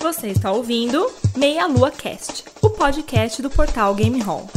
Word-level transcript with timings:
Você 0.00 0.28
está 0.28 0.50
ouvindo 0.50 1.12
Meia 1.36 1.66
Lua 1.66 1.90
Cast, 1.90 2.44
o 2.62 2.70
podcast 2.70 3.42
do 3.42 3.50
portal 3.50 3.94
Game 3.94 4.18
Hall. 4.22 4.48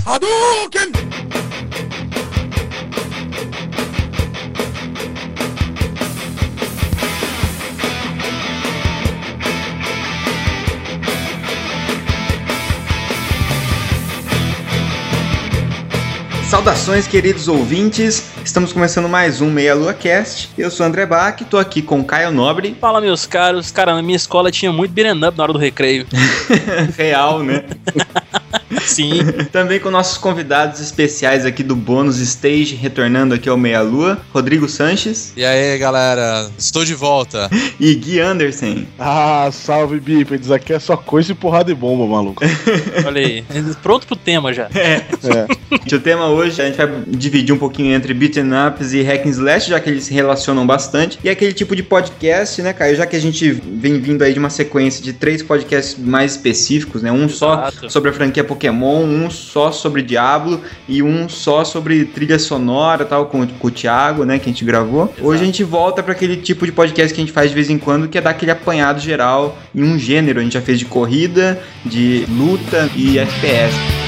Saudações, 16.50 17.06
queridos 17.06 17.50
ouvintes. 17.50 18.33
Estamos 18.44 18.74
começando 18.74 19.08
mais 19.08 19.40
um 19.40 19.50
Meia 19.50 19.74
Lua 19.74 19.94
Cast. 19.94 20.50
Eu 20.58 20.70
sou 20.70 20.86
o 20.86 20.90
André 20.90 21.06
Bach, 21.06 21.40
tô 21.50 21.58
aqui 21.58 21.82
com 21.82 22.04
Caio 22.04 22.30
Nobre. 22.30 22.76
Fala, 22.80 23.00
meus 23.00 23.26
caros. 23.26 23.72
Cara, 23.72 23.96
na 23.96 24.02
minha 24.02 24.18
escola 24.18 24.52
tinha 24.52 24.72
muito 24.72 24.92
beat'em 24.92 25.24
up 25.26 25.38
na 25.38 25.44
hora 25.44 25.54
do 25.54 25.60
recreio. 25.60 26.06
Real, 26.98 27.42
né? 27.42 27.64
Sim. 28.86 29.20
Também 29.52 29.80
com 29.80 29.90
nossos 29.90 30.18
convidados 30.18 30.80
especiais 30.80 31.46
aqui 31.46 31.64
do 31.64 31.76
Bônus 31.76 32.20
Stage, 32.20 32.76
retornando 32.76 33.34
aqui 33.34 33.48
ao 33.50 33.58
Meia 33.58 33.82
Lua, 33.82 34.20
Rodrigo 34.34 34.68
Sanches 34.68 35.32
E 35.38 35.44
aí, 35.46 35.78
galera, 35.78 36.50
estou 36.58 36.84
de 36.84 36.94
volta. 36.94 37.50
e 37.80 37.94
Gui 37.96 38.20
Anderson. 38.20 38.84
Ah, 39.00 39.50
salve 39.52 40.00
bípedes, 40.00 40.52
aqui 40.52 40.74
é 40.74 40.80
só 40.80 40.98
coisa 40.98 41.32
e 41.32 41.36
porrada 41.36 41.72
e 41.72 41.76
bomba, 41.76 42.06
maluco. 42.08 42.44
Olha 43.06 43.22
aí. 43.22 43.44
Pronto 43.82 44.06
pro 44.08 44.16
tema 44.16 44.54
já. 44.54 44.70
É, 44.76 45.04
O 45.96 46.00
tema 46.00 46.28
hoje 46.28 46.62
a 46.62 46.66
gente 46.66 46.78
vai 46.78 46.88
dividir 47.08 47.54
um 47.54 47.58
pouquinho 47.58 47.94
entre 47.96 48.14
beaten 48.14 48.50
ups 48.68 48.94
e 48.94 49.02
hack 49.02 49.26
and 49.26 49.30
slash, 49.30 49.70
já 49.70 49.80
que 49.80 49.90
eles 49.90 50.04
se 50.04 50.14
relacionam 50.14 50.66
bastante. 50.66 51.20
E 51.24 51.30
aquele 51.30 51.54
tipo 51.54 51.76
de 51.76 51.84
podcast, 51.84 52.62
né, 52.62 52.74
Caio? 52.74 52.96
Já 52.96 53.06
que 53.06 53.16
a 53.16 53.20
gente 53.22 53.52
vem 53.52 54.00
vindo 54.00 54.22
aí 54.24 54.34
de 54.34 54.40
uma 54.40 54.50
sequência 54.50 55.04
de 55.04 55.14
três 55.14 55.42
podcasts 55.42 55.98
mais 55.98 56.32
específicos, 56.32 57.02
né? 57.02 57.12
Um 57.12 57.30
só 57.30 57.54
Exato. 57.68 57.90
sobre 57.90 58.10
a 58.10 58.14
franquia 58.14 58.43
Pokémon, 58.44 59.04
um 59.04 59.30
só 59.30 59.72
sobre 59.72 60.02
Diablo 60.02 60.62
e 60.88 61.02
um 61.02 61.28
só 61.28 61.64
sobre 61.64 62.06
trilha 62.06 62.40
sonora, 62.40 63.06
tal, 63.06 63.28
com, 63.28 63.46
com 63.48 63.68
o 63.68 63.72
Thiago, 63.72 64.24
né, 64.24 64.40
que 64.40 64.50
a 64.50 64.52
gente 64.52 64.66
gravou. 64.66 65.14
Hoje 65.22 65.44
a 65.44 65.46
gente 65.46 65.64
volta 65.64 66.04
para 66.04 66.14
aquele 66.14 66.38
tipo 66.38 66.66
de 66.66 66.72
podcast 66.72 67.14
que 67.14 67.22
a 67.22 67.24
gente 67.24 67.34
faz 67.34 67.50
de 67.50 67.56
vez 67.56 67.70
em 67.70 67.78
quando, 67.78 68.08
que 68.08 68.18
é 68.18 68.22
dar 68.22 68.32
aquele 68.32 68.52
apanhado 68.52 69.00
geral 69.00 69.58
em 69.74 69.84
um 69.84 69.98
gênero. 69.98 70.40
A 70.40 70.44
gente 70.44 70.54
já 70.54 70.62
fez 70.62 70.80
de 70.80 70.86
corrida, 70.86 71.62
de 71.86 72.26
luta 72.30 72.90
e 72.96 73.18
FPS. 73.18 74.03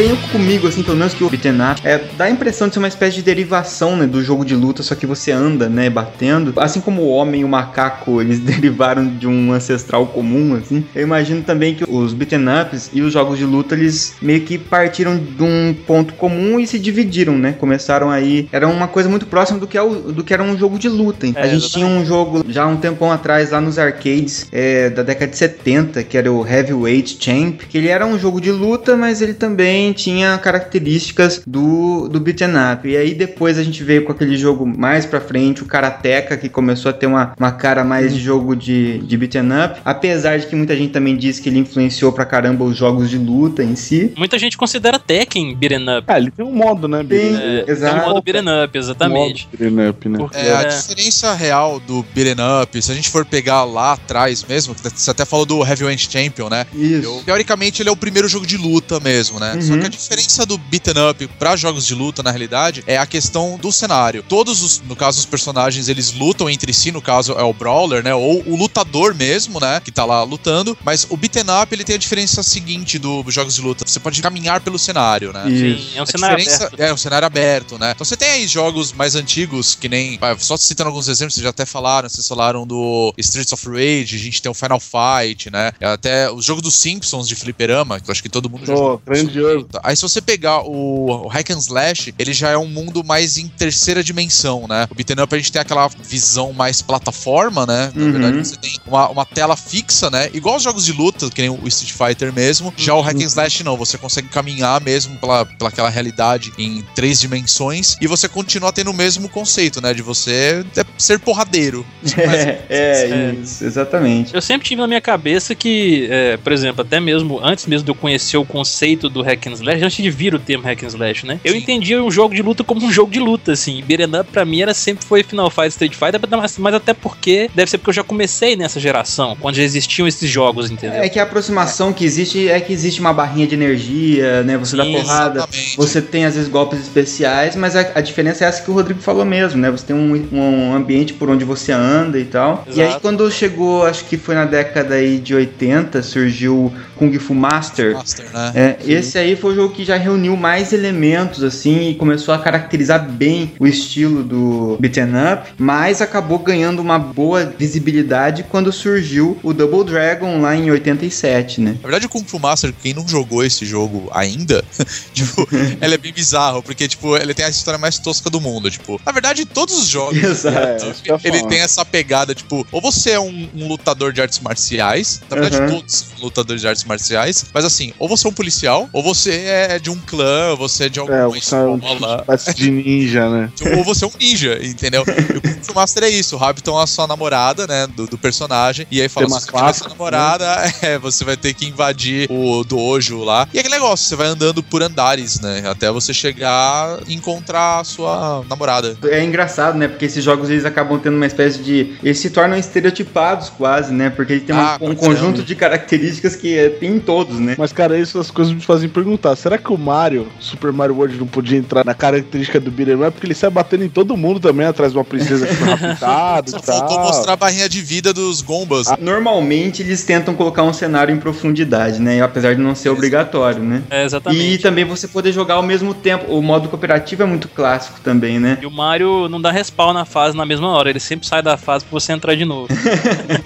Tenho 0.00 0.16
comigo, 0.32 0.66
assim, 0.66 0.82
pelo 0.82 0.96
menos 0.96 1.12
que 1.12 1.22
o 1.22 1.28
beaten 1.28 1.56
up, 1.60 1.78
é, 1.84 2.00
dá 2.16 2.24
a 2.24 2.30
impressão 2.30 2.68
de 2.68 2.72
ser 2.72 2.78
uma 2.78 2.88
espécie 2.88 3.16
de 3.16 3.22
derivação, 3.22 3.98
né, 3.98 4.06
do 4.06 4.24
jogo 4.24 4.46
de 4.46 4.54
luta, 4.54 4.82
só 4.82 4.94
que 4.94 5.04
você 5.04 5.30
anda, 5.30 5.68
né, 5.68 5.90
batendo. 5.90 6.54
Assim 6.56 6.80
como 6.80 7.02
o 7.02 7.08
homem 7.10 7.42
e 7.42 7.44
o 7.44 7.48
macaco, 7.48 8.18
eles 8.18 8.38
derivaram 8.40 9.06
de 9.06 9.26
um 9.26 9.52
ancestral 9.52 10.06
comum, 10.06 10.54
assim. 10.54 10.86
Eu 10.94 11.02
imagino 11.02 11.42
também 11.42 11.74
que 11.74 11.84
os 11.86 12.14
beaten 12.14 12.46
ups 12.62 12.88
e 12.94 13.02
os 13.02 13.12
jogos 13.12 13.36
de 13.36 13.44
luta, 13.44 13.74
eles 13.74 14.14
meio 14.22 14.40
que 14.40 14.56
partiram 14.56 15.18
de 15.18 15.42
um 15.42 15.76
ponto 15.86 16.14
comum 16.14 16.58
e 16.58 16.66
se 16.66 16.78
dividiram, 16.78 17.36
né? 17.36 17.52
Começaram 17.52 18.10
aí, 18.10 18.48
era 18.52 18.66
uma 18.66 18.88
coisa 18.88 19.06
muito 19.10 19.26
próxima 19.26 19.58
do 19.58 19.66
que, 19.66 19.76
é 19.76 19.82
o- 19.82 20.12
do 20.12 20.24
que 20.24 20.32
era 20.32 20.42
um 20.42 20.56
jogo 20.56 20.78
de 20.78 20.88
luta. 20.88 21.26
hein? 21.26 21.34
É, 21.36 21.42
a 21.42 21.46
gente 21.46 21.68
tinha 21.70 21.86
um 21.86 22.06
jogo 22.06 22.42
já 22.48 22.62
há 22.62 22.66
um 22.66 22.76
tempão 22.78 23.12
atrás 23.12 23.50
lá 23.50 23.60
nos 23.60 23.78
arcades 23.78 24.46
é, 24.50 24.88
da 24.88 25.02
década 25.02 25.30
de 25.30 25.36
70, 25.36 26.02
que 26.04 26.16
era 26.16 26.32
o 26.32 26.46
Heavyweight 26.46 27.18
Champ, 27.20 27.60
que 27.68 27.76
ele 27.76 27.88
era 27.88 28.06
um 28.06 28.18
jogo 28.18 28.40
de 28.40 28.50
luta, 28.50 28.96
mas 28.96 29.20
ele 29.20 29.34
também 29.34 29.89
tinha 29.92 30.38
características 30.38 31.42
do, 31.46 32.08
do 32.08 32.20
beaten 32.20 32.50
up. 32.72 32.88
E 32.88 32.96
aí 32.96 33.14
depois 33.14 33.58
a 33.58 33.62
gente 33.62 33.82
veio 33.82 34.04
com 34.04 34.12
aquele 34.12 34.36
jogo 34.36 34.66
mais 34.66 35.04
pra 35.06 35.20
frente, 35.20 35.62
o 35.62 35.66
Karateka, 35.66 36.36
que 36.36 36.48
começou 36.48 36.90
a 36.90 36.92
ter 36.92 37.06
uma, 37.06 37.32
uma 37.38 37.52
cara 37.52 37.84
mais 37.84 38.14
de 38.14 38.20
jogo 38.20 38.54
de, 38.54 38.98
de 38.98 39.16
beaten 39.16 39.48
up, 39.64 39.80
apesar 39.84 40.38
de 40.38 40.46
que 40.46 40.54
muita 40.56 40.76
gente 40.76 40.92
também 40.92 41.16
diz 41.16 41.38
que 41.40 41.48
ele 41.48 41.58
influenciou 41.58 42.12
pra 42.12 42.24
caramba 42.24 42.64
os 42.64 42.76
jogos 42.76 43.10
de 43.10 43.18
luta 43.18 43.62
em 43.62 43.74
si. 43.76 44.12
Muita 44.16 44.38
gente 44.38 44.56
considera 44.56 44.98
Tekken 44.98 45.54
beat'em 45.54 45.82
up. 45.98 46.04
Ah, 46.06 46.18
ele 46.18 46.30
tem 46.30 46.44
um 46.44 46.52
modo, 46.52 46.86
né, 46.88 47.04
Tem? 47.08 47.36
É, 47.36 47.64
exato. 47.68 47.96
um 47.96 48.08
modo 48.08 48.22
beat'em 48.22 48.64
up, 48.64 48.78
exatamente. 48.78 49.48
Modo 49.52 49.58
beat'em 49.58 49.88
up, 49.88 50.08
né? 50.08 50.18
Porque 50.18 50.36
É, 50.38 50.56
a 50.56 50.62
é, 50.62 50.64
diferença 50.68 51.34
real 51.34 51.80
do 51.80 52.04
beat'em 52.14 52.36
up, 52.62 52.80
se 52.82 52.90
a 52.90 52.94
gente 52.94 53.08
for 53.10 53.24
pegar 53.24 53.64
lá 53.64 53.92
atrás 53.92 54.44
mesmo, 54.48 54.74
você 54.74 55.10
até 55.10 55.24
falou 55.24 55.44
do 55.46 55.64
Heavyweight 55.64 56.10
Champion, 56.10 56.48
né? 56.48 56.66
Isso. 56.74 57.04
Eu- 57.04 57.22
teoricamente 57.24 57.82
ele 57.82 57.88
é 57.88 57.92
o 57.92 57.96
primeiro 57.96 58.28
jogo 58.28 58.46
de 58.46 58.56
luta 58.56 58.98
mesmo, 59.00 59.38
né? 59.38 59.58
Só 59.60 59.76
Uhum. 59.84 59.90
que 59.90 59.96
a 59.96 59.98
diferença 59.98 60.46
do 60.46 60.56
beat'em 60.58 60.94
up 61.10 61.26
pra 61.38 61.56
jogos 61.56 61.86
de 61.86 61.94
luta, 61.94 62.22
na 62.22 62.30
realidade, 62.30 62.82
é 62.86 62.96
a 62.98 63.06
questão 63.06 63.58
do 63.58 63.70
cenário. 63.72 64.24
Todos 64.28 64.62
os, 64.62 64.80
no 64.82 64.96
caso, 64.96 65.18
os 65.18 65.24
personagens, 65.26 65.88
eles 65.88 66.12
lutam 66.12 66.48
entre 66.48 66.72
si, 66.72 66.90
no 66.92 67.00
caso 67.02 67.32
é 67.32 67.42
o 67.42 67.52
brawler, 67.52 68.02
né? 68.02 68.14
Ou 68.14 68.42
o 68.46 68.56
lutador 68.56 69.14
mesmo, 69.14 69.60
né? 69.60 69.80
Que 69.84 69.90
tá 69.90 70.04
lá 70.04 70.22
lutando. 70.22 70.76
Mas 70.84 71.06
o 71.10 71.16
beat'em 71.16 71.44
up, 71.62 71.74
ele 71.74 71.84
tem 71.84 71.94
a 71.96 71.98
diferença 71.98 72.42
seguinte 72.42 72.98
dos 72.98 73.32
jogos 73.34 73.54
de 73.54 73.60
luta. 73.62 73.84
Você 73.86 74.00
pode 74.00 74.20
caminhar 74.22 74.60
pelo 74.60 74.78
cenário, 74.78 75.32
né? 75.32 75.44
Sim, 75.46 75.88
é 75.94 76.00
um 76.00 76.04
A 76.04 76.06
cenário 76.06 76.36
diferença- 76.38 76.66
aberto. 76.66 76.80
É, 76.80 76.92
um 76.92 76.96
cenário 76.96 77.26
aberto, 77.26 77.78
né? 77.78 77.92
Então 77.94 78.04
você 78.04 78.16
tem 78.16 78.28
aí 78.30 78.46
jogos 78.46 78.92
mais 78.92 79.14
antigos, 79.14 79.74
que 79.74 79.88
nem. 79.88 80.18
vai, 80.18 80.36
Só 80.38 80.56
citando 80.56 80.88
alguns 80.88 81.08
exemplos, 81.08 81.34
vocês 81.34 81.44
já 81.44 81.50
até 81.50 81.64
falaram, 81.66 82.08
vocês 82.08 82.26
falaram 82.26 82.66
do 82.66 83.12
Streets 83.18 83.52
of 83.52 83.66
Rage, 83.68 84.16
a 84.16 84.18
gente 84.18 84.40
tem 84.42 84.50
o 84.50 84.54
Final 84.54 84.80
Fight, 84.80 85.50
né? 85.50 85.72
Até 85.80 86.30
o 86.30 86.40
jogo 86.40 86.60
dos 86.62 86.74
Simpsons 86.74 87.28
de 87.28 87.34
Fliperama, 87.34 88.00
que 88.00 88.08
eu 88.08 88.12
acho 88.12 88.22
que 88.22 88.28
todo 88.28 88.48
mundo 88.48 88.66
já 88.66 88.72
Pô, 88.74 88.78
jogou. 88.78 89.02
grandioso. 89.06 89.66
Aí 89.82 89.94
se 89.96 90.02
você 90.02 90.20
pegar 90.20 90.62
o, 90.62 91.24
o 91.24 91.28
Hack 91.28 91.50
and 91.50 91.58
Slash, 91.58 92.14
ele 92.18 92.32
já 92.32 92.50
é 92.50 92.56
um 92.56 92.66
mundo 92.66 93.04
mais 93.04 93.38
em 93.38 93.46
terceira 93.48 94.02
dimensão, 94.02 94.66
né? 94.68 94.86
O 94.90 94.94
Beaten 94.94 95.22
Up 95.22 95.34
a 95.34 95.38
gente 95.38 95.52
tem 95.52 95.60
aquela 95.62 95.88
visão 96.02 96.52
mais 96.52 96.82
plataforma, 96.82 97.66
né? 97.66 97.92
Na 97.94 98.02
Uhum. 98.04 98.12
verdade 98.12 98.38
você 98.38 98.56
tem 98.56 98.72
uma, 98.86 99.08
uma 99.08 99.24
tela 99.26 99.56
fixa, 99.56 100.10
né? 100.10 100.28
Igual 100.32 100.56
os 100.56 100.62
jogos 100.62 100.84
de 100.84 100.92
luta, 100.92 101.30
que 101.30 101.40
nem 101.42 101.50
o 101.50 101.68
Street 101.68 101.92
Fighter 101.92 102.32
mesmo. 102.32 102.72
Já 102.76 102.94
o 102.94 103.00
Hack 103.00 103.16
and 103.16 103.26
Slash 103.26 103.62
não, 103.64 103.76
você 103.76 103.96
consegue 103.98 104.28
caminhar 104.28 104.80
mesmo 104.80 105.16
pela, 105.18 105.44
pela 105.46 105.68
aquela 105.70 105.88
realidade 105.90 106.52
em 106.58 106.82
três 106.94 107.20
dimensões 107.20 107.96
e 108.00 108.06
você 108.06 108.28
continua 108.28 108.72
tendo 108.72 108.90
o 108.90 108.94
mesmo 108.94 109.28
conceito, 109.28 109.80
né? 109.80 109.94
De 109.94 110.02
você 110.02 110.64
é, 110.76 110.84
ser 110.98 111.18
porradeiro. 111.18 111.84
É, 112.20 112.60
é, 112.68 113.10
É. 113.10 113.34
isso, 113.42 113.64
exatamente. 113.64 114.34
Eu 114.34 114.42
sempre 114.42 114.66
tive 114.66 114.80
na 114.80 114.86
minha 114.86 115.00
cabeça 115.00 115.54
que, 115.54 116.06
é, 116.10 116.36
por 116.36 116.52
exemplo, 116.52 116.82
até 116.82 116.98
mesmo 117.00 117.40
antes 117.42 117.66
mesmo 117.66 117.84
de 117.84 117.90
eu 117.90 117.94
conhecer 117.94 118.36
o 118.36 118.44
conceito 118.44 119.08
do 119.08 119.22
hack 119.22 119.46
and 119.50 119.54
slash, 119.54 119.82
antes 119.82 120.02
de 120.02 120.10
vir 120.10 120.34
o 120.34 120.38
termo 120.38 120.64
hack 120.64 120.82
and 120.82 120.88
slash, 120.88 121.26
né? 121.26 121.40
Eu 121.44 121.52
Sim. 121.52 121.58
entendia 121.58 122.02
o 122.02 122.10
jogo 122.10 122.34
de 122.34 122.42
luta 122.42 122.64
como 122.64 122.84
um 122.84 122.92
jogo 122.92 123.10
de 123.10 123.20
luta, 123.20 123.52
assim. 123.52 123.82
Beat'em 123.86 124.20
up 124.20 124.30
pra 124.30 124.44
mim 124.44 124.62
era 124.62 124.74
sempre 124.74 125.04
foi 125.04 125.22
Final 125.22 125.50
Fight, 125.50 125.68
Street 125.68 125.94
Fighter, 125.94 126.20
mas, 126.30 126.58
mas 126.58 126.74
até 126.74 126.94
porque 126.94 127.50
deve 127.54 127.70
ser 127.70 127.78
porque 127.78 127.90
eu 127.90 127.94
já 127.94 128.04
comecei 128.04 128.56
nessa 128.56 128.80
geração, 128.80 129.36
quando 129.40 129.56
já 129.56 129.62
existiam 129.62 130.06
esses 130.06 130.28
jogos, 130.28 130.70
entendeu? 130.70 131.02
É 131.02 131.08
que 131.08 131.18
a 131.18 131.22
aproximação 131.22 131.92
que 131.92 132.04
existe 132.04 132.48
é 132.48 132.60
que 132.60 132.72
existe 132.72 133.00
uma 133.00 133.12
barrinha 133.12 133.46
de 133.46 133.54
energia, 133.54 134.42
né? 134.42 134.56
Você 134.58 134.76
dá 134.76 134.84
Sim, 134.84 134.92
porrada, 134.92 135.38
Exatamente. 135.40 135.76
você 135.76 136.02
tem 136.02 136.24
às 136.24 136.34
vezes 136.34 136.48
golpes 136.48 136.80
especiais, 136.80 137.56
mas 137.56 137.76
a, 137.76 137.80
a 137.94 138.00
diferença 138.00 138.44
é 138.44 138.48
essa 138.48 138.62
que 138.62 138.70
o 138.70 138.74
Rodrigo 138.74 139.00
falou 139.00 139.24
mesmo, 139.24 139.60
né? 139.60 139.70
Você 139.70 139.86
tem 139.86 139.96
um, 139.96 140.28
um 140.32 140.74
ambiente 140.74 141.12
por 141.12 141.28
onde 141.30 141.44
você 141.44 141.72
anda 141.72 142.18
e 142.18 142.24
tal. 142.24 142.64
E 142.68 142.80
aí 142.80 142.88
Exato. 142.88 143.00
quando 143.00 143.30
chegou, 143.30 143.84
acho 143.84 144.04
que 144.04 144.16
foi 144.16 144.34
na 144.34 144.44
década 144.44 144.94
aí 144.94 145.18
de 145.18 145.34
80, 145.34 146.02
surgiu 146.02 146.72
Kung 146.96 147.16
Fu 147.18 147.34
Master. 147.34 147.94
Master, 147.94 148.26
né? 148.32 148.52
É, 148.54 148.76
esse 148.86 149.18
aí 149.18 149.36
foi 149.40 149.52
o 149.52 149.56
jogo 149.56 149.74
que 149.74 149.84
já 149.84 149.96
reuniu 149.96 150.36
mais 150.36 150.72
elementos, 150.72 151.42
assim, 151.42 151.90
e 151.90 151.94
começou 151.94 152.34
a 152.34 152.38
caracterizar 152.38 153.08
bem 153.10 153.52
o 153.58 153.66
estilo 153.66 154.22
do 154.22 154.76
beaten 154.80 155.10
up, 155.32 155.50
mas 155.58 156.00
acabou 156.02 156.38
ganhando 156.38 156.80
uma 156.80 156.98
boa 156.98 157.44
visibilidade 157.44 158.44
quando 158.48 158.72
surgiu 158.72 159.38
o 159.42 159.52
Double 159.52 159.84
Dragon 159.84 160.40
lá 160.40 160.54
em 160.54 160.70
87, 160.70 161.60
né? 161.60 161.72
Na 161.82 161.88
verdade, 161.88 162.06
o 162.06 162.08
Kung 162.08 162.24
Fu 162.24 162.38
Master, 162.38 162.72
quem 162.82 162.94
não 162.94 163.06
jogou 163.08 163.44
esse 163.44 163.64
jogo 163.64 164.08
ainda, 164.12 164.64
tipo, 165.12 165.48
ele 165.80 165.94
é 165.94 165.98
bem 165.98 166.12
bizarro, 166.12 166.62
porque, 166.62 166.86
tipo, 166.86 167.16
ele 167.16 167.34
tem 167.34 167.44
a 167.46 167.50
história 167.50 167.78
mais 167.78 167.98
tosca 167.98 168.28
do 168.30 168.40
mundo. 168.40 168.70
Tipo, 168.70 169.00
na 169.04 169.12
verdade, 169.12 169.44
todos 169.44 169.76
os 169.76 169.86
jogos. 169.86 170.18
Exato. 170.22 170.56
É, 170.56 170.92
eu 171.06 171.16
ia 171.16 171.20
Ele 171.24 171.46
tem 171.46 171.60
essa 171.60 171.84
pegada, 171.84 172.34
tipo, 172.34 172.66
ou 172.70 172.80
você 172.80 173.10
é 173.10 173.20
um, 173.20 173.48
um 173.54 173.68
lutador 173.68 174.12
de 174.12 174.20
artes 174.20 174.40
marciais, 174.40 175.20
na 175.28 175.36
verdade, 175.36 175.60
Uhum. 175.62 175.68
todos 175.78 175.94
são 175.94 176.24
lutadores 176.24 176.60
de 176.62 176.68
artes 176.68 176.84
marciais, 176.84 177.44
mas 177.52 177.64
assim, 177.64 177.92
ou 177.98 178.08
você 178.08 178.26
é 178.26 178.30
um 178.30 178.32
policial, 178.32 178.88
ou 178.92 179.02
você 179.02 179.29
é 179.34 179.78
de 179.78 179.90
um 179.90 179.96
clã, 179.98 180.50
ou 180.50 180.56
você 180.56 180.84
é 180.84 180.88
de 180.88 180.98
É, 180.98 181.02
alguma 181.02 181.22
é 181.24 181.26
um 181.28 181.34
escola, 181.36 182.20
espécie 182.20 182.54
de 182.54 182.70
ninja, 182.70 183.28
né? 183.28 183.50
ou 183.76 183.84
você 183.84 184.04
é 184.04 184.08
um 184.08 184.12
ninja, 184.18 184.58
entendeu? 184.62 185.04
E 185.06 185.36
o 185.36 185.40
Kung 185.42 185.62
Fu 185.62 185.74
Master 185.74 186.04
é 186.04 186.08
isso, 186.08 186.36
o 186.36 186.38
Rabiton 186.38 186.78
é 186.78 186.82
a 186.82 186.86
sua 186.86 187.06
namorada, 187.06 187.66
né, 187.66 187.86
do, 187.86 188.06
do 188.06 188.18
personagem, 188.18 188.86
e 188.90 189.00
aí 189.00 189.08
fala, 189.08 189.28
se 189.28 189.34
você 189.46 189.46
tiver 189.52 189.72
sua 189.74 189.88
namorada, 189.88 190.46
é, 190.82 190.98
você 190.98 191.24
vai 191.24 191.36
ter 191.36 191.54
que 191.54 191.66
invadir 191.66 192.26
o 192.30 192.64
dojo 192.64 193.22
lá. 193.24 193.46
E 193.52 193.58
é 193.58 193.60
aquele 193.60 193.74
negócio, 193.74 194.06
você 194.06 194.16
vai 194.16 194.26
andando 194.26 194.62
por 194.62 194.82
andares, 194.82 195.40
né, 195.40 195.62
até 195.66 195.90
você 195.90 196.12
chegar 196.14 196.98
e 197.06 197.14
encontrar 197.14 197.80
a 197.80 197.84
sua 197.84 198.44
namorada. 198.48 198.96
É 199.04 199.22
engraçado, 199.24 199.76
né? 199.76 199.88
Porque 199.88 200.04
esses 200.04 200.22
jogos 200.24 200.50
eles 200.50 200.64
acabam 200.64 200.98
tendo 200.98 201.16
uma 201.16 201.26
espécie 201.26 201.58
de. 201.58 201.94
Eles 202.02 202.18
se 202.18 202.30
tornam 202.30 202.56
estereotipados 202.58 203.50
quase, 203.50 203.92
né? 203.92 204.10
Porque 204.10 204.32
eles 204.34 204.44
têm 204.44 204.54
uma- 204.54 204.74
Ah, 204.74 204.78
um 204.80 204.94
pra 204.94 205.06
conjunto 205.06 205.42
de 205.42 205.54
características 205.54 206.36
que 206.36 206.56
é, 206.56 206.68
tem 206.68 206.96
em 206.96 207.00
todos, 207.00 207.38
né? 207.38 207.54
Mas, 207.58 207.72
cara, 207.72 207.98
essas 207.98 208.30
coisas 208.30 208.52
me 208.54 208.60
fazem 208.60 208.88
perguntar. 208.88 209.19
Perguntar, 209.20 209.36
será 209.36 209.58
que 209.58 209.72
o 209.72 209.76
Mario, 209.78 210.26
Super 210.40 210.72
Mario 210.72 210.96
World, 210.96 211.16
não 211.18 211.26
podia 211.26 211.58
entrar 211.58 211.84
na 211.84 211.94
característica 211.94 212.58
do 212.58 212.70
beat'em 212.70 212.94
up? 212.96 213.12
Porque 213.12 213.26
ele 213.26 213.34
sai 213.34 213.50
batendo 213.50 213.84
em 213.84 213.88
todo 213.88 214.16
mundo 214.16 214.40
também, 214.40 214.66
atrás 214.66 214.92
de 214.92 214.98
uma 214.98 215.04
princesa 215.04 215.46
que 215.46 215.54
foi 215.54 215.68
raptada 215.74 216.48
e 216.48 216.50
Só 216.50 216.58
faltou 216.60 216.96
tal. 216.96 217.06
mostrar 217.06 217.32
a 217.34 217.36
barrinha 217.36 217.68
de 217.68 217.80
vida 217.80 218.12
dos 218.12 218.40
Gombas. 218.42 218.88
Ah, 218.88 218.98
Normalmente 219.00 219.82
eles 219.82 220.02
tentam 220.04 220.34
colocar 220.34 220.62
um 220.62 220.72
cenário 220.72 221.14
em 221.14 221.18
profundidade, 221.18 222.00
né? 222.00 222.20
Apesar 222.22 222.54
de 222.54 222.60
não 222.60 222.74
ser 222.74 222.88
obrigatório, 222.88 223.62
né? 223.62 223.82
É, 223.90 224.02
E 224.02 224.04
exatamente. 224.06 224.58
também 224.58 224.84
você 224.84 225.06
poder 225.06 225.32
jogar 225.32 225.54
ao 225.54 225.62
mesmo 225.62 225.92
tempo. 225.94 226.32
O 226.32 226.42
modo 226.42 226.68
cooperativo 226.68 227.22
é 227.22 227.26
muito 227.26 227.48
clássico 227.48 228.00
também, 228.00 228.38
né? 228.40 228.58
E 228.62 228.66
o 228.66 228.70
Mario 228.70 229.28
não 229.28 229.40
dá 229.40 229.50
respawn 229.50 229.92
na 229.92 230.04
fase 230.04 230.36
na 230.36 230.46
mesma 230.46 230.68
hora, 230.68 230.88
ele 230.90 231.00
sempre 231.00 231.26
sai 231.26 231.42
da 231.42 231.56
fase 231.56 231.84
pra 231.84 231.98
você 231.98 232.12
entrar 232.12 232.34
de 232.34 232.44
novo. 232.44 232.68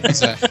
Pois 0.01 0.23
é. 0.23 0.37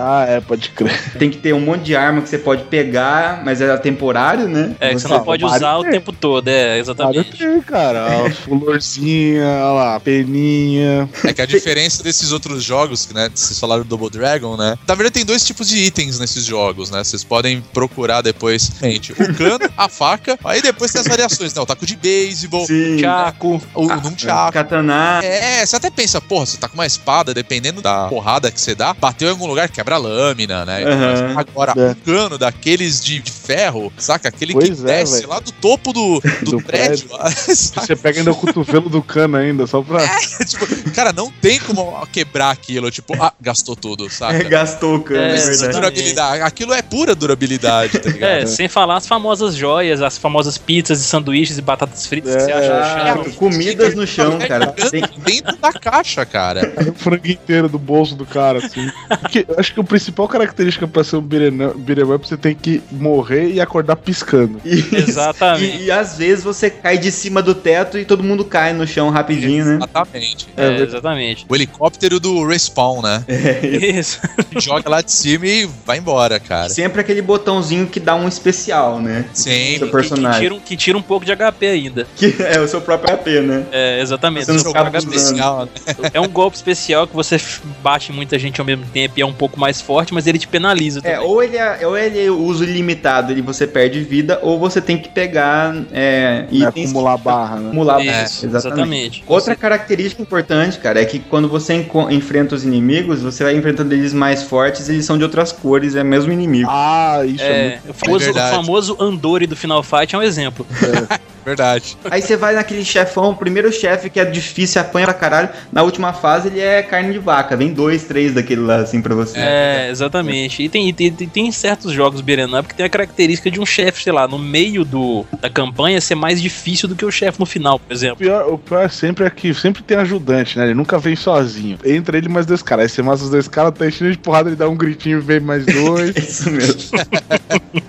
Ah, 0.00 0.24
é, 0.28 0.40
pode 0.40 0.70
crer. 0.70 0.96
Tem 1.18 1.28
que 1.28 1.38
ter 1.38 1.52
um 1.52 1.60
monte 1.60 1.82
de 1.82 1.96
arma 1.96 2.22
que 2.22 2.28
você 2.28 2.38
pode 2.38 2.62
pegar, 2.64 3.42
mas 3.44 3.60
é 3.60 3.76
temporário, 3.78 4.46
né? 4.46 4.67
É, 4.80 4.90
que 4.94 5.00
você 5.00 5.08
não 5.08 5.22
pode 5.24 5.44
o 5.44 5.46
usar 5.46 5.76
o 5.78 5.82
tem. 5.82 5.92
tempo 5.92 6.12
todo, 6.12 6.48
é, 6.48 6.78
exatamente. 6.78 7.36
tem, 7.38 7.60
cara. 7.62 8.26
A 8.26 8.30
florzinha, 8.44 9.44
olha 9.44 9.72
lá, 9.72 10.00
peninha. 10.00 11.08
É 11.24 11.32
que 11.32 11.42
a 11.42 11.46
diferença 11.46 12.02
desses 12.02 12.32
outros 12.32 12.62
jogos, 12.62 13.08
né? 13.10 13.30
Vocês 13.34 13.58
falaram 13.58 13.82
do 13.82 13.88
Double 13.88 14.10
Dragon, 14.10 14.56
né? 14.56 14.76
Na 14.86 14.94
verdade, 14.94 15.14
tem 15.14 15.24
dois 15.24 15.44
tipos 15.44 15.68
de 15.68 15.78
itens 15.78 16.18
nesses 16.18 16.44
jogos, 16.44 16.90
né? 16.90 17.02
Vocês 17.04 17.24
podem 17.24 17.60
procurar 17.72 18.22
depois. 18.22 18.70
Gente, 18.80 19.12
o 19.12 19.34
cano, 19.34 19.68
a 19.76 19.88
faca, 19.88 20.38
aí 20.44 20.60
depois 20.62 20.92
tem 20.92 21.00
as 21.00 21.06
variações, 21.06 21.52
né? 21.54 21.60
O 21.60 21.66
taco 21.66 21.84
de 21.86 21.96
beisebol, 21.96 22.66
Sim. 22.66 22.98
Chaco. 22.98 23.60
o, 23.74 23.82
o 23.86 23.96
nunchaku. 24.00 24.52
Katana. 24.52 25.20
É, 25.22 25.64
você 25.64 25.76
até 25.76 25.90
pensa, 25.90 26.20
porra, 26.20 26.46
você 26.46 26.56
tá 26.56 26.68
com 26.68 26.74
uma 26.74 26.86
espada, 26.86 27.32
dependendo 27.34 27.80
da 27.82 28.08
porrada 28.08 28.50
que 28.50 28.60
você 28.60 28.74
dá, 28.74 28.94
bateu 28.94 29.28
em 29.28 29.30
algum 29.32 29.46
lugar, 29.46 29.68
quebra 29.68 29.96
a 29.96 29.98
lâmina, 29.98 30.64
né? 30.64 30.84
Aham. 30.84 31.34
Agora, 31.36 31.72
É. 31.76 31.90
um 31.90 31.94
cano 31.94 32.38
daqueles 32.38 33.02
de, 33.02 33.18
de 33.20 33.30
ferro, 33.30 33.92
saca? 33.98 34.28
Aquele 34.28 34.54
Pois 34.66 34.80
que 34.80 34.90
é, 34.90 34.98
desce 34.98 35.14
velho. 35.16 35.28
lá 35.28 35.40
do 35.40 35.52
topo 35.52 35.92
do, 35.92 36.20
do, 36.44 36.50
Do 36.52 36.62
prédio. 36.62 37.08
lá, 37.10 37.30
saca? 37.30 37.86
Você 37.86 37.96
pega 37.96 38.18
ainda 38.20 38.32
o 38.32 38.34
cotovelo 38.34 38.88
do 38.88 39.02
cano 39.02 39.36
ainda, 39.36 39.66
só 39.66 39.82
pra. 39.82 40.00
tipo, 40.44 40.92
cara, 40.92 41.12
não 41.12 41.30
tem 41.30 41.58
como 41.60 42.06
quebrar 42.12 42.50
aquilo, 42.50 42.90
tipo, 42.90 43.14
ah, 43.22 43.32
gastou 43.40 43.76
tudo, 43.76 44.08
saca? 44.10 44.44
Gastou 44.44 44.96
o 44.96 45.00
cano, 45.02 45.20
É, 45.20 45.36
é, 45.36 45.40
verdade. 45.40 45.72
durabilidade. 45.72 46.42
Aquilo 46.42 46.72
é 46.74 46.82
pura 46.82 47.14
durabilidade, 47.14 47.98
tá 47.98 48.10
ligado? 48.10 48.30
É, 48.30 48.46
sem 48.46 48.68
falar 48.68 48.96
as 48.96 49.06
famosas 49.06 49.54
joias, 49.54 50.00
as 50.02 50.16
famosas 50.18 50.56
pizzas 50.58 51.00
e 51.00 51.04
sanduíches 51.04 51.58
e 51.58 51.62
batatas 51.62 52.06
fritas 52.06 52.34
que 52.36 52.42
você 52.42 52.50
É. 52.50 52.54
acha 52.54 52.68
no 52.68 53.20
Ah, 53.20 53.24
chão. 53.24 53.32
comidas 53.34 53.94
no 53.94 54.06
chão, 54.06 54.38
cara. 54.38 54.66
Tem- 54.68 55.02
Dentro 55.18 55.56
da 55.56 55.72
caixa, 55.72 56.24
cara. 56.24 56.72
o 56.88 56.94
frango 56.94 57.26
inteiro 57.28 57.68
do 57.68 57.78
bolso 57.78 58.14
do 58.14 58.24
cara, 58.24 58.58
assim. 58.64 58.90
Porque 59.20 59.46
acho 59.56 59.74
que 59.74 59.80
a 59.80 59.84
principal 59.84 60.26
característica 60.28 60.86
pra 60.88 61.04
ser 61.04 61.16
um 61.16 61.20
beat'em 61.22 62.14
up, 62.14 62.26
você 62.26 62.36
tem 62.36 62.54
que 62.54 62.82
morrer 62.90 63.50
e 63.52 63.60
acordar 63.60 63.96
piscando. 63.96 64.47
Isso. 64.64 64.94
Exatamente. 64.96 65.76
E, 65.78 65.84
e 65.86 65.90
às 65.90 66.16
vezes 66.16 66.44
você 66.44 66.70
cai 66.70 66.98
de 66.98 67.10
cima 67.10 67.42
do 67.42 67.54
teto 67.54 67.98
e 67.98 68.04
todo 68.04 68.22
mundo 68.22 68.44
cai 68.44 68.72
no 68.72 68.86
chão 68.86 69.10
rapidinho, 69.10 69.64
né? 69.64 69.74
Exatamente. 69.76 70.48
É, 70.56 70.66
É, 70.66 70.80
exatamente. 70.82 71.46
O 71.48 71.54
helicóptero 71.54 72.18
do 72.20 72.44
Respawn, 72.46 73.02
né? 73.02 73.24
Isso. 73.62 74.20
Joga 74.58 74.88
lá 74.88 75.00
de 75.02 75.12
cima 75.12 75.46
e 75.46 75.68
vai 75.84 75.98
embora, 75.98 76.38
cara. 76.40 76.68
Sempre 76.68 77.00
aquele 77.00 77.22
botãozinho 77.22 77.86
que 77.86 78.00
dá 78.00 78.14
um 78.14 78.28
especial, 78.28 79.00
né? 79.00 79.24
Sim. 79.32 79.50
Seu 79.50 79.78
Que, 79.78 79.78
que, 79.86 79.90
personagem. 79.90 80.40
tira, 80.40 80.54
um- 80.54 80.60
que 80.60 80.76
tira 80.76 80.98
um 80.98 81.02
pouco 81.02 81.24
de 81.24 81.32
HP 81.34 81.66
ainda. 81.66 82.06
Que 82.16 82.34
é 82.40 82.60
o 82.60 82.68
seu 82.68 82.80
próprio 82.80 83.14
AP, 83.14 83.26
né? 83.42 83.64
É, 83.72 84.00
exatamente. 84.00 84.46
Você 84.46 84.52
não 84.52 84.58
Seu 84.60 84.72
HP. 84.72 84.98
Especial, 84.98 85.64
né? 85.66 85.70
É 86.12 86.20
um 86.20 86.28
golpe 86.28 86.56
especial 86.56 87.06
que 87.06 87.14
você 87.14 87.36
bate 87.82 88.12
em 88.12 88.14
muita 88.14 88.38
gente 88.38 88.60
ao 88.60 88.66
mesmo 88.66 88.84
tempo 88.92 89.14
e 89.16 89.22
é 89.22 89.26
um 89.26 89.32
pouco 89.32 89.58
mais 89.58 89.80
forte, 89.80 90.12
mas 90.14 90.26
ele 90.26 90.38
te 90.38 90.46
penaliza 90.48 91.00
É, 91.04 91.12
também. 91.14 91.28
ou 91.28 91.42
ele 91.42 91.56
é, 91.56 91.86
ou 91.86 91.96
ele 91.96 92.24
é 92.26 92.30
uso 92.30 92.64
ilimitado 92.64 93.32
e 93.36 93.40
você 93.40 93.66
perde 93.66 94.00
vida, 94.00 94.37
ou 94.42 94.58
você 94.58 94.80
tem 94.80 94.98
que 94.98 95.08
pegar 95.08 95.74
é, 95.92 96.46
É, 96.52 96.64
acumular 96.64 97.16
barra, 97.16 97.56
né? 97.56 97.66
Acumular 97.68 98.00
Isso, 98.00 98.46
exatamente. 98.46 98.46
exatamente. 98.46 99.24
Outra 99.26 99.54
característica 99.56 100.22
importante, 100.22 100.78
cara, 100.78 101.00
é 101.00 101.04
que 101.04 101.18
quando 101.18 101.48
você 101.48 101.86
enfrenta 102.10 102.54
os 102.54 102.64
inimigos, 102.64 103.20
você 103.22 103.44
vai 103.44 103.56
enfrentando 103.56 103.92
eles 103.94 104.12
mais 104.12 104.42
fortes, 104.42 104.88
eles 104.88 105.04
são 105.04 105.16
de 105.18 105.24
outras 105.24 105.52
cores, 105.52 105.94
é 105.94 106.04
mesmo 106.04 106.32
inimigo. 106.32 106.68
Ah, 106.70 107.20
isso 107.24 107.42
é, 107.42 107.48
É, 107.48 107.68
muito. 107.70 107.90
o 107.90 107.94
famoso, 107.94 108.30
o 108.30 108.34
famoso 108.34 108.96
Andori 109.00 109.46
do 109.46 109.56
Final 109.56 109.82
Fight 109.82 110.14
é 110.14 110.18
um 110.18 110.22
exemplo. 110.22 110.66
Verdade. 111.48 111.96
Aí 112.10 112.20
você 112.22 112.36
vai 112.36 112.54
naquele 112.54 112.84
chefão, 112.84 113.30
o 113.30 113.34
primeiro 113.36 113.72
chefe 113.72 114.10
que 114.10 114.20
é 114.20 114.24
difícil, 114.24 114.80
apanha 114.80 115.06
pra 115.06 115.14
caralho. 115.14 115.48
Na 115.72 115.82
última 115.82 116.12
fase 116.12 116.48
ele 116.48 116.60
é 116.60 116.82
carne 116.82 117.12
de 117.12 117.18
vaca, 117.18 117.56
vem 117.56 117.72
dois, 117.72 118.04
três 118.04 118.32
daquele 118.34 118.60
lá 118.60 118.76
assim 118.76 119.00
pra 119.02 119.14
você. 119.14 119.38
É, 119.38 119.88
exatamente. 119.90 120.62
E 120.62 120.68
tem, 120.68 120.88
e 120.88 120.92
tem, 120.92 121.10
tem- 121.12 121.48
certos 121.52 121.92
jogos 121.92 122.20
beat'em 122.20 122.54
up 122.58 122.68
que 122.68 122.74
tem 122.74 122.84
a 122.84 122.88
característica 122.90 123.50
de 123.50 123.58
um 123.58 123.64
chefe, 123.66 124.02
sei 124.02 124.12
lá, 124.12 124.28
no 124.28 124.38
meio 124.38 124.84
do, 124.84 125.24
da 125.40 125.48
campanha 125.48 126.00
ser 126.00 126.14
mais 126.14 126.40
difícil 126.42 126.86
do 126.88 126.94
que 126.94 127.04
o 127.04 127.10
chefe 127.10 127.40
no 127.40 127.46
final, 127.46 127.78
por 127.78 127.90
O 127.90 127.94
exemplo. 127.94 128.16
pior, 128.18 128.52
o 128.52 128.58
pior 128.58 128.90
sempre 128.90 129.24
é 129.24 129.30
que 129.30 129.54
sempre 129.54 129.82
tem 129.82 129.96
ajudante, 129.96 130.58
né? 130.58 130.64
Ele 130.66 130.74
nunca 130.74 130.98
vem 130.98 131.16
sozinho. 131.16 131.78
Entra 131.84 132.18
ele 132.18 132.26
e 132.26 132.30
mais 132.30 132.44
dois 132.44 132.62
caras. 132.62 132.82
Aí 132.84 132.88
você 132.90 133.02
mata 133.02 133.22
os 133.22 133.30
dois 133.30 133.48
caras, 133.48 133.72
tá 133.76 133.86
enchendo 133.86 134.12
de 134.12 134.18
porrada, 134.18 134.48
ele 134.50 134.56
dá 134.56 134.68
um 134.68 134.76
gritinho 134.76 135.18
e 135.18 135.20
vem 135.22 135.40
mais 135.40 135.64
dois. 135.64 136.14
É 136.16 136.20
isso 136.20 136.50
mesmo. 136.50 136.82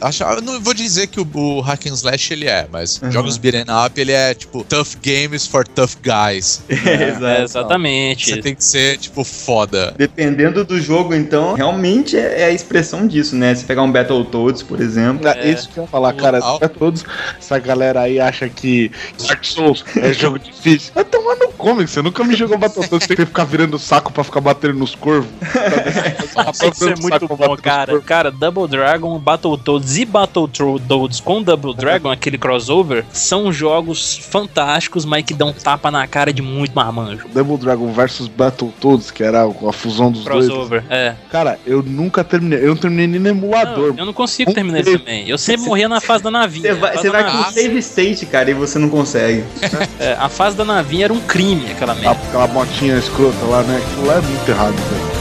Acho, 0.02 0.24
eu 0.24 0.42
não 0.42 0.62
vou 0.62 0.74
dizer 0.74 1.08
que 1.08 1.20
o, 1.20 1.28
o 1.34 1.60
Hack 1.62 1.86
and 1.88 1.94
Slash 1.94 2.34
ele 2.34 2.48
é, 2.48 2.68
mas 2.72 3.00
Uhum. 3.02 3.12
jogos 3.12 3.38
beat'em 3.38 3.49
up 3.86 4.00
ele 4.00 4.12
é 4.12 4.34
tipo 4.34 4.64
tough 4.64 4.96
games 5.04 5.46
for 5.46 5.68
tough 5.68 5.96
guys. 6.02 6.62
É, 6.70 6.90
É, 6.90 7.10
exato. 7.10 7.42
exatamente. 7.42 8.30
Você 8.30 8.42
tem 8.42 8.56
que 8.56 8.64
ser 8.64 8.98
tipo 8.98 9.24
foda. 9.24 9.94
Dependendo 9.98 10.64
do 10.64 10.80
jogo, 10.82 11.14
então, 11.14 11.54
realmente 11.54 12.18
é, 12.18 12.42
é 12.42 12.46
a 12.46 12.52
expressão 12.52 13.06
disso, 13.06 13.36
né? 13.36 13.54
Se 13.54 13.66
pegar 13.66 13.84
um 13.84 13.92
Battletoads, 13.92 14.64
por 14.64 14.80
exemplo. 14.80 15.28
É. 15.28 15.50
Isso 15.50 15.70
que 15.70 15.78
eu 15.78 15.84
ia 15.84 15.90
falar, 15.90 16.14
cara. 16.14 16.40
É 16.62 16.68
todos. 16.68 17.04
Essa 17.38 17.60
galera 17.60 18.02
aí 18.02 18.20
acha 18.20 18.48
que 18.50 18.92
Dark 19.28 19.44
Souls 19.44 19.84
é 19.98 20.14
jogo 20.14 20.40
difícil. 20.40 20.92
Vai 20.96 21.04
tomar 21.04 21.36
no 21.36 21.50
come, 21.50 21.88
você 21.88 22.02
nunca 22.02 22.24
me 22.24 22.36
jogou 22.36 22.58
Battletoads, 22.58 23.08
você 23.08 23.16
tem 23.16 23.18
que 23.18 23.26
ficar 23.26 23.44
virando 23.44 23.76
o 23.76 23.80
saco 23.80 24.12
pra 24.12 24.24
ficar 24.24 24.42
batendo 24.42 24.76
nos 24.76 24.96
corvos. 24.96 25.30
Isso 26.74 26.90
é 26.90 26.96
muito 26.96 27.28
bom, 27.28 27.56
cara. 27.58 28.00
Cara, 28.02 28.32
Double 28.32 28.68
Dragon, 28.68 29.18
Battletoads 29.20 29.98
e 29.98 30.06
Battletoads 30.06 31.20
com 31.20 31.42
Double 31.42 31.76
Dragon, 31.76 32.10
aquele 32.10 32.38
crossover, 32.38 33.06
são 33.12 33.39
jogos 33.52 34.18
fantásticos, 34.18 35.06
mas 35.06 35.24
que 35.24 35.34
dão 35.34 35.54
tapa 35.54 35.90
na 35.90 36.06
cara 36.08 36.32
de 36.34 36.42
muito 36.42 36.74
marmanjo. 36.74 37.28
Double 37.34 37.58
Dragon 37.58 37.92
versus 37.92 38.28
Battletoads, 38.28 39.12
que 39.12 39.24
era 39.24 39.46
a 39.46 39.74
fusão 39.74 40.12
dos 40.12 40.24
dois. 40.24 40.48
Crossover, 40.48 40.84
é. 40.90 41.16
Cara, 41.32 41.60
eu 41.66 41.82
nunca 41.82 42.24
terminei. 42.24 42.60
Eu 42.64 42.70
não 42.70 42.78
terminei 42.78 43.08
nem 43.08 43.20
no 43.20 43.30
Não, 43.30 43.32
emulador. 43.32 43.96
eu 43.98 44.06
não 44.06 44.14
consigo 44.14 44.54
terminar 44.54 44.82
isso 44.82 45.00
também. 45.00 45.28
Eu 45.28 45.38
sempre 45.38 45.66
morria 45.66 45.88
na 45.90 46.02
fase 46.02 46.24
da 46.24 46.32
navinha. 46.32 46.74
Você 46.74 46.80
vai, 46.80 46.98
você 46.98 47.10
da 47.10 47.22
vai 47.22 47.32
com 47.32 47.52
save 47.52 47.78
state, 47.80 48.26
cara, 48.26 48.52
e 48.52 48.54
você 48.54 48.78
não 48.80 48.90
consegue. 48.90 49.44
é, 50.00 50.14
a 50.20 50.30
fase 50.30 50.56
da 50.56 50.66
navinha 50.66 51.06
era 51.06 51.14
um 51.14 51.22
crime, 51.22 51.72
aquela 51.72 51.94
merda. 51.94 52.20
Aquela 52.28 52.48
motinha 52.48 52.98
escrota 52.98 53.46
lá, 53.46 53.64
né? 53.64 53.78
Aquilo 53.78 54.08
lá 54.08 54.16
é 54.16 54.22
muito 54.22 54.50
errado, 54.50 54.76
velho. 54.76 55.19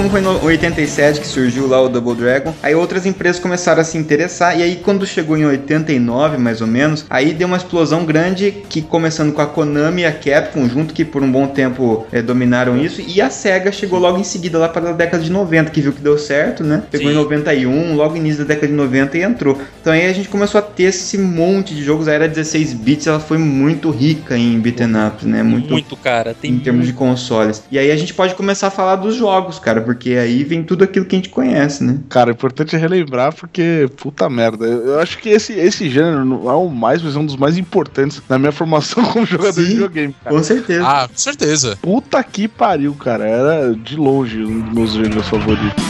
Como 0.00 0.08
foi 0.08 0.22
no 0.22 0.42
87 0.42 1.20
que 1.20 1.26
surgiu 1.26 1.68
lá 1.68 1.78
o 1.78 1.86
Double 1.86 2.14
Dragon, 2.14 2.54
aí 2.62 2.74
outras 2.74 3.04
empresas 3.04 3.38
começaram 3.38 3.82
a 3.82 3.84
se 3.84 3.98
interessar, 3.98 4.58
e 4.58 4.62
aí 4.62 4.76
quando 4.76 5.06
chegou 5.06 5.36
em 5.36 5.44
89, 5.44 6.38
mais 6.38 6.62
ou 6.62 6.66
menos, 6.66 7.04
aí 7.10 7.34
deu 7.34 7.46
uma 7.46 7.58
explosão 7.58 8.06
grande, 8.06 8.50
que 8.66 8.80
começando 8.80 9.30
com 9.30 9.42
a 9.42 9.46
Konami 9.46 10.00
e 10.00 10.06
a 10.06 10.12
Capcom, 10.12 10.66
junto 10.66 10.94
que 10.94 11.04
por 11.04 11.22
um 11.22 11.30
bom 11.30 11.46
tempo 11.48 12.06
eh, 12.10 12.22
dominaram 12.22 12.78
isso, 12.82 13.02
e 13.06 13.20
a 13.20 13.28
SEGA 13.28 13.70
chegou 13.70 13.98
logo 13.98 14.16
em 14.16 14.24
seguida, 14.24 14.56
lá 14.56 14.70
para 14.70 14.88
a 14.88 14.92
década 14.94 15.22
de 15.22 15.30
90, 15.30 15.70
que 15.70 15.82
viu 15.82 15.92
que 15.92 16.00
deu 16.00 16.16
certo, 16.16 16.64
né? 16.64 16.82
Pegou 16.90 17.08
Sim. 17.08 17.12
em 17.12 17.16
91, 17.16 17.94
logo 17.94 18.16
início 18.16 18.38
da 18.38 18.54
década 18.54 18.68
de 18.68 18.72
90 18.72 19.18
e 19.18 19.22
entrou. 19.22 19.58
Então 19.82 19.92
aí 19.92 20.06
a 20.06 20.12
gente 20.14 20.30
começou 20.30 20.60
a 20.60 20.62
ter 20.62 20.84
esse 20.84 21.18
monte 21.18 21.74
de 21.74 21.84
jogos, 21.84 22.08
a 22.08 22.14
era 22.14 22.26
16 22.26 22.72
bits, 22.72 23.06
ela 23.06 23.20
foi 23.20 23.36
muito 23.36 23.90
rica 23.90 24.34
em 24.34 24.58
beaten 24.58 24.92
ups, 25.08 25.24
né? 25.24 25.42
Muito, 25.42 25.94
cara. 25.98 26.32
Tem 26.32 26.52
em 26.52 26.58
termos 26.58 26.86
de 26.86 26.94
consoles. 26.94 27.62
E 27.70 27.78
aí 27.78 27.90
a 27.92 27.96
gente 27.98 28.14
pode 28.14 28.34
começar 28.34 28.68
a 28.68 28.70
falar 28.70 28.96
dos 28.96 29.14
jogos, 29.14 29.58
cara, 29.58 29.89
porque 29.90 30.10
aí 30.10 30.44
vem 30.44 30.62
tudo 30.62 30.84
aquilo 30.84 31.04
que 31.04 31.16
a 31.16 31.18
gente 31.18 31.30
conhece, 31.30 31.82
né? 31.82 31.98
Cara, 32.08 32.30
é 32.30 32.32
importante 32.32 32.76
relembrar 32.76 33.34
porque, 33.34 33.90
puta 33.96 34.30
merda, 34.30 34.64
eu 34.64 35.00
acho 35.00 35.18
que 35.18 35.28
esse, 35.28 35.52
esse 35.52 35.90
gênero 35.90 36.24
não 36.24 36.48
é 36.48 36.54
o 36.54 36.68
mais, 36.68 37.02
mas 37.02 37.16
é 37.16 37.18
um 37.18 37.26
dos 37.26 37.34
mais 37.34 37.58
importantes 37.58 38.22
na 38.28 38.38
minha 38.38 38.52
formação 38.52 39.02
como 39.12 39.26
jogador 39.26 39.52
Sim. 39.52 39.62
de 39.62 39.68
videogame, 39.70 40.14
cara. 40.22 40.36
Com 40.36 40.42
certeza. 40.44 40.86
Ah, 40.86 41.08
com 41.08 41.16
certeza. 41.16 41.76
Puta 41.82 42.22
que 42.22 42.46
pariu, 42.46 42.94
cara. 42.94 43.26
Era 43.26 43.74
de 43.74 43.96
longe 43.96 44.44
um 44.44 44.60
dos 44.60 44.72
meus 44.72 44.92
gêneros 44.92 45.28
favoritos. 45.28 45.82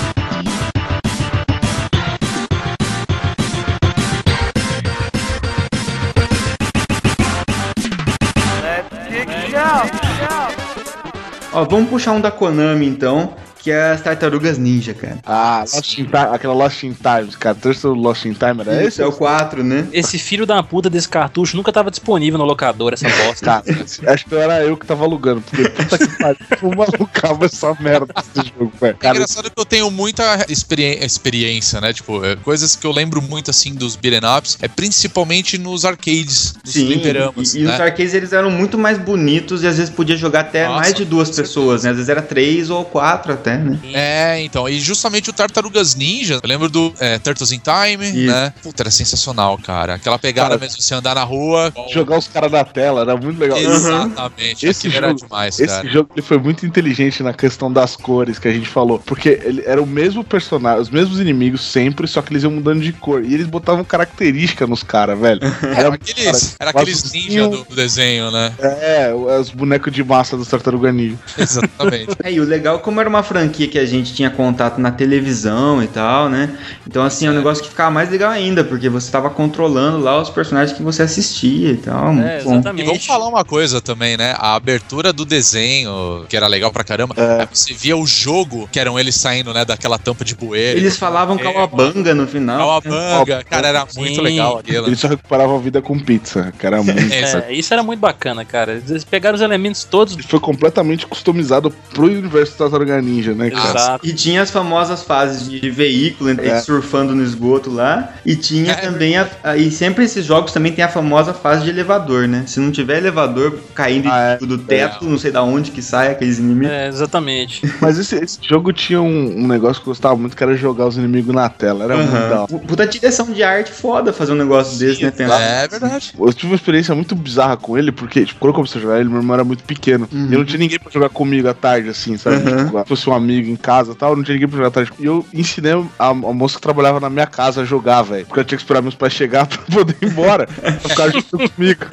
Ó, 11.53 11.65
vamos 11.65 11.91
puxar 11.91 12.13
um 12.13 12.21
da 12.21 12.31
Konami 12.31 12.87
então, 12.87 13.35
que 13.63 13.71
é 13.71 13.91
as 13.93 14.01
Tartarugas 14.01 14.59
Ninja, 14.59 14.95
cara. 14.95 15.19
Ah, 15.27 15.65
Lost 15.73 15.99
in 15.99 16.05
Time, 16.05 16.17
aquela 16.33 16.55
Lost 16.55 16.83
in 16.83 16.93
Times, 16.95 17.37
cara. 17.37 17.55
Terceiro 17.55 17.95
Lost 17.95 18.25
in 18.25 18.33
Time 18.33 18.61
era 18.61 18.83
esse? 18.85 19.03
é 19.03 19.07
o 19.07 19.13
4, 19.13 19.63
né? 19.63 19.87
Esse 19.93 20.19
filho 20.19 20.47
da 20.47 20.63
puta 20.63 20.89
desse 20.89 21.09
cartucho 21.09 21.57
nunca 21.57 21.73
tava 21.73 21.91
disponível 21.91 22.39
no 22.39 22.45
locador, 22.45 22.93
essa 22.95 23.09
bosta. 23.09 23.45
Cara, 23.45 23.65
acho 24.13 24.27
que 24.27 24.35
era 24.35 24.63
eu 24.65 24.77
que 24.77 24.87
tava 24.87 25.05
alugando, 25.05 25.41
porque 25.43 25.69
puta 25.69 25.99
que 25.99 26.09
pariu, 26.19 26.39
como 26.61 26.83
alugava 26.83 27.45
essa 27.47 27.75
merda 27.81 28.07
desse 28.35 28.49
jogo, 28.59 28.73
velho. 28.81 28.97
É 29.03 29.09
engraçado 29.11 29.51
que 29.51 29.61
eu 29.61 29.65
tenho 29.65 29.91
muita 29.91 30.45
experi- 30.49 30.99
experiência, 31.05 31.81
né? 31.81 31.93
Tipo, 31.93 32.25
é, 32.25 32.37
coisas 32.37 32.75
que 32.77 32.87
eu 32.87 32.93
lembro 32.93 33.21
muito 33.21 33.51
assim 33.51 33.75
dos 33.75 33.97
beat'em 33.97 34.21
ups, 34.39 34.59
é 34.63 34.69
principalmente 34.69 35.59
nos 35.59 35.85
arcades, 35.85 36.55
nos 36.65 36.73
Sim, 36.73 36.87
fliperamas, 36.87 37.55
e, 37.55 37.61
e 37.61 37.63
né? 37.65 37.75
os 37.75 37.81
arcades 37.81 38.15
eles 38.15 38.33
eram 38.33 38.51
muito 38.51 38.77
mais 38.79 38.99
bonitos 38.99 39.63
e 39.63 39.67
às 39.67 39.77
vezes 39.77 39.91
podia 39.93 40.17
jogar 40.17 40.41
até 40.41 40.67
Nossa, 40.67 40.81
mais 40.81 40.95
de 40.95 41.05
duas 41.05 41.31
pessoas, 41.31 41.85
né? 41.85 41.91
Às 41.91 41.97
vezes 41.97 42.09
era 42.09 42.23
três 42.23 42.71
ou 42.71 42.85
quatro 42.85 43.33
até, 43.33 43.50
né? 43.59 43.79
É, 43.93 44.41
então, 44.43 44.69
e 44.69 44.79
justamente 44.81 45.31
o 45.31 45.33
Tartarugas 45.33 45.95
Ninja, 45.95 46.35
eu 46.43 46.49
lembro 46.49 46.69
do 46.69 46.93
é, 47.01 47.19
Turtles 47.19 47.53
in 47.53 47.61
Time, 47.61 48.07
Isso. 48.09 48.27
né? 48.33 48.53
Puta, 48.63 48.83
era 48.83 48.91
sensacional, 48.91 49.59
cara. 49.59 49.95
Aquela 49.95 50.19
pegada 50.19 50.51
Cara, 50.51 50.61
mesmo 50.61 50.77
de 50.79 50.85
você 50.85 50.95
andar 50.95 51.15
na 51.15 51.25
rua. 51.25 51.73
jogar 51.93 52.19
os 52.19 52.29
caras 52.29 52.51
na 52.53 52.65
tela 52.65 53.01
era 53.03 53.17
muito 53.17 53.39
legal. 53.39 53.59
Exatamente, 53.59 54.67
Esse 54.67 54.87
aquilo 54.87 54.97
era 55.05 55.09
jogo- 55.09 55.21
demais, 55.27 55.59
Esse 55.61 55.67
cara. 55.75 55.89
jogo 55.89 56.11
ele 56.15 56.23
foi 56.23 56.39
muito 56.39 56.65
inteligente 56.67 57.23
na 57.23 57.33
questão 57.33 57.73
das 57.73 57.97
cores 57.97 58.39
que 58.39 58.49
a 58.49 58.53
gente 58.53 58.69
falou. 58.69 58.99
Porque 58.99 59.41
ele 59.45 59.63
era 59.67 59.83
o 59.83 59.87
mesmo 59.87 60.23
personagem, 60.25 60.81
os 60.81 60.91
mesmos 60.91 61.21
inimigos 61.21 61.61
sempre, 61.63 62.07
só 62.07 62.23
que 62.23 62.33
eles 62.33 62.43
iam 62.43 62.53
mudando 62.53 62.81
de 62.81 62.93
cor. 62.93 63.25
E 63.25 63.35
eles 63.35 63.47
botavam 63.47 63.85
característica 63.85 64.67
nos 64.67 64.83
caras, 64.83 65.19
velho. 65.19 65.41
Era 65.81 65.95
aqueles, 65.95 66.57
era 66.59 66.71
aqueles 66.71 67.13
ninja 67.13 67.49
do, 67.49 67.65
do 67.65 67.75
desenho, 67.75 68.31
né? 68.31 68.53
É, 68.59 69.13
os 69.15 69.51
bonecos 69.51 69.93
de 69.93 70.03
massa 70.05 70.37
do 70.37 70.45
Tartaruga 70.45 70.93
Ninja. 70.93 71.17
Exatamente. 71.39 72.17
É, 72.23 72.33
e 72.33 72.41
o 72.41 72.45
legal, 72.45 72.81
como 72.81 73.01
era 73.01 73.09
uma 73.09 73.23
franquia 73.23 73.40
que 73.49 73.79
a 73.79 73.87
gente 73.87 74.13
tinha 74.15 74.31
contato 74.31 74.79
na 74.79 74.91
televisão 74.91 75.83
e 75.83 75.87
tal, 75.87 76.29
né? 76.29 76.51
Então, 76.87 77.03
assim, 77.05 77.27
é 77.27 77.31
um 77.31 77.35
negócio 77.35 77.63
que 77.63 77.71
ficava 77.71 77.91
mais 77.91 78.11
legal 78.11 78.31
ainda, 78.31 78.63
porque 78.65 78.89
você 78.89 79.11
tava 79.11 79.31
controlando 79.31 79.99
lá 79.99 80.21
os 80.21 80.31
personagens 80.31 80.77
que 80.77 80.83
você 80.83 81.03
assistia 81.03 81.71
e 81.71 81.77
tal. 81.77 82.13
muito 82.13 82.27
É, 82.29 82.43
bom. 82.43 82.51
E 82.51 82.55
exatamente. 82.55 82.87
vamos 82.87 83.07
falar 83.07 83.29
uma 83.29 83.45
coisa 83.45 83.81
também, 83.81 84.17
né? 84.17 84.35
A 84.39 84.55
abertura 84.55 85.13
do 85.13 85.25
desenho, 85.25 86.25
que 86.29 86.37
era 86.37 86.47
legal 86.47 86.73
pra 86.73 86.83
caramba, 86.85 87.15
É. 87.17 87.43
é, 87.43 87.49
você 87.53 87.73
via 87.75 87.97
o 87.97 88.07
jogo, 88.07 88.69
que 88.73 88.79
eram 88.81 88.99
eles 88.99 89.15
saindo, 89.15 89.53
né, 89.55 89.65
daquela 89.65 89.99
tampa 89.99 90.25
de 90.25 90.35
bueiro. 90.35 90.79
Eles 90.79 90.97
falavam 90.97 91.37
É, 91.37 91.43
Calabanga 91.43 92.15
no 92.15 92.27
final. 92.27 92.81
né? 92.83 92.91
Calabanga, 92.91 93.45
cara, 93.49 93.69
era 93.69 93.87
muito 93.97 94.15
Sim. 94.17 94.21
legal 94.21 94.59
aquilo. 94.59 94.87
Eles 94.89 95.01
só 95.01 95.09
recuperavam 95.09 95.57
a 95.57 95.61
vida 95.61 95.81
com 95.83 95.99
pizza, 95.99 96.53
que 96.59 96.67
era 96.67 96.83
muito. 96.83 97.01
É, 97.13 97.53
isso 97.53 97.73
era 97.73 97.83
muito 97.83 98.01
bacana, 98.01 98.45
cara. 98.45 98.81
Eles 98.89 99.05
pegaram 99.05 99.35
os 99.37 99.43
elementos 99.43 99.85
todos. 99.85 100.17
Foi 100.27 100.41
completamente 100.41 101.07
customizado 101.07 101.71
pro 101.93 102.05
universo 102.05 102.53
do 102.55 102.59
Tartaruga 102.59 103.01
Ninja, 103.01 103.30
né, 103.35 103.51
cara? 103.51 103.71
Exato. 103.71 104.07
E 104.07 104.13
tinha 104.13 104.43
as 104.43 104.51
famosas 104.51 105.03
fases 105.03 105.49
de 105.49 105.71
veículo, 105.71 106.33
né, 106.35 106.47
É. 106.47 106.61
surfando 106.61 107.15
no 107.15 107.23
esgoto 107.23 107.71
lá. 107.71 108.13
E 108.25 108.35
tinha 108.37 108.73
É, 108.73 108.77
também 108.77 109.17
a, 109.17 109.29
a- 109.43 109.57
E 109.57 109.71
sempre 109.71 110.05
esses 110.05 110.25
jogos 110.25 110.53
também 110.53 110.73
tem 110.73 110.85
a 110.85 110.89
famosa 110.89 111.33
fase 111.35 111.65
de 111.65 111.71
elevador, 111.71 112.27
né? 112.29 112.45
Se 112.47 112.59
não 112.61 112.71
tiver 112.71 112.99
elevador 112.99 113.59
caindo 113.75 114.09
Ah, 114.11 114.39
é. 114.41 114.47
do 114.47 114.57
teto, 114.59 115.05
não 115.05 115.19
sei 115.19 115.31
da 115.31 115.43
onde 115.43 115.71
que 115.71 115.83
sai 115.83 116.11
aqueles 116.13 116.39
inimigos. 116.39 116.73
É, 116.73 116.89
exatamente. 116.89 117.63
Mas 117.81 117.99
esse, 117.99 118.17
esse 118.17 118.39
jogo 118.43 118.73
tinha 118.73 119.01
um, 119.01 119.39
um 119.45 119.47
negócio 119.47 119.83
que 119.83 119.89
eu 119.89 119.93
gostava 119.93 120.17
muito, 120.17 120.37
que 120.37 120.43
era 120.43 120.57
jogar 120.57 120.87
os 120.87 120.97
inimigos 120.97 121.35
na 121.35 121.49
tela. 121.49 121.85
Era 121.85 121.97
muito 121.97 122.11
da 122.13 122.41
hora. 122.43 122.47
Puta 122.67 122.87
direção 122.87 123.27
de 123.33 123.43
arte 123.43 123.71
foda 123.73 124.13
fazer 124.13 124.33
um 124.33 124.37
negócio 124.37 124.79
desse, 124.79 125.03
né? 125.03 125.11
Pensar. 125.11 125.41
É 125.41 125.69
verdade. 125.69 126.13
Eu 126.19 126.33
tive 126.33 126.53
uma 126.53 126.57
experiência 126.57 126.95
muito 126.95 127.15
bizarra 127.15 127.57
com 127.57 127.77
ele, 127.77 127.93
porque, 127.93 128.25
tipo, 128.25 128.41
quando 128.41 128.51
eu 128.51 128.55
comecei 128.55 128.81
a 128.81 128.83
jogar 128.83 129.01
ele, 129.01 129.09
meu 129.09 129.19
irmão 129.19 129.35
era 129.35 129.45
muito 129.45 129.65
pequeno. 129.65 130.09
E 130.13 130.33
eu 130.33 130.39
não 130.39 130.45
tinha 130.45 130.59
ninguém 130.59 130.79
pra 130.79 130.91
jogar 130.91 131.09
comigo 131.09 131.49
à 131.49 131.55
tarde, 131.55 131.89
assim, 131.89 132.17
sabe? 132.17 132.37
Uhum. 132.37 132.67
Tipo, 132.67 132.79
se 132.81 132.89
fosse 132.89 133.11
um 133.11 133.15
amigo 133.21 133.51
em 133.51 133.57
casa 133.57 133.93
e 133.93 133.95
tal, 133.95 134.17
não 134.17 134.23
tinha 134.23 134.35
ninguém 134.35 134.49
pra 134.49 134.57
jogar 134.57 134.69
à 134.69 134.73
tarde. 134.73 134.93
E 134.99 135.05
eu 135.05 135.25
ensinei 135.33 135.73
a, 135.99 136.09
a 136.09 136.15
moça 136.15 136.57
que 136.57 136.63
trabalhava 136.63 137.01
na 137.01 137.09
minha 137.11 137.27
casa 137.27 137.63
a 137.63 137.65
jogar, 137.65 138.03
velho. 138.03 138.27
Porque 138.27 138.41
eu 138.41 138.45
tinha 138.45 138.57
que 138.59 138.63
esperar 138.63 138.83
meus 138.83 138.95
pais 138.95 139.13
chegar 139.13 139.47
pra 139.49 139.59
poder 139.59 139.97
ir 140.01 140.07
embora. 140.09 140.47
pra 140.47 140.73
ficar 140.73 141.09
jogando 141.11 141.51
comigo. 141.51 141.85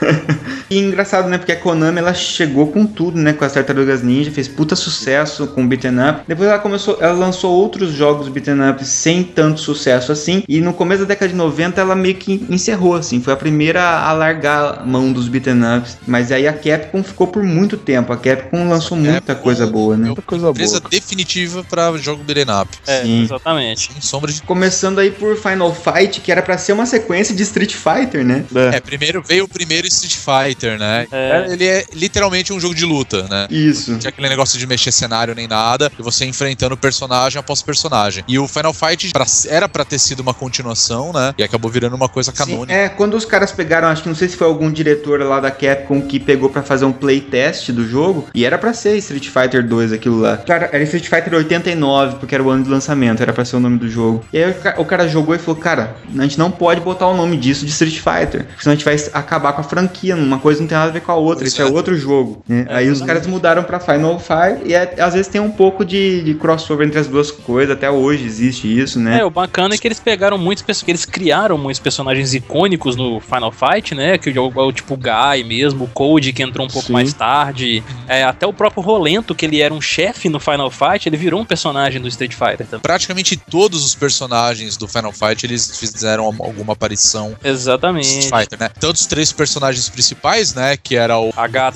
E 0.70 0.78
engraçado, 0.78 1.28
né? 1.28 1.38
Porque 1.38 1.52
a 1.52 1.56
Konami 1.56 1.98
ela 1.98 2.14
chegou 2.14 2.68
com 2.68 2.86
tudo, 2.86 3.18
né? 3.18 3.32
Com 3.32 3.44
as 3.44 3.52
Tartarugas 3.52 4.02
Ninja, 4.02 4.30
fez 4.30 4.48
puta 4.48 4.74
sucesso 4.74 5.46
com 5.48 5.62
o 5.62 5.66
beaten 5.66 5.92
up. 6.00 6.22
Depois 6.26 6.48
ela 6.48 6.58
começou, 6.58 6.96
ela 7.00 7.12
lançou 7.12 7.52
outros 7.52 7.92
jogos 7.92 8.28
beaten 8.28 8.70
up 8.70 8.84
sem 8.84 9.22
tanto 9.22 9.60
sucesso 9.60 10.10
assim. 10.10 10.42
E 10.48 10.60
no 10.60 10.72
começo 10.72 11.02
da 11.02 11.08
década 11.08 11.28
de 11.30 11.36
90 11.36 11.80
ela 11.80 11.94
meio 11.94 12.14
que 12.14 12.44
encerrou, 12.48 12.94
assim. 12.94 13.20
Foi 13.20 13.32
a 13.32 13.36
primeira 13.36 13.82
a 14.00 14.12
largar 14.12 14.80
a 14.80 14.86
mão 14.86 15.12
dos 15.12 15.28
beaten 15.28 15.60
ups. 15.78 15.98
Mas 16.06 16.32
aí 16.32 16.48
a 16.48 16.52
Capcom 16.52 17.02
ficou 17.02 17.26
por 17.26 17.42
muito 17.42 17.76
tempo. 17.76 18.12
A 18.12 18.16
Capcom 18.16 18.68
lançou 18.68 18.96
muita 18.96 19.20
Capcom 19.20 19.42
coisa 19.44 19.66
boa, 19.66 19.96
né? 19.96 20.04
é 20.04 20.06
Muita 20.06 20.22
coisa 20.22 20.48
Empresa 20.48 20.73
definitiva 20.80 21.62
pra 21.64 21.96
jogo 21.98 22.22
beat'em 22.24 22.46
up. 22.62 22.68
É, 22.86 23.02
Sim. 23.02 23.22
exatamente. 23.24 23.92
Sem 23.92 24.00
sombra 24.02 24.32
de. 24.32 24.42
Começando 24.42 24.98
aí 24.98 25.10
por 25.10 25.36
Final 25.36 25.74
Fight, 25.74 26.20
que 26.20 26.30
era 26.32 26.42
pra 26.42 26.56
ser 26.58 26.72
uma 26.72 26.86
sequência 26.86 27.34
de 27.34 27.42
Street 27.42 27.74
Fighter, 27.74 28.24
né? 28.24 28.44
É. 28.54 28.76
É, 28.76 28.80
primeiro 28.80 29.22
veio 29.26 29.44
o 29.44 29.48
primeiro 29.48 29.86
Street 29.86 30.16
Fighter, 30.16 30.78
né? 30.78 31.06
É. 31.10 31.46
Ele 31.50 31.66
é 31.66 31.84
literalmente 31.92 32.52
um 32.52 32.60
jogo 32.60 32.74
de 32.74 32.84
luta, 32.84 33.22
né? 33.28 33.46
Isso. 33.50 33.92
Não 33.92 33.98
tinha 33.98 34.08
aquele 34.08 34.28
negócio 34.28 34.58
de 34.58 34.66
mexer 34.66 34.92
cenário 34.92 35.34
nem 35.34 35.46
nada, 35.46 35.90
e 35.98 36.02
você 36.02 36.24
enfrentando 36.24 36.76
personagem 36.76 37.38
após 37.38 37.62
personagem. 37.62 38.24
E 38.28 38.38
o 38.38 38.46
Final 38.48 38.72
Fight 38.72 39.10
pra- 39.12 39.24
era 39.48 39.68
pra 39.68 39.84
ter 39.84 39.98
sido 39.98 40.20
uma 40.20 40.34
continuação, 40.34 41.12
né? 41.12 41.34
E 41.38 41.42
acabou 41.42 41.70
virando 41.70 41.94
uma 41.96 42.08
coisa 42.08 42.30
Sim, 42.30 42.36
canônica. 42.36 42.72
é, 42.72 42.88
quando 42.88 43.14
os 43.16 43.24
caras 43.24 43.52
pegaram, 43.52 43.88
acho 43.88 44.02
que 44.02 44.08
não 44.08 44.14
sei 44.16 44.28
se 44.28 44.36
foi 44.36 44.46
algum 44.46 44.70
diretor 44.70 45.20
lá 45.22 45.40
da 45.40 45.50
Capcom 45.50 46.00
que 46.02 46.18
pegou 46.20 46.48
pra 46.50 46.62
fazer 46.62 46.84
um 46.84 46.92
playtest 46.92 47.70
do 47.72 47.86
jogo, 47.88 48.28
e 48.34 48.44
era 48.44 48.58
pra 48.58 48.72
ser 48.74 48.96
Street 48.98 49.28
Fighter 49.28 49.66
2 49.66 49.92
aquilo 49.92 50.20
lá. 50.20 50.36
Cara, 50.38 50.63
era 50.72 50.82
Street 50.84 51.06
Fighter 51.08 51.34
89, 51.34 52.16
porque 52.16 52.34
era 52.34 52.42
o 52.44 52.50
ano 52.50 52.64
de 52.64 52.70
lançamento, 52.70 53.22
era 53.22 53.32
pra 53.32 53.44
ser 53.44 53.56
o 53.56 53.60
nome 53.60 53.78
do 53.78 53.88
jogo. 53.88 54.24
E 54.32 54.38
aí 54.42 54.50
o 54.50 54.54
ca- 54.54 54.74
o 54.78 54.84
cara 54.84 55.06
jogou 55.08 55.34
e 55.34 55.38
falou, 55.38 55.60
cara, 55.60 55.94
a 56.18 56.22
gente 56.22 56.38
não 56.38 56.50
pode 56.50 56.80
botar 56.80 57.06
o 57.08 57.16
nome 57.16 57.36
disso 57.36 57.64
de 57.64 57.70
Street 57.72 57.94
Fighter, 57.98 58.44
porque 58.44 58.62
senão 58.62 58.72
a 58.72 58.76
gente 58.76 58.84
vai 58.84 58.96
acabar 59.12 59.52
com 59.52 59.60
a 59.60 59.64
franquia, 59.64 60.14
uma 60.16 60.38
coisa 60.38 60.60
não 60.60 60.66
tem 60.68 60.76
nada 60.76 60.90
a 60.90 60.92
ver 60.92 61.00
com 61.00 61.12
a 61.12 61.16
outra, 61.16 61.46
isso 61.46 61.60
é 61.60 61.64
outro 61.64 61.96
jogo. 61.96 62.42
né? 62.48 62.66
É, 62.68 62.74
aí 62.76 62.90
os 62.90 63.00
caras 63.02 63.26
mudaram 63.26 63.62
pra 63.64 63.78
Final 63.80 64.18
Fight, 64.18 64.62
e 64.66 64.74
é- 64.74 64.94
às 64.98 65.14
vezes 65.14 65.28
tem 65.28 65.40
um 65.40 65.50
pouco 65.50 65.84
de, 65.84 66.22
de 66.22 66.34
crossover 66.34 66.86
entre 66.86 66.98
as 66.98 67.06
duas 67.06 67.30
coisas, 67.30 67.74
até 67.74 67.90
hoje 67.90 68.24
existe 68.24 68.66
isso, 68.78 68.98
né? 68.98 69.20
É, 69.20 69.24
o 69.24 69.30
bacana 69.30 69.74
é 69.74 69.78
que 69.78 69.86
eles 69.88 70.00
pegaram 70.00 70.38
muitos 70.38 70.62
perso- 70.62 70.84
que 70.84 70.90
eles 70.90 71.04
criaram 71.04 71.56
muitos 71.58 71.80
personagens 71.80 72.34
icônicos 72.34 72.96
no 72.96 73.20
Final 73.20 73.52
Fight, 73.52 73.94
né? 73.94 74.18
Que 74.18 74.30
é 74.30 74.40
o, 74.40 74.52
é 74.54 74.60
o 74.62 74.72
tipo 74.72 74.96
Guy 74.96 75.44
mesmo, 75.46 75.84
o 75.84 75.88
Code 75.88 76.32
que 76.32 76.42
entrou 76.42 76.66
um 76.66 76.70
pouco 76.70 76.86
Sim. 76.88 76.92
mais 76.92 77.12
tarde, 77.12 77.82
é, 78.08 78.24
até 78.24 78.46
o 78.46 78.52
próprio 78.52 78.82
Rolento, 78.82 79.34
que 79.34 79.44
ele 79.46 79.60
era 79.60 79.72
um 79.72 79.80
chefe 79.80 80.28
no 80.28 80.38
Final 80.40 80.53
Fight, 80.70 81.08
ele 81.08 81.16
virou 81.16 81.40
um 81.40 81.44
personagem 81.44 82.00
do 82.00 82.08
Street 82.08 82.32
Fighter 82.32 82.66
também. 82.66 82.80
Praticamente 82.80 83.36
todos 83.36 83.84
os 83.84 83.94
personagens 83.94 84.76
do 84.76 84.86
Final 84.88 85.12
Fight 85.12 85.44
eles 85.46 85.78
fizeram 85.78 86.28
am- 86.28 86.40
alguma 86.42 86.72
aparição 86.72 87.30
no 87.42 87.48
Exatamente. 87.48 88.06
Street 88.20 88.30
Fighter, 88.42 88.58
né? 88.60 88.70
Tanto 88.80 88.96
os 88.96 89.06
três 89.06 89.32
personagens 89.32 89.88
principais, 89.88 90.54
né? 90.54 90.76
Que 90.76 90.96
era 90.96 91.18
o 91.18 91.32
H 91.36 91.72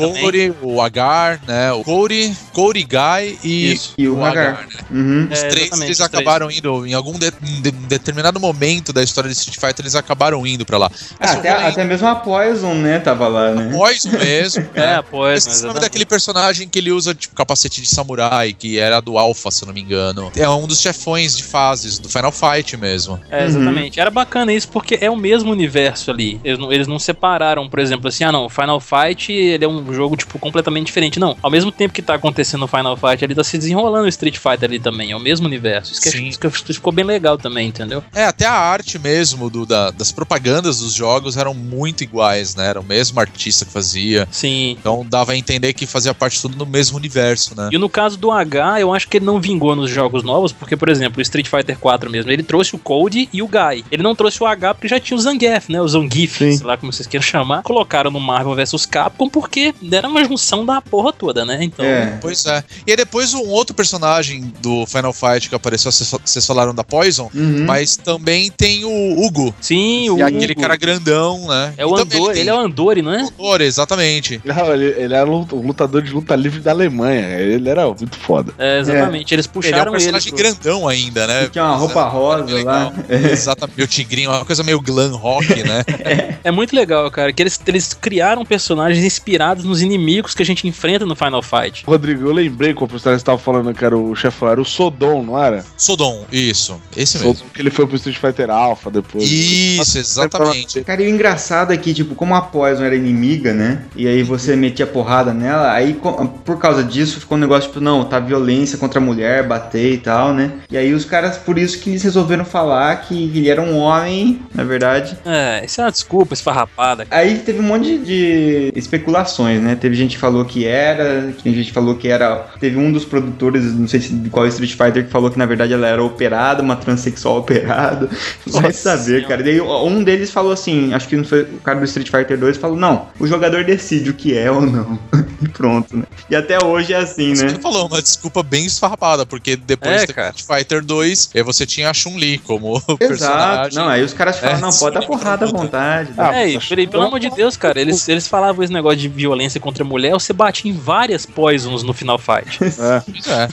o 0.63 0.81
Agar, 0.81 1.41
né? 1.47 1.73
O 1.73 1.83
Cody, 1.85 2.37
Cody 2.53 2.85
Guy 2.85 3.39
e, 3.45 3.73
Isso. 3.73 3.95
E 3.99 4.09
o 4.09 4.25
Hagar. 4.25 4.67
né? 4.67 4.69
Uhum. 4.91 5.29
Os 5.31 5.39
É, 5.39 5.49
três 5.49 5.63
exatamente, 5.67 5.89
eles 5.89 6.01
os 6.01 6.09
três. 6.09 6.21
acabaram 6.23 6.51
indo 6.51 6.87
em 6.87 6.95
algum 6.95 7.19
de- 7.19 7.31
de- 7.31 7.71
determinado 7.71 8.39
momento 8.41 8.93
da 8.93 9.03
história 9.03 9.29
de 9.31 9.37
Street 9.37 9.57
Fighter, 9.59 9.85
eles 9.85 9.95
acabaram 9.95 10.47
indo 10.47 10.65
pra 10.65 10.79
lá. 10.79 10.91
Ah, 11.21 11.33
até, 11.33 11.51
até 11.51 11.85
mesmo 11.85 12.07
a 12.09 12.15
Poison, 12.17 12.75
né, 12.75 12.99
tava 12.99 13.29
lá, 13.29 13.51
né? 13.53 13.71
Poison 13.77 14.11
mesmo. 14.11 14.67
É, 14.75 14.97
né? 14.97 15.05
pois, 15.11 15.47
Esse 15.47 15.63
é 15.63 15.65
o 15.65 15.69
nome 15.69 15.81
daquele 15.81 16.05
personagem 16.07 16.69
que 16.69 16.79
ele 16.79 16.91
usa, 16.93 17.15
tipo, 17.15 17.35
capacete 17.35 17.81
de 17.81 17.89
samurai, 17.89 18.53
que 18.53 18.68
era 18.77 19.01
do 19.01 19.17
Alpha, 19.17 19.51
se 19.51 19.63
eu 19.63 19.67
não 19.69 19.75
me 19.75 19.81
engano. 19.81 20.31
É 20.37 20.49
um 20.49 20.67
dos 20.67 20.81
chefões 20.81 21.37
de 21.37 21.45
fases 21.45 21.99
do 21.99 22.09
Final 22.09 22.33
Fight 22.33 22.77
mesmo. 22.77 23.21
É, 23.31 23.45
exatamente. 23.47 24.01
Era 24.01 24.11
bacana 24.11 24.53
isso 24.53 24.69
porque 24.69 24.99
é 25.01 25.09
o 25.11 25.17
mesmo 25.17 25.51
universo 25.53 26.11
ali. 26.11 26.41
Eles 26.45 26.59
não, 26.59 26.73
eles 26.73 26.87
não 26.87 26.99
separaram, 26.99 27.69
por 27.69 27.79
exemplo, 27.79 28.09
assim, 28.09 28.25
ah 28.25 28.33
não, 28.33 28.47
o 28.47 28.49
Final 28.49 28.81
Fight 28.81 29.33
ele 29.33 29.65
é 29.65 29.69
um 29.69 29.93
jogo, 29.93 30.17
tipo, 30.17 30.39
completamente 30.39 30.87
diferente. 30.87 31.19
Não, 31.21 31.37
ao 31.43 31.51
mesmo 31.51 31.71
tempo 31.71 31.95
que 31.95 32.03
tá 32.03 32.15
acontecendo 32.15 32.65
o 32.65 32.69
Final 32.69 32.97
Fight, 32.97 33.25
ele 33.25 33.35
tá 33.35 33.45
se 33.45 33.57
desenrolando 33.57 34.05
o 34.05 34.09
Street 34.09 34.37
Fighter 34.37 34.65
ali 34.65 34.81
também. 34.81 35.13
É 35.13 35.17
o 35.17 35.21
mesmo 35.21 35.47
universo. 35.47 35.93
Isso 35.93 36.03
que, 36.03 36.11
Sim. 36.11 36.27
isso 36.29 36.39
que 36.39 36.51
ficou 36.51 36.93
bem 36.93 37.05
legal 37.05 37.39
também, 37.39 37.69
entendeu? 37.69 38.03
É, 38.15 38.25
até 38.25 38.47
a 38.47 38.53
arte 38.53 38.99
mesmo 38.99 39.49
do, 39.49 39.65
da- 39.65 39.91
das 39.91 40.11
propagandas 40.13 40.79
dos 40.81 40.93
jogos 40.95 41.37
eram 41.37 41.55
muito 41.55 42.03
iguais, 42.03 42.55
né? 42.55 42.67
Era 42.67 42.81
o 42.81 42.85
mesmo 42.85 43.21
artista 43.21 43.65
que 43.65 43.71
fazia. 43.73 44.27
Sim. 44.31 44.77
Então 44.79 45.07
dava 45.09 45.33
a 45.33 45.37
entender 45.37 45.73
que 45.73 45.87
fazia 45.87 46.13
parte 46.15 46.41
tudo 46.41 46.57
do 46.57 46.67
mesmo 46.67 46.97
universo, 46.97 47.55
né? 47.57 47.69
E 47.73 47.79
no 47.79 47.89
caso 47.89 48.17
do 48.19 48.31
H, 48.31 48.58
eu 48.79 48.93
acho 48.93 49.09
que 49.09 49.19
ele 49.19 49.25
não 49.27 49.41
vingou 49.41 49.75
nos 49.77 49.91
jogos 49.91 50.23
novos, 50.23 50.53
porque, 50.53 50.77
por 50.77 50.89
exemplo, 50.89 51.19
o 51.19 51.23
Street 51.23 51.47
Fighter 51.49 51.79
4 51.79 52.11
mesmo, 52.11 52.31
ele 52.31 52.43
trouxe 52.43 52.75
o 52.75 52.79
Code 52.79 53.29
e 53.33 53.43
o 53.43 53.49
Guy. 53.49 53.85
Ele 53.91 54.03
não 54.03 54.15
trouxe 54.15 54.43
o 54.43 54.47
H 54.47 54.75
porque 54.75 54.89
já 54.89 54.99
tinha 55.01 55.17
o 55.17 55.21
Zangief, 55.21 55.71
né? 55.71 55.81
O 55.81 55.89
Zangief, 55.89 56.39
Sim. 56.39 56.57
sei 56.57 56.67
lá 56.67 56.77
como 56.77 56.93
vocês 56.93 57.07
queiram 57.07 57.25
chamar. 57.25 57.63
colocaram 57.63 58.11
no 58.11 58.21
Marvel 58.21 58.55
vs 58.55 58.87
Capcom 58.87 59.29
porque 59.29 59.75
era 59.93 60.09
uma 60.09 60.25
junção 60.25 60.65
da 60.65 60.81
porra 60.81 61.13
toda, 61.13 61.45
né? 61.45 61.59
Então. 61.63 61.85
É. 61.85 62.19
Pois 62.21 62.45
é. 62.47 62.63
E 62.87 62.91
aí 62.93 62.97
depois 62.97 63.35
um 63.35 63.47
outro 63.49 63.75
personagem 63.75 64.53
do 64.61 64.87
Final 64.87 65.13
Fight 65.13 65.49
que 65.49 65.55
apareceu, 65.55 65.91
vocês 65.93 66.09
fa- 66.11 66.19
vocês 66.25 66.47
falaram 66.47 66.75
da 66.75 66.83
Poison, 66.85 67.31
Uhum. 67.35 67.65
mas 67.67 67.97
também 67.97 68.51
tem 68.51 68.85
o 68.85 69.21
Hugo. 69.25 69.55
Sim, 69.61 70.11
o. 70.11 70.19
E 70.19 70.23
aquele 70.23 70.55
cara 70.55 70.77
grandão, 70.77 71.47
né? 71.49 71.75
É 71.77 71.87
o 71.87 71.95
Andor, 71.97 72.37
ele 72.37 72.49
é 72.51 72.55
o 72.55 72.59
Andori, 72.59 73.03
não 73.03 73.13
é? 73.13 73.23
Andor, 73.23 73.61
exatamente. 73.61 74.41
Não, 74.45 74.73
ele, 74.73 74.87
ele 75.03 75.15
era 75.15 75.29
um 75.31 75.43
lutador 75.53 76.03
de 76.03 76.13
luta 76.13 76.35
livre 76.37 76.61
da 76.61 76.71
Alemanha. 76.71 77.39
Ele 77.39 77.69
era 77.69 77.87
muito 77.87 78.17
foda. 78.39 78.55
É, 78.59 78.79
exatamente. 78.81 79.35
Eles 79.35 79.47
Ele 79.47 79.49
é 79.49 79.51
um 79.51 79.53
puxaram 79.53 79.83
ele. 79.83 79.91
personagem 79.93 80.33
pro- 80.33 80.39
grandão 80.39 80.89
ainda, 80.89 81.27
né? 81.27 81.45
Que 81.45 81.51
tinha 81.51 81.65
uma 81.65 81.77
roupa 81.77 82.05
rosa 82.05 82.45
Legal. 82.55 82.65
lá. 82.65 82.93
Exatamente, 83.33 83.77
meu 83.77 83.87
tigrinho, 83.87 84.31
uma 84.31 84.45
coisa 84.45 84.63
meio 84.63 84.81
glam 84.81 85.15
rock, 85.17 85.63
né? 85.63 85.85
É 86.45 86.51
muito 86.51 86.75
legal, 86.75 87.11
cara, 87.11 87.33
que 87.33 87.43
eles, 87.43 87.61
eles 87.67 87.93
criaram 87.93 88.45
personagens 88.45 89.05
inspirados 89.05 89.65
nos 89.65 89.83
inimigos 89.83 90.35
que 90.35 90.43
a 90.43 90.47
gente 90.47 90.67
enfrenta 90.69 91.05
no 91.05 91.15
Final 91.17 91.43
Fight. 91.43 91.85
Rodrigo, 91.85 92.27
eu 92.29 92.33
lembrei 92.33 92.73
personagem 92.89 93.19
você 93.19 93.25
tava 93.25 93.39
falando 93.39 93.75
que 93.75 93.85
era 93.85 93.97
o 93.97 94.15
chefão, 94.15 94.49
era 94.49 94.61
o 94.61 94.65
Sodom, 94.65 95.23
não 95.25 95.43
era? 95.43 95.65
Sodom, 95.77 96.25
isso. 96.33 96.81
Esse 96.97 97.19
mesmo. 97.19 97.35
Sodom, 97.35 97.51
que 97.53 97.61
ele 97.61 97.71
foi 97.71 97.87
pro 97.87 97.97
Street 97.97 98.17
Fighter 98.19 98.51
Alpha 98.51 98.91
depois. 98.91 99.25
Isso, 99.31 99.99
exatamente. 99.99 100.83
Cara, 100.85 101.03
e 101.03 101.07
o 101.07 101.11
engraçado 101.11 101.73
é 101.73 101.77
que, 101.77 101.93
tipo, 101.93 102.15
como 102.15 102.35
a 102.35 102.41
Poison 102.41 102.85
era 102.85 102.95
inimiga, 102.95 103.53
né? 103.53 103.83
E 103.97 104.07
aí 104.07 104.23
você 104.23 104.55
metia 104.57 104.87
porrada 104.87 105.35
nela, 105.35 105.73
aí 105.73 105.99
por 106.45 106.59
causa 106.59 106.83
disso 106.85 107.21
ficou 107.21 107.37
um 107.37 107.41
negócio, 107.41 107.69
tipo, 107.69 107.81
não, 107.81 108.05
tá 108.05 108.21
violência 108.29 108.79
contra 108.79 109.01
a 109.01 109.03
mulher, 109.03 109.47
bater 109.47 109.95
e 109.95 109.99
tal, 109.99 110.33
né? 110.33 110.53
E 110.71 110.77
aí 110.77 110.93
os 110.93 111.05
caras, 111.05 111.37
por 111.37 111.59
isso 111.59 111.81
que 111.81 111.91
eles 111.91 112.03
resolveram 112.03 112.45
falar 112.45 112.95
que 112.97 113.25
ele 113.25 113.49
era 113.49 113.61
um 113.61 113.77
homem, 113.77 114.41
na 114.55 114.65
verdade. 114.65 115.17
É, 115.25 115.65
isso 115.65 115.81
é 115.81 115.85
uma 115.85 115.91
desculpa 115.91 116.35
esfarrapada. 116.35 117.07
Aí 117.11 117.39
teve 117.39 117.61
um 117.61 117.65
monte 117.65 117.99
de, 117.99 118.71
de 118.71 118.73
especulações, 118.79 119.61
né? 119.63 119.75
Teve 119.75 119.95
gente 119.95 120.17
que 120.17 120.21
falou 120.21 120.45
que 120.45 120.67
era, 120.67 121.33
tem 121.43 121.55
gente 121.55 121.67
que 121.67 121.73
falou 121.73 121.97
que 121.97 122.09
era. 122.09 122.47
Teve 122.61 122.77
um 122.77 122.93
dos 122.93 123.05
produtores, 123.05 123.75
não 123.75 123.89
sei 123.89 124.01
se 124.01 124.13
de 124.13 124.31
qual 124.31 124.47
Street 124.47 124.73
Fighter, 124.73 125.05
que 125.05 125.11
falou 125.11 125.31
que 125.31 125.39
na 125.39 125.47
verdade 125.47 125.73
ela 125.73 125.87
era 125.87 126.03
operada, 126.03 126.63
uma 126.63 126.77
transexual 126.77 127.39
operada. 127.39 128.09
Vai 128.47 128.73
saber, 128.73 129.05
Senhora. 129.05 129.27
cara. 129.27 129.41
E 129.41 129.45
daí 129.45 129.61
um 129.61 130.03
deles 130.03 130.31
falou 130.31 130.53
assim, 130.53 130.93
acho 130.93 131.09
que 131.09 131.17
não 131.17 131.25
foi 131.25 131.43
o 131.43 131.61
cara 131.61 131.79
do 131.79 131.85
Street 131.85 132.11
Fighter 132.11 132.39
2, 132.39 132.57
falou: 132.57 132.77
não, 132.77 133.09
o 133.19 133.27
jogador 133.27 133.65
decide 133.65 134.11
o 134.11 134.15
que 134.15 134.37
é 134.37 134.51
ou 134.51 134.63
não. 134.63 134.99
e 135.43 135.49
pronto, 135.49 135.97
né? 135.97 136.05
E 136.29 136.37
até 136.37 136.63
hoje 136.65 136.93
é 136.93 136.99
assim, 136.99 137.35
Você 137.35 137.45
né? 137.45 137.49
já 137.51 137.59
falou, 137.59 137.87
uma 137.87 138.01
desculpa 138.19 138.43
bem 138.43 138.67
esfarrapada, 138.67 139.25
porque 139.25 139.55
depois 139.57 140.03
É, 140.03 140.07
do 140.07 140.15
cara. 140.15 140.35
Street 140.37 140.59
Fighter 140.61 140.85
2, 140.85 141.31
aí 141.35 141.43
você 141.43 141.65
tinha 141.65 141.89
a 141.89 141.95
Chun-Li 141.95 142.39
como 142.39 142.77
Exato. 142.83 142.99
personagem. 142.99 143.75
Não, 143.79 143.89
aí 143.89 144.03
os 144.03 144.13
caras 144.13 144.39
falam, 144.39 144.57
É, 144.57 144.61
não, 144.61 144.71
pode 144.71 144.95
dar 144.97 145.07
porrada 145.07 145.45
à 145.47 145.49
vontade. 145.49 146.13
Ah, 146.19 146.35
é, 146.43 146.49
e, 146.51 146.61
peraí, 146.61 146.87
pelo 146.87 147.05
amor 147.05 147.21
de 147.21 147.31
Deus, 147.31 147.57
cara, 147.57 147.81
eles, 147.81 148.09
eles 148.09 148.27
falavam 148.27 148.63
esse 148.65 148.73
negócio 148.73 148.99
de 148.99 149.09
violência 149.09 149.61
contra 149.61 149.85
a 149.85 149.87
mulher, 149.87 150.13
você 150.13 150.33
batia 150.33 150.71
em 150.71 150.75
várias 150.75 151.25
poisons 151.25 151.83
no 151.83 151.93
Final 151.95 152.19
Fight. 152.19 152.59
É. 152.79 153.03
É. 153.31 153.49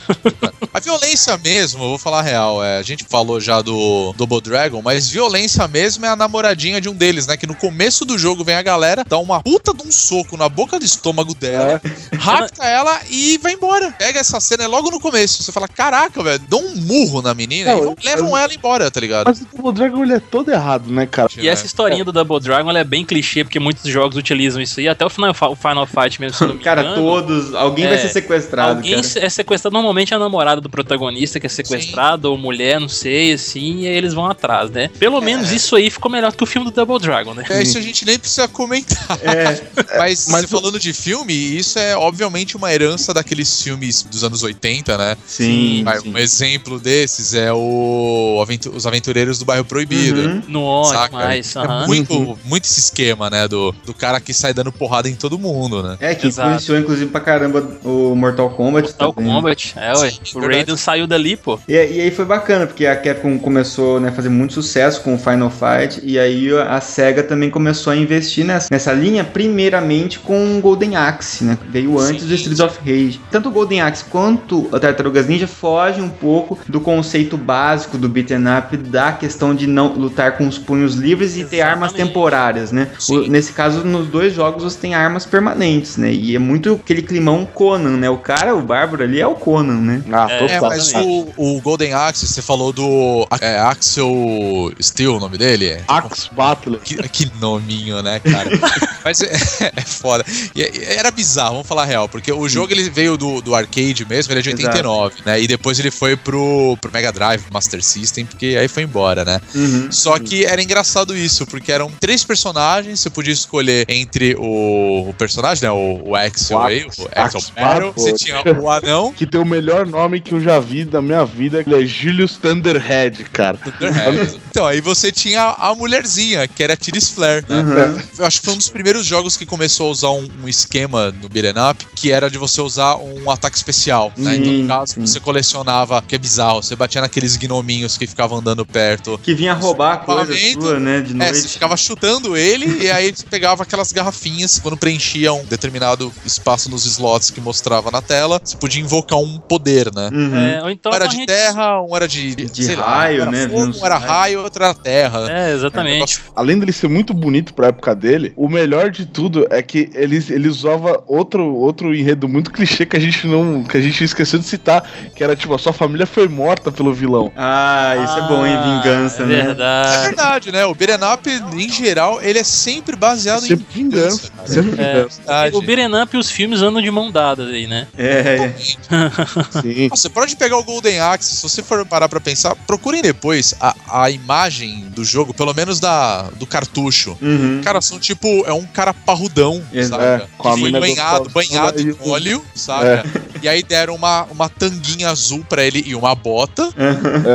A 0.74 0.80
violência 0.80 1.38
mesmo, 1.38 1.84
eu 1.84 1.90
vou 1.90 1.98
falar 1.98 2.20
a 2.20 2.22
real, 2.22 2.64
é, 2.64 2.78
a 2.78 2.82
gente 2.82 3.04
falou 3.08 3.40
já 3.40 3.62
do 3.62 4.14
Double 4.18 4.42
Dragon, 4.42 4.82
mas 4.82 5.10
violência 5.10 5.68
mesmo 5.68 6.06
é 6.06 6.10
a 6.10 6.16
namoradinha 6.16 6.80
de 6.82 6.90
um 6.90 6.94
deles, 6.94 7.28
né? 7.28 7.36
Que 7.38 7.48
no 7.48 7.56
começo 7.56 8.06
do 8.06 8.18
jogo 8.18 8.44
vem 8.44 8.56
a 8.56 8.62
galera, 8.62 9.04
dá 9.08 9.18
uma 9.18 9.42
puta 9.42 9.74
de 9.74 9.88
um 9.88 9.92
soco 9.92 10.38
na 10.38 10.48
boca 10.50 10.78
do 10.80 10.86
estômago 10.86 11.34
dela, 11.34 11.82
rapta 12.18 12.66
ela 12.66 13.00
e 13.10 13.38
vai 13.40 13.54
embora. 13.54 13.92
Pega 13.98 14.20
essa 14.20 14.40
cena 14.40 14.55
é 14.64 14.68
logo 14.68 14.90
no 14.92 15.00
começo. 15.00 15.44
Você 15.44 15.52
fala, 15.52 15.68
caraca, 15.68 16.22
velho, 16.24 16.40
dão 16.48 16.60
um 16.60 16.76
murro 16.76 17.22
na 17.22 17.34
menina 17.34 17.76
Não, 17.76 17.96
e 18.02 18.06
levam 18.06 18.38
ela 18.38 18.54
embora, 18.54 18.90
tá 18.92 19.00
ligado? 19.00 19.28
Mas 19.28 19.42
o 19.42 19.46
Double 19.56 19.74
Dragon 19.74 20.04
ele 20.04 20.14
é 20.14 20.20
todo 20.20 20.50
errado, 20.52 20.92
né, 20.92 21.06
cara? 21.06 21.30
E 21.38 21.48
essa 21.48 21.66
historinha 21.66 22.04
do 22.04 22.12
Double 22.12 22.40
Dragon 22.40 22.70
ela 22.70 22.80
é 22.80 22.84
bem 22.84 23.06
clichê, 23.06 23.44
porque 23.44 23.60
muitos 23.60 23.90
jogos 23.92 24.18
utilizam 24.18 24.62
isso 24.62 24.80
aí, 24.80 24.88
até 24.88 25.06
o 25.06 25.10
Final, 25.10 25.34
o 25.50 25.56
Final 25.56 25.86
Fight 25.86 26.20
mesmo, 26.20 26.38
se 26.38 26.44
eu 26.44 26.48
não 26.50 26.56
me 26.56 26.62
Cara, 26.66 26.82
engano. 26.82 26.96
todos. 26.96 27.54
Alguém 27.54 27.86
vai 27.86 27.96
É, 27.96 27.98
ser 28.00 28.10
sequestrado, 28.10 28.78
Alguém 28.78 29.02
cara. 29.02 29.26
é 29.26 29.30
sequestrado, 29.30 29.74
normalmente 29.74 30.14
é 30.14 30.16
a 30.16 30.20
namorada 30.20 30.62
do 30.62 30.70
protagonista 30.70 31.40
que 31.40 31.46
é 31.46 31.50
sequestrada, 31.50 32.30
ou 32.30 32.38
mulher, 32.38 32.80
não 32.80 32.90
sei, 32.90 33.34
assim, 33.34 33.82
e 33.82 33.88
aí 33.88 33.96
eles 33.96 34.14
vão 34.14 34.26
atrás, 34.26 34.70
né? 34.72 34.90
Pelo 35.00 35.22
menos 35.22 35.52
isso 35.52 35.76
aí 35.76 35.90
ficou 35.90 36.10
melhor 36.12 36.34
que 36.34 36.44
o 36.44 36.48
filme 36.48 36.70
do 36.70 36.74
Double 36.74 37.00
Dragon, 37.00 37.34
né? 37.34 37.44
É, 37.50 37.62
isso 37.62 37.78
a 37.78 37.82
gente 37.82 38.06
nem 38.06 38.18
precisa 38.18 38.48
comentar. 38.48 39.18
É, 39.22 39.62
Mas, 39.98 40.28
Mas 40.30 40.42
você 40.42 40.48
falando 40.48 40.80
de 40.80 40.94
filme, 40.94 41.34
isso 41.34 41.78
é 41.80 41.96
obviamente 41.96 42.56
uma 42.58 42.72
herança 42.74 43.14
daqueles 43.14 43.62
filmes 43.62 44.04
dos 44.04 44.24
anos 44.24 44.44
80, 44.46 44.98
né? 44.98 45.18
sim. 45.26 45.82
Vai, 45.84 46.00
sim. 46.00 46.14
Um 46.14 46.18
exemplo 46.18 46.80
desses 46.80 47.34
é 47.34 47.52
o 47.54 48.40
Aventu- 48.42 48.72
Os 48.76 48.86
Aventureiros 48.88 49.40
do 49.40 49.46
Bairro 49.46 49.66
Proibido. 49.66 50.22
Uhum. 50.22 50.42
Nossa, 50.48 50.94
Saca? 50.94 51.16
mas. 51.18 51.56
É 51.56 51.86
muito, 51.88 52.38
muito 52.46 52.66
esse 52.66 52.80
esquema, 52.80 53.30
né? 53.30 53.48
Do, 53.48 53.74
do 53.86 53.94
cara 53.94 54.20
que 54.20 54.34
sai 54.34 54.54
dando 54.54 54.72
porrada 54.72 55.10
em 55.10 55.16
todo 55.16 55.38
mundo, 55.38 55.82
né? 55.84 55.98
É, 56.00 56.16
que 56.16 56.28
Exato. 56.28 56.48
influenciou 56.50 56.78
inclusive 56.78 57.10
pra 57.12 57.22
caramba 57.22 57.68
o 57.84 58.16
Mortal 58.16 58.50
Kombat. 58.52 58.88
Mortal 58.90 59.14
também. 59.14 59.32
Kombat, 59.32 59.74
é, 59.78 59.94
ué. 59.98 60.10
Sim, 60.12 60.18
o 60.36 60.40
verdade. 60.40 60.56
Raiden 60.56 60.78
saiu 60.78 61.08
dali, 61.08 61.36
pô. 61.36 61.60
E, 61.68 61.74
e 61.74 62.02
aí 62.02 62.12
foi 62.12 62.26
bacana, 62.26 62.68
porque 62.68 62.86
a 62.86 62.96
Capcom 62.96 63.38
começou 63.40 64.00
né, 64.00 64.10
a 64.10 64.12
fazer 64.12 64.30
muito 64.30 64.54
sucesso 64.54 65.02
com 65.02 65.16
o 65.16 65.18
Final 65.18 65.50
Fight, 65.52 66.00
e 66.04 66.18
aí 66.20 66.50
a 66.58 66.80
SEGA 66.82 67.24
também 67.24 67.50
começou 67.50 67.92
a 67.92 67.96
investir 67.96 68.46
nessa, 68.46 68.68
nessa 68.72 68.92
linha, 68.94 69.24
primeiramente 69.24 70.20
com 70.20 70.58
o 70.58 70.62
Golden 70.62 70.96
Axe, 70.96 71.44
né? 71.44 71.58
Veio 71.70 71.98
antes 72.00 72.22
Sim. 72.24 72.28
do 72.28 72.36
Streets 72.36 72.60
of 72.60 72.78
Rage. 72.80 73.20
Tanto 73.32 73.50
o 73.50 73.52
Golden 73.52 73.82
Axe 73.82 74.04
quanto 74.06 74.35
o 74.36 74.80
Tartarugas 74.80 75.28
Ninja 75.28 75.48
fogem 75.48 76.04
um 76.04 76.10
pouco 76.10 76.58
do 76.68 76.80
conceito 76.82 77.38
básico 77.38 77.98
do 77.98 78.08
beat'em 78.10 78.38
up, 78.58 78.76
da 78.78 79.12
questão 79.12 79.54
de 79.56 79.68
não 79.68 79.94
lutar 79.94 80.38
com 80.38 80.48
os 80.48 80.58
punhos 80.58 80.96
livres 80.96 81.38
e 81.38 81.44
ter 81.46 81.62
armas 81.62 81.90
Exatamente. 81.90 82.08
temporárias, 82.10 82.72
né? 82.72 82.88
O- 83.10 83.22
nesse 83.28 83.54
caso, 83.54 83.84
nos 83.84 84.08
dois 84.08 84.34
jogos 84.34 84.64
você 84.64 84.78
tem 84.78 84.96
armas 84.96 85.26
permanentes, 85.26 85.98
né? 85.98 86.12
E 86.12 86.36
é 86.36 86.40
muito 86.40 86.80
aquele 86.84 87.02
climão 87.02 87.46
Conan, 87.46 87.98
né? 87.98 88.10
O 88.10 88.18
cara, 88.18 88.56
o 88.56 88.62
Bárbaro 88.62 89.04
ali 89.04 89.20
é 89.20 89.28
o 89.28 89.36
Conan, 89.36 89.80
né? 89.82 90.02
Ah, 90.12 90.28
É, 90.32 90.46
É, 90.56 90.62
mas 90.62 90.94
o, 90.94 91.28
o 91.38 91.62
Golden 91.62 91.94
Axe, 91.94 92.28
você 92.28 92.42
falou 92.42 92.72
do 92.74 93.28
é, 93.42 93.60
Axel 93.60 94.72
Steel, 94.82 95.16
o 95.16 95.20
nome 95.20 95.38
dele? 95.38 95.66
É, 95.68 95.82
Axe 95.88 96.30
Battler. 96.34 96.80
Que, 96.80 96.96
que 97.10 97.32
nominho, 97.40 98.02
né, 98.02 98.20
cara? 98.20 98.50
Mas 99.06 99.22
é, 99.22 99.32
é 99.76 99.82
foda. 99.82 100.26
E 100.56 100.62
é- 100.64 100.96
era 100.98 101.12
bizarro, 101.12 101.52
vamos 101.54 101.68
falar 101.68 101.84
a 101.84 101.86
real, 101.86 102.10
porque 102.10 102.32
o 102.32 102.50
jogo 102.50 102.74
ele 102.74 102.90
veio 102.90 103.16
do, 103.18 103.40
do 103.40 103.54
arcade 103.54 104.04
mesmo, 104.08 104.25
ele 104.32 104.40
é 104.40 104.44
de 104.44 104.50
Exato. 104.50 104.68
89, 104.68 105.16
né? 105.26 105.42
E 105.42 105.48
depois 105.48 105.80
ele 105.80 105.92
foi 105.92 106.16
pro, 106.16 106.78
pro 106.82 106.92
Mega 106.92 107.12
Drive, 107.12 107.44
Master 107.52 107.84
System, 107.84 108.26
porque 108.26 108.58
aí 108.60 108.68
foi 108.68 108.84
embora, 108.84 109.24
né? 109.24 109.42
Uhum. 109.54 109.92
Só 109.92 110.18
que 110.20 110.46
era 110.46 110.62
engraçado 110.62 111.16
isso, 111.16 111.46
porque 111.46 111.72
eram 111.72 111.92
três 112.00 112.24
personagens, 112.24 113.00
você 113.00 113.10
podia 113.10 113.34
escolher 113.34 113.86
entre 113.90 114.36
o, 114.38 115.10
o 115.10 115.14
personagem, 115.18 115.64
né? 115.64 115.72
O, 115.72 116.10
o 116.10 116.16
Axel 116.16 116.58
O 116.58 116.62
aí, 116.62 116.86
o 116.98 117.10
Axel 117.16 117.42
Battle, 117.56 117.94
você 117.94 118.14
tinha 118.14 118.42
o 118.60 118.70
anão. 118.70 119.14
Que 119.14 119.26
tem 119.26 119.40
o 119.40 119.46
melhor 119.46 119.86
nome 119.86 120.20
que 120.20 120.34
eu 120.34 120.42
já 120.42 120.60
vi 120.60 120.86
da 120.86 121.02
minha 121.02 121.26
vida, 121.26 121.64
que 121.64 121.74
é 121.74 121.86
Julius 121.86 122.38
Thunderhead, 122.38 123.24
cara. 123.26 123.58
Thunderhead. 123.58 124.40
Então, 124.50 124.66
aí 124.66 124.82
você 124.82 125.12
tinha 125.12 125.56
a 125.58 125.74
mulherzinha, 125.76 126.48
que 126.48 126.64
era 126.64 126.74
a 126.74 126.78
Tiris 126.78 127.10
Flare, 127.10 127.46
né? 127.48 127.62
Uhum. 127.62 128.02
Eu 128.20 128.26
acho 128.26 128.40
que 128.40 128.46
foi 128.46 128.54
um 128.54 128.58
dos 128.58 128.70
primeiros 128.70 129.06
jogos 129.06 129.38
que 129.38 129.46
começou 129.46 129.88
a 129.88 129.92
usar 129.92 130.10
um, 130.12 130.28
um 130.44 130.48
esquema 130.48 131.12
no 131.22 131.30
beat'em 131.30 131.54
up, 131.70 131.86
que 131.96 132.12
era 132.12 132.30
de 132.30 132.38
você 132.38 132.62
usar 132.62 132.96
um 132.98 133.30
ataque 133.30 133.58
especial, 133.58 134.12
né? 134.18 134.34
Sim, 134.36 134.42
então, 134.42 134.54
no 134.54 134.68
caso, 134.68 134.94
sim. 134.94 135.02
você 135.06 135.20
colecionava, 135.20 136.02
que 136.02 136.16
é 136.16 136.18
bizarro, 136.18 136.62
você 136.64 136.76
batia 136.76 137.02
naqueles 137.02 137.36
gnominhos 137.38 137.98
que 137.98 138.08
ficavam 138.08 138.40
andando 138.40 138.66
perto. 138.66 139.20
Que 139.22 139.34
vinha 139.34 139.54
roubar 139.54 140.00
coisa 140.06 140.34
sua, 140.54 140.80
né? 140.80 141.02
De 141.02 141.12
É, 141.14 141.16
noite. 141.18 141.38
você 141.38 141.48
ficava 141.48 141.76
chutando 141.78 142.36
ele 142.38 142.84
e 142.84 142.90
aí 142.92 143.12
você 143.16 143.26
pegava 143.26 143.64
aquelas 143.64 143.92
garrafinhas 143.92 144.60
quando 144.60 144.78
preenchia 144.78 145.34
um 145.34 145.44
determinado 145.46 146.12
espaço 146.26 146.70
nos 146.70 146.86
slots 146.86 147.30
que 147.30 147.40
mostrava 147.42 147.92
na 147.92 148.02
tela, 148.02 148.40
você 148.44 148.58
podia 148.58 148.82
invocar 148.82 149.20
um 149.20 149.40
poder, 149.40 149.94
né? 149.94 150.10
Uhum. 150.12 150.36
É, 150.36 150.64
ou 150.64 150.70
então 150.70 150.92
Um 150.92 150.96
era 150.96 151.08
de 151.08 151.16
gente- 151.16 151.28
terra, 151.28 151.82
um 151.82 151.96
era 151.96 152.08
de, 152.08 152.36
De 152.36 152.64
sei 152.66 152.76
lá, 152.76 152.86
raio, 152.98 153.20
um 153.20 153.22
era 153.24 153.32
né? 153.32 153.50
fogo, 153.50 153.78
um 153.82 153.86
era 153.86 153.98
raio, 153.98 154.42
outro 154.44 154.64
era 154.64 154.74
terra. 154.74 155.32
É, 155.32 155.54
exatamente. 155.54 156.20
Além 156.36 156.60
dele 156.60 156.72
ser 156.72 156.88
muito 156.88 157.14
bonito 157.14 157.54
pra 157.54 157.68
época 157.68 157.96
dele, 157.96 158.34
o 158.36 158.48
melhor 158.50 158.90
de 158.92 159.06
tudo 159.06 159.48
é 159.50 159.62
que 159.62 159.90
ele, 159.94 160.24
ele 160.30 160.48
usava 160.48 161.04
outro, 161.08 161.44
outro 161.56 161.94
enredo 161.94 162.28
muito 162.28 162.52
clichê 162.52 162.86
que 162.86 162.96
a 162.98 163.00
gente 163.00 163.28
não. 163.28 163.64
que 163.64 163.78
a 163.78 163.82
gente 163.82 163.95
esqueceu 164.04 164.40
de 164.40 164.46
citar, 164.46 164.84
que 165.16 165.24
era 165.24 165.36
tipo, 165.36 165.54
a 165.54 165.58
sua 165.60 165.74
família 165.74 166.06
foi 166.06 166.28
morta 166.28 166.72
pelo 166.72 166.94
vilão. 166.94 167.32
Ah, 167.36 167.96
isso 168.04 168.18
é 168.18 168.22
bom, 168.28 168.46
hein? 168.46 168.56
Ah, 168.56 168.82
Vingança, 168.84 169.24
é 169.24 169.26
né? 169.26 169.40
É 169.40 169.44
Verdade. 169.46 170.02
verdade, 170.08 170.52
né? 170.52 170.66
O 170.66 170.76
beat'em 170.76 171.14
up, 171.14 171.30
em 171.30 171.70
geral, 171.70 172.22
ele 172.22 172.40
é 172.40 172.44
sempre 172.44 172.96
baseado 172.96 173.42
Sempre 173.42 173.66
em 173.70 173.84
vingança. 173.84 174.30
cara. 174.36 174.48
Sempre 174.48 174.82
É. 174.82 174.94
vingança. 174.94 175.18
Verdade. 175.18 175.56
O 175.56 175.62
Beat'em 175.62 176.02
Up 176.02 176.16
e 176.16 176.20
os 176.20 176.30
filmes 176.32 176.62
andam 176.62 176.82
de 176.82 176.92
mão 176.92 177.12
dadas 177.12 177.48
aí, 177.50 177.68
né? 177.68 177.88
É, 177.98 178.54
Sim. 178.58 178.78
Nossa, 179.90 180.02
você 180.04 180.10
pode 180.10 180.36
pegar 180.36 180.58
o 180.58 180.64
Golden 180.64 181.00
Axe, 181.00 181.36
se 181.36 181.42
você 181.42 181.62
for 181.64 181.86
parar 181.86 182.10
pra 182.10 182.20
pensar, 182.20 182.56
procurem 182.68 183.02
depois 183.02 183.54
a, 183.60 183.76
a 184.04 184.10
imagem 184.10 184.86
do 184.90 185.04
jogo, 185.04 185.34
pelo 185.34 185.54
menos 185.54 185.80
da, 185.80 186.24
do 186.36 186.46
cartucho. 186.46 187.18
Uhum. 187.22 187.62
Cara, 187.64 187.82
são 187.82 188.00
tipo, 188.00 188.28
é 188.46 188.54
um 188.54 188.66
cara 188.66 188.94
parrudão, 188.94 189.62
Exato. 189.74 190.02
saca? 190.02 190.24
É, 190.24 190.28
com 190.38 190.48
a 190.50 190.54
que 190.54 190.60
foi 190.60 190.68
mina 190.72 190.80
banhado, 190.80 191.30
banhado 191.30 191.82
e 191.82 191.84
em 191.86 191.96
óleo, 192.10 192.44
saca? 192.56 193.04
E 193.42 193.48
aí 193.48 193.62
deram 193.62 193.96
uma, 193.96 194.24
uma 194.24 194.50
tanguinha 194.50 195.10
azul 195.10 195.46
pra 195.48 195.64
ele 195.64 195.84
e 195.86 195.96
uma 195.96 196.16
bota, 196.16 196.70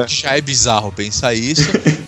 que 0.07 0.15
já 0.15 0.37
é 0.37 0.41
bizarro 0.41 0.93
pensar 0.93 1.35
isso. 1.35 1.63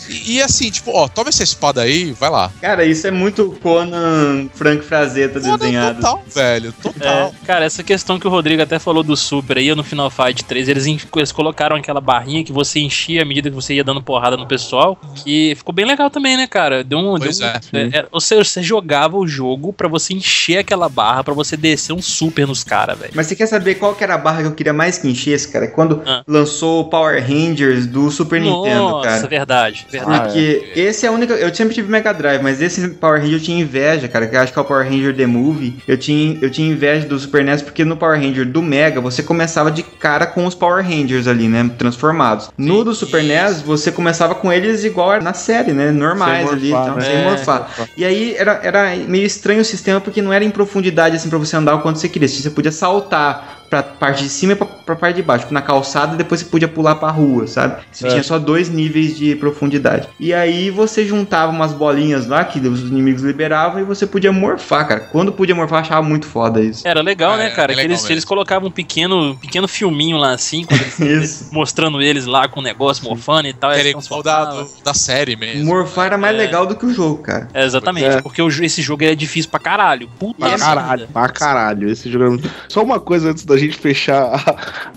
E 0.09 0.33
E, 0.33 0.41
assim, 0.41 0.71
tipo, 0.71 0.91
ó, 0.93 1.09
toma 1.09 1.29
essa 1.29 1.43
espada 1.43 1.83
aí, 1.83 2.13
vai 2.13 2.31
lá. 2.31 2.51
Cara, 2.59 2.87
isso 2.87 3.07
é 3.07 3.11
muito 3.11 3.51
Conan 3.63 4.49
Frank 4.55 4.83
Frazetta 4.83 5.39
desenhado. 5.39 5.97
Total, 5.97 6.23
velho, 6.35 6.73
total. 6.73 7.35
É, 7.43 7.47
cara, 7.47 7.67
essa 7.67 7.83
questão 7.83 8.19
que 8.19 8.27
o 8.27 8.31
Rodrigo 8.31 8.63
até 8.63 8.79
falou 8.79 9.03
do 9.03 9.15
Super 9.15 9.59
aí, 9.59 9.75
no 9.75 9.85
Final 9.85 10.09
Fight 10.09 10.43
3, 10.45 10.69
eles, 10.69 10.87
eles 10.87 11.33
colocaram 11.33 11.77
aquela 11.77 12.01
barrinha 12.01 12.43
que 12.43 12.51
você 12.51 12.81
enchia 12.81 13.21
à 13.21 13.25
medida 13.27 13.51
que 13.51 13.55
você 13.55 13.75
ia 13.75 13.85
dando 13.85 14.03
porrada 14.03 14.35
no 14.35 14.47
pessoal, 14.47 14.99
que 15.17 15.55
ficou 15.55 15.75
bem 15.75 15.85
legal 15.85 16.09
também, 16.09 16.35
né, 16.35 16.47
cara? 16.47 16.83
Deu 16.83 16.99
um. 16.99 17.19
Pois 17.19 17.39
deu 17.39 17.49
é. 17.49 17.61
um, 17.75 17.79
é, 17.93 18.07
ou 18.11 18.21
seja, 18.21 18.43
você 18.43 18.63
jogava 18.63 19.19
o 19.19 19.27
jogo 19.27 19.71
pra 19.71 19.87
você 19.87 20.15
encher 20.15 20.59
aquela 20.59 20.89
barra, 20.89 21.23
pra 21.23 21.35
você 21.35 21.59
descer 21.59 21.93
um 21.93 22.01
super 22.01 22.47
nos 22.47 22.65
caras, 22.65 22.99
velho. 22.99 23.13
Mas 23.15 23.27
você 23.27 23.37
quer 23.37 23.47
saber 23.47 23.75
qual 23.83 23.97
que 23.97 24.05
era 24.05 24.15
a 24.15 24.19
barra 24.19 24.43
que 24.43 24.47
eu 24.47 24.53
queria 24.53 24.73
mais 24.73 24.97
que 24.97 25.09
enchesse, 25.09 25.49
cara? 25.49 25.67
Quando 25.67 26.01
Ah. 26.07 26.23
lançou 26.25 26.83
o 26.83 26.85
Power 26.85 27.21
Rangers 27.21 27.85
do 27.85 28.13
Super 28.13 28.41
Nintendo, 28.41 28.79
Nossa, 28.79 29.09
cara. 29.09 29.27
verdade, 29.27 29.87
verdade. 29.91 30.23
Porque 30.23 30.73
esse 30.77 31.05
é 31.05 31.09
a 31.09 31.13
única. 31.13 31.35
Eu 31.35 31.53
sempre 31.53 31.75
tive 31.75 31.91
Mega 31.91 32.13
Drive, 32.15 32.41
mas 32.43 32.63
esse 32.63 32.87
Power 32.91 33.21
Ranger 33.21 33.39
eu 33.39 33.43
tinha 33.43 33.61
inveja, 33.61 34.07
cara. 34.07 34.29
Que 34.29 34.37
eu 34.37 34.41
acho 34.41 34.53
que 34.53 34.59
é 34.59 34.63
o 34.63 34.65
Power 34.65 34.89
Ranger 34.89 35.17
The 35.17 35.27
Movie. 35.27 35.79
Eu 35.89 35.97
tinha, 35.99 36.39
eu 36.41 36.49
tinha 36.49 36.71
inveja 36.71 37.09
do 37.09 37.19
Super 37.19 37.43
NES, 37.45 37.61
porque 37.63 37.85
no 37.85 37.97
Power 37.97 38.21
Ranger 38.21 38.47
do 38.47 38.63
Mega 38.63 39.01
você 39.01 39.21
começava 39.21 39.69
de 39.69 39.83
cara 39.83 40.27
com 40.27 40.47
os 40.47 40.55
Power 40.55 40.85
Rangers 40.85 41.27
ali, 41.27 41.49
né? 41.49 41.69
Transformados. 41.77 42.51
No 42.57 42.85
do 42.85 42.95
Super 42.95 43.25
NES, 43.25 43.63
você 43.63 43.91
começava 43.91 44.37
com 44.37 44.53
eles 44.53 44.85
igual 44.85 45.21
na 45.21 45.35
série, 45.35 45.73
né? 45.73 45.91
Normais 45.91 46.47
Sem 46.49 46.57
ali, 46.57 46.69
morfar, 46.71 46.87
então, 46.87 46.97
né? 46.99 47.05
sem 47.05 47.17
É. 47.17 47.25
morfar. 47.25 47.71
E 47.97 48.05
aí 48.05 48.37
era, 48.39 48.61
era 48.63 48.95
meio 49.09 49.27
estranho 49.27 49.61
o 49.61 49.65
sistema, 49.65 50.01
porque 50.01 50.23
não 50.23 50.33
era 50.33 50.45
em 50.45 50.51
profundidade 50.51 51.17
assim 51.17 51.29
pra 51.29 51.39
você 51.39 51.57
andar 51.57 51.75
o 51.75 51.81
quanto 51.81 51.99
você 51.99 52.09
queria. 52.09 52.29
Você 52.29 52.49
podia 52.51 52.71
saltar 52.73 53.62
pra 53.73 53.83
parte 53.83 54.23
de 54.23 54.29
cima 54.29 54.53
e 54.53 54.57
pra, 54.57 54.67
pra 54.67 54.95
parte 54.95 55.17
de 55.17 55.23
baixo, 55.23 55.45
tipo, 55.45 55.55
na 55.55 55.63
calçada, 55.63 56.13
e 56.15 56.19
depois 56.19 56.43
você 56.43 56.47
podia 56.47 56.69
pular 56.69 56.97
pra 56.97 57.11
rua, 57.11 57.47
sabe? 57.47 57.77
Você 57.91 58.07
É. 58.07 58.11
tinha 58.11 58.23
só 58.23 58.39
dois 58.39 58.69
níveis 58.69 59.17
de 59.17 59.35
profundidade. 59.37 60.09
E 60.21 60.35
aí 60.35 60.69
você 60.71 61.07
juntava 61.07 61.51
umas 61.51 61.73
bolinhas 61.73 62.27
lá 62.27 62.45
que 62.45 62.59
os 62.61 62.81
inimigos 62.83 63.23
liberavam 63.23 63.81
e 63.81 63.85
você 63.85 64.07
podia 64.07 64.31
morfar, 64.31 64.87
cara. 64.87 65.01
Quando 65.01 65.33
podia 65.33 65.55
morfar, 65.55 65.81
achava 65.81 66.07
muito 66.07 66.27
foda 66.27 66.61
isso. 66.61 66.87
Era 66.87 67.01
legal, 67.01 67.35
É, 67.37 67.39
né, 67.45 67.51
cara? 67.51 67.73
é 67.73 67.75
que 67.75 67.81
legal 67.81 67.85
eles, 67.93 68.03
mesmo. 68.03 68.13
eles 68.13 68.25
colocavam 68.27 68.69
um 68.69 68.71
pequeno, 68.73 69.39
pequeno 69.41 69.67
filminho 69.67 70.19
lá 70.19 70.33
assim, 70.35 70.67
eles- 71.01 71.49
mostrando 71.51 72.03
eles 72.03 72.27
lá 72.27 72.47
com 72.49 72.61
o 72.61 72.63
negócio 72.63 73.05
morfando 73.05 73.49
e 73.49 73.55
tal. 73.55 73.73
Era 73.73 73.89
igual 73.89 74.23
da, 74.23 74.67
da 74.85 74.93
série 74.93 75.35
mesmo. 75.35 75.65
Morfar 75.65 76.07
era 76.09 76.19
mais 76.19 76.35
É. 76.35 76.39
legal 76.39 76.67
do 76.67 76.77
que 76.77 76.85
o 76.85 76.93
jogo, 76.93 77.23
cara. 77.23 77.49
É, 77.55 77.65
exatamente, 77.65 78.05
É. 78.07 78.21
porque 78.21 78.43
o 78.43 78.49
esse 78.49 78.83
jogo 78.83 79.03
é 79.05 79.15
difícil 79.15 79.51
pra 79.51 79.59
caralho. 79.59 80.09
Puta 80.19 80.39
Pra 80.41 80.49
merda. 80.51 80.65
caralho, 80.65 81.09
pra 81.09 81.29
caralho. 81.31 81.89
Esse 81.89 82.11
jogo 82.11 82.25
é 82.27 82.29
muito... 82.29 82.51
Só 82.69 82.83
uma 82.83 83.01
coisa 83.01 83.31
antes 83.31 83.45
da 83.47 83.57
gente 83.63 83.79
fechar 83.79 84.35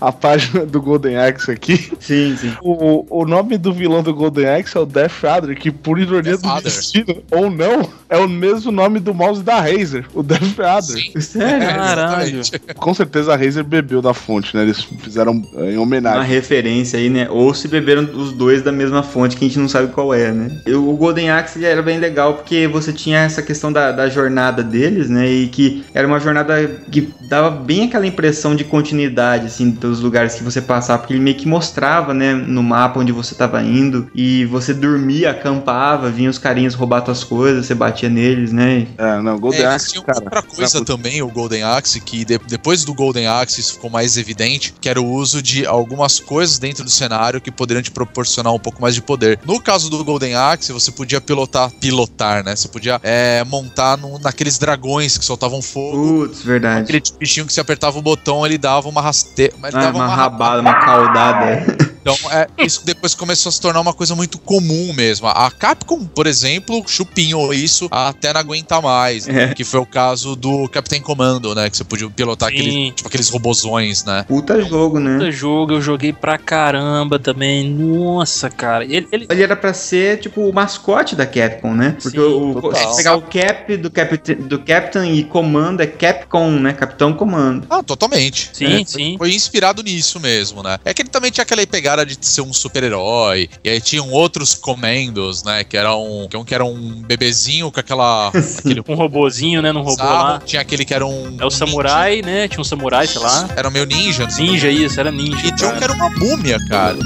a, 0.00 0.08
a 0.08 0.12
página 0.12 0.64
do 0.66 0.80
Golden 0.80 1.16
Axe 1.18 1.50
aqui. 1.50 1.90
Sim, 2.00 2.36
sim. 2.36 2.52
O, 2.62 3.04
o 3.22 3.26
nome 3.26 3.56
do 3.58 3.72
vilão 3.72 4.02
do 4.02 4.14
Golden 4.14 4.46
Axe 4.48 4.76
é 4.76 4.80
o 4.80 4.86
Death 4.86 5.24
Adder, 5.24 5.56
que 5.58 5.70
por 5.70 5.98
ironia 5.98 6.32
Death 6.32 6.40
do 6.42 6.48
Adder. 6.48 6.62
destino, 6.64 7.22
ou 7.30 7.50
não, 7.50 7.88
é 8.08 8.16
o 8.18 8.28
mesmo 8.28 8.70
nome 8.72 8.98
do 9.00 9.12
mouse 9.14 9.42
da 9.42 9.60
Razer, 9.60 10.04
o 10.14 10.22
Death 10.22 10.58
Adder. 10.60 10.96
Sim. 11.02 11.20
Sério? 11.20 11.62
É, 11.68 11.74
Caralho. 11.74 12.40
Com 12.76 12.94
certeza 12.94 13.32
a 13.32 13.36
Razer 13.36 13.64
bebeu 13.64 14.00
da 14.02 14.14
fonte, 14.14 14.56
né? 14.56 14.62
Eles 14.62 14.82
fizeram 15.00 15.42
eh, 15.56 15.72
em 15.72 15.74
Uma 15.76 15.82
homenagem. 15.82 16.22
referência 16.28 16.98
aí, 16.98 17.08
né? 17.10 17.28
Ou 17.30 17.52
se 17.54 17.68
beberam 17.68 18.02
os 18.14 18.32
dois 18.32 18.62
da 18.62 18.72
mesma 18.72 19.02
fonte 19.02 19.36
que 19.36 19.44
a 19.44 19.48
gente 19.48 19.58
não 19.58 19.68
sabe 19.68 19.92
qual 19.92 20.12
é, 20.14 20.32
né? 20.32 20.50
Eu- 20.66 20.88
o 20.88 20.96
Golden 20.96 21.30
Axe 21.30 21.64
era 21.64 21.82
bem 21.82 21.98
legal 21.98 22.34
porque 22.34 22.66
você 22.66 22.92
tinha 22.92 23.18
essa 23.20 23.42
questão 23.42 23.72
da, 23.72 23.92
da 23.92 24.08
jornada 24.08 24.62
deles, 24.62 25.08
né? 25.10 25.28
E 25.28 25.48
que 25.48 25.84
era 25.94 26.06
uma 26.06 26.18
jornada 26.18 26.66
que 26.90 27.08
dava 27.28 27.50
bem 27.50 27.84
aquela 27.84 28.06
impressão 28.06 28.55
de 28.56 28.64
continuidade, 28.64 29.46
assim, 29.46 29.70
dos 29.70 30.00
lugares 30.00 30.34
que 30.34 30.42
você 30.42 30.60
passava, 30.60 31.00
porque 31.00 31.12
ele 31.14 31.20
meio 31.22 31.36
que 31.36 31.46
mostrava, 31.46 32.12
né, 32.14 32.32
no 32.34 32.62
mapa 32.62 33.00
onde 33.00 33.12
você 33.12 33.34
tava 33.34 33.62
indo, 33.62 34.08
e 34.14 34.44
você 34.46 34.72
dormia, 34.74 35.30
acampava, 35.30 36.10
vinha 36.10 36.30
os 36.30 36.38
carinhas 36.38 36.74
roubar 36.74 37.02
tuas 37.02 37.22
coisas, 37.22 37.66
você 37.66 37.74
batia 37.74 38.08
neles, 38.08 38.52
né? 38.52 38.86
É, 38.98 39.20
não, 39.20 39.38
Golden 39.38 39.62
É, 39.62 39.66
Axe, 39.66 40.02
cara. 40.02 40.18
outra 40.22 40.42
coisa 40.42 40.84
também, 40.84 41.22
o 41.22 41.28
Golden 41.28 41.62
Axe, 41.62 42.00
que 42.00 42.24
de- 42.24 42.38
depois 42.48 42.84
do 42.84 42.94
Golden 42.94 43.26
Axe 43.26 43.60
isso 43.60 43.74
ficou 43.74 43.90
mais 43.90 44.16
evidente, 44.16 44.74
que 44.80 44.88
era 44.88 45.00
o 45.00 45.06
uso 45.06 45.42
de 45.42 45.66
algumas 45.66 46.18
coisas 46.18 46.58
dentro 46.58 46.84
do 46.84 46.90
cenário 46.90 47.40
que 47.40 47.50
poderiam 47.50 47.82
te 47.82 47.90
proporcionar 47.90 48.52
um 48.52 48.58
pouco 48.58 48.80
mais 48.80 48.94
de 48.94 49.02
poder. 49.02 49.38
No 49.44 49.60
caso 49.60 49.90
do 49.90 50.02
Golden 50.04 50.34
Axe, 50.34 50.72
você 50.72 50.90
podia 50.90 51.20
pilotar, 51.20 51.70
pilotar, 51.80 52.44
né? 52.44 52.54
Você 52.56 52.68
podia 52.68 53.00
é, 53.02 53.44
montar 53.44 53.96
no- 53.98 54.18
naqueles 54.18 54.58
dragões 54.58 55.18
que 55.18 55.24
soltavam 55.24 55.60
fogo. 55.60 56.26
Putz, 56.26 56.42
verdade. 56.42 56.82
Aquele 56.84 57.02
bichinho 57.18 57.46
que 57.46 57.52
você 57.52 57.60
apertava 57.60 57.98
o 57.98 58.02
botão, 58.02 58.44
ele 58.46 58.58
dava 58.58 58.88
uma 58.88 59.00
rasteira. 59.00 59.52
Ele 59.62 59.76
Ah, 59.76 59.80
dava 59.80 59.98
uma 59.98 60.06
uma 60.06 60.14
rabada, 60.14 60.60
uma 60.60 60.74
caudada. 60.74 61.95
Então, 62.08 62.30
é, 62.30 62.46
isso 62.64 62.86
depois 62.86 63.14
começou 63.16 63.50
a 63.50 63.52
se 63.52 63.60
tornar 63.60 63.80
uma 63.80 63.92
coisa 63.92 64.14
muito 64.14 64.38
comum 64.38 64.92
mesmo. 64.92 65.26
A 65.26 65.50
Capcom, 65.50 66.04
por 66.06 66.26
exemplo, 66.26 66.84
chupinhou 66.86 67.52
isso 67.52 67.88
até 67.90 68.32
não 68.32 68.40
aguentar 68.40 68.80
mais. 68.80 69.26
É. 69.26 69.52
Que 69.54 69.64
foi 69.64 69.80
o 69.80 69.86
caso 69.86 70.36
do 70.36 70.68
Captain 70.68 71.00
Commando, 71.00 71.52
né? 71.54 71.68
Que 71.68 71.76
você 71.76 71.82
podia 71.84 72.08
pilotar 72.08 72.50
Sim. 72.50 72.54
aqueles, 72.54 72.94
tipo, 72.94 73.08
aqueles 73.08 73.28
robozões, 73.28 74.04
né? 74.04 74.24
Puta 74.28 74.60
jogo, 74.62 75.00
né? 75.00 75.14
Puta 75.18 75.32
jogo, 75.32 75.72
eu 75.72 75.82
joguei 75.82 76.12
pra 76.12 76.38
caramba 76.38 77.18
também. 77.18 77.68
Nossa, 77.68 78.48
cara. 78.50 78.84
Ele, 78.84 79.08
ele- 79.10 79.26
Ele 79.28 79.42
era 79.42 79.56
pra 79.56 79.74
ser, 79.74 80.20
tipo, 80.20 80.42
o 80.48 80.52
mascote 80.52 81.16
da 81.16 81.26
Capcom, 81.26 81.74
né? 81.74 81.96
Porque 82.00 82.18
Sim, 82.20 82.24
o, 82.24 82.60
total. 82.60 82.90
se 82.92 82.96
pegar 82.98 83.16
o 83.16 83.22
Cap 83.22 83.76
do, 83.78 83.90
Capit 83.90 84.34
do 84.36 84.58
Captain 84.60 85.12
e 85.16 85.24
Comando 85.24 85.80
é 85.82 85.86
Capcom, 85.86 86.50
né? 86.52 86.72
Capitão 86.72 87.12
Comando. 87.12 87.66
Ah, 87.68 87.82
totalmente. 87.82 88.50
Sim, 88.52 88.82
É, 88.82 88.84
sim. 88.84 89.14
Foi 89.18 89.34
inspirado 89.34 89.82
nisso 89.82 90.20
mesmo, 90.20 90.62
né? 90.62 90.78
É 90.84 90.94
que 90.94 91.02
ele 91.02 91.08
também 91.08 91.30
tinha 91.32 91.42
aquela 91.42 91.66
pegada 91.66 91.95
de 92.04 92.18
ser 92.20 92.42
um 92.42 92.52
super-herói. 92.52 93.48
E 93.64 93.68
aí 93.68 93.80
tinham 93.80 94.10
outros 94.10 94.54
comandos, 94.54 95.42
né? 95.42 95.64
Que 95.64 95.76
era 95.76 95.94
um, 95.96 96.26
que 96.28 96.36
um 96.36 96.44
que 96.44 96.54
era 96.54 96.64
um 96.64 97.02
bebezinho 97.02 97.70
com 97.70 97.80
aquela. 97.80 98.28
aquele 98.58 98.82
Um 98.86 98.94
robozinho, 98.94 99.62
né? 99.62 99.72
Num 99.72 99.82
robô 99.82 100.02
lá. 100.02 100.08
sarro. 100.08 100.42
Tinha 100.44 100.62
aquele 100.62 100.84
que 100.84 100.94
era 100.94 101.06
um. 101.06 101.36
É 101.40 101.44
o 101.44 101.50
samurai, 101.50 102.22
né? 102.22 102.48
Tinha 102.48 102.60
um 102.60 102.64
samurai, 102.64 103.06
sei 103.06 103.20
lá. 103.20 103.48
Era 103.56 103.70
meio 103.70 103.86
ninja. 103.86 104.26
Ninja, 104.38 104.68
isso, 104.68 104.98
era 104.98 105.10
ninja. 105.10 105.46
E 105.46 105.54
tinha 105.54 105.68
um 105.68 105.72
cara. 105.72 105.78
que 105.78 105.84
era 105.84 105.92
uma 105.92 106.10
múmia, 106.10 106.58
cara. 106.68 106.98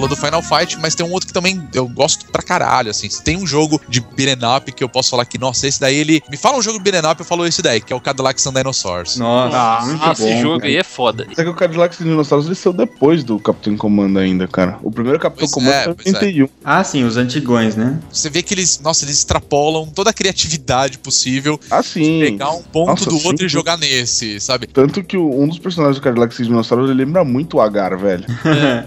Falou 0.00 0.08
do 0.08 0.16
Final 0.16 0.42
Fight, 0.42 0.78
mas 0.80 0.94
tem 0.94 1.04
um 1.06 1.12
outro 1.12 1.26
que 1.26 1.32
também 1.32 1.62
eu 1.74 1.86
gosto 1.86 2.26
pra 2.30 2.42
caralho, 2.42 2.90
assim. 2.90 3.08
Tem 3.22 3.36
um 3.36 3.46
jogo 3.46 3.80
de 3.88 4.00
beat'em 4.00 4.38
up 4.56 4.72
que 4.72 4.82
eu 4.82 4.88
posso 4.88 5.10
falar 5.10 5.24
que, 5.26 5.36
nossa, 5.38 5.66
esse 5.66 5.78
daí 5.80 5.96
ele... 5.96 6.22
Me 6.30 6.36
fala 6.36 6.56
um 6.58 6.62
jogo 6.62 6.78
de 6.78 6.84
beat'em 6.90 7.10
up, 7.10 7.20
eu 7.20 7.26
falo 7.26 7.46
esse 7.46 7.60
daí, 7.60 7.80
que 7.80 7.92
é 7.92 7.96
o 7.96 8.00
Cadillacs 8.00 8.46
and 8.46 8.52
Dinosaurs. 8.54 9.16
Nossa, 9.16 9.56
Ah, 9.56 9.84
muito 9.84 10.10
Esse 10.12 10.22
bom. 10.34 10.40
jogo 10.40 10.58
cara. 10.60 10.70
aí 10.70 10.76
é 10.76 10.84
foda. 10.84 11.26
Só 11.34 11.42
que 11.42 11.48
o 11.48 11.54
Cadillac 11.54 11.94
e 11.94 11.98
os 12.02 12.04
Dinossauros 12.08 12.46
eles 12.46 12.58
são 12.58 12.72
depois 12.72 13.22
do 13.22 13.38
Capitão 13.38 13.76
Comando 13.76 14.18
ainda, 14.18 14.48
cara. 14.48 14.78
O 14.82 14.90
primeiro 14.90 15.18
Capitão 15.18 15.40
Pois 15.46 15.52
Comando 15.52 15.72
é, 15.74 15.84
foi 15.84 15.92
em 15.92 15.96
pois 15.96 16.14
é. 16.14 16.18
81. 16.18 16.48
Ah, 16.64 16.82
sim, 16.84 17.04
os 17.04 17.16
antigões, 17.16 17.76
né? 17.76 17.98
Você 18.10 18.30
vê 18.30 18.42
que 18.42 18.54
eles, 18.54 18.80
nossa, 18.80 19.04
eles 19.04 19.18
extrapolam 19.18 19.86
toda 19.86 20.10
a 20.10 20.12
criatividade 20.12 20.98
possível, 20.98 21.60
Ah, 21.70 21.82
sim. 21.82 22.20
pegar 22.20 22.50
um 22.52 22.62
ponto 22.62 22.88
Nossa, 22.88 23.04
do 23.10 23.18
sim. 23.18 23.26
outro 23.26 23.44
e 23.44 23.48
jogar 23.48 23.76
nesse, 23.76 24.40
sabe? 24.40 24.66
Tanto 24.66 25.02
que 25.04 25.16
um 25.16 25.46
dos 25.48 25.58
personagens 25.58 25.96
do 25.98 26.02
Cadillac 26.02 26.32
os 26.40 26.46
Dinossauros 26.46 26.88
ele 26.90 27.04
lembra 27.04 27.24
muito 27.24 27.58
o 27.58 27.60
Agar, 27.60 27.96
velho. 27.98 28.24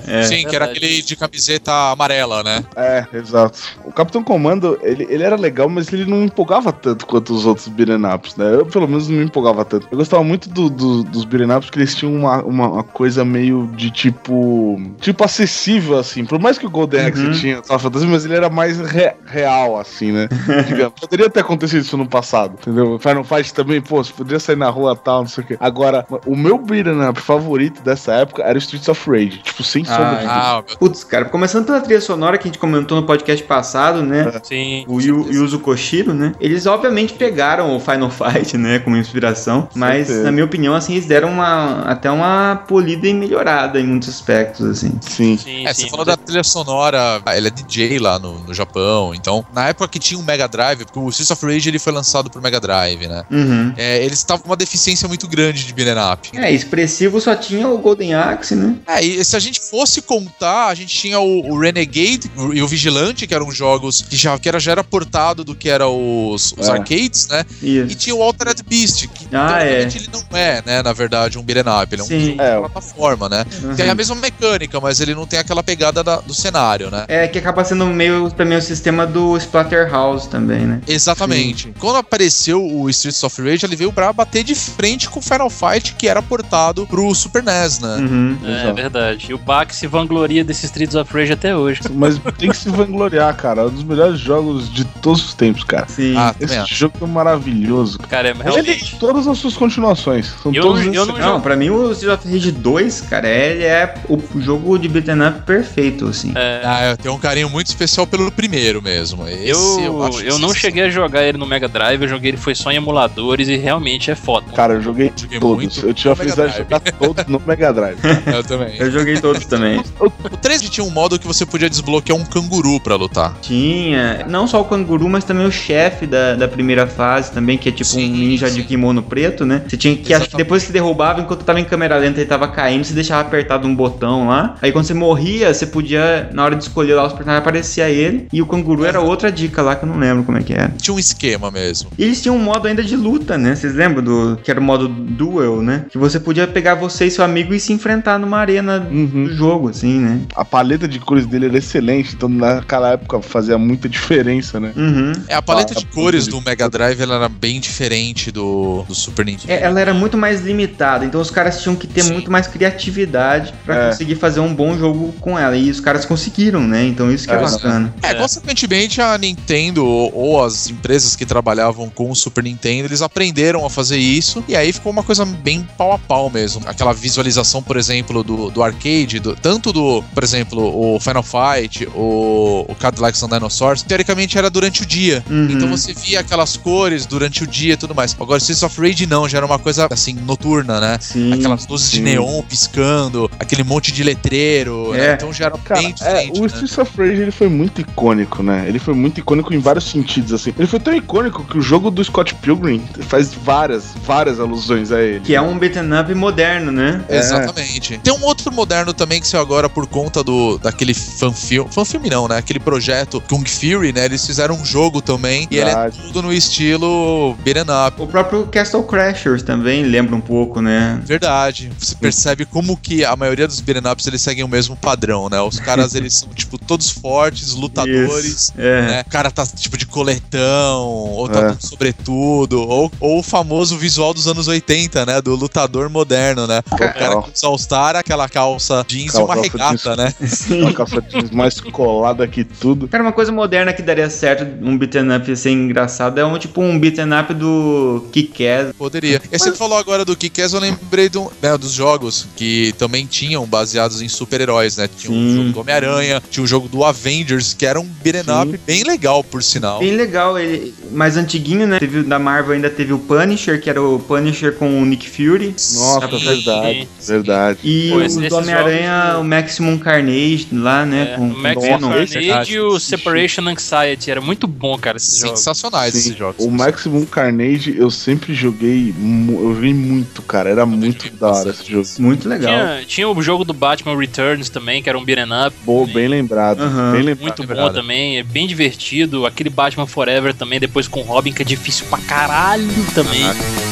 é. 0.08 0.24
Sim, 0.24 0.48
que 0.48 0.56
era 0.56 0.66
aquele 0.66 1.02
de 1.06 1.16
camiseta 1.16 1.72
amarela, 1.92 2.44
né? 2.44 2.64
É, 2.76 3.06
exato. 3.14 3.60
O 3.86 3.92
Capitão 3.92 4.24
Comando, 4.24 4.78
ele, 4.82 5.06
ele 5.10 5.24
era 5.24 5.36
legal, 5.36 5.70
mas 5.70 5.92
ele 5.92 6.06
não 6.06 6.18
me 6.18 6.26
empolgava 6.26 6.72
tanto 6.72 7.06
quanto 7.06 7.34
os 7.34 7.46
outros 7.46 7.68
beat'em 7.68 8.06
ups, 8.06 8.36
né? 8.36 8.56
Eu, 8.56 8.66
pelo 8.66 8.88
menos, 8.88 9.08
não 9.08 9.18
me 9.18 9.24
empolgava 9.26 9.64
tanto. 9.66 9.88
Eu 9.92 9.98
gostava 9.98 10.24
muito 10.24 10.50
do, 10.50 10.70
do- 10.70 11.04
dos 11.04 11.26
beat'em 11.26 11.52
ups 11.56 11.66
porque 11.68 11.80
eles 11.80 11.96
tinham 11.96 12.14
uma, 12.14 12.42
uma, 12.44 12.68
uma 12.70 12.84
coisa 12.84 13.24
meio 13.26 13.68
de 13.76 13.90
tipo... 13.92 14.80
Tipo, 15.00 15.24
acessível, 15.24 15.98
assim. 15.98 16.26
Por 16.26 16.40
mais 16.40 16.58
que 16.58 16.66
o 16.66 16.70
Golden 16.70 17.06
Axe 17.08 17.24
Uhum. 17.26 17.32
tinha 17.32 17.58
essa 17.58 17.78
fantasia, 17.80 18.08
mas 18.08 18.26
ele 18.26 18.36
era 18.36 18.50
mais 18.50 18.80
re- 18.80 19.16
real, 19.26 19.80
assim, 19.80 20.12
né? 20.12 20.28
Digamos. 20.68 21.00
Poderia 21.00 21.30
ter 21.30 21.40
acontecido 21.42 21.82
isso 21.82 21.98
no 21.98 22.08
passado, 22.08 22.56
entendeu? 22.62 22.98
Final 23.00 23.24
Fight 23.24 23.54
também, 23.54 23.82
pô, 23.82 24.04
você 24.04 24.12
poderia 24.14 24.40
sair 24.40 24.56
na 24.58 24.70
rua 24.70 24.94
e 25.00 25.04
tal, 25.04 25.22
não 25.22 25.28
sei 25.28 25.44
o 25.44 25.48
quê. 25.48 25.58
Agora, 25.60 26.06
o 26.26 26.36
meu 26.36 26.58
beat'em 26.58 27.08
up 27.10 27.20
favorito 27.22 27.82
dessa 27.82 28.14
época 28.14 28.44
era 28.44 28.56
o 28.56 28.58
Streets 28.60 28.88
of 28.90 29.10
Rage. 29.10 29.40
Tipo, 29.40 29.64
sem 29.64 29.84
sombra 29.86 30.16
de 30.18 30.22
dúvida. 30.24 30.32
Ah, 30.34 30.64
meu 30.80 30.90
Putz, 30.94 31.04
cara, 31.04 31.26
começando 31.26 31.66
pela 31.66 31.82
trilha 31.82 32.00
sonora 32.00 32.38
que 32.38 32.44
a 32.48 32.52
gente 32.52 32.60
comentou 32.60 33.00
no 33.02 33.08
podcast 33.08 33.44
passado, 33.46 34.04
né? 34.04 34.32
Sim. 34.44 34.86
O 34.88 35.02
Yu- 35.02 35.32
Yuzo 35.34 35.58
Koshiro, 35.60 36.14
né? 36.14 36.34
Eles 36.40 36.68
obviamente 36.68 37.14
pegaram 37.14 37.76
o 37.76 37.80
Final 37.80 38.12
Fight, 38.12 38.56
né, 38.58 38.78
como 38.78 38.96
inspiração, 38.96 39.68
mas 39.76 40.06
certeza. 40.08 40.24
na 40.24 40.32
minha 40.32 40.46
opinião, 40.46 40.76
assim, 40.76 40.94
eles 40.94 41.08
deram 41.08 41.30
uma 41.30 41.82
até 41.82 42.12
uma 42.12 42.64
polida 42.68 43.08
e 43.08 43.14
melhorada 43.14 43.80
em 43.80 43.88
muitos 43.88 44.08
aspectos, 44.10 44.66
assim. 44.70 44.92
Sim. 45.02 45.36
Sim, 45.38 45.66
É, 45.66 45.74
sim. 45.74 45.84
você 45.86 45.90
falou 45.90 46.06
da 46.06 46.16
trilha 46.16 46.44
sonora, 46.44 47.22
ah, 47.26 47.36
ele 47.36 47.48
é 47.48 47.52
DJ 47.52 47.98
lá 47.98 48.20
no, 48.20 48.38
no 48.40 48.54
Japão, 48.54 49.16
então, 49.16 49.44
na 49.52 49.70
época 49.70 49.88
que 49.88 49.98
tinha 50.00 50.20
um 50.20 50.24
Mega 50.24 50.48
Drive, 50.48 50.86
porque 50.86 51.00
o 51.00 51.10
Streets 51.10 51.32
of 51.32 51.44
Rage 51.46 51.70
ele 51.70 51.80
foi 51.80 51.92
lançado 51.92 52.30
pro 52.30 52.40
Mega 52.42 52.60
Drive, 52.60 53.08
né? 53.08 53.24
Uhum. 53.32 53.74
É, 53.78 54.04
eles 54.06 54.20
estavam 54.20 54.44
com 54.44 54.50
uma 54.50 54.56
deficiência 54.56 55.08
muito 55.08 55.28
grande 55.28 55.66
de 55.66 55.74
beat'em 55.74 56.14
up. 56.14 56.30
É, 56.38 56.52
expressivo 56.52 57.20
só 57.20 57.36
tinha 57.36 57.68
o 57.68 57.78
Golden 57.80 58.14
Axe, 58.14 58.56
né? 58.56 58.76
É, 58.86 59.04
e 59.04 59.24
se 59.26 59.36
a 59.36 59.40
gente 59.40 59.60
fosse 59.60 60.02
contar, 60.02 60.68
a 60.68 60.76
gente 60.76 60.83
tinha 60.86 61.20
o, 61.20 61.52
o 61.52 61.60
Renegade 61.60 62.32
e 62.54 62.62
o 62.62 62.68
Vigilante, 62.68 63.26
que 63.28 63.34
eram 63.34 63.52
jogos 63.52 64.02
que 64.02 64.16
já, 64.16 64.38
que 64.38 64.48
era, 64.50 64.60
já 64.60 64.72
era 64.72 64.84
portado 64.84 65.44
do 65.44 65.56
que 65.56 65.70
era 65.70 65.88
os, 65.88 66.54
os 66.58 66.68
É. 66.68 66.72
arcades, 66.72 67.28
né? 67.28 67.46
E 67.62 67.78
Isso. 67.80 67.96
tinha 67.96 68.16
o 68.16 68.22
Altered 68.22 68.62
Beast, 68.64 69.08
que 69.08 69.28
Ah, 69.36 69.58
teoricamente 69.60 69.98
ele 69.98 70.10
não 70.12 70.38
é, 70.38 70.64
né, 70.66 70.82
na 70.84 70.94
verdade, 70.94 71.38
um 71.38 71.44
beat'em 71.44 71.64
up, 71.84 71.94
ele 71.94 72.02
é 72.02 72.06
um 72.06 72.08
Sim. 72.08 72.26
jogo 72.32 72.42
É. 72.42 72.54
de 72.56 72.60
plataforma, 72.60 73.30
né? 73.30 73.46
Uhum. 73.64 73.76
Tem 73.76 73.90
a 73.90 73.96
mesma 73.96 74.16
mecânica, 74.16 74.80
mas 74.80 75.00
ele 75.00 75.14
não 75.16 75.26
tem 75.26 75.40
aquela 75.40 75.64
pegada 75.64 76.04
da- 76.04 76.20
do 76.22 76.34
cenário, 76.34 76.90
né? 76.92 77.06
É, 77.08 77.28
que 77.28 77.38
acaba 77.38 77.64
sendo 77.64 77.86
meio 77.88 78.30
também 78.32 78.58
o 78.58 78.62
sistema 78.62 79.06
do 79.06 79.38
Splatterhouse 79.38 80.28
também, 80.30 80.62
né? 80.66 80.82
Exatamente. 80.88 81.74
Quando 81.80 81.98
apareceu 81.98 82.64
o 82.64 82.90
Streets 82.90 83.24
of 83.24 83.42
Rage, 83.42 83.66
ele 83.66 83.76
veio 83.76 83.92
pra 83.92 84.12
bater 84.14 84.44
de 84.44 84.56
frente 84.56 85.10
com 85.10 85.20
o 85.20 85.22
Final 85.22 85.50
Fight, 85.50 85.94
que 85.96 86.08
era 86.08 86.22
portado 86.22 86.86
pro 86.88 87.14
Super 87.14 87.44
NES, 87.44 87.80
né? 87.80 87.96
Uhum. 87.98 88.38
É, 88.44 88.52
Exato. 88.62 88.74
verdade. 88.76 89.26
E 89.30 89.34
o 89.34 89.38
Bach 89.38 89.72
se 89.74 89.88
vangloria 89.88 90.44
desse 90.44 90.66
Streets 90.74 90.96
of 90.96 91.14
Rage 91.14 91.32
até 91.34 91.56
hoje. 91.56 91.82
Mas 91.94 92.20
tem 92.38 92.50
que 92.50 92.58
se 92.58 92.68
vangloriar, 92.70 93.36
cara. 93.36 93.62
É 93.62 93.66
um 93.66 93.70
dos 93.70 93.84
melhores 93.84 94.20
jogos 94.20 94.72
de 94.74 94.84
todos 94.86 95.24
os 95.24 95.34
tempos, 95.36 95.64
cara. 95.64 95.86
Sim. 95.88 96.16
Ah, 96.18 96.34
Esse 96.40 96.56
acho. 96.58 96.74
jogo 96.74 96.96
é 97.02 97.06
maravilhoso. 97.06 98.00
Cara, 98.00 98.30
é 98.30 98.32
Ele 98.32 98.42
realmente. 98.44 98.92
tem 98.92 99.00
todas 99.00 99.28
as 99.28 99.38
suas 99.38 99.56
continuações. 99.56 100.34
São 100.42 100.52
Eu 100.54 100.64
todos 100.64 100.80
não- 100.86 100.94
eu 100.94 101.04
excelentes. 101.04 101.26
Não, 101.26 101.40
pra 101.42 101.56
mim 101.56 101.70
o 101.70 101.92
Street 101.92 102.18
of 102.20 102.28
Rage 102.32 102.52
2, 102.52 103.02
cara, 103.02 103.28
ele 103.28 103.64
é 103.64 103.94
o 104.10 104.20
jogo 104.40 104.78
de 104.80 104.88
beat'em 104.88 105.22
up 105.28 105.42
perfeito, 105.46 106.08
assim. 106.08 106.32
É, 106.36 106.62
Ah, 106.66 106.90
eu 106.92 106.98
tenho 106.98 107.14
um 107.14 107.20
carinho 107.20 107.50
muito 107.50 107.68
especial 107.68 108.08
pelo 108.08 108.32
primeiro 108.32 108.82
mesmo. 108.82 109.28
Esse 109.28 109.52
eu, 109.84 110.04
acho 110.04 110.22
eu, 110.24 110.40
não 110.40 110.54
cheguei 110.54 110.84
a 110.86 110.90
jogar 110.90 111.24
ele 111.24 111.38
no 111.38 111.46
Mega 111.46 111.68
Drive, 111.68 112.02
eu 112.02 112.08
joguei 112.08 112.32
ele 112.32 112.38
foi 112.38 112.56
só 112.56 112.72
em 112.72 112.76
emuladores 112.78 113.48
e 113.48 113.56
realmente 113.58 114.10
é 114.10 114.16
foda. 114.16 114.48
Cara, 114.56 114.74
eu 114.74 114.82
joguei 114.82 115.12
Joguei 115.16 115.40
todos. 115.40 115.56
muito 115.56 115.86
eu 115.88 115.94
tive 115.94 116.10
a 116.10 116.16
felicidade 116.16 116.52
de 116.54 116.58
jogar 116.60 116.80
todos 116.80 117.26
no 117.28 117.42
Mega 117.46 117.72
Drive. 117.72 117.98
Eu 118.26 118.44
também. 118.44 118.76
Eu 118.78 118.90
joguei 118.92 119.20
todos 119.20 119.46
também. 119.46 119.84
O 120.00 120.38
3 120.60 120.70
tinha 120.70 120.84
um 120.86 120.90
modo 120.90 121.18
que 121.20 121.26
você 121.28 121.46
podia 121.46 121.70
desbloquear 121.70 122.18
um 122.18 122.24
canguru 122.26 122.80
pra 122.80 122.96
lutar. 122.96 123.36
Tinha, 123.42 124.26
não 124.30 124.48
só 124.48 124.62
o 124.62 124.66
canguru, 124.66 125.08
mas 125.10 125.24
também 125.24 125.46
o 125.46 125.52
chefe 125.52 126.06
da, 126.06 126.36
da 126.36 126.48
primeira 126.48 126.86
fase 126.88 127.32
também, 127.32 127.58
que 127.58 127.70
é 127.70 127.72
tipo 127.72 127.90
Sim, 127.90 128.12
um 128.12 128.16
ninja 128.18 128.48
sim. 128.50 128.56
de 128.56 128.64
kimono 128.64 129.02
preto, 129.02 129.46
né? 129.46 129.64
Você 129.68 129.78
tinha 129.78 129.96
que, 129.96 130.14
acho 130.14 130.30
que 130.30 130.38
depois 130.38 130.64
que 130.66 130.72
derrubava, 130.72 131.22
enquanto 131.22 131.44
tava 131.44 131.60
em 131.60 131.64
câmera 131.66 131.98
lenta 131.98 132.22
e 132.22 132.26
tava 132.26 132.48
caindo, 132.48 132.84
você 132.84 132.94
deixava 132.94 133.22
apertado 133.22 133.68
um 133.68 133.76
botão 133.76 134.28
lá. 134.28 134.56
Aí 134.62 134.72
quando 134.72 134.86
você 134.86 134.94
morria, 134.94 135.54
você 135.54 135.66
podia, 135.66 136.30
na 136.34 136.44
hora 136.44 136.56
de 136.56 136.64
escolher 136.64 136.94
lá 136.96 137.06
os 137.06 137.14
personagens, 137.14 137.42
aparecia 137.42 137.90
ele. 137.90 138.28
E 138.32 138.42
o 138.42 138.46
canguru 138.46 138.86
era 138.86 139.00
outra 139.02 139.32
dica 139.32 139.62
lá 139.62 139.76
que 139.76 139.86
eu 139.86 139.90
não 139.90 139.98
lembro 140.00 140.24
como 140.24 140.38
é 140.38 140.42
que 140.44 140.54
era. 140.54 140.74
Tinha 140.82 140.94
um 140.94 141.00
esquema 141.00 141.50
mesmo. 141.52 141.90
E 141.98 142.04
eles 142.04 142.22
tinham 142.22 142.36
um 142.36 142.44
modo 142.44 142.68
ainda 142.68 142.84
de 142.84 142.96
luta, 142.96 143.38
né? 143.38 143.56
Vocês 143.56 143.74
lembram 143.74 144.04
do 144.04 144.38
que 144.44 144.50
era 144.52 144.60
o 144.60 144.64
modo 144.64 144.88
duel, 144.88 145.62
né? 145.62 145.86
Que 145.90 145.98
você 145.98 146.20
podia 146.20 146.48
pegar 146.48 146.76
você 146.76 147.06
e 147.06 147.12
seu 147.12 147.24
amigo 147.24 147.54
e 147.54 147.60
se 147.60 147.74
enfrentar 147.74 148.18
numa 148.20 148.38
arena 148.38 148.88
Uhum. 148.92 149.26
do 149.26 149.34
jogo, 149.36 149.70
assim, 149.70 150.00
né? 150.00 150.20
A 150.44 150.46
paleta 150.46 150.90
de 150.90 151.00
cores 151.00 151.26
dele 151.26 151.46
era 151.46 151.58
excelente, 151.58 152.16
então 152.16 152.28
naquela 152.28 152.92
época 152.92 153.22
fazia 153.22 153.58
muita 153.58 153.88
diferença, 153.88 154.60
né? 154.60 154.74
Uhum. 154.76 155.14
É, 155.30 155.36
a 155.36 155.42
paleta 155.42 155.74
Ah, 155.74 155.80
de 155.80 155.86
cores 155.86 156.26
de- 156.26 156.32
do 156.32 156.42
Mega 156.42 156.70
Drive 156.70 157.00
ela 157.00 157.16
era 157.16 157.30
bem 157.30 157.62
diferente 157.62 158.30
do, 158.30 158.84
do 158.86 158.94
Super 158.94 159.26
Nintendo. 159.26 159.54
É, 159.54 159.62
ela 159.64 159.80
era 159.80 159.94
muito 159.94 160.18
mais 160.18 160.42
limitada, 160.42 161.06
então 161.06 161.22
os 161.22 161.32
caras 161.32 161.62
tinham 161.62 161.78
que 161.78 161.88
ter 161.88 162.04
Sim. 162.04 162.12
muito 162.12 162.30
mais 162.30 162.46
criatividade 162.48 163.54
pra 163.66 163.76
É. 163.86 163.90
conseguir 163.90 164.16
fazer 164.16 164.42
um 164.42 164.54
bom 164.54 164.78
jogo 164.78 165.14
com 165.22 165.40
ela. 165.40 165.56
E 165.56 165.70
os 165.72 165.80
caras 165.80 166.04
conseguiram, 166.06 166.68
né? 166.68 166.84
Então 166.86 167.10
isso 167.10 167.26
que 167.26 167.34
é, 167.34 167.38
É, 167.38 167.40
bacana. 167.42 167.94
É, 168.04 168.08
É. 168.10 168.14
consequentemente 168.16 169.02
a 169.02 169.18
Nintendo 169.18 169.86
ou, 169.86 170.14
ou 170.14 170.44
as 170.44 170.70
empresas 170.70 171.16
que 171.16 171.26
trabalhavam 171.26 171.90
com 171.90 172.12
o 172.12 172.16
Super 172.16 172.44
Nintendo, 172.44 172.88
eles 172.90 173.02
aprenderam 173.02 173.66
a 173.66 173.70
fazer 173.70 173.98
isso 173.98 174.44
e 174.48 174.56
aí 174.58 174.74
ficou 174.74 174.92
uma 174.92 175.04
coisa 175.04 175.24
bem 175.26 175.66
pau 175.78 175.94
a 175.94 175.98
pau 175.98 176.30
mesmo. 176.30 176.62
Aquela 176.66 176.92
visualização, 176.94 177.64
por 177.64 177.78
exemplo, 177.78 178.24
do, 178.24 178.50
do 178.52 178.62
arcade, 178.62 179.20
do- 179.20 179.36
tanto 179.36 179.72
do, 179.72 180.04
por 180.14 180.24
exemplo, 180.24 180.33
o 180.52 181.00
Final 181.00 181.24
Fight, 181.24 181.88
o, 181.94 182.66
o 182.68 182.76
Cadillacs 182.76 183.22
and 183.24 183.30
Dinosaurs, 183.30 183.84
teoricamente 183.84 184.38
era 184.38 184.50
durante 184.50 184.82
o 184.82 184.86
dia. 184.86 185.24
Uhum. 185.30 185.50
Então 185.50 185.70
você 185.70 185.94
via 185.94 186.20
aquelas 186.20 186.58
cores 186.58 187.06
durante 187.06 187.44
o 187.44 187.48
dia 187.48 187.74
e 187.74 187.78
tudo 187.78 187.94
mais. 187.94 188.16
Agora, 188.20 188.38
Streets 188.38 188.64
of 188.64 188.80
Rage 188.80 189.06
não, 189.06 189.28
já 189.28 189.38
era 189.38 189.46
uma 189.46 189.60
coisa 189.60 189.88
assim, 189.90 190.14
noturna, 190.14 190.80
né? 190.80 190.98
Sim. 191.00 191.34
Aquelas 191.34 191.68
luzes 191.68 191.92
de 191.92 191.98
sim. 191.98 192.04
neon 192.04 192.42
piscando, 192.44 193.30
aquele 193.40 193.64
monte 193.64 193.92
de 193.92 194.04
letreiro, 194.04 194.92
né? 194.94 195.12
É. 195.12 195.14
Então 195.14 195.32
já 195.34 195.46
era 195.46 195.58
Cara, 195.58 195.82
bem 195.82 195.90
é, 195.90 195.94
diferente. 195.94 196.40
o 196.40 196.42
né? 196.42 196.48
Streets 196.48 196.78
of 196.78 196.92
Rage 196.98 197.22
ele 197.22 197.32
foi 197.32 197.50
muito 197.50 197.82
icônico, 197.82 198.44
né? 198.44 198.66
Ele 198.68 198.80
foi 198.80 198.94
muito 198.94 199.20
icônico 199.20 199.54
em 199.54 199.60
vários 199.60 199.86
sentidos, 199.86 200.34
assim. 200.34 200.54
Ele 200.58 200.68
foi 200.68 200.80
tão 200.80 200.96
icônico 200.96 201.44
que 201.44 201.58
o 201.58 201.62
jogo 201.62 201.92
do 201.92 202.04
Scott 202.04 202.34
Pilgrim 202.36 202.82
faz 203.08 203.34
várias, 203.34 203.94
várias 204.06 204.40
alusões 204.40 204.92
a 204.92 205.02
ele. 205.02 205.22
Que 205.22 205.36
é 205.36 205.42
um 205.42 205.58
beat'em 205.58 206.00
up 206.00 206.14
moderno, 206.14 206.72
né? 206.72 207.04
É. 207.10 207.18
Exatamente. 207.18 208.00
Tem 208.00 208.14
um 208.14 208.24
outro 208.24 208.52
moderno 208.52 208.94
também 208.94 209.20
que 209.20 209.28
saiu 209.28 209.42
agora 209.42 209.70
por 209.70 209.88
conta 209.88 210.23
do 210.24 210.58
daquele 210.58 210.94
fanfilme. 210.94 211.70
Fanfilme 211.72 212.10
não, 212.10 212.28
né? 212.28 212.38
Aquele 212.38 212.60
projeto 212.60 213.22
Kung 213.30 213.46
Fury, 213.46 213.92
né? 213.94 214.06
Eles 214.06 214.26
fizeram 214.26 214.56
um 214.56 214.66
jogo 214.66 215.02
também. 215.02 215.48
E 215.52 215.58
ele 215.58 215.70
é 215.70 215.74
Verdade. 215.74 216.00
tudo 216.08 216.22
no 216.22 216.34
estilo 216.34 217.36
beat'em 217.44 217.64
up. 217.88 218.02
O 218.02 218.08
próprio 218.08 218.46
Castle 218.48 218.84
Crashers 218.84 219.44
também 219.44 219.84
lembra 219.84 220.16
um 220.16 220.22
pouco, 220.22 220.62
né? 220.62 221.02
Verdade. 221.06 221.72
Você 221.78 221.96
percebe 221.96 222.46
como 222.46 222.76
que 222.78 223.04
a 223.06 223.16
maioria 223.16 223.48
dos 223.48 223.60
beat'em 223.60 223.92
ups 223.92 224.08
eles 224.08 224.22
seguem 224.22 224.44
o 224.44 224.48
mesmo 224.48 224.76
padrão, 224.76 225.30
né? 225.30 225.40
Os 225.42 225.60
caras 225.60 225.94
eles 225.96 226.16
são 226.18 226.30
tipo 226.30 226.58
todos 226.58 226.90
fortes, 226.90 227.54
lutadores. 227.54 228.52
É. 228.58 228.82
Né? 228.82 229.02
O 229.06 229.10
cara 229.10 229.30
tá 229.32 229.46
tipo 229.46 229.78
de 229.78 229.86
coletão, 229.86 230.88
ou 230.88 231.28
tá 231.30 231.40
É. 231.40 231.54
com 231.54 231.62
sobretudo, 231.62 232.62
ou, 232.68 232.92
ou 233.00 233.20
o 233.20 233.24
famoso 233.24 233.78
visual 233.78 234.14
dos 234.14 234.28
anos 234.28 234.48
80, 234.48 235.06
né? 235.06 235.22
Do 235.22 235.36
lutador 235.36 235.90
moderno, 235.90 236.48
né? 236.48 236.62
O 236.72 236.76
cara 236.78 237.22
que 237.22 237.32
usa 237.34 237.48
All-Star, 237.48 237.96
aquela 237.96 238.30
calça 238.30 238.84
jeans 238.88 239.14
e 239.14 239.18
uma 239.18 239.28
Calça 239.36 239.42
regata, 239.52 239.96
né? 239.96 240.13
Sim. 240.26 240.62
Uma 240.62 240.74
calça 240.74 241.02
jeans 241.02 241.32
mais 241.32 241.60
colada 241.60 242.28
que 242.28 242.44
tudo. 242.44 242.88
Cara, 242.88 243.04
uma 243.04 243.12
coisa 243.12 243.32
moderna 243.32 243.74
que 243.74 243.82
daria 243.82 244.10
certo 244.10 244.46
um 244.66 244.78
beat'em 244.78 245.16
up 245.16 245.36
ser 245.36 245.52
engraçado 245.52 246.20
é 246.20 246.26
um 246.26 246.38
tipo 246.38 246.62
um 246.62 246.78
beat'em 246.80 247.12
up 247.20 247.34
do 247.34 248.06
Kick-Ass. 248.12 248.74
Poderia. 248.78 249.22
E 249.32 249.38
você 249.38 249.52
falou 249.54 249.78
agora 249.78 250.04
do 250.06 250.16
Kick-Ass, 250.16 250.54
eu 250.54 250.60
lembrei 250.60 251.10
do, 251.10 251.32
né, 251.42 251.58
dos 251.58 251.72
jogos 251.72 252.28
que 252.36 252.74
também 252.78 253.06
tinham 253.06 253.46
baseados 253.46 254.02
em 254.02 254.08
super-heróis, 254.08 254.78
né? 254.78 254.88
Tinha 254.98 255.14
Sim. 255.14 255.32
o 255.32 255.36
jogo 255.38 255.50
do 255.54 255.60
Homem-Aranha, 255.62 256.22
tinha 256.30 256.44
o 256.44 256.48
jogo 256.48 256.68
do 256.68 256.84
Avengers, 256.84 257.54
que 257.54 257.66
era 257.66 257.80
um 257.80 257.86
beat'em 257.86 258.24
Sim. 258.24 258.42
up 258.50 258.60
bem 258.66 258.84
legal, 258.84 259.24
por 259.24 259.42
sinal. 259.44 259.80
Bem 259.80 259.96
legal, 259.96 260.38
ele 260.38 260.74
mais 260.92 261.18
antiguinho, 261.18 261.66
né? 261.68 261.80
Teve 261.80 262.04
da 262.04 262.20
Marvel 262.20 262.54
ainda 262.54 262.70
teve 262.70 262.94
o 262.94 263.00
Punisher, 263.00 263.62
que 263.62 263.70
era 263.70 263.82
o 263.82 264.00
Punisher 264.00 264.54
com 264.56 264.82
o 264.82 264.86
Nick 264.86 265.10
Fury. 265.10 265.50
Nossa, 265.50 266.08
Sim. 266.10 266.26
verdade. 266.26 266.88
Verdade. 267.06 267.60
E 267.64 267.90
Pô, 267.90 267.98
o 267.98 268.30
do 268.30 268.36
Homem-Aranha, 268.36 269.04
jogos- 269.08 269.22
o 269.22 269.24
Maximum 269.24 269.78
Carnage 269.78 270.03
lá, 270.52 270.86
né? 270.86 271.14
É, 271.14 271.16
com, 271.18 271.28
o 271.30 271.38
Max 271.38 271.62
Venom. 271.62 271.90
Carnage 271.90 272.14
verdade. 272.14 272.54
e 272.54 272.60
o 272.60 272.80
Separation 272.80 273.48
Anxiety. 273.48 274.12
Era 274.12 274.22
muito 274.22 274.48
bom, 274.48 274.78
cara, 274.78 274.98
esses 274.98 275.20
jogos. 275.20 275.40
Sensacionais 275.40 275.96
esses 275.96 276.16
jogos. 276.16 276.46
O 276.46 276.52
Maximum 276.52 277.06
Carnage 277.06 277.76
eu 277.78 277.90
sempre 277.90 278.34
joguei, 278.34 278.94
eu 279.30 279.56
joguei 279.56 279.74
muito, 279.74 280.22
cara. 280.22 280.50
Era 280.50 280.66
muito 280.66 281.04
joguei 281.04 281.20
da 281.20 281.32
hora 281.32 281.50
esse 281.50 281.72
jogo. 281.72 281.88
Muito 282.00 282.28
legal. 282.28 282.52
Tinha, 282.52 282.86
tinha 282.86 283.10
o 283.10 283.22
jogo 283.22 283.44
do 283.44 283.54
Batman 283.54 283.98
Returns 283.98 284.50
também, 284.50 284.82
que 284.82 284.90
era 284.90 284.98
um 284.98 285.04
beat'em 285.04 285.26
up. 285.48 285.56
Boa, 285.64 285.88
bem 285.88 286.08
lembrado. 286.08 286.62
Aham. 286.62 286.92
Bem 286.92 287.02
lembrado. 287.02 287.38
Muito 287.40 287.56
bom 287.56 287.72
também, 287.72 288.18
é 288.18 288.24
bem 288.24 288.48
divertido. 288.48 289.26
Aquele 289.26 289.50
Batman 289.50 289.88
Forever 289.88 290.34
também, 290.34 290.60
depois 290.60 290.88
com 290.88 291.02
o 291.02 291.04
Robin, 291.04 291.32
que 291.32 291.42
é 291.42 291.46
difícil 291.46 291.86
pra 291.90 292.00
caralho 292.00 292.68
também. 292.94 293.24
Vamos- 293.24 293.63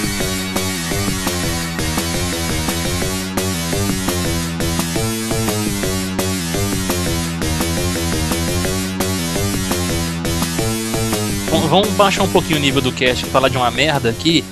Vamos 11.72 11.88
baixar 11.92 12.24
um 12.24 12.28
pouquinho 12.30 12.58
o 12.58 12.62
nível 12.62 12.82
do 12.82 12.92
cast 12.92 13.26
e 13.26 13.30
falar 13.30 13.48
de 13.48 13.56
uma 13.56 13.72
merda 13.72 14.10
aqui. 14.10 14.44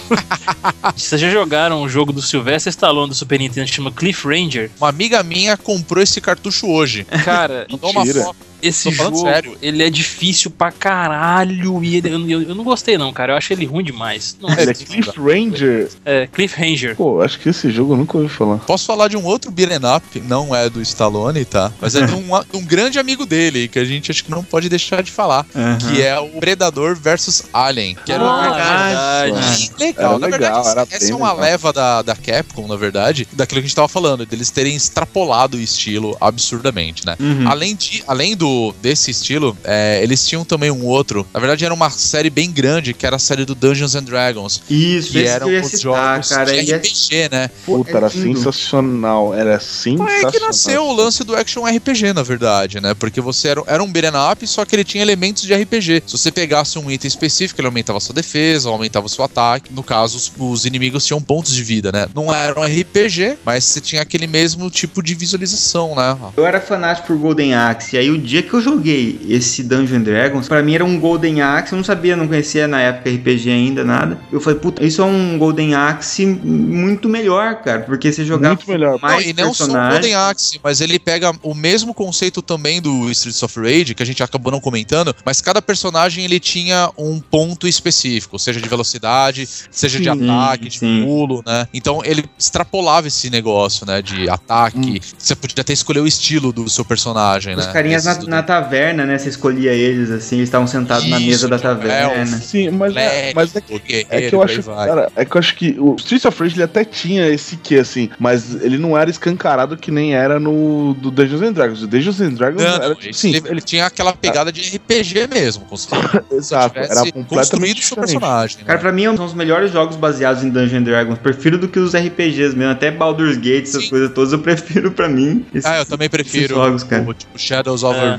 Vocês 0.96 1.20
já 1.20 1.28
jogaram 1.28 1.82
um 1.82 1.86
jogo 1.86 2.10
do 2.10 2.22
Sylvester 2.22 2.70
Stallone 2.70 3.10
do 3.10 3.14
Super 3.14 3.38
Nintendo 3.38 3.66
que 3.66 3.74
chama 3.74 3.92
Cliff 3.92 4.26
Ranger? 4.26 4.70
Uma 4.80 4.88
amiga 4.88 5.22
minha 5.22 5.58
comprou 5.58 6.02
esse 6.02 6.22
cartucho 6.22 6.68
hoje. 6.68 7.04
Cara, 7.22 7.66
Mandou 7.70 7.90
uma 7.90 8.06
foto. 8.06 8.36
Esse 8.62 8.90
jogo, 8.90 9.18
sério. 9.18 9.56
ele 9.60 9.82
é 9.82 9.90
difícil 9.90 10.50
pra 10.50 10.70
caralho 10.70 11.82
e 11.84 11.96
ele- 11.96 12.10
eu, 12.32 12.42
eu- 12.42 12.54
não 12.54 12.64
gostei 12.64 12.96
não, 12.96 13.12
cara. 13.12 13.32
Eu 13.32 13.36
achei 13.36 13.56
ele 13.56 13.66
ruim 13.66 13.82
demais. 13.84 14.36
Não, 14.40 14.50
Ele 14.50 14.70
é 14.70 14.74
Cliff 14.74 15.10
Ranger. 15.18 15.88
é 16.04 16.26
Cliff 16.26 16.54
Ranger. 16.60 16.96
Pô, 16.96 17.20
acho 17.22 17.38
que 17.38 17.48
esse 17.48 17.70
jogo 17.70 17.92
eu 17.94 17.96
nunca 17.96 18.16
ouvi 18.18 18.28
falar. 18.28 18.58
Posso 18.58 18.86
falar 18.86 19.08
de 19.08 19.16
um 19.16 19.24
outro 19.24 19.50
beat'em 19.50 19.78
up, 19.96 20.20
não 20.20 20.54
é 20.54 20.68
do 20.70 20.80
Stallone, 20.82 21.44
tá? 21.44 21.72
Mas 21.80 21.94
é 21.94 22.06
de 22.06 22.12
um, 22.14 22.22
um 22.54 22.64
grande 22.64 22.98
amigo 22.98 23.26
dele, 23.26 23.68
que 23.68 23.78
a 23.78 23.84
gente 23.84 24.10
acho 24.10 24.24
que 24.24 24.30
não 24.30 24.44
pode 24.44 24.68
deixar 24.68 25.02
de 25.02 25.10
falar, 25.10 25.44
que 25.90 26.02
é 26.02 26.18
o 26.18 26.28
Predador 26.40 26.94
versus 26.96 27.42
Alien. 27.52 27.96
Que 28.04 28.12
era 28.12 28.22
um 28.22 28.26
Ah, 28.28 28.42
verdade. 28.42 29.32
verdade. 29.32 29.72
legal. 29.78 30.10
Era 30.12 30.18
na 30.18 30.26
legal, 30.26 30.64
verdade, 30.64 30.88
essa 30.94 31.12
é 31.12 31.14
uma 31.14 31.28
legal. 31.32 31.40
leva 31.44 31.72
da, 31.72 32.02
da 32.02 32.14
Capcom, 32.16 32.66
na 32.68 32.76
verdade, 32.76 33.26
daquilo 33.32 33.60
que 33.60 33.64
a 33.66 33.68
gente 33.68 33.76
tava 33.76 33.88
falando, 33.88 34.24
deles 34.26 34.50
terem 34.50 34.74
extrapolado 34.76 35.56
o 35.56 35.60
estilo 35.60 36.16
absurdamente, 36.20 37.04
né? 37.06 37.16
Uhum. 37.18 37.48
Além, 37.48 37.74
de, 37.76 38.02
além 38.06 38.36
do, 38.36 38.51
do 38.52 38.74
desse 38.82 39.10
estilo, 39.10 39.56
é, 39.64 40.00
eles 40.02 40.26
tinham 40.26 40.44
também 40.44 40.70
um 40.70 40.84
outro. 40.84 41.26
Na 41.32 41.40
verdade, 41.40 41.64
era 41.64 41.72
uma 41.72 41.90
série 41.90 42.30
bem 42.30 42.50
grande, 42.50 42.92
que 42.92 43.06
era 43.06 43.16
a 43.16 43.18
série 43.18 43.44
do 43.44 43.54
Dungeons 43.54 43.94
and 43.94 44.04
Dragons. 44.04 44.62
Isso, 44.68 45.12
que 45.12 45.18
esse 45.18 45.28
eram 45.28 45.46
que 45.46 45.52
eu 45.52 45.56
ia 45.56 45.60
os 45.62 45.66
citar, 45.66 45.82
jogos 45.82 46.28
cara. 46.28 46.62
de 46.62 46.72
é- 46.72 46.76
RPG, 46.76 47.28
né? 47.30 47.50
Puta, 47.64 47.90
é 47.90 47.96
era 47.96 48.10
sensacional. 48.10 49.34
Era 49.34 49.58
Foi 49.58 49.68
sensacional. 49.68 50.08
aí 50.26 50.32
que 50.32 50.40
nasceu 50.40 50.84
o 50.84 50.92
lance 50.92 51.24
do 51.24 51.34
action 51.34 51.64
RPG, 51.66 52.12
na 52.12 52.22
verdade, 52.22 52.80
né? 52.80 52.94
Porque 52.94 53.20
você 53.20 53.48
era, 53.48 53.62
era 53.66 53.82
um 53.82 53.90
beat'em 53.90 54.12
up, 54.32 54.46
só 54.46 54.64
que 54.64 54.74
ele 54.74 54.84
tinha 54.84 55.02
elementos 55.02 55.42
de 55.42 55.54
RPG. 55.54 56.02
Se 56.06 56.18
você 56.18 56.30
pegasse 56.30 56.78
um 56.78 56.90
item 56.90 57.08
específico, 57.08 57.60
ele 57.60 57.68
aumentava 57.68 58.00
sua 58.00 58.14
defesa, 58.14 58.68
aumentava 58.68 59.06
o 59.06 59.08
seu 59.08 59.24
ataque. 59.24 59.72
No 59.72 59.82
caso, 59.82 60.16
os, 60.16 60.32
os 60.38 60.66
inimigos 60.66 61.06
tinham 61.06 61.20
pontos 61.20 61.54
de 61.54 61.62
vida, 61.62 61.90
né? 61.92 62.08
Não 62.14 62.32
era 62.34 62.58
um 62.58 62.64
RPG, 62.64 63.38
mas 63.44 63.64
você 63.64 63.80
tinha 63.80 64.02
aquele 64.02 64.26
mesmo 64.26 64.70
tipo 64.70 65.02
de 65.02 65.14
visualização, 65.14 65.94
né? 65.94 66.16
Eu 66.36 66.46
era 66.46 66.60
fanático 66.60 67.08
por 67.08 67.16
Golden 67.16 67.54
Axe, 67.54 67.96
e 67.96 67.98
aí 67.98 68.10
o 68.10 68.18
dia 68.18 68.41
que 68.42 68.54
eu 68.54 68.60
joguei 68.60 69.20
esse 69.28 69.62
Dungeon 69.62 70.02
Dragons, 70.02 70.48
pra 70.48 70.62
mim 70.62 70.74
era 70.74 70.84
um 70.84 70.98
Golden 70.98 71.40
Axe, 71.42 71.72
eu 71.72 71.76
não 71.76 71.84
sabia, 71.84 72.16
não 72.16 72.26
conhecia 72.28 72.66
na 72.68 72.80
época 72.80 73.10
RPG 73.10 73.50
ainda, 73.50 73.84
nada. 73.84 74.18
Eu 74.30 74.40
falei, 74.40 74.58
puta, 74.58 74.84
isso 74.84 75.00
é 75.02 75.04
um 75.04 75.38
Golden 75.38 75.74
Axe 75.74 76.24
muito 76.26 77.08
melhor, 77.08 77.56
cara, 77.62 77.80
porque 77.80 78.12
você 78.12 78.24
jogava 78.24 78.54
Muito 78.54 78.68
melhor. 78.70 78.98
mais 79.00 79.22
não, 79.24 79.30
e 79.30 79.32
não 79.32 79.54
só 79.54 79.64
o 79.64 79.66
personagens. 79.66 79.92
Golden 79.94 80.14
Axe, 80.14 80.60
mas 80.62 80.80
ele 80.80 80.98
pega 80.98 81.32
o 81.42 81.54
mesmo 81.54 81.94
conceito 81.94 82.42
também 82.42 82.80
do 82.80 83.10
Streets 83.10 83.42
of 83.42 83.58
Rage, 83.60 83.94
que 83.94 84.02
a 84.02 84.06
gente 84.06 84.22
acabou 84.22 84.52
não 84.52 84.60
comentando, 84.60 85.14
mas 85.24 85.40
cada 85.40 85.60
personagem 85.62 86.24
ele 86.24 86.38
tinha 86.40 86.90
um 86.98 87.20
ponto 87.20 87.66
específico, 87.68 88.38
seja 88.38 88.60
de 88.60 88.68
velocidade, 88.68 89.48
seja 89.70 89.98
de 89.98 90.04
Sim, 90.04 90.28
ataque, 90.30 90.68
de 90.68 90.78
sim. 90.78 91.02
pulo, 91.04 91.42
né? 91.46 91.66
Então 91.72 92.00
ele 92.04 92.24
extrapolava 92.38 93.08
esse 93.08 93.30
negócio, 93.30 93.86
né? 93.86 94.02
De 94.02 94.28
ataque. 94.28 94.78
Hum. 94.78 95.12
Você 95.18 95.34
podia 95.34 95.60
até 95.62 95.72
escolher 95.72 96.00
o 96.00 96.06
estilo 96.06 96.52
do 96.52 96.68
seu 96.68 96.84
personagem, 96.84 97.54
Os 97.54 97.66
né? 97.66 97.72
carinhas 97.72 98.04
na, 98.04 98.12
Esses 98.12 98.26
na 98.32 98.42
taverna, 98.42 99.04
né? 99.06 99.18
Você 99.18 99.28
escolhia 99.28 99.72
eles 99.72 100.10
assim, 100.10 100.36
eles 100.36 100.48
estavam 100.48 100.66
sentados 100.66 101.08
na 101.08 101.18
Isso, 101.18 101.26
mesa 101.28 101.48
da 101.48 101.58
taverna. 101.58 102.26
Sim, 102.26 102.70
mas, 102.70 102.94
é, 102.96 103.32
mas 103.34 103.54
é 103.56 103.60
que 103.60 104.06
É 104.10 104.28
que 104.28 104.34
eu 104.34 104.42
acho, 104.42 104.62
vai. 104.62 104.88
cara, 104.88 105.12
é 105.16 105.24
que 105.24 105.36
eu 105.36 105.38
acho 105.38 105.54
que 105.54 105.76
o 105.78 105.94
Streets 105.96 106.24
of 106.24 106.42
Rage 106.42 106.54
ele 106.56 106.62
até 106.64 106.84
tinha 106.84 107.28
esse 107.28 107.56
que 107.56 107.76
assim, 107.78 108.10
mas 108.18 108.54
ele 108.62 108.78
não 108.78 108.96
era 108.96 109.10
escancarado 109.10 109.76
que 109.76 109.90
nem 109.90 110.14
era 110.14 110.38
no 110.40 110.94
do 110.94 111.10
Dungeons 111.10 111.42
and 111.42 111.52
Dragons. 111.52 111.82
O 111.82 111.86
Dungeons 111.86 112.20
and 112.20 112.30
Dragons 112.34 112.62
Não, 112.62 112.74
era 112.74 112.94
tipo, 112.94 113.06
ele, 113.06 113.12
sim, 113.14 113.34
ele 113.46 113.60
tinha 113.60 113.86
aquela 113.86 114.12
pegada 114.12 114.50
de 114.52 114.76
RPG 114.76 115.28
mesmo, 115.32 115.64
exato, 116.32 116.78
era 116.78 117.10
completamente 117.12 117.82
o 117.82 117.84
seu 117.84 117.96
diferente. 117.96 118.20
personagem. 118.20 118.58
né? 118.58 118.64
Cara, 118.66 118.78
pra 118.78 118.92
mim 118.92 119.04
são 119.16 119.24
os 119.24 119.34
melhores 119.34 119.72
jogos 119.72 119.96
baseados 119.96 120.42
em 120.44 120.50
Dungeon 120.50 120.82
Dragons. 120.82 121.18
Prefiro 121.18 121.58
do 121.58 121.68
que 121.68 121.78
os 121.78 121.94
RPGs 121.94 122.56
mesmo. 122.56 122.72
Até 122.72 122.90
Baldur's 122.90 123.36
Gate, 123.36 123.64
essas 123.64 123.84
Sim. 123.84 123.90
coisas 123.90 124.12
todas, 124.12 124.32
eu 124.32 124.38
prefiro 124.38 124.90
pra 124.90 125.08
mim. 125.08 125.44
esses- 125.54 125.64
Ah, 125.70 125.78
eu 125.78 125.86
também 125.86 126.08
prefiro 126.08 126.54
jogos, 126.54 126.82
cara. 126.84 127.02
o 127.02 127.14
tipo 127.14 127.38
Shadows 127.38 127.82
of 127.82 127.98
É. 127.98 128.11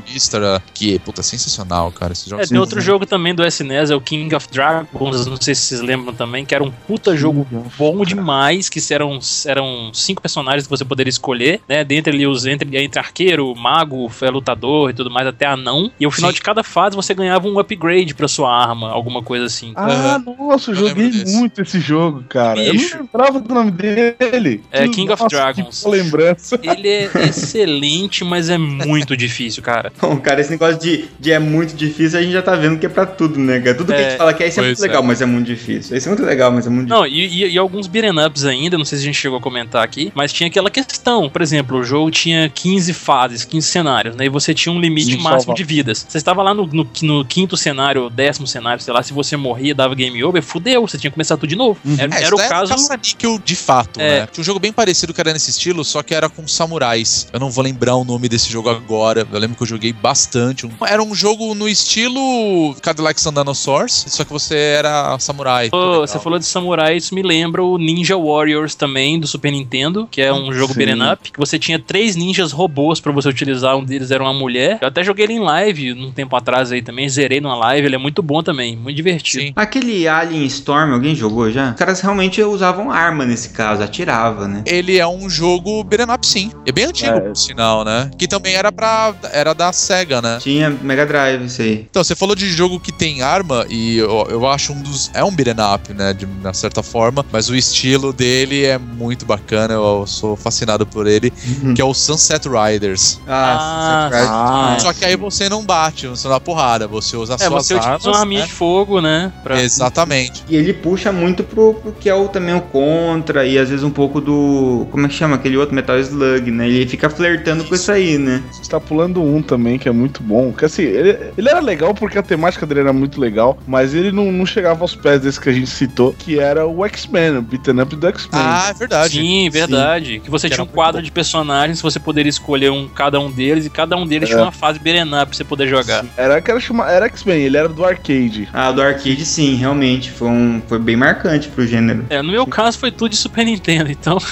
Que, 0.74 1.00
puta, 1.00 1.22
sensacional, 1.24 1.92
cara. 1.92 2.14
Esses 2.14 2.28
É, 2.28 2.30
jogos 2.30 2.50
tem 2.50 2.58
outro 2.58 2.82
jogo 2.82 3.06
também 3.06 3.34
do 3.34 3.46
SNES, 3.46 3.92
é 3.92 3.96
o 3.96 4.02
King 4.02 4.34
of 4.36 4.48
Dragons, 4.52 5.26
não 5.26 5.40
sei 5.40 5.56
se 5.56 5.62
vocês 5.62 5.82
lembram 5.82 6.14
também, 6.14 6.46
que 6.46 6.54
era 6.56 6.64
um 6.64 6.72
puta 6.72 7.16
jogo 7.16 7.46
bom 7.78 8.04
demais, 8.06 8.70
que 8.70 8.82
eram, 8.94 9.20
eram 9.46 9.92
cinco 9.94 10.22
personagens 10.22 10.66
que 10.66 10.70
você 10.70 10.86
poderia 10.86 11.10
escolher, 11.10 11.62
né? 11.68 11.84
Dentre 11.84 12.14
ali 12.14 12.28
os 12.28 12.46
entre, 12.46 12.78
entre 12.78 13.00
arqueiro, 13.00 13.54
mago, 13.56 14.12
é, 14.22 14.30
lutador 14.30 14.90
e 14.90 14.94
tudo 14.94 15.10
mais, 15.10 15.28
até 15.28 15.46
anão. 15.46 15.92
E 16.00 16.06
ao 16.06 16.12
final 16.12 16.32
Sim. 16.32 16.36
de 16.36 16.42
cada 16.42 16.64
fase 16.64 16.96
você 16.96 17.14
ganhava 17.14 17.48
um 17.48 17.60
upgrade 17.60 18.14
pra 18.14 18.28
sua 18.28 18.54
arma, 18.54 18.90
alguma 18.92 19.22
coisa 19.22 19.46
assim. 19.46 19.74
Ah, 19.76 20.20
nossa, 20.20 20.72
eu 20.72 20.76
joguei 20.76 21.12
muito 21.26 21.62
esse 21.62 21.80
jogo, 21.80 22.24
cara. 22.30 22.62
Bicho. 22.72 22.96
Eu 22.96 22.98
não 22.98 23.04
lembrava 23.06 23.40
do 23.40 23.54
nome 23.54 23.72
dele. 23.72 24.64
É, 24.72 24.88
King 24.88 25.12
of 25.12 25.24
nossa, 25.24 25.36
Dragons. 25.36 25.84
Que 25.84 25.90
lembrança. 25.90 26.60
Ele 26.62 26.88
é 26.88 27.10
excelente, 27.28 28.24
mas 28.24 28.50
é 28.50 28.58
muito 28.58 29.16
difícil, 29.16 29.62
cara. 29.62 29.83
Bom, 30.02 30.18
cara, 30.22 30.42
esse 30.42 30.50
negócio 30.52 30.80
de, 30.80 31.06
de 31.20 31.32
é 31.32 31.40
muito 31.40 31.76
difícil, 31.76 32.20
a 32.20 32.22
gente 32.22 32.32
já 32.34 32.42
tá 32.42 32.56
vendo 32.56 32.78
que 32.80 32.86
é 32.86 32.90
pra 32.90 33.06
tudo, 33.06 33.40
né, 33.40 33.60
cara? 33.60 33.76
Tudo 33.76 33.88
que 33.88 33.94
a 33.94 34.02
É, 34.02 34.10
gente 34.10 34.18
fala 34.18 34.34
que 34.34 34.44
é, 34.44 34.48
isso 34.48 34.60
é 34.60 34.64
muito 34.64 34.82
legal, 34.82 35.04
é. 35.04 35.06
mas 35.06 35.22
é 35.22 35.26
muito 35.26 35.46
difícil. 35.48 35.96
Esse 35.98 36.08
é 36.08 36.12
muito 36.12 36.24
legal, 36.26 36.52
mas 36.52 36.68
é 36.68 36.70
muito 36.70 36.90
Não, 36.90 37.06
e, 37.06 37.26
e- 37.44 37.54
e 37.54 37.58
alguns 37.58 37.88
beat'em 37.88 38.18
ups 38.26 38.46
ainda, 38.46 38.78
não 38.78 38.86
sei 38.86 38.98
se 38.98 39.04
a 39.04 39.08
gente 39.08 39.20
chegou 39.20 39.38
a 39.38 39.42
comentar 39.42 39.84
aqui, 39.84 40.12
mas 40.16 40.32
tinha 40.34 40.48
aquela 40.48 40.70
questão, 40.70 41.30
por 41.30 41.42
exemplo, 41.42 41.78
o 41.78 41.84
jogo 41.84 42.12
tinha 42.12 42.50
15 42.50 42.94
fases, 42.94 43.44
15 43.46 43.68
cenários, 43.68 44.16
né? 44.16 44.26
E 44.26 44.30
você 44.30 44.54
tinha 44.54 44.72
um 44.74 44.80
limite 44.80 45.12
Sim, 45.16 45.18
máximo 45.22 45.42
salva. 45.44 45.54
de 45.56 45.64
vidas. 45.64 46.06
Você 46.08 46.18
estava 46.18 46.42
lá 46.44 46.54
no, 46.54 46.66
no- 46.68 46.88
no 47.02 47.26
quinto 47.26 47.56
cenário, 47.58 48.10
décimo 48.10 48.48
cenário, 48.48 48.82
sei 48.84 48.94
lá, 48.94 49.02
se 49.04 49.14
você 49.14 49.36
morria, 49.36 49.74
dava 49.76 49.94
game 49.96 50.24
over, 50.24 50.42
fudeu, 50.42 50.82
você 50.88 50.98
tinha 50.98 51.10
que 51.12 51.16
começar 51.16 51.36
tudo 51.38 51.50
de 51.50 51.56
novo. 51.56 51.80
Era, 51.98 52.16
É, 52.16 52.24
era 52.24 52.36
o 52.36 52.38
caso. 52.38 52.72
caça-níquel 52.72 53.40
de 53.44 53.56
fato, 53.56 54.00
É. 54.00 54.22
né? 54.22 54.28
Tinha 54.32 54.42
um 54.42 54.46
jogo 54.46 54.60
bem 54.60 54.72
parecido 54.72 55.14
que 55.14 55.22
era 55.22 55.34
nesse 55.34 55.50
estilo, 55.52 55.84
só 55.84 56.02
que 56.04 56.14
era 56.14 56.30
com 56.30 56.48
samurais. 56.48 57.28
Eu 57.34 57.40
não 57.40 57.50
vou 57.50 57.64
lembrar 57.64 57.96
o 57.96 58.04
nome 58.04 58.28
desse 58.30 58.50
jogo 58.52 58.70
agora. 58.70 59.28
Eu 59.32 59.40
lembro 59.40 59.56
que 59.56 59.64
eu 59.64 59.68
joguei 59.74 59.92
bastante. 59.94 60.70
Era 60.88 61.02
um 61.04 61.14
jogo 61.16 61.54
no 61.56 61.68
estilo 61.68 62.76
Cadillac 62.82 63.20
Dinosaurs, 63.22 64.06
só 64.08 64.24
que 64.24 64.32
você 64.32 64.56
era 64.56 65.18
samurai. 65.20 65.66
Legal. 65.66 66.02
você 66.08 66.20
falou 66.20 66.38
de 66.40 66.46
samurai, 66.46 66.96
isso 66.98 67.14
me 67.16 67.22
lembra 67.22 67.64
o 67.64 67.78
Ninja 67.78 68.18
Warriors 68.18 68.76
também, 68.76 69.20
do 69.20 69.28
Super 69.28 69.52
Nintendo, 69.52 70.08
que 70.10 70.22
é 70.22 70.32
um 70.34 70.52
jogo 70.54 70.74
beat'em 70.74 71.02
up, 71.12 71.32
que 71.32 71.40
você 71.40 71.58
tinha 71.58 71.80
três 71.80 72.16
ninjas 72.16 72.52
robôs 72.52 73.00
pra 73.00 73.12
você 73.12 73.30
utilizar, 73.30 73.76
um 73.76 73.84
deles 73.84 74.12
era 74.12 74.24
uma 74.24 74.34
mulher. 74.34 74.78
Eu 74.82 74.88
até 74.88 75.04
joguei 75.04 75.26
ele 75.26 75.34
em 75.34 75.40
live 75.40 75.94
um 75.94 76.12
tempo 76.12 76.36
atrás 76.36 76.72
aí 76.72 76.82
também, 76.82 77.08
zerei 77.10 77.40
numa 77.42 77.56
live, 77.56 77.88
ele 77.88 77.96
é 77.96 78.00
muito 78.00 78.22
bom 78.22 78.44
também, 78.44 78.76
muito 78.76 78.96
divertido. 78.96 79.44
Sim. 79.46 79.54
Aquele 79.56 80.08
Alien 80.08 80.46
Storm, 80.46 80.94
alguém 80.94 81.16
jogou 81.16 81.50
já? 81.52 81.72
Os 81.72 81.76
caras 81.76 82.00
realmente 82.02 82.42
usavam 82.42 82.92
arma 82.92 83.26
nesse 83.26 83.50
caso, 83.50 83.82
atirava, 83.84 84.48
né? 84.48 84.64
Ele 84.66 84.98
é 84.98 85.08
um 85.08 85.30
jogo 85.30 85.84
beat'em 85.84 86.14
up, 86.14 86.26
sim. 86.26 86.52
É 86.66 86.72
bem 86.72 86.86
antigo, 86.86 87.16
É. 87.18 87.20
por 87.22 87.36
sinal, 87.38 87.84
né? 87.86 88.12
Que 88.18 88.28
também 88.28 88.54
era 88.54 88.72
pra... 88.72 89.14
Era 89.32 89.54
da 89.54 89.63
SEGA, 89.72 90.22
né? 90.22 90.38
Tinha 90.42 90.70
Mega 90.70 91.06
Drive, 91.06 91.46
isso 91.46 91.62
aí. 91.62 91.86
Então, 91.90 92.04
você 92.04 92.16
falou 92.16 92.36
de 92.36 92.50
jogo 92.52 92.80
que 92.80 92.92
tem 92.92 93.22
arma, 93.22 93.66
e 93.70 93.98
eu, 93.98 94.28
eu 94.30 94.48
acho 94.48 94.74
um 94.74 94.82
dos. 94.82 95.10
É 95.14 95.24
um 95.24 95.32
beat'em 95.32 95.56
up, 95.74 95.94
né? 95.94 96.14
De 96.14 96.26
uma 96.26 96.54
certa 96.54 96.82
forma, 96.84 97.26
mas 97.32 97.50
o 97.50 97.56
estilo 97.56 98.12
dele 98.12 98.66
é 98.66 98.78
muito 98.78 99.26
bacana, 99.26 99.74
eu 99.76 100.06
sou 100.08 100.36
fascinado 100.36 100.86
por 100.86 101.08
ele, 101.08 101.32
que 101.76 101.82
é 101.82 101.86
o 101.86 101.94
Sunset 101.94 102.48
Riders. 102.50 103.20
Ah, 103.28 103.54
Ah, 103.54 104.10
Sunset 104.10 104.22
Riders. 104.22 104.30
Ah, 104.34 104.78
Só 104.80 104.94
que 104.94 105.06
aí 105.06 105.16
você 105.16 105.48
não 105.50 105.64
bate, 105.64 106.08
você 106.08 106.28
não 106.28 106.34
dá 106.36 106.40
porrada, 106.40 106.88
você 106.88 107.16
usa 107.16 107.36
É, 107.36 107.38
suas 107.38 107.50
você 107.68 107.76
utiliza 107.76 107.90
armas. 107.94 108.06
uma 108.06 108.20
arminha 108.20 108.42
né? 108.42 108.48
de 108.48 108.54
fogo, 108.54 109.00
né? 109.02 109.32
pra- 109.44 109.62
Exatamente. 109.62 110.44
E 110.50 110.56
ele 110.56 110.74
puxa 110.74 111.12
muito 111.12 111.44
pro, 111.44 111.74
pro 111.76 111.92
que 111.94 112.10
é 112.10 112.16
o, 112.16 112.28
também 112.28 112.56
o 112.56 112.62
Contra 112.62 113.46
e 113.46 113.58
às 113.60 113.70
vezes 113.70 113.84
um 113.84 113.90
pouco 113.92 114.20
do. 114.20 114.88
Como 114.92 115.06
é 115.06 115.10
que 115.10 115.16
chama? 115.16 115.36
Aquele 115.36 115.58
outro 115.58 115.76
Metal 115.76 115.98
Slug, 116.00 116.50
né? 116.52 116.68
Ele 116.68 116.88
fica 116.88 117.10
flertando 117.10 117.64
com 117.66 117.76
isso 117.76 117.92
aí, 117.92 118.18
né? 118.18 118.42
Você 118.52 118.70
tá 118.70 118.80
pulando 118.80 119.22
um 119.22 119.42
também, 119.54 119.78
que 119.78 119.88
é 119.88 119.92
muito 119.92 120.24
bom. 120.24 120.52
Que 120.52 120.66
assim, 120.66 120.82
ele, 120.84 121.18
ele 121.38 121.48
era 121.50 121.60
legal 121.60 121.94
porque 121.94 122.18
a 122.18 122.24
temática 122.24 122.66
dele 122.66 122.80
era 122.82 122.94
muito 122.94 123.20
legal, 123.22 123.58
mas 123.68 123.94
ele 123.94 124.12
não, 124.12 124.32
não 124.32 124.46
chegava 124.46 124.82
aos 124.84 124.96
pés 124.96 125.22
desse 125.22 125.40
que 125.40 125.48
a 125.50 125.54
gente 125.54 125.70
citou, 125.70 126.14
que 126.18 126.40
era 126.40 126.66
o 126.66 126.84
X-Men, 126.86 127.38
o 127.38 127.42
beaten 127.42 127.80
up 127.82 127.96
do 127.96 128.08
X-Men. 128.08 128.42
Ah, 128.44 128.68
é 128.70 128.74
verdade. 128.74 129.20
Sim, 129.20 129.50
verdade. 129.50 130.20
Que 130.20 130.30
você 130.32 130.48
Que 130.50 130.56
tinha 130.56 130.64
um 130.64 130.68
quadro 130.68 131.00
bom. 131.02 131.06
de 131.06 131.12
personagens, 131.12 131.82
você 131.82 132.00
poderia 132.00 132.30
escolher 132.30 132.72
um, 132.72 132.88
cada 132.88 133.20
um 133.20 133.30
deles, 133.32 133.66
e 133.66 133.70
cada 133.70 133.96
um 133.96 134.06
deles 134.08 134.30
É. 134.30 134.34
tinha 134.34 134.44
uma 134.44 134.52
fase 134.52 134.80
beat'em 134.80 135.04
up 135.14 135.26
pra 135.28 135.34
você 135.34 135.44
poder 135.44 135.68
jogar. 135.68 136.04
Era 136.18 136.42
que 136.42 136.50
era, 136.50 136.60
chama, 136.60 136.90
era 136.92 137.06
X-Men, 137.06 137.42
ele 137.44 137.58
era 137.58 137.70
do 137.70 137.86
arcade. 137.86 138.50
Ah, 138.52 138.72
do 138.72 138.82
arcade 138.82 139.24
sim, 139.26 139.56
realmente. 139.56 140.10
Foi, 140.12 140.28
um, 140.30 140.62
foi 140.68 140.80
bem 140.80 140.96
marcante 140.96 141.48
pro 141.50 141.66
gênero. 141.68 142.06
É, 142.10 142.22
no 142.22 142.32
meu 142.32 142.48
caso 142.48 142.80
foi 142.80 142.92
tudo 142.92 143.12
de 143.12 143.18
Super 143.18 143.46
Nintendo, 143.46 143.92
então. 143.92 144.18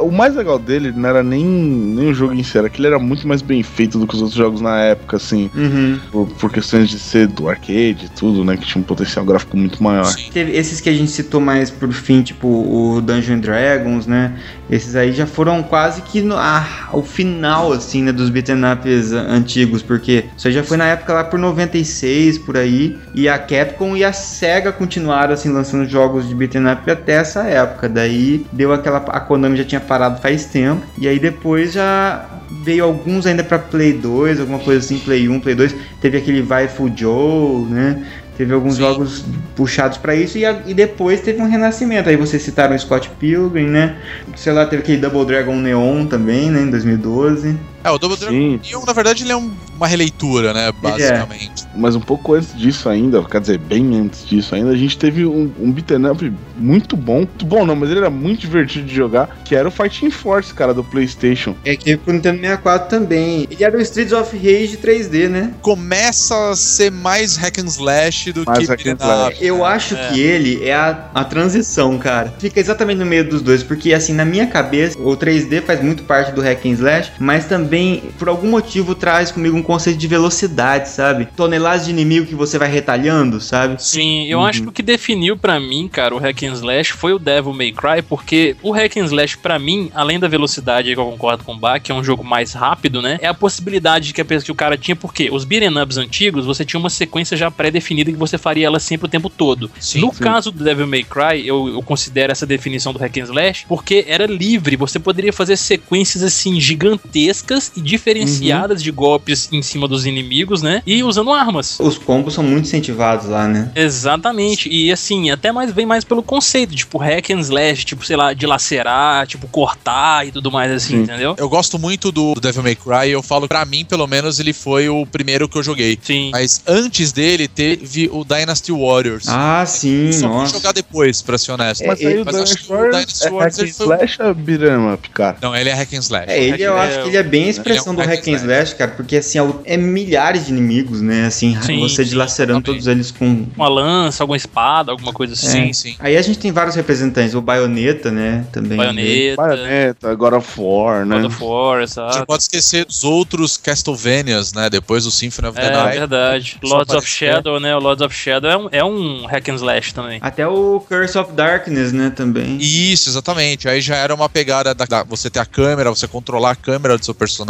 O 0.00 0.10
mais 0.10 0.34
legal 0.34 0.58
dele 0.58 0.92
não 0.94 1.08
era 1.08 1.22
nem, 1.22 1.44
nem 1.44 2.10
o 2.10 2.14
jogo 2.14 2.32
em 2.34 2.42
si, 2.42 2.56
era 2.58 2.68
que 2.68 2.80
ele 2.80 2.86
era 2.88 2.98
muito 2.98 3.26
mais 3.28 3.42
bem 3.42 3.62
feito 3.62 3.91
do 3.98 4.06
que 4.06 4.14
os 4.14 4.20
outros 4.22 4.38
jogos 4.38 4.60
na 4.60 4.78
época, 4.80 5.16
assim, 5.16 5.50
Uhum. 5.54 5.98
por, 6.10 6.26
por 6.28 6.52
questões 6.52 6.88
de 6.88 6.98
ser 6.98 7.26
do 7.26 7.48
arcade 7.48 8.06
e 8.06 8.08
tudo, 8.16 8.44
né? 8.44 8.56
Que 8.56 8.66
tinha 8.66 8.80
um 8.80 8.84
potencial 8.84 9.24
gráfico 9.24 9.56
muito 9.56 9.82
maior. 9.82 10.04
Sim. 10.04 10.30
Teve 10.32 10.52
esses 10.52 10.80
que 10.80 10.88
a 10.88 10.92
gente 10.92 11.10
citou 11.10 11.40
mais 11.40 11.70
por 11.70 11.92
fim, 11.92 12.22
tipo 12.22 12.46
o 12.48 13.00
Dungeon 13.00 13.38
Dragons, 13.40 14.06
né? 14.06 14.32
Esses 14.72 14.96
aí 14.96 15.12
já 15.12 15.26
foram 15.26 15.62
quase 15.62 16.00
que 16.00 16.22
no, 16.22 16.34
ah, 16.34 16.88
o 16.94 17.02
final, 17.02 17.74
assim, 17.74 18.02
né? 18.02 18.10
Dos 18.10 18.30
beat'em 18.30 18.56
ups 18.72 19.12
antigos, 19.12 19.82
porque 19.82 20.24
isso 20.34 20.48
aí 20.48 20.54
já 20.54 20.64
foi 20.64 20.78
na 20.78 20.86
época 20.86 21.12
lá 21.12 21.22
por 21.22 21.38
96, 21.38 22.38
por 22.38 22.56
aí. 22.56 22.98
E 23.14 23.28
a 23.28 23.38
Capcom 23.38 23.94
e 23.94 24.02
a 24.02 24.14
SEGA 24.14 24.72
continuaram, 24.72 25.34
assim, 25.34 25.50
lançando 25.50 25.86
jogos 25.86 26.26
de 26.26 26.34
beat'em 26.34 26.72
up 26.72 26.90
até 26.90 27.16
essa 27.16 27.42
época. 27.42 27.86
Daí 27.86 28.46
deu 28.50 28.72
aquela... 28.72 28.96
A 28.96 29.20
Konami 29.20 29.58
já 29.58 29.64
tinha 29.64 29.80
parado 29.80 30.22
faz 30.22 30.46
tempo. 30.46 30.80
E 30.98 31.06
aí 31.06 31.18
depois 31.18 31.74
já 31.74 32.24
veio 32.62 32.84
alguns 32.84 33.26
ainda 33.26 33.44
pra 33.44 33.58
Play 33.58 33.92
2, 33.92 34.40
alguma 34.40 34.58
coisa 34.58 34.80
assim, 34.80 34.98
Play 34.98 35.28
1, 35.28 35.40
Play 35.40 35.54
2. 35.54 35.74
Teve 36.00 36.16
aquele 36.16 36.40
Vifu 36.40 36.90
Joe, 36.96 37.66
né? 37.66 38.06
Teve 38.36 38.54
alguns 38.54 38.74
Sim. 38.74 38.80
jogos 38.80 39.24
puxados 39.54 39.98
pra 39.98 40.14
isso 40.14 40.38
e, 40.38 40.44
a- 40.46 40.62
e 40.66 40.72
depois 40.72 41.20
teve 41.20 41.40
um 41.42 41.48
renascimento. 41.48 42.08
Aí 42.08 42.16
vocês 42.16 42.42
citaram 42.42 42.74
o 42.74 42.78
Scott 42.78 43.10
Pilgrim, 43.20 43.66
né? 43.66 43.96
Sei 44.36 44.52
lá, 44.52 44.64
teve 44.64 44.82
aquele 44.82 44.98
Double 44.98 45.24
Dragon 45.26 45.56
Neon 45.56 46.06
também, 46.06 46.50
né? 46.50 46.62
Em 46.62 46.70
2012. 46.70 47.56
É, 47.84 47.90
o 47.90 47.98
Double 47.98 48.16
Dragon, 48.16 48.60
na 48.86 48.92
verdade, 48.92 49.24
ele 49.24 49.32
é 49.32 49.36
um, 49.36 49.50
uma 49.76 49.86
releitura, 49.86 50.52
né, 50.52 50.72
basicamente. 50.72 51.64
É. 51.64 51.68
Mas 51.74 51.94
um 51.94 52.00
pouco 52.00 52.34
antes 52.34 52.56
disso 52.56 52.88
ainda, 52.88 53.22
quer 53.24 53.40
dizer, 53.40 53.58
bem 53.58 53.96
antes 53.98 54.26
disso 54.26 54.54
ainda, 54.54 54.70
a 54.70 54.76
gente 54.76 54.96
teve 54.96 55.24
um, 55.26 55.52
um 55.58 55.72
beat'em 55.72 56.06
up 56.06 56.32
muito 56.56 56.96
bom. 56.96 57.12
Muito 57.22 57.46
bom 57.46 57.64
não, 57.64 57.76
mas 57.76 57.90
ele 57.90 58.00
era 58.00 58.10
muito 58.10 58.40
divertido 58.40 58.86
de 58.86 58.94
jogar, 58.94 59.42
que 59.44 59.54
era 59.54 59.68
o 59.68 59.70
Fighting 59.70 60.10
Force, 60.10 60.52
cara, 60.52 60.74
do 60.74 60.82
Playstation. 60.82 61.54
É 61.64 61.76
que 61.76 61.96
pro 61.96 62.12
Nintendo 62.12 62.40
64 62.40 62.88
também. 62.88 63.46
Ele 63.50 63.64
era 63.64 63.76
o 63.76 63.80
Streets 63.80 64.12
of 64.12 64.36
Rage 64.36 64.76
3D, 64.76 65.28
né? 65.28 65.54
Começa 65.60 66.50
a 66.50 66.56
ser 66.56 66.90
mais 66.90 67.36
hack 67.36 67.58
and 67.58 67.66
slash 67.66 68.32
do 68.32 68.44
Mais 68.46 68.58
que 68.58 68.66
beat'em 68.66 68.94
up. 68.94 69.36
Eu 69.40 69.64
acho 69.64 69.94
que 69.94 70.20
ele 70.20 70.64
é 70.64 70.74
a, 70.74 71.10
a 71.14 71.24
transição, 71.24 71.98
cara. 71.98 72.34
Fica 72.38 72.60
exatamente 72.60 72.98
no 72.98 73.06
meio 73.06 73.28
dos 73.28 73.42
dois, 73.42 73.62
porque 73.62 73.92
assim, 73.92 74.12
na 74.12 74.24
minha 74.24 74.46
cabeça, 74.46 74.98
o 74.98 75.16
3D 75.16 75.62
faz 75.62 75.82
muito 75.82 76.02
parte 76.04 76.32
do 76.32 76.40
hack 76.40 76.64
and 76.66 76.70
slash, 76.70 77.12
mas 77.18 77.46
também, 77.46 77.71
por 78.18 78.28
algum 78.28 78.50
motivo, 78.50 78.94
traz 78.94 79.30
comigo 79.30 79.56
um 79.56 79.62
conceito 79.62 79.98
de 79.98 80.06
velocidade, 80.06 80.88
sabe? 80.88 81.26
Toneladas 81.36 81.86
de 81.86 81.90
inimigo 81.90 82.26
que 82.26 82.34
você 82.34 82.58
vai 82.58 82.68
retalhando, 82.68 83.40
sabe? 83.40 83.82
Sim, 83.82 84.26
eu 84.26 84.42
acho 84.42 84.62
que 84.62 84.68
o 84.68 84.72
que 84.72 84.82
definiu 84.82 85.36
pra 85.36 85.58
mim, 85.58 85.88
cara, 85.88 86.14
o 86.14 86.18
hack 86.18 86.42
and 86.42 86.52
slash 86.52 86.92
foi 86.92 87.12
o 87.12 87.18
Devil 87.18 87.52
May 87.52 87.72
Cry, 87.72 88.02
porque 88.02 88.56
o 88.62 88.72
hack 88.72 88.96
and 88.96 89.06
slash 89.06 89.38
pra 89.38 89.58
mim, 89.58 89.90
além 89.94 90.18
da 90.18 90.28
velocidade 90.28 90.88
aí 90.88 90.94
que 90.94 91.00
eu 91.00 91.06
concordo 91.06 91.44
com 91.44 91.54
o 91.54 91.58
Bach, 91.58 91.80
que 91.80 91.90
é 91.90 91.94
um 91.94 92.04
jogo 92.04 92.22
mais 92.22 92.52
rápido, 92.52 93.00
né? 93.00 93.18
É 93.22 93.26
a 93.26 93.34
possibilidade 93.34 94.12
que, 94.12 94.20
a 94.20 94.24
pessoa, 94.24 94.44
que 94.44 94.52
o 94.52 94.54
cara 94.54 94.76
tinha, 94.76 94.94
porque 94.94 95.30
os 95.30 95.44
beat'em 95.44 95.80
ups 95.80 95.96
antigos, 95.96 96.44
você 96.44 96.64
tinha 96.64 96.78
uma 96.78 96.90
sequência 96.90 97.36
já 97.36 97.50
pré-definida 97.50 98.12
que 98.12 98.18
você 98.18 98.36
faria 98.36 98.66
ela 98.66 98.80
sempre 98.80 99.06
o 99.06 99.10
tempo 99.10 99.30
todo. 99.30 99.70
Sim, 99.80 100.00
no 100.00 100.12
sim. 100.12 100.22
caso 100.22 100.50
do 100.50 100.62
Devil 100.62 100.86
May 100.86 101.04
Cry, 101.04 101.46
eu, 101.46 101.68
eu 101.68 101.82
considero 101.82 102.32
essa 102.32 102.46
definição 102.46 102.92
do 102.92 102.98
hack 102.98 103.16
and 103.16 103.24
slash 103.24 103.64
porque 103.66 104.04
era 104.06 104.26
livre, 104.26 104.76
você 104.76 104.98
poderia 104.98 105.32
fazer 105.32 105.56
sequências 105.56 106.22
assim 106.22 106.60
gigantescas 106.60 107.61
e 107.76 107.80
diferenciadas 107.80 108.82
de 108.82 108.90
golpes 108.90 109.48
em 109.52 109.62
cima 109.62 109.86
dos 109.86 110.06
inimigos, 110.06 110.62
né? 110.62 110.82
E 110.86 111.02
usando 111.04 111.32
armas. 111.32 111.78
Os 111.78 111.98
combos 111.98 112.34
são 112.34 112.42
muito 112.42 112.64
incentivados 112.66 113.26
lá, 113.28 113.46
né? 113.46 113.70
Exatamente. 113.74 114.68
E 114.68 114.90
assim, 114.92 115.30
até 115.30 115.52
mais 115.52 115.72
vem 115.72 115.86
mais 115.86 116.04
pelo 116.04 116.22
conceito, 116.22 116.74
tipo 116.74 116.98
hack 116.98 117.30
and 117.30 117.40
slash, 117.40 117.84
tipo, 117.84 118.04
sei 118.04 118.16
lá, 118.16 118.32
dilacerar, 118.32 119.26
tipo, 119.26 119.46
cortar 119.48 120.26
e 120.26 120.32
tudo 120.32 120.50
mais 120.50 120.70
assim, 120.72 120.96
Sim. 120.96 121.02
entendeu? 121.02 121.34
Eu 121.38 121.48
gosto 121.48 121.78
muito 121.78 122.10
do 122.10 122.34
Devil 122.34 122.62
May 122.62 122.74
Cry, 122.74 123.10
eu 123.10 123.22
falo, 123.22 123.46
pra 123.48 123.64
mim, 123.64 123.84
pelo 123.84 124.06
menos, 124.06 124.38
ele 124.40 124.52
foi 124.52 124.88
o 124.88 125.06
primeiro 125.06 125.48
que 125.48 125.56
eu 125.58 125.62
joguei. 125.62 125.98
Sim. 126.02 126.30
Mas 126.32 126.62
antes 126.66 127.12
dele 127.12 127.46
teve 127.48 128.08
o 128.12 128.24
Dynasty 128.24 128.72
Warriors. 128.72 129.26
Ah, 129.28 129.64
sim, 129.66 130.10
Só 130.12 130.20
fui 130.28 130.28
nossa. 130.28 130.52
jogar 130.54 130.72
depois, 130.72 131.22
pra 131.22 131.38
ser 131.38 131.52
honesto. 131.52 131.84
Mas 131.86 132.00
É, 132.00 132.06
aí 132.08 132.18
o 132.20 132.24
mas 132.24 132.34
acho 132.34 132.44
Dynasty 132.44 132.66
que 132.66 132.72
o 132.72 132.76
Warriors 132.76 132.96
Dynasty 132.96 133.26
é 133.26 133.30
Warriors 133.30 133.56
hack 133.56 133.68
and 133.68 133.72
foi- 133.72 133.86
slash 133.96 134.22
ou 134.22 134.34
beat'em 134.34 134.92
up, 134.94 135.10
cara? 135.10 135.36
Não, 135.40 135.54
ele 135.56 135.68
é 135.70 135.74
hack 135.74 135.92
and 135.94 135.98
slash. 135.98 136.30
É, 136.30 136.42
ele 136.44 136.62
eu 136.62 136.76
acho 136.76 136.98
é 136.98 137.02
que 137.02 137.08
ele 137.08 137.16
é 137.16 137.22
bem 137.22 137.48
é 137.58 137.60
expressão 137.60 137.92
um 137.92 137.96
do 137.96 138.02
hack 138.02 138.26
and 138.28 138.32
slash, 138.32 138.74
cara, 138.74 138.90
porque 138.92 139.16
assim, 139.16 139.38
é, 139.38 139.74
é 139.74 139.76
milhares 139.76 140.46
de 140.46 140.52
inimigos, 140.52 141.00
né? 141.00 141.26
Assim, 141.26 141.56
Sim, 141.62 141.80
você 141.80 142.04
sim, 142.04 142.10
dilacerando 142.10 142.62
todos 142.62 142.86
eles 142.86 143.10
com. 143.10 143.46
Uma 143.56 143.68
lança, 143.68 144.22
alguma 144.22 144.36
espada, 144.36 144.90
alguma 144.92 145.12
coisa 145.12 145.34
assim. 145.34 145.66
Sim, 145.66 145.72
sim. 145.72 145.96
Aí 145.98 146.16
a 146.16 146.22
gente 146.22 146.38
tem 146.38 146.52
vários 146.52 146.74
representantes, 146.76 147.34
o 147.34 147.40
Baioneta, 147.40 148.10
né? 148.10 148.46
Também. 148.52 148.76
Baioneta, 148.78 149.36
Bayonetta, 149.36 150.14
God 150.14 150.32
of 150.34 150.60
War, 150.60 151.04
né? 151.06 151.16
God 151.16 151.24
of 151.26 151.42
War, 151.44 151.82
A 151.82 152.12
gente 152.12 152.26
pode 152.26 152.42
esquecer 152.42 152.84
dos 152.84 153.04
outros 153.04 153.56
Castlevanias, 153.56 154.52
né? 154.52 154.70
Depois 154.70 155.04
do 155.04 155.10
Symphony 155.10 155.48
of 155.48 155.58
the 155.60 155.66
É, 155.66 155.70
Night. 155.70 155.98
verdade. 155.98 156.58
Só 156.64 156.74
Lords 156.76 156.94
of. 156.94 157.08
Shadow, 157.08 157.60
né? 157.60 157.74
O 157.76 157.78
Lords 157.78 158.04
of 158.04 158.14
Shadow 158.14 158.50
é 158.50 158.56
um, 158.56 158.68
é 158.72 158.84
um 158.84 159.26
hack 159.26 159.48
and 159.48 159.54
slash 159.56 159.92
também. 159.94 160.18
Até 160.22 160.46
o 160.46 160.80
Curse 160.88 161.18
of 161.18 161.32
Darkness, 161.32 161.92
né? 161.92 162.10
Também. 162.10 162.56
Isso, 162.60 163.08
exatamente. 163.10 163.68
Aí 163.68 163.80
já 163.80 163.96
era 163.96 164.14
uma 164.14 164.28
pegada 164.28 164.74
da, 164.74 164.84
da- 164.84 165.02
você 165.02 165.28
ter 165.28 165.40
a 165.40 165.44
câmera, 165.46 165.90
você 165.90 166.06
controlar 166.08 166.52
a 166.52 166.56
câmera 166.56 166.96
do 166.96 167.04
seu 167.04 167.14
personagem, 167.14 167.41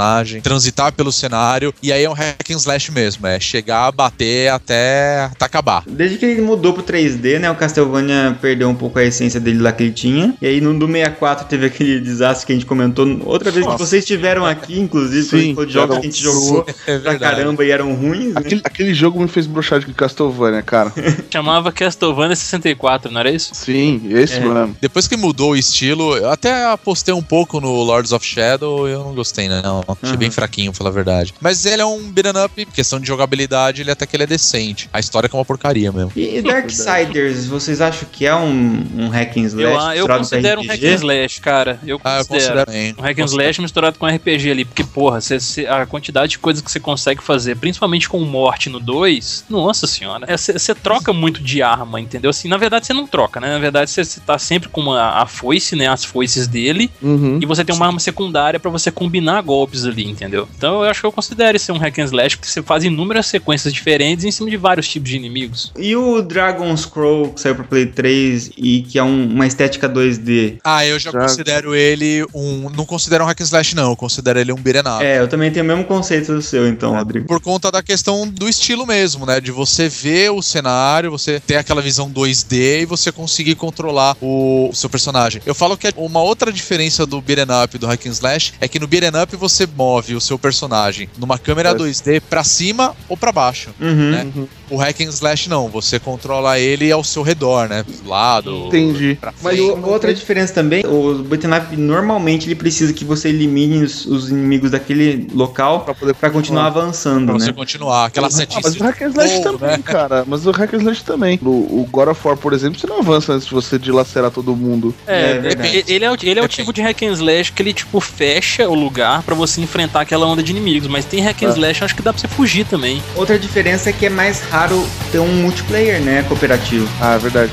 transitar 0.43 0.93
pelo 0.93 1.13
cenário, 1.13 1.73
e 1.83 1.93
aí 1.93 2.05
é 2.05 2.11
um 2.11 2.13
hack 2.15 2.51
and 2.51 2.57
slash 2.57 2.91
mesmo, 2.93 3.27
é 3.27 3.39
chegar, 3.41 3.91
bater 3.93 4.51
até, 4.51 5.25
até 5.25 5.45
acabar. 5.45 5.83
Desde 5.87 6.19
que 6.19 6.25
ele 6.27 6.43
mudou 6.43 6.73
pro 6.73 6.83
3D, 6.83 7.39
né? 7.39 7.51
O 7.51 7.55
Castlevania 7.55 8.37
perdeu 8.41 8.69
um 8.69 8.75
pouco 8.75 8.99
a 8.99 9.05
essência 9.05 9.39
dele 9.41 9.61
lá 9.61 9.73
que 9.73 9.83
ele 9.85 9.93
tinha. 9.93 10.35
E 10.41 10.47
aí 10.47 10.61
no 10.61 10.73
do 10.79 10.87
64 10.87 11.47
teve 11.47 11.67
aquele 11.67 12.01
desastre 12.01 12.47
que 12.47 12.53
a 12.53 12.55
gente 12.57 12.67
comentou 12.67 13.07
outra 13.25 13.51
vez 13.51 13.65
que 13.65 13.73
Nossa. 13.73 13.87
vocês 13.87 14.03
estiveram 14.03 14.45
aqui, 14.47 14.79
inclusive, 14.79 15.25
Sim, 15.25 15.55
falou 15.55 15.67
de 15.67 15.73
jogos 15.73 15.99
que 15.99 16.07
a 16.07 16.11
gente 16.11 16.23
jogou 16.23 16.67
É 16.87 16.99
pra 16.99 17.19
caramba 17.19 17.65
e 17.65 17.71
eram 17.71 17.95
ruins, 17.95 18.33
né? 18.35 18.41
Aquele, 18.41 18.61
aquele 18.65 18.95
jogo 18.95 19.21
me 19.21 19.29
fez 19.29 19.47
broxar 19.47 19.81
de 19.81 19.93
Castlevania, 19.93 20.63
cara. 20.63 20.93
Chamava 21.31 21.71
Castlevania 21.73 22.37
64, 22.37 23.11
não 23.13 23.21
era 23.21 23.31
isso? 23.31 23.55
Sim, 23.55 24.03
esse 24.11 24.35
É. 24.35 24.41
mesmo. 24.41 24.77
Depois 24.81 25.07
que 25.07 25.17
mudou 25.17 25.53
o 25.53 25.57
estilo, 25.57 26.17
eu 26.17 26.31
até 26.31 26.67
apostei 26.67 27.13
um 27.15 27.23
pouco 27.23 27.61
no 27.61 27.83
Lords 27.83 28.13
of 28.13 28.25
Shadow 28.25 28.89
e 28.89 28.93
eu 28.93 29.05
não 29.05 29.15
gostei, 29.15 29.49
né? 29.49 29.61
Não, 29.63 29.82
achei 29.89 30.11
Uhum. 30.13 30.17
bem 30.17 30.31
fraquinho, 30.31 30.73
pra 30.73 30.79
falar 30.79 30.91
a 30.91 30.93
verdade. 30.93 31.35
Mas 31.41 31.65
ele 31.67 31.83
é 31.83 31.87
um 31.87 32.11
beat'em 32.11 32.45
up, 32.45 32.67
questão 32.67 32.99
de 33.01 33.07
jogabilidade, 33.07 33.83
ele 33.83 33.91
até 33.91 34.07
que 34.07 34.17
ele 34.17 34.23
é 34.25 34.27
decente. 34.27 34.89
A 34.93 35.01
história 35.01 35.29
que 35.29 35.35
é 35.35 35.39
uma 35.39 35.45
porcaria 35.45 35.91
mesmo. 35.93 36.13
E 36.17 36.41
Darksiders, 36.43 37.47
vocês 37.47 37.81
acham 37.81 38.09
que 38.11 38.27
é 38.27 38.35
um, 38.35 38.85
um 38.97 39.09
hack 39.09 39.37
and 39.37 39.43
slash 39.47 39.97
Eu, 39.99 40.07
eu 40.09 40.09
considero 40.19 40.61
um 40.61 40.67
hack 40.67 40.83
and 40.83 40.95
slash, 40.95 41.41
cara. 41.41 41.79
Eu 41.87 42.01
Ah, 42.05 42.19
eu 42.19 42.27
considero. 42.27 42.65
considero 42.67 42.71
bem. 42.71 42.95
Um 42.99 43.03
hack 43.03 43.19
and 43.19 43.25
slash 43.25 43.61
misturado 43.61 43.99
com 43.99 44.07
RPG 44.07 44.51
ali, 44.51 44.65
porque, 44.65 44.85
porra, 44.85 45.21
cê- 45.21 45.41
cê- 45.41 45.67
a 45.67 45.85
quantidade 45.87 46.33
de 46.33 46.39
coisas 46.39 46.63
que 46.63 46.71
você 46.71 46.81
consegue 46.81 47.23
fazer, 47.23 47.57
principalmente 47.57 48.09
com 48.09 48.19
o 48.19 48.27
Morte 48.27 48.69
no 48.69 48.81
2, 48.81 49.45
nossa 49.49 49.87
senhora. 49.87 50.27
Você 50.37 50.75
troca 50.75 51.13
muito 51.13 51.43
de 51.43 51.63
arma, 51.63 52.01
entendeu? 52.01 52.31
Assim, 52.31 52.49
na 52.49 52.57
verdade 52.57 52.87
você 52.87 52.93
não 52.93 53.07
troca, 53.07 53.41
né? 53.41 53.49
Na 53.53 53.59
verdade 53.59 53.91
você 53.91 54.05
tá 54.21 54.39
sempre 54.39 54.69
com 54.69 54.81
uma, 54.81 55.21
a 55.23 55.27
foice, 55.27 55.77
né? 55.77 55.87
As 55.89 56.05
foices 56.05 56.47
dele, 56.47 56.91
Uhum. 57.03 57.39
e 57.43 57.47
você 57.47 57.65
tem 57.65 57.75
uma 57.75 57.87
arma 57.87 57.99
secundária 58.01 58.59
pra 58.61 58.71
você 58.71 58.91
combinar 58.91 59.41
golpes 59.43 59.72
ali, 59.85 60.09
entendeu? 60.09 60.49
Então 60.57 60.83
eu 60.85 60.91
acho 60.91 61.01
que 61.01 61.07
eu 61.07 61.13
considero 61.13 61.57
esse 61.57 61.71
um 61.73 61.79
hack 61.79 61.99
and 61.99 62.05
slash, 62.05 62.37
porque 62.37 62.51
você 62.51 62.63
faz 62.63 62.85
inúmeras 62.85 63.27
sequências 63.27 63.73
diferentes 63.73 64.25
em 64.25 64.31
cima 64.31 64.51
de 64.51 64.57
vários 64.57 64.89
tipos 64.89 65.09
de 65.11 65.17
inimigos. 65.17 65.73
E 65.79 65.97
o 65.97 66.21
Dragon 66.23 66.75
Scroll 66.77 67.33
que 67.33 67.41
saiu 67.41 67.55
pro 67.55 67.65
Play 67.65 67.87
3 67.87 68.51
e 68.57 68.83
que 68.83 68.99
é 68.99 69.03
um- 69.03 69.27
uma 69.27 69.47
estética 69.47 69.89
2D? 69.89 70.59
Ah, 70.65 70.85
eu 70.87 70.99
já 70.99 71.11
Já- 71.11 71.21
considero 71.21 71.75
ele 71.75 72.25
um. 72.35 72.69
Não 72.71 72.85
considero 72.85 73.25
um 73.25 73.27
hack 73.27 73.41
and 73.41 73.45
slash, 73.45 73.75
não. 73.75 73.91
Eu 73.91 73.97
considero 73.97 74.39
ele 74.39 74.53
um 74.53 74.57
beat'em 74.57 74.83
up. 74.83 75.05
É, 75.05 75.19
eu 75.19 75.29
também 75.29 75.51
tenho 75.51 75.65
o 75.65 75.69
mesmo 75.69 75.85
conceito 75.85 76.33
do 76.35 76.43
seu, 76.43 76.67
então, 76.69 76.95
Rodrigo. 76.95 77.27
Por 77.27 77.41
conta 77.41 77.71
da 77.71 77.83
questão 77.83 78.27
do 78.29 78.49
estilo 78.49 78.87
mesmo, 78.87 79.25
né? 79.27 79.41
De 79.41 79.51
você 79.51 79.89
ver 79.89 80.31
o 80.31 80.43
cenário, 80.43 81.11
você 81.11 81.41
ter 81.41 81.57
aquela 81.57 81.81
visão 81.83 82.11
2D 82.11 82.83
e 82.83 82.85
você 82.87 83.11
conseguir 83.13 83.55
controlar 83.55 84.17
o, 84.21 84.69
o 84.71 84.75
seu 84.75 84.89
personagem. 84.91 85.41
Eu 85.47 85.55
falo 85.55 85.77
que 85.77 85.89
uma 85.97 86.21
outra 86.23 86.53
diferença 86.53 87.05
do 87.07 87.21
beat'em 87.21 87.47
up 87.65 87.75
e 87.77 87.79
do 87.79 87.87
hack 87.87 88.07
and 88.07 88.11
slash 88.11 88.53
é 88.61 88.69
que 88.69 88.79
no 88.79 88.87
beat'em 88.87 89.11
up 89.21 89.37
você 89.37 89.52
move 89.77 90.15
o 90.15 90.21
seu 90.21 90.39
personagem 90.39 91.09
numa 91.19 91.39
câmera 91.39 91.71
É. 91.71 91.75
2D 91.75 92.21
pra 92.29 92.43
cima 92.45 92.95
ou 93.09 93.17
pra 93.17 93.33
baixo. 93.33 93.71
Uhum. 93.81 94.11
Né? 94.11 94.27
O 94.71 94.77
hack 94.77 95.01
and 95.03 95.09
slash 95.11 95.49
não, 95.51 95.69
você 95.69 95.99
controla 95.99 96.59
ele 96.59 96.91
ao 96.91 97.05
seu 97.05 97.23
redor, 97.23 97.69
né? 97.69 97.83
Do 97.83 98.09
lado. 98.09 98.67
Entendi. 98.69 99.19
pra 99.21 99.33
Mas 99.43 99.59
o- 99.61 99.79
outra 99.87 100.13
diferença 100.15 100.55
também, 100.55 100.85
o 100.87 101.15
beat'em 101.23 101.53
up 101.53 101.77
normalmente 101.77 102.47
ele 102.49 102.55
precisa 102.55 102.93
que 102.93 103.05
você 103.05 103.29
elimine 103.29 103.83
os, 103.83 104.07
os 104.07 104.31
inimigos 104.31 104.71
daquele 104.71 105.27
local 105.35 105.81
Pra 105.81 105.95
poder 105.95 106.15
pra 106.15 106.31
continuar 106.31 106.67
avançando, 106.67 107.27
Pra 107.27 107.35
você 107.35 107.47
né? 107.47 107.53
continuar. 107.53 108.07
Aquela 108.07 108.29
Ah, 108.29 108.31
setinha 108.31 108.61
mas 108.65 108.75
o 108.77 108.83
Hack 108.83 109.03
and 109.03 109.09
Slash 109.11 109.43
também, 109.43 109.69
né? 109.71 109.79
cara. 109.85 110.25
Mas 110.27 110.47
o 110.47 110.51
Hack 110.51 110.73
and 110.75 110.79
Slash 110.79 111.05
também. 111.05 111.39
O, 111.43 111.49
o 111.49 111.89
God 111.91 112.09
of 112.09 112.21
War, 112.27 112.37
por 112.37 112.53
exemplo, 112.53 112.79
você 112.81 112.87
não 112.87 113.01
avança 113.01 113.33
antes 113.35 113.47
de 113.47 113.53
você 113.55 113.79
dilacerar 113.79 114.31
todo 114.31 114.57
mundo. 114.57 114.95
É, 115.07 115.33
É, 115.33 115.39
verdade. 115.39 115.69
ele- 115.77 115.85
ele 115.89 116.05
é 116.05 116.11
o, 116.11 116.15
ele 116.15 116.31
é 116.31 116.33
o 116.33 116.35
Depende. 116.35 116.49
tipo 116.57 116.73
de 116.73 116.81
hack 116.83 117.03
and 117.03 117.13
slash 117.13 117.53
que 117.53 117.63
ele, 117.63 117.73
tipo, 117.73 118.01
fecha 118.01 118.69
o 118.69 118.75
lugar 118.75 119.23
pra 119.23 119.35
você 119.47 119.61
enfrentar 119.61 120.01
aquela 120.03 120.27
onda 120.27 120.43
de 120.43 120.51
inimigos. 120.53 120.89
Mas 120.89 121.05
tem 121.05 121.21
hack 121.21 121.43
and 121.43 121.49
É. 121.49 121.51
slash, 121.51 121.85
acho 121.85 121.95
que 121.97 122.03
dá 122.03 122.13
pra 122.13 122.21
você 122.21 122.29
fugir 122.29 122.65
também. 122.67 123.03
Outra 123.17 123.39
diferença 123.39 123.91
é 123.91 123.93
que 123.93 124.07
é 124.07 124.11
mais 124.11 124.41
raro 124.43 124.87
ter 125.11 125.19
um 125.19 125.33
multiplayer, 125.43 126.01
né, 126.01 126.25
cooperativo. 126.29 126.89
Ah, 127.01 127.15
é 127.15 127.19
verdade. 127.19 127.53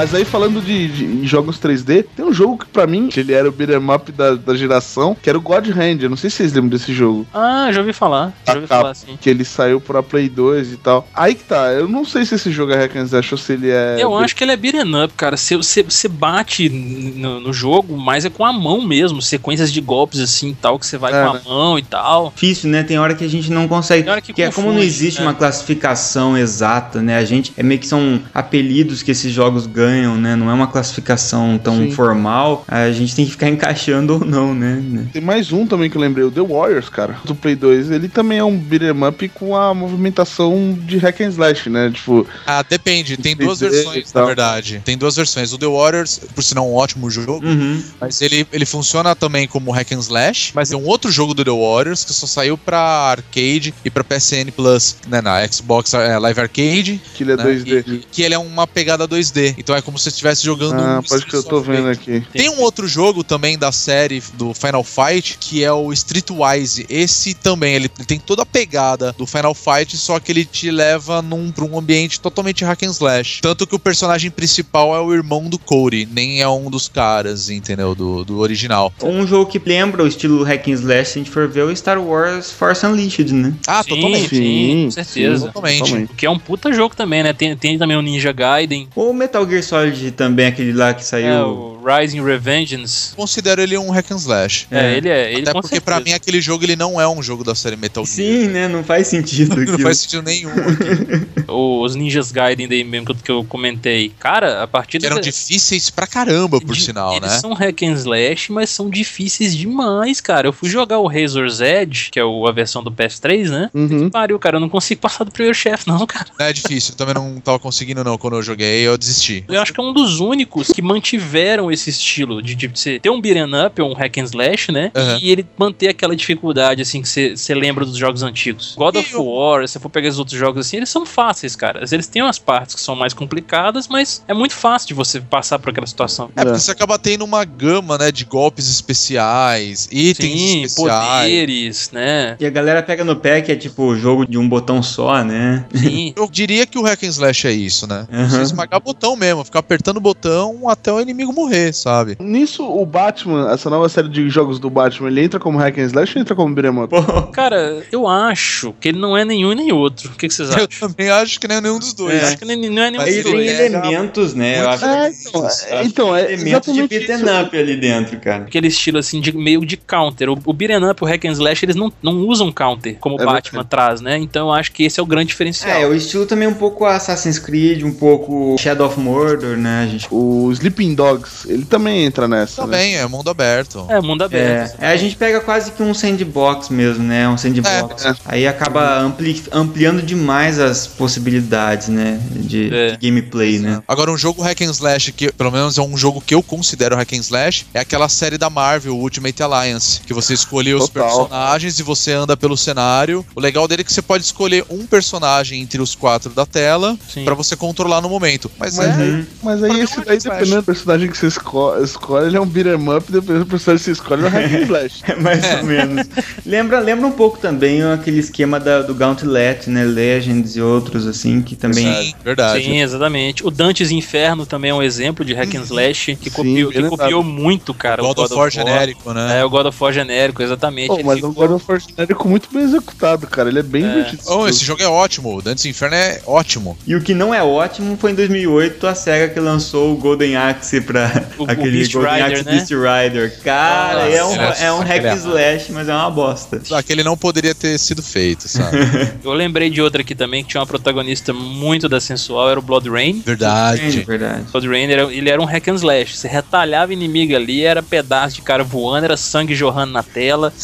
Mas 0.00 0.14
aí 0.14 0.24
falando 0.24 0.62
de, 0.62 0.88
de 0.88 1.26
jogos 1.26 1.58
3D, 1.60 2.06
tem 2.16 2.24
um 2.24 2.32
jogo 2.32 2.56
que 2.56 2.64
pra 2.64 2.86
mim, 2.86 3.08
que 3.08 3.20
ele 3.20 3.34
era 3.34 3.46
o 3.46 3.52
beat'em 3.52 3.76
up 3.94 4.10
da, 4.10 4.34
da 4.34 4.54
geração, 4.54 5.14
que 5.14 5.28
era 5.28 5.36
o 5.36 5.42
God 5.42 5.68
Hand. 5.68 5.98
Eu 6.00 6.08
não 6.08 6.16
sei 6.16 6.30
se 6.30 6.36
vocês 6.36 6.54
lembram 6.54 6.70
desse 6.70 6.94
jogo. 6.94 7.26
Ah, 7.34 7.68
já 7.70 7.80
ouvi 7.80 7.92
falar. 7.92 8.32
Já 8.46 8.54
ouvi 8.54 8.66
falar, 8.66 8.94
sim. 8.94 9.18
Que 9.20 9.28
ele 9.28 9.44
saiu 9.44 9.78
pra 9.78 10.02
Play 10.02 10.30
2 10.30 10.72
e 10.72 10.76
tal. 10.78 11.06
Aí 11.14 11.34
que 11.34 11.44
tá, 11.44 11.70
eu 11.74 11.86
não 11.86 12.06
sei 12.06 12.24
se 12.24 12.34
esse 12.34 12.50
jogo 12.50 12.72
é 12.72 12.76
hack 12.76 12.96
and 12.96 13.02
slash 13.02 13.34
ou 13.34 13.36
se 13.36 13.52
ele 13.52 13.68
é... 13.68 13.96
Eu 13.98 14.16
acho 14.16 14.34
que 14.34 14.42
ele 14.42 14.52
é 14.52 14.56
beat'em 14.56 15.04
up, 15.04 15.12
cara. 15.12 15.36
Você, 15.36 15.54
você, 15.58 15.82
você 15.82 16.08
bate 16.08 16.70
no, 16.70 17.38
no 17.38 17.52
jogo, 17.52 17.94
mas 17.98 18.24
é 18.24 18.30
com 18.30 18.46
a 18.46 18.54
mão 18.54 18.80
mesmo. 18.80 19.20
Sequências 19.20 19.70
de 19.70 19.82
golpes 19.82 20.20
assim 20.20 20.48
e 20.48 20.54
tal, 20.54 20.78
que 20.78 20.86
você 20.86 20.96
vai 20.96 21.12
É, 21.12 21.26
com 21.26 21.34
né? 21.34 21.42
a 21.44 21.48
mão 21.50 21.78
e 21.78 21.82
tal. 21.82 22.32
Difícil, 22.34 22.70
né? 22.70 22.82
Tem 22.82 22.98
hora 22.98 23.14
que 23.14 23.22
a 23.24 23.28
gente 23.28 23.52
não 23.52 23.68
consegue. 23.68 24.04
Tem 24.04 24.12
hora 24.12 24.22
que 24.22 24.28
Porque 24.28 24.44
é 24.44 24.50
como 24.50 24.68
não 24.68 24.74
confunde, 24.76 24.86
existe 24.88 25.20
né? 25.20 25.26
uma 25.26 25.34
classificação 25.34 26.38
exata, 26.38 27.02
né? 27.02 27.18
A 27.18 27.24
gente 27.26 27.52
é 27.54 27.62
meio 27.62 27.78
que 27.78 27.86
são 27.86 28.18
apelidos 28.32 29.02
que 29.02 29.10
esses 29.10 29.30
jogos 29.30 29.66
ganham 29.66 29.89
ganham, 29.90 30.16
né? 30.16 30.36
Não 30.36 30.48
é 30.50 30.54
uma 30.54 30.66
classificação 30.68 31.58
tão 31.62 31.76
Sim. 31.78 31.90
formal. 31.92 32.64
A 32.68 32.90
gente 32.92 33.14
tem 33.14 33.24
que 33.24 33.32
ficar 33.32 33.48
encaixando 33.48 34.14
ou 34.14 34.24
não, 34.24 34.54
né? 34.54 34.82
Tem 35.12 35.20
mais 35.22 35.52
um 35.52 35.66
também 35.66 35.90
que 35.90 35.96
eu 35.96 36.00
lembrei, 36.00 36.24
o 36.24 36.30
The 36.30 36.40
Warriors, 36.40 36.88
cara. 36.88 37.16
Do 37.24 37.34
Play 37.34 37.56
2, 37.56 37.90
ele 37.90 38.08
também 38.08 38.38
é 38.38 38.44
um 38.44 38.56
beat'em 38.56 38.90
up 39.06 39.28
com 39.30 39.56
a 39.56 39.74
movimentação 39.74 40.78
de 40.86 40.98
hack 40.98 41.20
and 41.20 41.28
slash, 41.28 41.68
né? 41.68 41.90
Tipo, 41.92 42.26
Ah, 42.46 42.62
depende. 42.62 43.16
Tem 43.16 43.34
duas 43.36 43.60
versões, 43.60 44.12
na 44.12 44.24
verdade. 44.24 44.80
Tem 44.84 44.96
duas 44.96 45.16
versões. 45.16 45.52
O 45.52 45.58
The 45.58 45.66
Warriors, 45.66 46.20
por 46.34 46.42
sinal, 46.42 46.68
um 46.68 46.74
ótimo 46.74 47.10
jogo. 47.10 47.44
Uhum. 47.44 47.82
Mas 48.00 48.20
ele, 48.20 48.46
ele 48.52 48.64
funciona 48.66 49.14
também 49.14 49.46
como 49.48 49.70
hack 49.70 49.92
and 49.92 49.98
slash, 50.00 50.52
mas 50.54 50.68
tem 50.68 50.78
um 50.78 50.86
outro 50.86 51.10
jogo 51.10 51.34
do 51.34 51.44
The 51.44 51.50
Warriors 51.50 52.04
que 52.04 52.12
só 52.12 52.26
saiu 52.26 52.56
pra 52.56 52.78
arcade 52.80 53.74
e 53.84 53.90
pra 53.90 54.04
PSN 54.04 54.50
Plus, 54.54 54.96
né, 55.08 55.20
na 55.20 55.46
Xbox 55.46 55.92
é, 55.94 56.18
Live 56.18 56.40
Arcade, 56.40 57.00
que 57.14 57.22
ele 57.24 57.32
é 57.32 57.36
né, 57.36 57.44
2D. 57.44 57.84
e- 57.86 57.98
que 58.10 58.22
ele 58.22 58.34
é 58.34 58.38
uma 58.38 58.66
pegada 58.66 59.06
2D. 59.08 59.54
Então 59.58 59.69
é 59.74 59.82
como 59.82 59.98
se 59.98 60.04
você 60.04 60.10
estivesse 60.10 60.44
jogando 60.44 60.80
Ah, 60.80 60.98
um 60.98 61.02
pode 61.02 61.26
que 61.26 61.34
eu 61.34 61.42
tô 61.42 61.60
vendo 61.60 61.88
aqui. 61.88 62.22
Tem 62.32 62.48
um 62.48 62.60
outro 62.60 62.86
jogo 62.86 63.22
também 63.24 63.58
da 63.58 63.72
série 63.72 64.22
do 64.34 64.52
Final 64.54 64.84
Fight, 64.84 65.36
que 65.38 65.62
é 65.64 65.72
o 65.72 65.92
Streetwise. 65.92 66.86
Esse 66.88 67.34
também, 67.34 67.74
ele 67.74 67.88
tem 67.88 68.18
toda 68.18 68.42
a 68.42 68.46
pegada 68.46 69.14
do 69.16 69.26
Final 69.26 69.54
Fight, 69.54 69.96
só 69.96 70.18
que 70.18 70.32
ele 70.32 70.44
te 70.44 70.70
leva 70.70 71.22
num, 71.22 71.50
pra 71.50 71.64
um 71.64 71.78
ambiente 71.78 72.20
totalmente 72.20 72.64
hack 72.64 72.82
and 72.82 72.90
slash. 72.90 73.40
Tanto 73.40 73.66
que 73.66 73.74
o 73.74 73.78
personagem 73.78 74.30
principal 74.30 74.94
é 74.94 75.00
o 75.00 75.12
irmão 75.12 75.48
do 75.48 75.58
Cody, 75.58 76.08
nem 76.10 76.40
é 76.40 76.48
um 76.48 76.70
dos 76.70 76.88
caras, 76.88 77.50
entendeu? 77.50 77.94
Do, 77.94 78.24
do 78.24 78.38
original. 78.38 78.92
Um 79.02 79.26
jogo 79.26 79.50
que 79.50 79.58
lembra 79.64 80.02
o 80.02 80.06
estilo 80.06 80.42
hack 80.42 80.68
and 80.68 80.72
slash, 80.72 81.10
se 81.12 81.18
a 81.18 81.22
gente 81.22 81.30
for 81.30 81.48
ver, 81.48 81.60
é 81.60 81.64
o 81.64 81.76
Star 81.76 82.00
Wars 82.00 82.50
Force 82.50 82.84
Unleashed, 82.84 83.32
né? 83.32 83.52
Ah, 83.66 83.82
sim, 83.82 83.90
totalmente. 83.90 84.28
sim, 84.28 84.40
Sim, 84.40 84.84
com 84.84 84.90
certeza. 84.90 85.46
Totalmente. 85.46 85.94
O 86.04 86.08
que 86.08 86.26
é 86.26 86.30
um 86.30 86.38
puta 86.38 86.72
jogo 86.72 86.94
também, 86.96 87.22
né? 87.22 87.32
Tem, 87.32 87.56
tem 87.56 87.78
também 87.78 87.96
o 87.96 88.02
Ninja 88.02 88.32
Gaiden, 88.32 88.88
Ou 88.94 89.10
o 89.10 89.14
Metal 89.14 89.46
Gear 89.48 89.59
Solid 89.62 90.10
também, 90.12 90.46
aquele 90.46 90.72
lá 90.72 90.92
que 90.94 91.04
saiu. 91.04 91.26
é, 91.26 91.42
o 91.44 91.80
Rising 91.84 92.22
Revengeance. 92.22 93.14
Considero 93.14 93.60
ele 93.62 93.76
um 93.78 93.90
hack 93.90 94.10
and 94.12 94.16
slash. 94.16 94.66
É, 94.70 94.92
É. 94.92 94.96
ele 94.96 95.08
é. 95.08 95.32
Ele 95.32 95.42
Até 95.42 95.52
porque 95.52 95.80
pra 95.80 95.96
certeza. 95.96 96.00
mim 96.14 96.16
aquele 96.16 96.40
jogo 96.40 96.64
ele 96.64 96.76
não 96.76 97.00
é 97.00 97.08
um 97.08 97.22
jogo 97.22 97.42
da 97.42 97.54
série 97.54 97.76
Metal 97.76 98.04
Gear. 98.04 98.16
Sim, 98.16 98.48
né? 98.48 98.68
Não 98.68 98.84
faz 98.84 99.06
sentido 99.06 99.54
Não 99.56 99.62
aquilo. 99.62 99.78
faz 99.80 99.98
sentido 100.00 100.22
nenhum. 100.22 100.50
Os 101.48 101.94
Ninjas 101.96 102.30
Gaiden 102.30 102.68
daí 102.68 102.84
mesmo 102.84 103.06
que 103.06 103.12
eu- 103.12 103.16
que 103.16 103.30
eu 103.30 103.44
comentei. 103.44 104.12
Cara, 104.18 104.62
a 104.62 104.66
partir 104.66 104.98
Que 104.98 105.06
eram 105.06 105.16
da- 105.16 105.22
difíceis 105.22 105.90
pra 105.90 106.06
caramba, 106.06 106.60
por 106.60 106.74
de- 106.74 106.82
sinal, 106.82 107.16
eles 107.16 107.30
né? 107.32 107.38
são 107.38 107.52
hack 107.54 107.82
and 107.82 107.92
slash, 107.92 108.52
mas 108.52 108.70
são 108.70 108.88
difíceis 108.90 109.56
demais, 109.56 110.20
cara. 110.20 110.48
Eu 110.48 110.52
fui 110.52 110.68
jogar 110.68 110.98
o 110.98 111.06
Razor's 111.08 111.60
Edge, 111.60 112.10
que 112.10 112.18
é 112.18 112.24
o- 112.24 112.46
a 112.46 112.52
versão 112.52 112.82
do 112.82 112.90
PS3, 112.90 113.50
né? 113.50 113.70
Uhum. 113.74 114.10
Pariu, 114.10 114.38
cara, 114.38 114.56
eu 114.56 114.60
não 114.60 114.68
consigo 114.68 115.00
passar 115.02 115.24
do 115.24 115.30
primeiro 115.30 115.54
chefe, 115.56 115.88
não, 115.88 116.06
cara. 116.06 116.26
Não 116.38 116.46
é 116.46 116.52
difícil, 116.52 116.92
eu 116.92 116.96
também 116.96 117.14
não 117.14 117.40
tava 117.40 117.58
conseguindo 117.58 118.04
não 118.04 118.16
quando 118.18 118.36
eu 118.36 118.42
joguei, 118.42 118.82
eu 118.86 118.96
desisti. 118.96 119.44
Eu 119.54 119.62
acho 119.62 119.72
que 119.72 119.80
é 119.80 119.82
um 119.82 119.92
dos 119.92 120.20
únicos 120.20 120.68
que 120.68 120.82
mantiveram 120.82 121.70
esse 121.70 121.90
estilo 121.90 122.42
de, 122.42 122.54
de 122.54 122.66
você 122.68 122.98
ter 122.98 123.10
um 123.10 123.20
beat'em 123.20 123.44
up, 123.66 123.80
ou 123.80 123.90
um 123.90 123.94
hack 123.94 124.18
and 124.18 124.24
slash, 124.24 124.72
né? 124.72 124.90
Aham. 124.94 125.18
E 125.20 125.30
ele 125.30 125.46
manter 125.58 125.88
aquela 125.88 126.14
dificuldade, 126.16 126.82
assim, 126.82 127.02
que 127.02 127.08
você 127.08 127.54
lembra 127.54 127.84
dos 127.84 127.96
jogos 127.96 128.22
antigos. 128.22 128.74
God 128.76 128.96
of 128.96 129.12
eu- 129.12 129.24
War, 129.24 129.66
se 129.66 129.72
você 129.74 129.78
for 129.80 129.88
pegar 129.88 130.08
os 130.08 130.18
outros 130.18 130.38
jogos 130.38 130.66
assim, 130.66 130.78
eles 130.78 130.88
são 130.88 131.04
fáceis, 131.06 131.54
cara. 131.56 131.84
Eles 131.90 132.06
têm 132.06 132.22
umas 132.22 132.38
partes 132.38 132.74
que 132.74 132.80
são 132.80 132.94
mais 132.96 133.12
complicadas, 133.14 133.86
mas 133.88 134.22
é 134.26 134.34
muito 134.34 134.54
fácil 134.54 134.88
de 134.88 134.94
você 134.94 135.20
passar 135.20 135.58
por 135.58 135.70
aquela 135.70 135.86
situação. 135.86 136.30
É 136.36 136.44
porque 136.44 136.58
você 136.58 136.70
acaba 136.70 136.98
tendo 136.98 137.24
uma 137.24 137.44
gama, 137.44 137.98
né, 137.98 138.10
de 138.12 138.24
golpes 138.24 138.68
especiais, 138.68 139.88
itens 139.90 140.32
Sim, 140.40 140.62
especiais. 140.62 141.22
poderes, 141.22 141.90
né? 141.92 142.36
E 142.40 142.46
a 142.46 142.50
galera 142.50 142.82
pega 142.82 143.04
no 143.04 143.16
pé 143.16 143.40
que 143.40 143.52
é 143.52 143.56
tipo 143.56 143.94
jogo 143.96 144.26
de 144.26 144.38
um 144.38 144.48
botão 144.48 144.82
só, 144.82 145.22
né? 145.24 145.64
Sim. 145.74 146.12
Eu 146.16 146.28
diria 146.30 146.66
que 146.66 146.78
o 146.78 146.82
hack 146.82 147.02
and 147.02 147.08
slash 147.08 147.46
é 147.46 147.52
isso, 147.52 147.86
né? 147.86 148.06
Uhum. 148.12 148.28
Você 148.28 148.42
esmagar 148.42 148.80
botão 148.80 149.16
mesmo, 149.16 149.39
ficar 149.44 149.60
apertando 149.60 149.96
o 149.98 150.00
botão 150.00 150.68
até 150.68 150.92
o 150.92 151.00
inimigo 151.00 151.32
morrer, 151.32 151.72
sabe? 151.72 152.16
Nisso, 152.20 152.64
o 152.64 152.84
Batman, 152.86 153.50
essa 153.52 153.68
nova 153.70 153.88
série 153.88 154.08
de 154.08 154.28
jogos 154.30 154.58
do 154.58 154.68
Batman, 154.70 155.08
ele 155.08 155.22
entra 155.24 155.38
como 155.40 155.58
hack 155.58 155.78
and 155.78 155.84
slash 155.86 156.16
ou 156.16 156.22
entra 156.22 156.34
como 156.34 156.54
beat'em 156.54 156.82
up? 156.82 156.94
Cara, 157.32 157.82
eu 157.92 158.06
acho 158.06 158.72
que 158.80 158.88
ele 158.88 158.98
não 158.98 159.16
é 159.16 159.24
nenhum 159.24 159.52
nem 159.52 159.72
outro. 159.72 160.10
O 160.10 160.16
que, 160.16 160.28
que 160.28 160.34
vocês 160.34 160.50
Eu 160.50 160.64
acham? 160.64 160.88
também 160.88 161.10
acho 161.10 161.38
que 161.40 161.46
nem 161.48 161.58
é 161.58 161.60
nenhum 161.60 161.78
dos 161.78 161.92
dois. 161.92 162.14
É. 162.22 162.26
Acho 162.26 162.38
que 162.38 162.44
nem- 162.44 162.70
não 162.70 162.82
é 162.82 162.90
nenhum 162.90 163.02
Mas 163.04 163.14
ele 163.14 163.22
dos 163.22 163.32
tem 163.32 163.40
dois. 163.40 163.50
é 163.60 163.66
elementos, 163.66 164.34
né? 164.34 164.60
Eu 164.60 164.68
acho 164.70 164.84
É, 164.84 165.10
que- 165.10 165.16
então, 165.26 165.40
eu 165.40 165.46
é, 165.46 165.50
acho 165.80 165.86
então, 165.86 166.06
que 166.08 166.14
é 166.20 166.24
tem 166.24 166.34
elementos 166.34 166.74
de 166.74 166.86
beat'em 166.88 167.42
up 167.42 167.56
ali 167.58 167.76
dentro, 167.76 168.18
cara. 168.20 168.44
Aquele 168.44 168.68
estilo 168.68 168.98
assim, 168.98 169.20
de 169.20 169.36
meio 169.36 169.64
de 169.64 169.76
counter. 169.76 170.28
O, 170.28 170.38
o 170.44 170.52
beat'em 170.52 170.84
up, 170.88 171.02
o 171.02 171.06
hack 171.06 171.24
and 171.24 171.32
slash, 171.32 171.64
eles 171.64 171.76
não, 171.76 171.92
não 172.02 172.26
usam 172.26 172.50
counter, 172.52 172.96
como 173.00 173.16
o 173.16 173.20
É 173.22 173.24
Batman 173.24 173.64
traz, 173.64 174.00
né? 174.00 174.18
Então 174.18 174.48
eu 174.48 174.52
acho 174.52 174.72
que 174.72 174.84
esse 174.84 174.98
é 175.00 175.02
o 175.02 175.06
grande 175.06 175.28
diferencial. 175.28 175.70
É, 175.80 175.86
o 175.86 175.94
estilo 175.94 176.26
também 176.26 176.48
um 176.48 176.54
pouco 176.54 176.84
Assassin's 176.84 177.38
Creed, 177.38 177.82
um 177.82 177.92
pouco 177.92 178.56
Shadow 178.58 178.86
of 178.86 178.98
Mordor, 178.98 179.29
né, 179.38 179.88
gente? 179.90 180.06
O 180.10 180.50
Sleeping 180.52 180.94
Dogs, 180.94 181.46
ele 181.48 181.64
também 181.64 182.04
entra 182.04 182.26
nessa, 182.28 182.66
né? 182.66 182.72
Também, 182.72 182.96
é 182.96 183.06
mundo 183.06 183.30
aberto. 183.30 183.86
É, 183.88 184.00
mundo 184.00 184.22
aberto. 184.22 184.76
É, 184.80 184.88
é, 184.88 184.92
a 184.92 184.96
gente 184.96 185.16
pega 185.16 185.40
quase 185.40 185.72
que 185.72 185.82
um 185.82 185.92
sandbox 185.94 186.68
mesmo, 186.68 187.02
né? 187.04 187.28
Um 187.28 187.36
sandbox. 187.36 188.04
É. 188.04 188.14
Aí 188.24 188.46
acaba 188.46 188.98
ampli- 189.00 189.42
ampliando 189.52 190.02
demais 190.02 190.58
as 190.58 190.86
possibilidades, 190.86 191.88
né? 191.88 192.20
De, 192.30 192.72
É. 192.74 192.90
de 192.96 192.96
gameplay, 193.10 193.58
né? 193.58 193.82
Agora, 193.86 194.10
um 194.10 194.16
jogo 194.18 194.42
hack 194.42 194.60
and 194.62 194.70
slash, 194.70 195.12
que 195.12 195.32
pelo 195.32 195.50
menos 195.50 195.76
é 195.78 195.82
um 195.82 195.96
jogo 195.96 196.20
que 196.20 196.34
eu 196.34 196.42
considero 196.42 196.96
hack 196.96 197.12
and 197.12 197.16
slash, 197.20 197.66
é 197.74 197.80
aquela 197.80 198.08
série 198.08 198.38
da 198.38 198.48
Marvel, 198.50 198.96
Ultimate 198.96 199.42
Alliance, 199.42 200.00
que 200.06 200.14
você 200.14 200.34
escolhe 200.34 200.74
os 200.74 200.88
Total. 200.88 201.26
personagens 201.26 201.78
e 201.78 201.82
você 201.82 202.12
anda 202.12 202.36
pelo 202.36 202.56
cenário. 202.56 203.24
O 203.34 203.40
legal 203.40 203.66
dele 203.68 203.82
é 203.82 203.84
que 203.84 203.92
você 203.92 204.02
pode 204.02 204.24
escolher 204.24 204.64
um 204.70 204.86
personagem 204.86 205.60
entre 205.60 205.80
os 205.80 205.94
quatro 205.94 206.30
da 206.30 206.46
tela 206.46 206.96
pra 207.24 207.34
você 207.34 207.56
controlar 207.56 208.00
no 208.00 208.08
momento. 208.08 208.50
Mas, 208.58 208.76
Mas, 208.76 208.98
é. 208.98 209.19
Uhum. 209.20 209.26
mas 209.42 209.62
aí 209.62 209.80
é 209.80 209.84
esse 209.84 210.00
daí, 210.04 210.18
dependendo 210.18 210.56
do 210.56 210.62
personagem 210.64 211.08
que 211.10 211.16
você 211.16 211.26
esco- 211.26 211.76
escolhe, 211.82 212.26
ele 212.26 212.36
é 212.36 212.40
um 212.40 212.46
beat'em 212.46 212.74
up, 212.96 213.10
dependendo 213.10 213.44
do 213.44 213.50
personagem 213.50 213.78
que 213.78 213.84
você 213.84 213.92
escolhe, 213.92 214.20
ele 214.24 214.28
é 214.28 214.30
um 214.30 214.42
hack 214.42 214.52
and 214.52 214.62
slash. 214.64 215.02
É 215.10 215.14
mais 215.16 215.54
ou 215.54 215.64
menos. 215.64 216.06
lembra, 216.46 216.78
lembra 216.80 217.06
um 217.06 217.12
pouco 217.12 217.38
também 217.38 217.82
aquele 217.82 218.18
esquema 218.20 218.58
da- 218.60 218.82
do 218.82 218.94
Gauntlet, 218.94 219.68
né? 219.70 219.84
Legends 219.84 220.56
e 220.56 220.60
outros, 220.60 221.06
assim, 221.06 221.42
que 221.42 221.56
também. 221.56 221.84
Sim, 222.04 222.14
verdade. 222.24 222.64
Sim, 222.64 222.80
exatamente. 222.80 223.46
O 223.46 223.50
Dante's 223.50 223.90
Inferno 223.90 224.46
também 224.46 224.70
é 224.70 224.74
um 224.74 224.82
exemplo 224.82 225.24
de 225.24 225.34
hack 225.34 225.54
and 225.54 225.62
slash 225.62 226.16
que 226.16 226.30
Sim, 226.30 226.36
copiou, 226.36 226.70
que 226.70 226.82
copiou 226.84 227.22
muito, 227.24 227.72
cara. 227.74 228.02
God, 228.02 228.18
o 228.18 228.22
of 228.24 228.34
War 228.34 228.50
genérico, 228.50 229.12
né? 229.12 229.40
É, 229.40 229.44
o 229.44 229.50
God 229.50 229.66
of 229.66 229.82
War 229.82 229.92
genérico, 229.92 230.42
exatamente. 230.42 230.92
Ele 230.92 231.02
mas 231.04 231.16
ficou- 231.16 231.30
o 231.30 231.34
God 231.34 231.50
of 231.52 231.64
War 231.68 231.80
genérico 231.80 232.28
muito 232.28 232.48
bem 232.52 232.62
executado, 232.62 233.26
cara. 233.26 233.48
Ele 233.48 233.58
é 233.58 233.62
bem 233.62 233.82
divertido. 233.82 234.22
Oh, 234.26 234.46
esse 234.48 234.64
jogo 234.64 234.82
é 234.82 234.88
ótimo. 234.88 235.36
O 235.36 235.42
Dantes 235.42 235.64
Inferno 235.64 235.96
é 235.96 236.20
ótimo. 236.26 236.76
E 236.86 236.94
o 236.94 237.00
que 237.02 237.14
não 237.14 237.34
é 237.34 237.42
ótimo 237.42 237.96
foi 238.00 238.12
em 238.12 238.14
2008 238.14 238.86
a 238.86 238.94
SEGA 239.10 239.28
que 239.34 239.40
lançou 239.40 239.92
o 239.92 239.96
Golden 239.96 240.36
Axe 240.36 240.80
pra 240.80 241.24
O- 241.38 241.42
o 241.44 241.50
aquele 241.50 241.70
Beast 241.78 241.92
Golden 241.92 242.12
Rider, 242.12 242.32
Axe 242.32 242.44
né? 242.44 242.52
Beast 242.52 242.70
Rider. 242.70 243.40
Cara, 243.42 244.04
Nossa, 244.04 244.10
é 244.16 244.24
um, 244.24 244.34
é 244.34 244.56
é 244.66 244.72
um 244.72 244.78
hack 244.80 245.16
slash, 245.16 245.72
mas 245.72 245.88
é 245.88 245.92
uma 245.94 246.10
bosta. 246.10 246.60
Aquele 246.72 247.02
não 247.02 247.16
poderia 247.16 247.54
ter 247.54 247.76
sido 247.78 248.02
feito, 248.02 248.48
sabe? 248.48 248.78
Eu 249.24 249.32
lembrei 249.32 249.68
de 249.70 249.80
outra 249.82 250.02
aqui 250.02 250.14
também 250.14 250.42
que 250.44 250.50
tinha 250.50 250.60
uma 250.60 250.66
protagonista 250.66 251.32
muito 251.32 251.88
da 251.88 252.00
sensual, 252.00 252.48
era 252.50 252.58
o 252.58 252.62
Blood 252.62 252.88
Rain. 252.88 253.20
É 253.20 253.26
Verdade. 253.26 254.00
verdade. 254.06 254.44
Blood 254.52 254.68
Rain 254.68 254.90
era, 254.90 255.02
ele 255.12 255.28
era 255.28 255.40
um 255.40 255.44
hack 255.44 255.66
and 255.68 255.74
slash. 255.74 256.16
Você 256.16 256.28
retalhava 256.28 256.92
inimigo 256.92 257.34
ali, 257.34 257.62
era 257.64 257.82
pedaço 257.82 258.36
de 258.36 258.42
cara 258.42 258.62
voando, 258.62 259.04
era 259.04 259.16
sangue 259.16 259.54
jorrando 259.54 259.92
na 259.92 260.02
tela. 260.02 260.52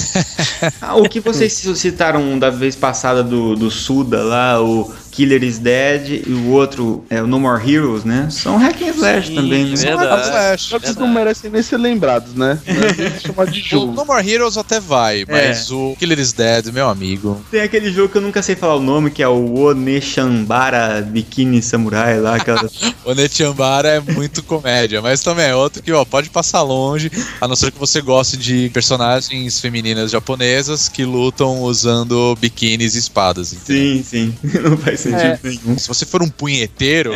Ah, 0.80 0.96
o 0.96 1.08
que 1.08 1.20
vocês 1.20 1.52
citaram 1.52 2.38
da 2.38 2.48
vez 2.50 2.74
passada 2.74 3.22
do, 3.22 3.54
do 3.54 3.70
Suda 3.70 4.22
lá, 4.22 4.60
o 4.62 4.90
Killer 5.16 5.42
is 5.42 5.58
Dead 5.58 6.22
e 6.26 6.30
o 6.30 6.50
outro 6.50 7.02
é 7.08 7.22
o 7.22 7.26
No 7.26 7.40
More 7.40 7.62
Heroes, 7.72 8.04
né? 8.04 8.28
São 8.30 8.58
hack 8.58 8.82
and 8.82 8.88
slash 8.90 9.28
Sim, 9.28 9.34
também, 9.34 9.64
né? 9.70 9.74
verdade. 9.76 10.06
Hack 10.08 10.18
and 10.18 10.28
slash. 10.28 10.70
Jogos 10.70 10.96
não 10.96 11.08
merecem 11.08 11.50
nem 11.50 11.62
ser 11.62 11.78
lembrados, 11.78 12.34
né? 12.34 12.58
É 12.66 13.18
chamar 13.20 13.46
de 13.46 13.60
O 13.60 13.64
jogo. 13.64 13.92
No 13.92 14.04
More 14.04 14.28
Heroes 14.30 14.56
até 14.58 14.78
vai, 14.78 15.22
É. 15.22 15.26
mas 15.48 15.70
o 15.70 15.96
Killer 15.98 16.18
is 16.18 16.32
Dead, 16.34 16.66
meu 16.72 16.88
amigo. 16.88 17.40
Tem 17.50 17.62
aquele 17.62 17.90
jogo 17.90 18.10
que 18.10 18.18
eu 18.18 18.22
nunca 18.22 18.42
sei 18.42 18.54
falar 18.54 18.76
o 18.76 18.80
nome, 18.82 19.10
que 19.10 19.22
é 19.22 19.28
o 19.28 19.54
Oneshambara 19.58 21.00
Bikini 21.02 21.62
Samurai 21.62 22.20
lá, 22.20 22.36
aquela... 22.36 22.68
O 23.04 23.14
Netiambara 23.14 23.88
é 23.88 24.00
muito 24.00 24.42
comédia, 24.42 25.00
mas 25.00 25.22
também 25.22 25.46
é 25.46 25.54
outro 25.54 25.80
que 25.80 25.92
ó, 25.92 26.04
pode 26.04 26.28
passar 26.28 26.62
longe, 26.62 27.10
a 27.40 27.46
não 27.46 27.54
ser 27.54 27.70
que 27.70 27.78
você 27.78 28.00
goste 28.00 28.36
de 28.36 28.68
personagens 28.70 29.60
femininas 29.60 30.10
japonesas 30.10 30.88
que 30.88 31.04
lutam 31.04 31.60
usando 31.62 32.36
biquínis 32.40 32.96
e 32.96 32.98
espadas. 32.98 33.52
entendeu? 33.52 34.02
sim, 34.02 34.02
sim. 34.02 34.34
Não 34.68 34.76
faz 34.76 35.05
sentido 35.10 35.38
É. 35.44 35.48
nenhum. 35.48 35.78
Se 35.78 35.88
você 35.88 36.04
for 36.06 36.22
um 36.22 36.28
punheteiro 36.28 37.12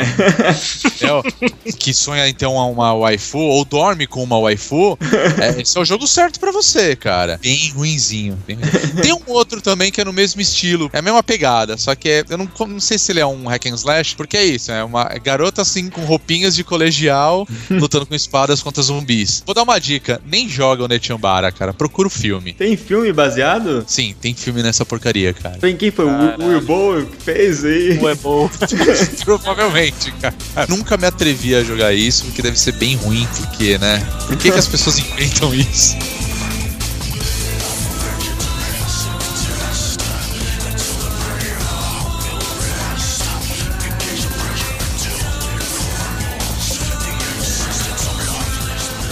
entendeu? 0.85 1.23
que 1.79 1.93
sonha 1.93 2.29
em 2.29 2.35
ter 2.35 2.47
uma, 2.47 2.65
uma 2.67 2.95
waifu 2.95 3.39
ou 3.39 3.65
dorme 3.65 4.07
com 4.07 4.23
uma 4.23 4.39
waifu, 4.39 4.99
é, 5.41 5.61
esse 5.63 5.77
é 5.77 5.81
o 5.81 5.85
jogo 5.85 6.07
certo 6.07 6.39
pra 6.41 6.51
você, 6.53 6.95
cara. 6.97 7.39
Bem 7.43 7.71
ruinzinho. 7.71 8.39
bem. 8.47 8.59
Tem 9.03 9.13
um 9.13 9.21
outro 9.27 9.61
também 9.61 9.91
que 9.91 10.01
é 10.01 10.05
no 10.05 10.13
mesmo 10.13 10.41
estilo, 10.41 10.91
é 10.93 10.99
a 10.99 11.03
mesma 11.03 11.23
pegada, 11.23 11.77
só 11.77 11.95
que 11.95 12.09
é, 12.09 12.25
eu 12.29 12.39
não, 12.39 12.49
não 12.69 12.81
sei 12.81 12.99
se 12.99 13.13
ele 13.13 13.21
é 13.21 13.27
um 13.27 13.47
hack 13.49 13.67
and 13.67 13.75
slash, 13.75 14.15
porque 14.17 14.37
é 14.37 14.45
isso, 14.45 14.71
é 14.73 14.83
uma 14.85 15.05
garota 15.23 15.63
assim 15.63 15.89
com 15.89 16.03
roupinhas 16.03 16.55
de 16.55 16.65
colegial 16.65 17.47
lutando 17.71 18.07
com 18.07 18.15
espadas 18.15 18.63
contra 18.63 18.83
zumbis. 18.83 19.43
Vou 19.45 19.55
dar 19.55 19.63
uma 19.63 19.79
dica, 19.79 20.21
nem 20.27 20.49
joga 20.49 20.85
o 20.85 20.89
Netiambara, 20.89 21.51
cara, 21.53 21.73
procura 21.73 22.09
o 22.09 22.11
filme. 22.11 22.53
Tem 22.55 22.77
filme 22.77 23.13
baseado? 23.13 23.85
Sim, 23.87 24.15
tem 24.21 24.35
filme 24.35 24.63
nessa 24.63 24.85
porcaria, 24.85 25.33
cara. 25.33 25.59
Tem 25.59 25.77
quem 25.77 25.91
foi? 25.91 26.05
O 26.07 26.09
Caralho. 26.09 26.47
Will 26.49 26.61
Bowl 26.63 27.07
que 27.07 27.23
fez 27.23 27.65
aí? 27.65 27.80
Aí. 27.81 27.99
Ou 27.99 28.09
é 28.09 28.15
bom. 28.15 28.51
Provavelmente, 29.25 30.13
cara. 30.13 30.35
Nunca 30.69 30.97
me 30.97 31.07
atrevi 31.07 31.55
a 31.55 31.63
jogar 31.63 31.93
isso, 31.93 32.25
porque 32.25 32.43
deve 32.43 32.59
ser 32.59 32.73
bem 32.73 32.97
ruim, 32.97 33.27
porque, 33.37 33.79
né? 33.79 33.99
Por 34.27 34.37
que, 34.37 34.51
que 34.51 34.59
as 34.59 34.69
pessoas 34.69 34.99
inventam 34.99 35.55
isso? 35.55 35.97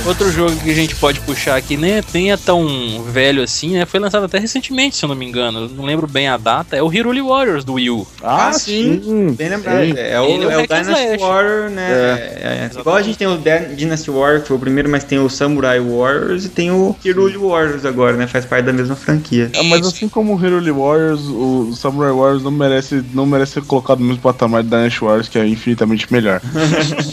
Outro 0.09 0.33
jogo 0.33 0.57
que 0.57 0.71
a 0.71 0.75
gente 0.75 0.95
pode 0.95 1.21
puxar 1.21 1.57
aqui, 1.57 1.77
nem, 1.77 2.03
nem 2.15 2.33
é 2.33 2.37
tão 2.39 3.05
velho 3.05 3.43
assim, 3.43 3.75
né? 3.75 3.85
Foi 3.85 4.01
lançado 4.01 4.25
até 4.25 4.39
recentemente, 4.39 4.97
se 4.97 5.05
eu 5.05 5.09
não 5.11 5.15
me 5.15 5.27
engano. 5.27 5.69
Não 5.69 5.85
lembro 5.85 6.07
bem 6.07 6.27
a 6.29 6.39
data. 6.39 6.75
É 6.75 6.83
o 6.83 6.91
Hiruli 6.91 7.21
Warriors 7.21 7.63
do 7.63 7.75
Wii 7.75 7.91
U. 7.91 8.07
Ah, 8.23 8.51
sim. 8.55 9.35
Bem 9.37 9.51
lembrado. 9.51 9.85
sim. 9.85 9.93
É 9.99 10.19
o, 10.19 10.25
Ele 10.25 10.45
é 10.45 10.47
o 10.47 10.51
é 10.51 10.57
o 10.57 10.61
hack 10.61 10.71
and 10.71 10.83
Dynasty 10.83 11.05
slash. 11.05 11.23
Warrior, 11.23 11.71
né? 11.71 11.91
É, 11.91 12.39
é, 12.41 12.71
é. 12.75 12.81
Igual 12.81 12.97
a 12.97 13.03
gente 13.03 13.19
tem 13.19 13.29
o 13.29 13.37
Dynasty 13.37 14.11
Warrior, 14.11 14.41
que 14.41 14.49
foi 14.49 14.57
o 14.57 14.61
primeiro, 14.61 14.89
mas 14.89 15.05
tem 15.05 15.19
o 15.19 15.29
Samurai 15.29 15.79
Warriors 15.79 16.47
e 16.47 16.49
tem 16.49 16.71
o 16.71 16.97
Hiruli 17.05 17.37
Warriors 17.37 17.85
agora, 17.85 18.17
né? 18.17 18.27
Faz 18.27 18.47
parte 18.47 18.65
da 18.65 18.73
mesma 18.73 18.97
franquia. 18.97 19.51
Ah, 19.55 19.63
mas 19.65 19.87
assim 19.87 20.09
como 20.09 20.35
o 20.35 20.43
Hero 20.43 20.59
Warriors, 20.75 21.21
o 21.21 21.75
Samurai 21.77 22.13
Warriors 22.13 22.43
não 22.43 22.51
merece, 22.51 23.05
não 23.13 23.27
merece 23.27 23.53
ser 23.53 23.63
colocado 23.65 23.99
no 23.99 24.07
mesmo 24.07 24.23
patamar 24.23 24.63
de 24.63 24.71
Dynasty 24.71 25.01
Warriors, 25.01 25.29
que 25.29 25.39
é 25.39 25.47
infinitamente 25.47 26.11
melhor. 26.11 26.41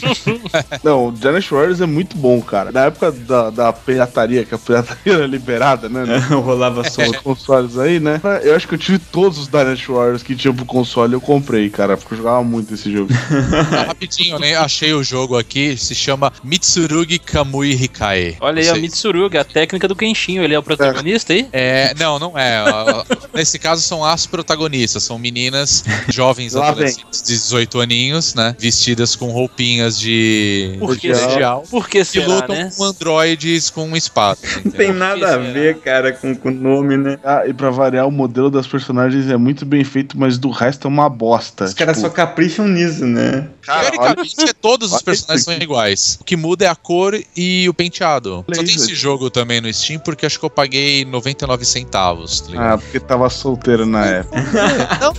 não, 0.81 1.09
o 1.09 1.11
Dynasty 1.11 1.53
Warriors 1.53 1.81
é 1.81 1.85
muito 1.85 2.15
bom, 2.15 2.41
cara. 2.41 2.71
Na 2.71 2.84
época 2.85 3.11
da, 3.11 3.49
da 3.49 3.73
pirataria, 3.73 4.43
que 4.45 4.53
a 4.55 4.57
pirataria 4.57 5.13
era 5.13 5.27
liberada, 5.27 5.89
né? 5.89 6.03
nos 6.05 6.25
Rolava 6.25 6.89
solto. 6.89 7.21
consoles 7.23 7.77
aí, 7.77 7.99
né? 7.99 8.19
Eu 8.43 8.55
acho 8.55 8.67
que 8.67 8.75
eu 8.75 8.79
tive 8.79 8.99
todos 8.99 9.37
os 9.37 9.47
Dynasty 9.47 9.91
Warriors 9.91 10.23
que 10.23 10.35
tinha 10.35 10.53
pro 10.53 10.65
console, 10.65 11.13
eu 11.13 11.21
comprei, 11.21 11.69
cara, 11.69 11.97
porque 11.97 12.13
eu 12.13 12.17
jogava 12.17 12.43
muito 12.43 12.73
esse 12.73 12.91
jogo. 12.91 13.09
Ah, 13.71 13.83
rapidinho, 13.87 14.39
né? 14.39 14.55
Achei 14.55 14.93
o 14.93 15.03
jogo 15.03 15.37
aqui, 15.37 15.77
se 15.77 15.93
chama 15.95 16.31
Mitsurugi 16.43 17.19
Kamui 17.19 17.71
Hikae. 17.73 18.37
Olha 18.39 18.61
aí, 18.61 18.69
a 18.69 18.73
sei- 18.73 18.81
Mitsuruga, 18.81 19.41
a 19.41 19.43
técnica 19.43 19.87
do 19.87 19.95
Kenshin. 19.95 20.37
Ele 20.39 20.53
é 20.53 20.59
o 20.59 20.63
protagonista 20.63 21.33
aí? 21.33 21.47
É, 21.51 21.93
não, 21.97 22.19
não 22.19 22.37
é. 22.37 22.63
Nesse 23.33 23.57
caso 23.59 23.81
são 23.81 24.03
as 24.03 24.25
protagonistas, 24.25 25.03
são 25.03 25.17
meninas 25.17 25.83
jovens 26.09 26.55
adolescentes 26.55 27.21
de 27.21 27.27
18 27.33 27.79
aninhos, 27.79 28.33
né? 28.35 28.55
Vestidas 28.59 29.15
com 29.15 29.31
roupinhas 29.31 29.97
de 29.99 30.75
Por 30.79 30.97
que. 30.97 31.11
Por 31.69 31.87
que 31.89 31.99
Que 31.99 32.05
será, 32.05 32.25
lutam 32.27 32.55
né? 32.55 32.71
Com 32.75 32.83
androides 32.83 33.69
com 33.69 33.95
espada. 33.95 34.39
Não 34.63 34.71
tem 34.71 34.91
nada 34.93 35.35
a 35.35 35.37
ver, 35.37 35.77
cara, 35.79 36.11
com 36.13 36.35
o 36.43 36.51
nome, 36.51 36.97
né? 36.97 37.17
Ah, 37.23 37.43
e 37.47 37.53
pra 37.53 37.69
variar, 37.69 38.07
o 38.07 38.11
modelo 38.11 38.49
das 38.49 38.67
personagens 38.67 39.29
é 39.29 39.37
muito 39.37 39.65
bem 39.65 39.83
feito, 39.83 40.17
mas 40.17 40.37
do 40.37 40.49
resto 40.49 40.87
é 40.87 40.89
uma 40.89 41.09
bosta. 41.09 41.65
Os 41.65 41.73
caras 41.73 41.95
Tipo, 41.97 42.07
só 42.07 42.13
capricham 42.13 42.67
nisso, 42.67 43.05
né? 43.05 43.47
cara, 43.61 43.91
Teoricamente, 43.91 44.49
é 44.49 44.53
todos 44.53 44.89
os 44.89 44.95
olha 44.95 45.03
personagens 45.03 45.45
são 45.45 45.53
iguais. 45.55 46.17
O 46.21 46.23
que 46.23 46.35
muda 46.35 46.65
é 46.65 46.67
a 46.67 46.75
cor 46.75 47.19
e 47.35 47.67
o 47.69 47.73
penteado. 47.73 48.45
Olha 48.47 48.55
Só 48.55 48.63
tem 48.63 48.75
esse 48.75 48.93
jogo 48.95 49.29
também 49.29 49.61
no 49.61 49.71
Steam 49.73 49.99
porque 49.99 50.25
acho 50.25 50.39
que 50.39 50.45
eu 50.45 50.49
paguei 50.49 51.05
99 51.05 51.65
centavos, 51.65 52.41
tá 52.41 52.51
ligado? 52.51 52.73
Ah, 52.73 52.77
porque 52.77 52.99
tava 52.99 53.29
solteiro 53.29 53.85
na 53.85 54.05
época. 54.05 54.35
Não, 55.01 55.13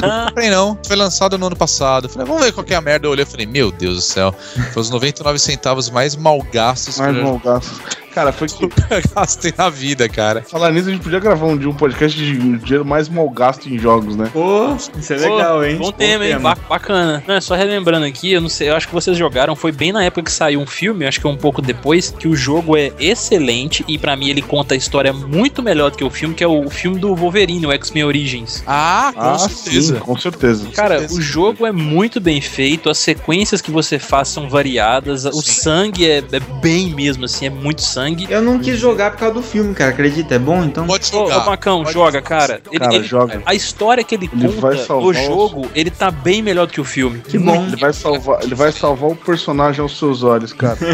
não 0.00 0.26
comprei 0.28 0.50
não. 0.50 0.78
Foi 0.86 0.96
lançado 0.96 1.38
no 1.38 1.46
ano 1.46 1.56
passado. 1.56 2.08
Falei, 2.08 2.26
vamos 2.26 2.42
ver 2.44 2.52
qual 2.52 2.64
que 2.64 2.74
é 2.74 2.76
a 2.76 2.80
merda. 2.80 3.06
Eu 3.06 3.10
olhei 3.12 3.24
e 3.24 3.26
falei, 3.26 3.46
meu 3.46 3.70
Deus 3.70 3.96
do 3.96 4.02
céu. 4.02 4.34
Foi 4.72 4.82
os 4.82 4.90
99 4.90 5.38
centavos 5.38 5.90
mais 5.90 6.16
mal 6.16 6.42
gastos 6.56 6.98
Mais 6.98 7.14
eu 7.14 7.22
mal 7.22 7.38
gasto. 7.38 8.05
Cara, 8.16 8.32
foi 8.32 8.48
que. 8.48 8.66
já 8.88 9.02
gastei 9.14 9.52
na 9.58 9.68
vida, 9.68 10.08
cara. 10.08 10.40
Falar 10.40 10.72
nisso, 10.72 10.88
a 10.88 10.90
gente 10.90 11.02
podia 11.02 11.20
gravar 11.20 11.44
um 11.44 11.54
dia 11.54 11.68
um 11.68 11.74
podcast 11.74 12.16
de 12.18 12.32
dinheiro 12.56 12.82
mais 12.82 13.10
mal 13.10 13.28
gasto 13.28 13.68
em 13.68 13.78
jogos, 13.78 14.16
né? 14.16 14.30
Pô, 14.32 14.74
isso 14.98 15.12
é 15.12 15.18
Pô, 15.18 15.36
legal, 15.36 15.62
hein? 15.62 15.76
Bom 15.76 15.92
tema, 15.92 16.26
hein? 16.26 16.38
Ba- 16.38 16.56
Bacana. 16.66 17.22
Não, 17.28 17.34
é 17.34 17.42
só 17.42 17.54
relembrando 17.54 18.06
aqui, 18.06 18.32
eu 18.32 18.40
não 18.40 18.48
sei, 18.48 18.70
eu 18.70 18.74
acho 18.74 18.88
que 18.88 18.94
vocês 18.94 19.18
jogaram, 19.18 19.54
foi 19.54 19.70
bem 19.70 19.92
na 19.92 20.02
época 20.02 20.22
que 20.22 20.32
saiu 20.32 20.60
um 20.60 20.66
filme, 20.66 21.04
acho 21.04 21.20
que 21.20 21.26
é 21.26 21.30
um 21.30 21.36
pouco 21.36 21.60
depois, 21.60 22.10
que 22.10 22.26
o 22.26 22.34
jogo 22.34 22.74
é 22.74 22.90
excelente 22.98 23.84
e 23.86 23.98
pra 23.98 24.16
mim 24.16 24.30
ele 24.30 24.40
conta 24.40 24.72
a 24.72 24.78
história 24.78 25.12
muito 25.12 25.62
melhor 25.62 25.90
do 25.90 25.98
que 25.98 26.04
o 26.04 26.08
filme, 26.08 26.34
que 26.34 26.42
é 26.42 26.48
o 26.48 26.70
filme 26.70 26.98
do 26.98 27.14
Wolverine, 27.14 27.66
o 27.66 27.72
X-Men 27.72 28.04
Origins. 28.04 28.64
Ah, 28.66 29.12
com 29.14 29.20
ah, 29.20 29.38
certeza. 29.40 29.94
sim, 29.94 30.00
com 30.00 30.16
certeza. 30.16 30.66
Cara, 30.74 31.00
certeza. 31.00 31.20
o 31.20 31.22
jogo 31.22 31.66
é 31.66 31.72
muito 31.72 32.18
bem 32.18 32.40
feito, 32.40 32.88
as 32.88 32.96
sequências 32.96 33.60
que 33.60 33.70
você 33.70 33.98
faz 33.98 34.28
são 34.28 34.48
variadas, 34.48 35.26
o 35.26 35.42
Sim. 35.42 35.52
sangue 35.52 36.08
é, 36.08 36.24
é 36.32 36.40
bem 36.62 36.94
mesmo, 36.94 37.26
assim, 37.26 37.44
é 37.44 37.50
muito 37.50 37.82
sangue. 37.82 38.05
Eu 38.28 38.42
não 38.42 38.58
quis 38.58 38.78
jogar 38.78 39.10
por 39.12 39.18
causa 39.18 39.34
do 39.34 39.42
filme, 39.42 39.74
cara. 39.74 39.90
Acredita? 39.90 40.34
É 40.34 40.38
bom, 40.38 40.62
então? 40.64 40.86
Pode 40.86 41.06
Ô, 41.08 41.10
jogar. 41.26 41.38
ô 41.38 41.46
Macão, 41.46 41.82
Pode 41.82 41.92
joga, 41.92 42.18
jogar. 42.18 42.22
cara. 42.22 42.60
Ele- 42.70 42.78
Cara, 42.80 42.94
ele- 42.94 43.04
joga. 43.04 43.42
A 43.46 43.54
história 43.54 44.04
que 44.04 44.14
ele, 44.14 44.30
Ele 44.32 44.48
conta 44.52 44.76
salvar 44.78 45.02
no 45.02 45.08
os- 45.10 45.26
jogo, 45.26 45.70
ele 45.74 45.90
tá 45.90 46.10
bem 46.10 46.42
melhor 46.42 46.66
do 46.66 46.72
que 46.72 46.80
o 46.80 46.84
filme. 46.84 47.20
Que 47.20 47.38
bom. 47.38 47.64
Ele 47.66 47.76
vai 47.76 47.92
salvar, 47.92 48.42
ele 48.42 48.54
vai 48.54 48.72
salvar 48.72 49.10
o 49.10 49.16
personagem 49.16 49.80
aos 49.80 49.98
seus 49.98 50.22
olhos, 50.22 50.52
cara. 50.52 50.76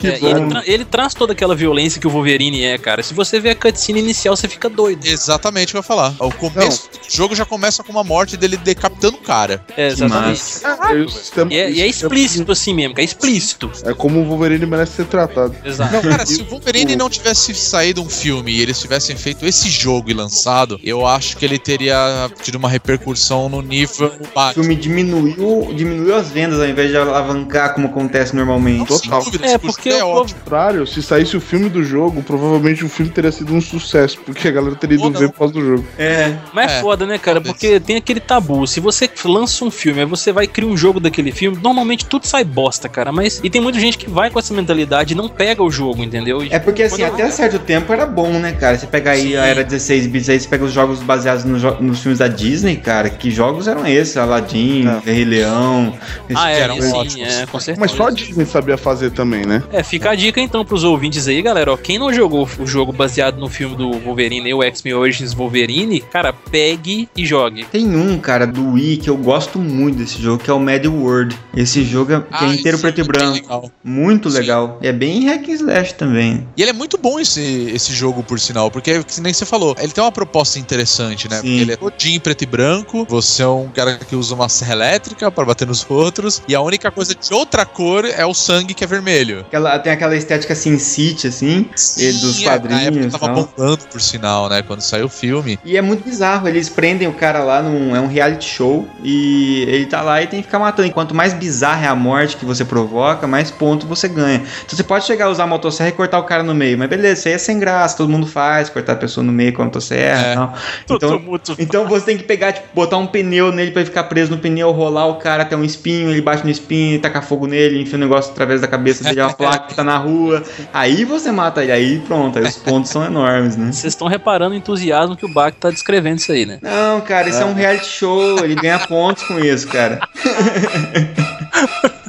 Que 0.00 0.06
É, 0.08 0.18
bom. 0.18 0.26
ele, 0.28 0.48
tra- 0.48 0.62
ele 0.64 0.84
traz 0.86 1.12
toda 1.12 1.34
aquela 1.34 1.54
violência 1.54 2.00
que 2.00 2.06
o 2.06 2.10
Wolverine 2.10 2.64
é, 2.64 2.78
cara. 2.78 3.02
Se 3.02 3.12
você 3.12 3.38
vê 3.38 3.50
a 3.50 3.54
cutscene 3.54 4.00
inicial, 4.00 4.34
você 4.34 4.48
fica 4.48 4.66
doido. 4.68 5.04
Exatamente 5.06 5.68
o 5.68 5.70
que 5.72 5.76
eu 5.76 5.80
ia 5.80 5.82
falar. 5.82 6.14
O 6.18 6.32
começo 6.32 6.88
do 6.90 7.14
jogo 7.14 7.36
já 7.36 7.44
começa 7.44 7.84
com 7.84 7.92
uma 7.92 8.02
morte 8.02 8.34
dele 8.34 8.56
decapitando 8.56 9.18
o 9.18 9.20
cara. 9.20 9.62
É, 9.76 9.88
exatamente. 9.88 10.40
massa. 10.40 11.48
E 11.50 11.54
E 11.54 11.58
é, 11.58 11.70
e 11.70 11.82
é 11.82 11.86
explícito 11.86 12.50
assim 12.50 12.72
mesmo, 12.74 12.94
que 12.94 13.02
é 13.02 13.04
explícito. 13.04 13.70
É 13.84 13.92
como 13.92 14.20
o 14.20 14.24
Wolverine 14.24 14.64
merece 14.64 14.92
ser 14.92 15.04
tratado. 15.04 15.54
Exato. 15.62 15.92
Não, 15.92 16.09
cara, 16.10 16.26
se 16.26 16.42
o 16.42 16.44
Wolverine 16.44 16.96
não 16.96 17.08
tivesse 17.08 17.54
saído 17.54 18.02
um 18.02 18.08
filme 18.08 18.52
e 18.52 18.60
eles 18.60 18.78
tivessem 18.80 19.16
feito 19.16 19.46
esse 19.46 19.68
jogo 19.68 20.10
e 20.10 20.14
lançado, 20.14 20.78
eu 20.82 21.06
acho 21.06 21.36
que 21.36 21.44
ele 21.44 21.58
teria 21.58 22.30
tido 22.42 22.56
uma 22.56 22.68
repercussão 22.68 23.48
no 23.48 23.62
nível 23.62 24.12
O 24.34 24.54
filme 24.54 24.74
diminuiu, 24.76 25.72
diminuiu 25.74 26.14
as 26.14 26.30
vendas 26.30 26.60
ao 26.60 26.66
invés 26.66 26.90
de 26.90 26.96
alavancar 26.96 27.74
como 27.74 27.86
acontece 27.86 28.34
normalmente. 28.34 28.88
Total. 28.88 29.22
Sem 29.22 29.32
dúvida, 29.32 29.46
É, 29.46 29.58
porque 29.58 29.90
é. 29.90 30.00
Ao 30.00 30.26
contrário, 30.26 30.86
se 30.86 31.02
saísse 31.02 31.36
o 31.36 31.40
filme 31.40 31.68
do 31.68 31.82
jogo, 31.82 32.22
provavelmente 32.22 32.84
o 32.84 32.88
filme 32.88 33.10
teria 33.10 33.30
sido 33.30 33.54
um 33.54 33.60
sucesso, 33.60 34.18
porque 34.24 34.48
a 34.48 34.50
galera 34.50 34.74
teria 34.74 34.96
ido 34.96 35.10
não. 35.10 35.20
ver 35.20 35.30
por 35.30 35.38
causa 35.38 35.54
do 35.54 35.64
jogo. 35.64 35.84
É. 35.98 36.36
Mas 36.52 36.72
é, 36.72 36.78
É, 36.78 36.80
foda, 36.80 37.06
né, 37.06 37.18
cara? 37.18 37.40
Porque 37.40 37.78
tem 37.80 37.96
aquele 37.96 38.20
tabu. 38.20 38.66
Se 38.66 38.80
você 38.80 39.08
lança 39.24 39.64
um 39.64 39.70
filme, 39.70 40.00
aí 40.00 40.06
você 40.06 40.32
vai 40.32 40.46
criar 40.46 40.68
um 40.68 40.76
jogo 40.76 41.00
daquele 41.00 41.32
filme, 41.32 41.58
normalmente 41.62 42.06
tudo 42.06 42.26
sai 42.26 42.44
bosta, 42.44 42.88
cara. 42.88 43.12
Mas. 43.12 43.40
E 43.42 43.50
tem 43.50 43.60
muita 43.60 43.78
gente 43.78 43.98
que 43.98 44.08
vai 44.08 44.30
com 44.30 44.38
essa 44.38 44.54
mentalidade 44.54 45.14
e 45.14 45.16
não 45.16 45.28
pega 45.28 45.62
o 45.62 45.70
jogo, 45.70 45.99
entendeu? 46.04 46.42
E- 46.42 46.48
É 46.50 46.58
porque 46.58 46.82
assim, 46.82 47.02
até 47.02 47.30
certo 47.30 47.58
tempo 47.58 47.92
era 47.92 48.06
bom, 48.06 48.32
né, 48.38 48.52
cara? 48.52 48.76
Você 48.78 48.86
pega 48.86 49.10
aí 49.12 49.28
Sim. 49.30 49.36
a 49.36 49.46
era 49.46 49.64
16 49.64 50.06
bits, 50.06 50.28
aí 50.28 50.38
você 50.40 50.48
pega 50.48 50.64
os 50.64 50.72
jogos 50.72 51.00
baseados 51.00 51.44
no 51.44 51.58
jo- 51.58 51.76
nos 51.80 52.00
filmes 52.00 52.18
da 52.18 52.28
Disney, 52.28 52.76
cara. 52.76 53.08
Que 53.10 53.30
jogos 53.30 53.66
eram 53.68 53.86
esses? 53.86 54.16
Aladdin, 54.16 54.86
É. 54.86 55.00
Rei 55.12 55.24
Leão. 55.24 55.94
Ah, 56.34 56.50
é, 56.50 56.60
eram 56.60 56.80
sim, 56.80 56.92
ótimos. 56.92 57.28
é, 57.34 57.46
com 57.46 57.58
certeza. 57.60 57.80
Mas 57.80 57.90
só 57.92 58.08
a 58.08 58.10
Disney 58.10 58.44
sabia 58.46 58.76
fazer 58.76 59.10
também, 59.10 59.44
né? 59.46 59.62
É, 59.72 59.82
fica 59.82 60.10
a 60.10 60.14
dica 60.14 60.40
então 60.40 60.64
pros 60.64 60.84
ouvintes 60.84 61.26
aí, 61.28 61.40
galera. 61.42 61.72
Ó, 61.72 61.76
quem 61.76 61.98
não 61.98 62.12
jogou 62.12 62.48
o 62.58 62.66
jogo 62.66 62.92
baseado 62.92 63.38
no 63.38 63.48
filme 63.48 63.76
do 63.76 63.90
Wolverine, 63.92 64.52
o 64.54 64.62
X-Men 64.62 64.94
Origins 64.94 65.32
Wolverine, 65.34 66.00
cara, 66.00 66.32
pegue 66.32 67.08
e 67.16 67.24
jogue. 67.26 67.64
Tem 67.64 67.86
um, 67.94 68.18
cara, 68.18 68.46
do 68.46 68.72
Wii 68.72 68.96
que 68.98 69.10
eu 69.10 69.16
gosto 69.16 69.58
muito 69.58 69.98
desse 69.98 70.20
jogo, 70.20 70.42
que 70.42 70.50
é 70.50 70.54
o 70.54 70.60
Mad 70.60 70.84
World. 70.86 71.36
Esse 71.56 71.84
jogo 71.84 72.12
é, 72.12 72.20
que 72.20 72.44
é 72.44 72.48
Ah, 72.48 72.54
inteiro 72.54 72.78
preto 72.78 73.00
e 73.00 73.04
jogo 73.04 73.12
branco. 73.12 73.32
legal. 73.34 73.70
Muito 73.82 74.30
Sim. 74.30 74.38
legal. 74.38 74.78
E 74.82 74.86
é 74.88 74.92
bem 74.92 75.26
hack 75.26 75.48
and 75.48 75.52
slash 75.52 75.89
também. 75.94 76.46
E 76.56 76.62
ele 76.62 76.70
é 76.70 76.74
muito 76.74 76.98
bom 76.98 77.18
esse, 77.18 77.70
esse 77.74 77.92
jogo, 77.92 78.22
por 78.22 78.38
sinal, 78.38 78.70
porque, 78.70 79.02
que 79.04 79.20
nem 79.20 79.32
você 79.32 79.44
falou, 79.44 79.74
ele 79.78 79.92
tem 79.92 80.02
uma 80.02 80.12
proposta 80.12 80.58
interessante, 80.58 81.28
né? 81.28 81.36
Sim. 81.36 81.42
Porque 81.42 81.60
ele 81.60 81.72
é 81.72 81.76
todinho 81.76 82.20
preto 82.20 82.42
e 82.42 82.46
branco, 82.46 83.06
você 83.08 83.42
é 83.42 83.48
um 83.48 83.68
cara 83.68 83.98
que 83.98 84.14
usa 84.16 84.34
uma 84.34 84.48
serra 84.48 84.72
elétrica 84.72 85.30
pra 85.30 85.44
bater 85.44 85.66
nos 85.66 85.86
outros, 85.88 86.42
e 86.48 86.54
a 86.54 86.60
única 86.60 86.90
coisa 86.90 87.14
de 87.14 87.34
outra 87.34 87.64
cor 87.64 88.04
é 88.04 88.24
o 88.24 88.34
sangue 88.34 88.74
que 88.74 88.84
é 88.84 88.86
vermelho. 88.86 89.40
Aquela, 89.40 89.78
tem 89.78 89.92
aquela 89.92 90.16
estética 90.16 90.54
Sin 90.54 90.78
City, 90.78 91.26
assim, 91.28 91.68
e 91.98 92.12
dos 92.12 92.36
Sim, 92.36 92.46
é, 92.46 92.48
Na 92.48 92.54
época 92.54 92.68
quadrinhos. 92.68 93.12
tava 93.12 93.26
tal. 93.26 93.34
bombando, 93.44 93.84
por 93.90 94.00
sinal, 94.00 94.48
né? 94.48 94.62
Quando 94.62 94.80
saiu 94.80 95.06
o 95.06 95.08
filme. 95.08 95.58
E 95.64 95.76
é 95.76 95.82
muito 95.82 96.04
bizarro, 96.04 96.48
eles 96.48 96.68
prendem 96.68 97.08
o 97.08 97.12
cara 97.12 97.42
lá 97.42 97.62
num 97.62 97.94
é 97.94 98.00
um 98.00 98.06
reality 98.06 98.48
show 98.48 98.88
e 99.02 99.62
ele 99.68 99.86
tá 99.86 100.02
lá 100.02 100.22
e 100.22 100.26
tem 100.26 100.40
que 100.40 100.46
ficar 100.46 100.58
matando. 100.58 100.88
E 100.88 100.92
quanto 100.92 101.14
mais 101.14 101.32
bizarra 101.32 101.86
é 101.86 101.88
a 101.88 101.94
morte 101.94 102.36
que 102.36 102.44
você 102.44 102.64
provoca, 102.64 103.26
mais 103.26 103.50
ponto 103.50 103.86
você 103.86 104.08
ganha. 104.08 104.38
Então 104.64 104.76
você 104.76 104.82
pode 104.82 105.04
chegar 105.04 105.26
a 105.26 105.30
usar 105.30 105.44
a 105.44 105.46
motosserra 105.70 105.88
e 105.88 105.92
cortar 105.92 106.18
o 106.18 106.24
cara 106.24 106.42
no 106.42 106.54
meio, 106.54 106.76
mas 106.76 106.88
beleza, 106.88 107.20
isso 107.20 107.28
aí 107.28 107.34
é 107.34 107.38
sem 107.38 107.58
graça, 107.58 107.96
todo 107.96 108.08
mundo 108.10 108.26
faz, 108.26 108.68
cortar 108.68 108.92
a 108.92 108.96
pessoa 108.96 109.24
no 109.24 109.32
meio 109.32 109.52
com 109.52 109.62
a 109.62 109.64
motosserra 109.66 110.26
É. 110.26 110.32
e 110.32 110.34
tal. 110.34 110.54
Então, 110.90 111.18
muito. 111.20 111.56
então 111.58 111.86
você 111.86 112.06
tem 112.06 112.18
que 112.18 112.24
pegar, 112.24 112.52
tipo, 112.52 112.66
botar 112.74 112.96
um 112.98 113.06
pneu 113.06 113.52
nele 113.52 113.70
pra 113.70 113.80
ele 113.80 113.88
ficar 113.88 114.04
preso 114.04 114.30
no 114.30 114.38
pneu, 114.38 114.70
rolar 114.72 115.06
o 115.06 115.14
cara 115.16 115.42
até 115.44 115.56
um 115.56 115.64
espinho, 115.64 116.10
ele 116.10 116.20
bate 116.20 116.44
no 116.44 116.50
espinho, 116.50 117.00
tacar 117.00 117.22
fogo 117.22 117.46
nele, 117.46 117.80
enfia 117.80 117.96
o 117.96 118.00
negócio 118.00 118.32
através 118.32 118.60
da 118.60 118.68
cabeça 118.68 119.04
dele, 119.04 119.20
é 119.20 119.24
uma 119.24 119.32
placa 119.32 119.68
que 119.68 119.74
tá 119.74 119.84
na 119.84 119.96
rua. 119.96 120.42
Aí 120.72 121.04
você 121.04 121.30
mata 121.30 121.62
ele, 121.62 121.72
aí 121.72 121.98
pronto, 122.00 122.38
aí 122.38 122.44
os 122.44 122.56
pontos 122.56 122.90
são 122.90 123.04
enormes, 123.04 123.56
né? 123.56 123.72
Vocês 123.72 123.92
estão 123.92 124.08
reparando 124.08 124.54
o 124.54 124.56
entusiasmo 124.58 125.16
que 125.16 125.24
o 125.24 125.28
Bach 125.32 125.54
tá 125.58 125.70
descrevendo 125.70 126.18
isso 126.18 126.32
aí, 126.32 126.44
né? 126.44 126.58
Não, 126.60 127.00
cara, 127.00 127.28
isso 127.28 127.40
é 127.40 127.44
um 127.44 127.54
reality 127.54 127.86
show, 127.86 128.44
ele 128.44 128.54
ganha 128.54 128.78
pontos 128.80 129.22
com 129.24 129.38
isso, 129.38 129.68
cara. 129.68 130.00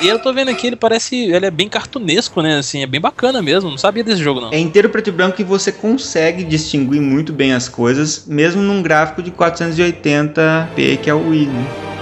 e 0.00 0.08
eu 0.08 0.18
tô 0.18 0.32
vendo 0.32 0.50
aqui, 0.50 0.66
ele 0.66 0.76
parece. 0.76 1.16
Ele 1.16 1.46
é 1.46 1.50
bem 1.50 1.68
cartunesco, 1.68 2.40
né? 2.40 2.58
Assim, 2.58 2.82
é 2.82 2.86
bem 2.86 3.00
bacana 3.00 3.42
mesmo. 3.42 3.70
Não 3.70 3.78
sabia 3.78 4.04
desse 4.04 4.22
jogo, 4.22 4.40
não. 4.40 4.52
É 4.52 4.58
inteiro 4.58 4.88
preto 4.88 5.08
e 5.08 5.12
branco 5.12 5.40
e 5.40 5.44
você 5.44 5.72
consegue 5.72 6.44
distinguir 6.44 7.00
muito 7.00 7.32
bem 7.32 7.52
as 7.52 7.68
coisas, 7.68 8.24
mesmo 8.26 8.62
num 8.62 8.82
gráfico 8.82 9.22
de 9.22 9.30
480p 9.30 10.98
que 11.02 11.10
é 11.10 11.14
o 11.14 11.28
Wii. 11.28 11.46
Né? 11.46 11.93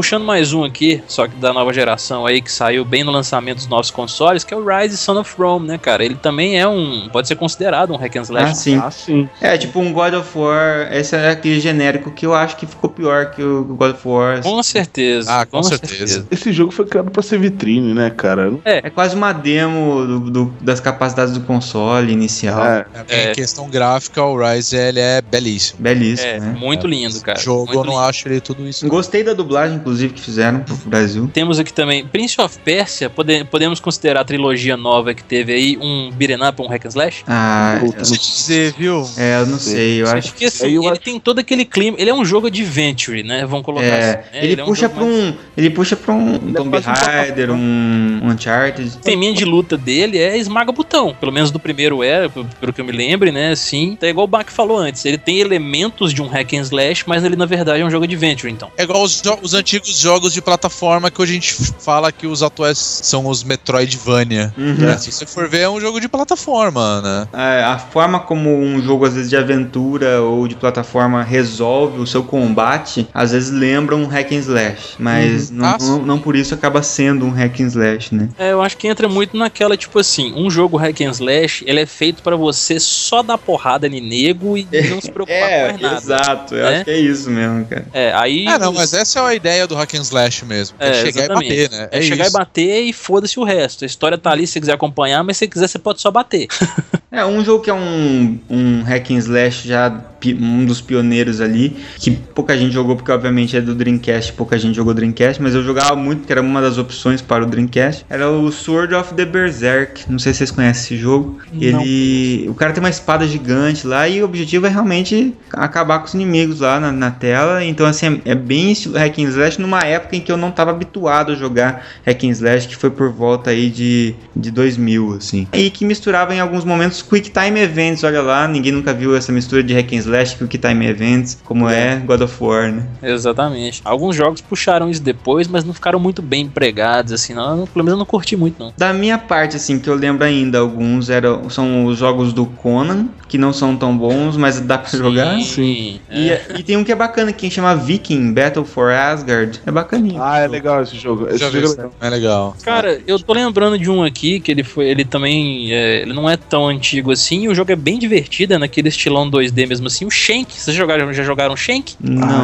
Puxando 0.00 0.24
mais 0.24 0.54
um 0.54 0.64
aqui, 0.64 1.02
só 1.06 1.28
que 1.28 1.36
da 1.36 1.52
nova 1.52 1.74
geração 1.74 2.24
aí, 2.24 2.40
que 2.40 2.50
saiu 2.50 2.86
bem 2.86 3.04
no 3.04 3.10
lançamento 3.10 3.58
dos 3.58 3.66
novos 3.66 3.90
consoles, 3.90 4.42
que 4.42 4.54
é 4.54 4.56
o 4.56 4.64
Rise 4.66 4.96
Son 4.96 5.20
of 5.20 5.34
Rome, 5.38 5.68
né, 5.68 5.76
cara? 5.76 6.02
Ele 6.02 6.14
também 6.14 6.58
é 6.58 6.66
um. 6.66 7.06
pode 7.12 7.28
ser 7.28 7.36
considerado 7.36 7.92
um 7.92 7.96
hack 7.98 8.16
and 8.16 8.22
slash. 8.22 8.50
Ah, 8.50 8.54
sim. 8.54 8.80
Ah, 8.82 8.90
sim. 8.90 9.28
É, 9.42 9.58
tipo 9.58 9.78
um 9.78 9.92
God 9.92 10.14
of 10.14 10.38
War. 10.38 10.88
Esse 10.90 11.14
é 11.16 11.28
aquele 11.28 11.60
genérico 11.60 12.10
que 12.12 12.24
eu 12.24 12.32
acho 12.32 12.56
que 12.56 12.64
ficou 12.64 12.88
pior 12.88 13.26
que 13.32 13.42
o 13.42 13.62
God 13.62 13.90
of 13.90 14.08
War. 14.08 14.40
Com 14.42 14.62
certeza. 14.62 15.30
Ah, 15.30 15.44
com, 15.44 15.62
certeza. 15.62 16.26
Esse 16.30 16.50
jogo 16.50 16.72
foi 16.72 16.86
criado 16.86 17.10
pra 17.10 17.22
ser 17.22 17.38
vitrine, 17.38 17.92
né, 17.92 18.08
cara? 18.08 18.54
É 18.64 18.88
quase 18.88 19.14
uma 19.14 19.34
demo 19.34 20.06
do- 20.06 20.30
do- 20.30 20.54
das 20.62 20.80
capacidades 20.80 21.34
do 21.34 21.40
console 21.40 22.10
inicial. 22.10 22.64
É. 22.64 22.86
Em 23.10 23.14
É. 23.28 23.32
questão 23.32 23.68
gráfica, 23.68 24.24
o 24.24 24.34
Rise 24.38 24.74
ele 24.78 24.98
é 25.00 25.20
belíssimo. 25.20 25.78
Belíssimo, 25.82 26.26
É, 26.26 26.40
né? 26.40 26.56
muito 26.58 26.86
lindo, 26.86 27.20
cara. 27.20 27.38
jogo 27.38 27.66
muito 27.66 27.80
eu 27.80 27.84
não 27.84 27.92
lindo. 27.96 28.04
acho 28.08 28.26
ele 28.28 28.40
tudo 28.40 28.66
isso. 28.66 28.88
Gostei 28.88 29.22
da 29.22 29.34
dublagem, 29.34 29.76
inclusive, 29.76 29.89
que 29.98 30.20
fizeram 30.20 30.60
pro 30.60 30.74
Brasil. 30.86 31.28
Temos 31.32 31.58
aqui 31.58 31.72
também 31.72 32.06
Prince 32.06 32.40
of 32.40 32.58
Persia, 32.64 33.08
pode- 33.10 33.44
podemos 33.44 33.80
considerar 33.80 34.20
a 34.20 34.24
trilogia 34.24 34.76
nova 34.76 35.12
que 35.14 35.22
teve 35.24 35.52
aí 35.52 35.78
um 35.80 36.10
beat'em 36.12 36.42
up, 36.46 36.60
um 36.62 36.66
hack 36.68 36.84
and 36.86 36.88
slash? 36.88 37.22
Ah, 37.26 37.78
Puta, 37.80 38.04
Se 38.04 38.18
dizer, 38.18 38.74
viu? 38.78 39.08
é, 39.16 39.40
eu 39.40 39.46
não 39.46 39.58
sei, 39.58 40.02
eu 40.02 40.06
acho 40.08 40.28
Porque 40.30 40.44
assim, 40.46 40.70
eu 40.72 40.82
ele 40.82 40.92
acho- 40.92 41.00
tem 41.00 41.18
todo 41.20 41.38
aquele 41.38 41.64
clima, 41.64 41.96
ele 42.00 42.10
é 42.10 42.14
um 42.14 42.24
jogo 42.24 42.46
adventure, 42.46 43.22
né? 43.22 43.44
Vamos 43.46 43.64
colocar 43.64 43.86
É, 43.86 44.10
assim. 44.10 44.18
né? 44.38 44.44
ele, 44.44 44.60
é 44.60 44.64
um 44.64 44.66
puxa 44.66 44.82
jogo 44.82 44.94
pra 44.94 45.04
mais- 45.04 45.16
um. 45.24 45.34
Ele 45.56 45.70
puxa 45.70 45.96
pra 45.96 46.14
um 46.14 46.34
é 46.34 46.52
Tomb 46.52 46.70
quase 46.70 46.88
um 46.88 46.92
Raider, 46.92 47.50
um 47.50 48.20
Uncharted. 48.24 48.96
O 48.96 49.00
teminha 49.00 49.32
de 49.32 49.44
luta 49.44 49.76
dele 49.76 50.18
é 50.18 50.36
esmaga 50.36 50.72
botão. 50.72 51.14
Pelo 51.18 51.32
menos 51.32 51.50
do 51.50 51.58
primeiro 51.58 52.02
é, 52.02 52.28
p- 52.28 52.44
pelo 52.60 52.72
que 52.72 52.80
eu 52.80 52.84
me 52.84 52.92
lembre, 52.92 53.30
né? 53.32 53.52
Assim. 53.52 53.96
É 54.00 54.08
igual 54.08 54.24
o 54.24 54.28
Bach 54.28 54.46
falou 54.50 54.76
antes. 54.78 55.04
Ele 55.04 55.18
tem 55.18 55.38
elementos 55.38 56.12
de 56.12 56.22
um 56.22 56.26
hack 56.26 56.52
and 56.54 56.60
slash, 56.62 57.04
mas 57.06 57.24
ele 57.24 57.36
na 57.36 57.46
verdade 57.46 57.80
é 57.80 57.84
um 57.84 57.90
jogo 57.90 58.04
adventure, 58.04 58.52
então. 58.52 58.70
É 58.76 58.82
igual 58.82 59.02
os, 59.02 59.22
os 59.42 59.54
antigos 59.54 59.79
jogos 59.84 60.32
de 60.32 60.40
plataforma 60.42 61.10
que 61.10 61.20
hoje 61.20 61.32
a 61.32 61.34
gente 61.34 61.54
fala 61.78 62.10
que 62.12 62.26
os 62.26 62.42
atuais 62.42 62.78
são 62.78 63.26
os 63.26 63.42
Metroidvania. 63.42 64.52
Uhum. 64.56 64.74
né? 64.74 64.98
Se 64.98 65.10
você 65.12 65.26
for 65.26 65.48
ver, 65.48 65.60
é 65.62 65.68
um 65.68 65.80
jogo 65.80 66.00
de 66.00 66.08
plataforma, 66.08 67.00
né? 67.00 67.28
É, 67.32 67.64
a 67.64 67.78
forma 67.78 68.20
como 68.20 68.50
um 68.56 68.80
jogo, 68.82 69.04
às 69.06 69.14
vezes, 69.14 69.30
de 69.30 69.36
aventura 69.36 70.20
ou 70.22 70.46
de 70.46 70.54
plataforma 70.54 71.22
resolve 71.22 72.00
o 72.00 72.06
seu 72.06 72.22
combate, 72.22 73.08
às 73.12 73.32
vezes 73.32 73.50
lembra 73.50 73.96
um 73.96 74.06
hack 74.06 74.32
and 74.32 74.36
slash. 74.36 74.94
Mas 74.98 75.50
não, 75.50 75.66
Ah, 75.66 75.78
não, 75.80 75.98
não 76.02 76.18
por 76.18 76.36
isso 76.36 76.54
acaba 76.54 76.82
sendo 76.82 77.24
um 77.26 77.30
hack 77.30 77.60
and 77.60 77.66
slash, 77.66 78.14
né? 78.14 78.28
É, 78.38 78.52
eu 78.52 78.62
acho 78.62 78.76
que 78.76 78.88
entra 78.88 79.08
muito 79.08 79.36
naquela, 79.36 79.76
tipo 79.76 79.98
assim, 79.98 80.32
um 80.36 80.50
jogo 80.50 80.76
hack 80.76 81.00
and 81.00 81.10
slash, 81.10 81.64
ele 81.66 81.80
é 81.80 81.86
feito 81.86 82.22
pra 82.22 82.36
você 82.36 82.78
só 82.80 83.22
dar 83.22 83.38
porrada 83.38 83.86
em 83.86 84.00
nego 84.00 84.56
e 84.56 84.66
não 84.90 85.00
se 85.00 85.10
preocupar 85.10 85.48
com 85.50 85.66
mais 85.66 85.80
nada. 85.80 85.96
exato. 85.96 86.54
Eu 86.54 86.64
né? 86.64 86.74
acho 86.76 86.84
que 86.84 86.90
é 86.90 87.00
isso 87.00 87.30
mesmo, 87.30 87.64
cara. 87.66 87.86
É, 87.92 88.12
aí. 88.14 88.46
Ah, 88.48 88.58
não, 88.58 88.72
mas 88.72 88.92
essa 88.92 89.20
é 89.20 89.22
a 89.22 89.34
ideia 89.34 89.59
do 89.66 89.74
hack 89.74 89.94
and 89.94 90.02
slash 90.02 90.44
mesmo. 90.44 90.76
É, 90.78 90.90
É, 90.90 90.94
chegar 90.94 91.24
exatamente. 91.24 91.52
e 91.52 91.68
bater, 91.68 91.70
né? 91.70 91.88
É, 91.90 92.02
chegar 92.02 92.26
isso. 92.26 92.36
e 92.36 92.38
bater 92.38 92.82
e 92.82 92.92
foda-se 92.92 93.38
o 93.38 93.44
resto. 93.44 93.84
A 93.84 93.86
história 93.86 94.18
tá 94.18 94.30
ali 94.30 94.46
se 94.46 94.54
você 94.54 94.60
quiser 94.60 94.72
acompanhar, 94.72 95.22
mas 95.22 95.36
se 95.36 95.40
você 95.40 95.48
quiser, 95.48 95.68
você 95.68 95.78
pode 95.78 96.00
só 96.00 96.10
bater. 96.10 96.48
É, 97.12 97.26
um 97.26 97.44
jogo 97.44 97.64
que 97.64 97.68
é 97.68 97.74
um, 97.74 98.38
um 98.48 98.82
hack 98.84 99.10
and 99.10 99.18
slash 99.18 99.66
já 99.66 99.92
um 100.38 100.64
dos 100.64 100.80
pioneiros 100.80 101.40
ali, 101.40 101.76
que 101.98 102.10
pouca 102.10 102.56
gente 102.56 102.72
jogou 102.72 102.94
porque 102.94 103.10
obviamente 103.10 103.56
é 103.56 103.60
do 103.60 103.74
Dreamcast, 103.74 104.34
pouca 104.34 104.58
gente 104.58 104.76
jogou 104.76 104.92
Dreamcast, 104.92 105.42
mas 105.42 105.54
eu 105.54 105.62
jogava 105.64 105.96
muito, 105.96 106.26
que 106.26 106.30
era 106.30 106.40
uma 106.40 106.60
das 106.60 106.78
opções 106.78 107.22
para 107.22 107.42
o 107.42 107.46
Dreamcast. 107.46 108.04
Era 108.08 108.30
o 108.30 108.52
Sword 108.52 108.94
of 108.94 109.14
the 109.14 109.24
Berserk. 109.24 110.04
Não 110.08 110.18
sei 110.18 110.32
se 110.32 110.38
vocês 110.38 110.50
conhecem 110.50 110.82
esse 110.84 110.96
jogo. 110.96 111.38
Ele, 111.58 112.46
o 112.48 112.54
cara 112.54 112.72
tem 112.72 112.82
uma 112.82 112.90
espada 112.90 113.26
gigante 113.26 113.86
lá 113.86 114.08
e 114.08 114.22
o 114.22 114.24
objetivo 114.24 114.66
é 114.66 114.68
realmente 114.68 115.34
acabar 115.52 115.98
com 116.00 116.06
os 116.06 116.14
inimigos 116.14 116.60
lá 116.60 116.78
na, 116.78 116.92
na 116.92 117.10
tela. 117.10 117.64
Então 117.64 117.86
assim, 117.86 118.20
é, 118.24 118.32
é 118.32 118.34
bem 118.34 118.72
estilo 118.72 118.96
hack 118.98 119.18
and 119.18 119.22
slash 119.22 119.49
numa 119.58 119.80
época 119.80 120.16
em 120.16 120.20
que 120.20 120.30
eu 120.30 120.36
não 120.36 120.50
estava 120.50 120.70
habituado 120.70 121.32
a 121.32 121.34
jogar 121.34 121.86
hack 122.04 122.24
and 122.24 122.30
slash, 122.30 122.68
que 122.68 122.76
foi 122.76 122.90
por 122.90 123.10
volta 123.10 123.50
aí 123.50 123.70
de 123.70 124.14
de 124.34 124.50
2000 124.50 125.14
assim. 125.14 125.46
E 125.52 125.70
que 125.70 125.84
misturava 125.84 126.34
em 126.34 126.40
alguns 126.40 126.64
momentos 126.64 127.02
Quick 127.02 127.30
Time 127.30 127.60
Events, 127.60 128.04
olha 128.04 128.22
lá, 128.22 128.46
ninguém 128.48 128.72
nunca 128.72 128.92
viu 128.92 129.16
essa 129.16 129.32
mistura 129.32 129.62
de 129.62 129.74
hack 129.74 129.92
and 129.92 129.96
slash 129.96 130.36
Quick 130.36 130.58
Time 130.58 130.86
Events, 130.86 131.38
como 131.44 131.68
é 131.68 131.96
God 131.96 132.22
of 132.22 132.42
War, 132.42 132.72
né? 132.72 132.86
Exatamente. 133.02 133.80
Alguns 133.84 134.16
jogos 134.16 134.40
puxaram 134.40 134.90
isso 134.90 135.02
depois, 135.02 135.46
mas 135.46 135.64
não 135.64 135.74
ficaram 135.74 135.98
muito 135.98 136.22
bem 136.22 136.44
empregados, 136.44 137.12
assim, 137.12 137.34
não, 137.34 137.66
pelo 137.66 137.84
menos 137.84 137.92
eu 137.92 137.98
não 137.98 138.06
curti 138.06 138.36
muito, 138.36 138.62
não. 138.62 138.72
Da 138.76 138.92
minha 138.92 139.18
parte, 139.18 139.56
assim, 139.56 139.78
que 139.78 139.88
eu 139.88 139.94
lembro 139.94 140.24
ainda, 140.24 140.58
alguns 140.58 141.10
eram, 141.10 141.48
são 141.50 141.84
os 141.84 141.98
jogos 141.98 142.32
do 142.32 142.46
Conan, 142.46 143.08
que 143.28 143.38
não 143.38 143.52
são 143.52 143.76
tão 143.76 143.96
bons, 143.96 144.36
mas 144.36 144.60
dá 144.60 144.78
pra 144.78 144.90
jogar. 144.90 145.40
Sim. 145.40 146.00
E, 146.10 146.30
é. 146.30 146.46
e 146.58 146.62
tem 146.62 146.76
um 146.76 146.84
que 146.84 146.92
é 146.92 146.96
bacana, 146.96 147.32
que 147.32 147.50
chama 147.50 147.74
Viking 147.76 148.32
Battle 148.32 148.64
for 148.64 148.90
Asgard. 148.90 149.39
É 149.66 149.70
bacaninho. 149.70 150.22
Ah, 150.22 150.38
é 150.38 150.46
legal 150.46 150.82
esse 150.82 150.96
jogo. 150.96 151.28
Esse 151.28 151.38
Já 151.38 151.50
jogo 151.50 151.66
é 151.66 151.70
legal. 151.70 151.92
é 152.00 152.10
legal. 152.10 152.56
Cara, 152.62 153.00
eu 153.06 153.18
tô 153.18 153.32
lembrando 153.32 153.78
de 153.78 153.90
um 153.90 154.02
aqui 154.02 154.40
que 154.40 154.50
ele 154.50 154.62
foi. 154.62 154.86
Ele 154.86 155.04
também. 155.04 155.72
é, 155.72 156.02
ele 156.02 156.12
não 156.12 156.28
é 156.28 156.36
tão 156.36 156.66
antigo 156.68 157.10
assim. 157.12 157.42
e 157.44 157.48
O 157.48 157.54
jogo 157.54 157.70
é 157.72 157.76
bem 157.76 157.98
divertido, 157.98 158.54
é 158.54 158.58
naquele 158.58 158.88
estilão 158.88 159.30
2D 159.30 159.66
mesmo 159.66 159.86
assim. 159.86 160.04
O 160.04 160.10
Shank. 160.10 160.58
Vocês 160.60 160.76
jogaram, 160.76 161.12
já 161.12 161.22
jogaram 161.22 161.56
Shank? 161.56 161.94
Não. 162.00 162.42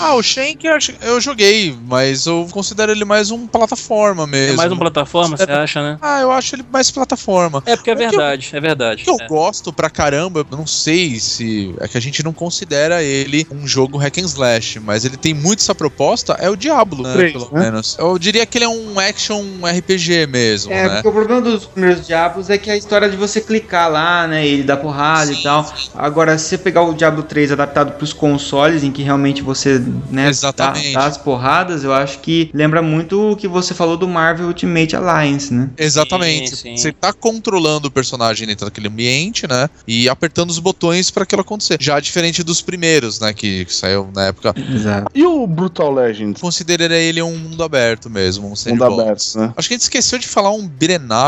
Ah, 0.00 0.14
o 0.14 0.22
Shank 0.22 0.66
eu, 0.66 0.76
eu 1.02 1.20
joguei, 1.20 1.76
mas 1.86 2.26
eu 2.26 2.46
considero 2.50 2.92
ele 2.92 3.04
mais 3.04 3.30
um 3.30 3.46
plataforma 3.46 4.26
mesmo. 4.26 4.54
É 4.54 4.56
mais 4.56 4.72
um 4.72 4.76
plataforma, 4.76 5.36
você 5.36 5.44
acha, 5.50 5.82
né? 5.82 5.98
Ah, 6.00 6.20
eu 6.20 6.30
acho 6.30 6.54
ele 6.56 6.64
mais 6.72 6.90
plataforma. 6.90 7.62
É 7.66 7.76
porque 7.76 7.90
é 7.90 7.92
É 7.92 7.96
que 7.96 8.04
eu- 8.04 8.08
verdade, 8.10 8.50
é 8.52 8.60
verdade. 8.60 9.04
que 9.04 9.10
eu 9.10 9.16
É. 9.20 9.26
gosto 9.26 9.72
pra 9.72 9.88
caramba, 9.90 10.44
eu 10.50 10.56
não 10.56 10.66
sei 10.66 11.18
se. 11.20 11.74
É 11.80 11.88
que 11.88 11.96
a 11.96 12.00
gente 12.00 12.22
não 12.22 12.32
considera 12.32 13.02
ele 13.02 13.46
um 13.50 13.66
jogo 13.66 13.98
hack 13.98 14.18
and 14.18 14.24
slash, 14.26 14.80
mas 14.80 15.04
ele 15.04 15.16
tem 15.16 15.34
muito 15.34 15.60
essa 15.60 15.74
proposta, 15.74 16.25
é 16.38 16.50
o 16.50 16.56
Diablo, 16.56 17.02
né? 17.02 17.12
Três, 17.14 17.32
pelo 17.32 17.48
né? 17.52 17.60
menos. 17.60 17.96
Eu 17.98 18.18
diria 18.18 18.44
que 18.46 18.58
ele 18.58 18.64
é 18.64 18.68
um 18.68 18.98
action 18.98 19.42
RPG 19.64 20.26
mesmo, 20.26 20.72
É, 20.72 20.88
né? 20.88 20.94
porque 20.94 21.08
o 21.08 21.12
problema 21.12 21.40
dos 21.40 21.64
primeiros 21.66 22.06
Diablos 22.06 22.50
é 22.50 22.58
que 22.58 22.70
a 22.70 22.76
história 22.76 23.08
de 23.08 23.16
você 23.16 23.40
clicar 23.40 23.90
lá, 23.90 24.26
né, 24.26 24.46
e 24.46 24.52
ele 24.52 24.62
dá 24.62 24.76
porrada 24.76 25.32
e 25.32 25.42
tal. 25.42 25.72
Agora, 25.94 26.36
se 26.38 26.48
você 26.48 26.58
pegar 26.58 26.82
o 26.82 26.94
Diablo 26.94 27.22
3 27.22 27.52
adaptado 27.52 27.92
pros 27.92 28.12
consoles, 28.12 28.82
em 28.82 28.90
que 28.90 29.02
realmente 29.02 29.42
você, 29.42 29.82
né, 30.10 30.28
Exatamente. 30.28 30.92
Dá, 30.92 31.00
dá 31.00 31.06
as 31.06 31.16
porradas, 31.16 31.84
eu 31.84 31.92
acho 31.92 32.18
que 32.20 32.50
lembra 32.52 32.82
muito 32.82 33.32
o 33.32 33.36
que 33.36 33.48
você 33.48 33.74
falou 33.74 33.96
do 33.96 34.08
Marvel 34.08 34.46
Ultimate 34.46 34.96
Alliance, 34.96 35.52
né? 35.52 35.70
Exatamente. 35.76 36.50
Sim, 36.50 36.56
sim. 36.56 36.76
Você 36.76 36.92
tá 36.92 37.12
controlando 37.12 37.88
o 37.88 37.90
personagem 37.90 38.46
dentro 38.46 38.64
daquele 38.66 38.88
ambiente, 38.88 39.46
né? 39.48 39.68
E 39.86 40.08
apertando 40.08 40.50
os 40.50 40.58
botões 40.58 41.10
pra 41.10 41.22
aquilo 41.22 41.42
acontecer. 41.42 41.76
Já 41.80 41.98
diferente 42.00 42.42
dos 42.42 42.60
primeiros, 42.62 43.20
né? 43.20 43.32
Que, 43.32 43.64
que 43.64 43.74
saiu 43.74 44.08
na 44.14 44.26
época. 44.26 44.54
Exato. 44.74 45.10
E 45.14 45.24
o 45.24 45.46
Brutal 45.46 45.92
Legend? 45.92 46.15
Consideraria 46.40 46.96
ele 46.96 47.22
um 47.22 47.36
mundo 47.36 47.62
aberto 47.62 48.08
mesmo, 48.08 48.46
um 48.46 48.70
Mundo 48.70 48.84
aberto, 48.84 49.38
né? 49.38 49.52
Acho 49.56 49.68
que 49.68 49.74
a 49.74 49.76
gente 49.76 49.82
esqueceu 49.82 50.18
de 50.18 50.26
falar 50.26 50.50
um 50.52 50.70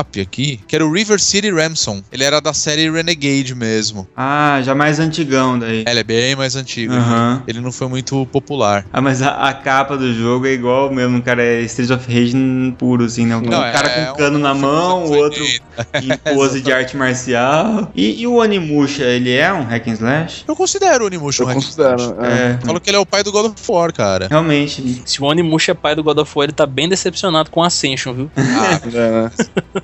up 0.01 0.21
aqui, 0.21 0.61
que 0.67 0.75
era 0.75 0.87
o 0.87 0.93
River 0.93 1.21
City 1.21 1.51
Ransom. 1.51 2.03
Ele 2.13 2.25
era 2.25 2.41
da 2.41 2.53
série 2.53 2.91
Renegade 2.91 3.55
mesmo. 3.55 4.07
Ah, 4.17 4.61
já 4.63 4.75
mais 4.75 4.99
antigão 4.99 5.59
daí. 5.59 5.85
Ele 5.87 6.01
é 6.01 6.05
bem 6.05 6.37
mais 6.37 6.57
antigo. 6.57 6.93
Aham. 6.93 7.43
Ele 7.47 7.61
não 7.61 7.73
foi 7.73 7.89
muito 7.89 8.27
popular. 8.27 8.85
Ah, 8.93 9.01
mas 9.01 9.23
a, 9.23 9.31
a 9.49 9.55
capa 9.55 9.97
do 9.97 10.13
jogo 10.15 10.47
é 10.47 10.53
igual 10.53 10.93
mesmo, 10.93 11.23
cara. 11.23 11.43
É 11.43 11.61
Streets 11.63 11.91
of 11.91 12.07
Rage 12.07 12.35
puro, 12.79 13.05
assim, 13.05 13.27
né? 13.27 13.37
Um 13.37 13.41
Não, 13.41 13.61
cara 13.61 13.89
é 13.89 14.07
com 14.07 14.13
um 14.13 14.17
cano 14.17 14.39
um 14.39 14.41
na 14.41 14.55
mão, 14.55 15.05
o 15.05 15.17
outro 15.17 15.43
80. 15.43 15.63
em 16.03 16.35
pose 16.35 16.61
de 16.61 16.73
arte 16.73 16.97
marcial. 16.97 17.91
E, 17.95 18.21
e 18.21 18.27
o 18.27 18.37
Onimusha, 18.37 19.05
ele 19.05 19.33
é 19.33 19.53
um 19.53 19.65
hack 19.65 19.89
and 19.89 19.93
slash? 19.93 20.45
Eu 20.47 20.57
considero 20.57 21.05
o 21.05 21.07
Onimusha 21.07 21.45
um 21.45 21.47
Eu 21.47 21.49
hack 21.49 21.57
and 21.57 21.61
considero. 21.61 22.01
slash. 22.01 22.33
É. 22.33 22.39
É, 22.39 22.59
Falo 22.65 22.81
que 22.81 22.91
ele 22.91 22.97
é 22.97 23.01
o 23.01 23.07
pai 23.07 23.23
do 23.23 23.33
God 23.33 23.47
of 23.47 23.55
War, 23.69 23.93
cara. 23.93 24.29
realmente. 24.29 24.78
Se 25.05 25.21
o 25.23 25.25
Onimusha 25.27 25.73
é 25.73 25.75
pai 25.75 25.95
do 25.95 26.03
God 26.03 26.19
of 26.19 26.33
War, 26.37 26.45
ele 26.45 26.53
tá 26.53 26.67
bem 26.67 26.89
decepcionado 26.89 27.51
com 27.51 27.63
Ascension, 27.63 28.13
viu? 28.15 28.31
Ah, 28.37 28.81
É, 28.87 29.23
né? 29.23 29.31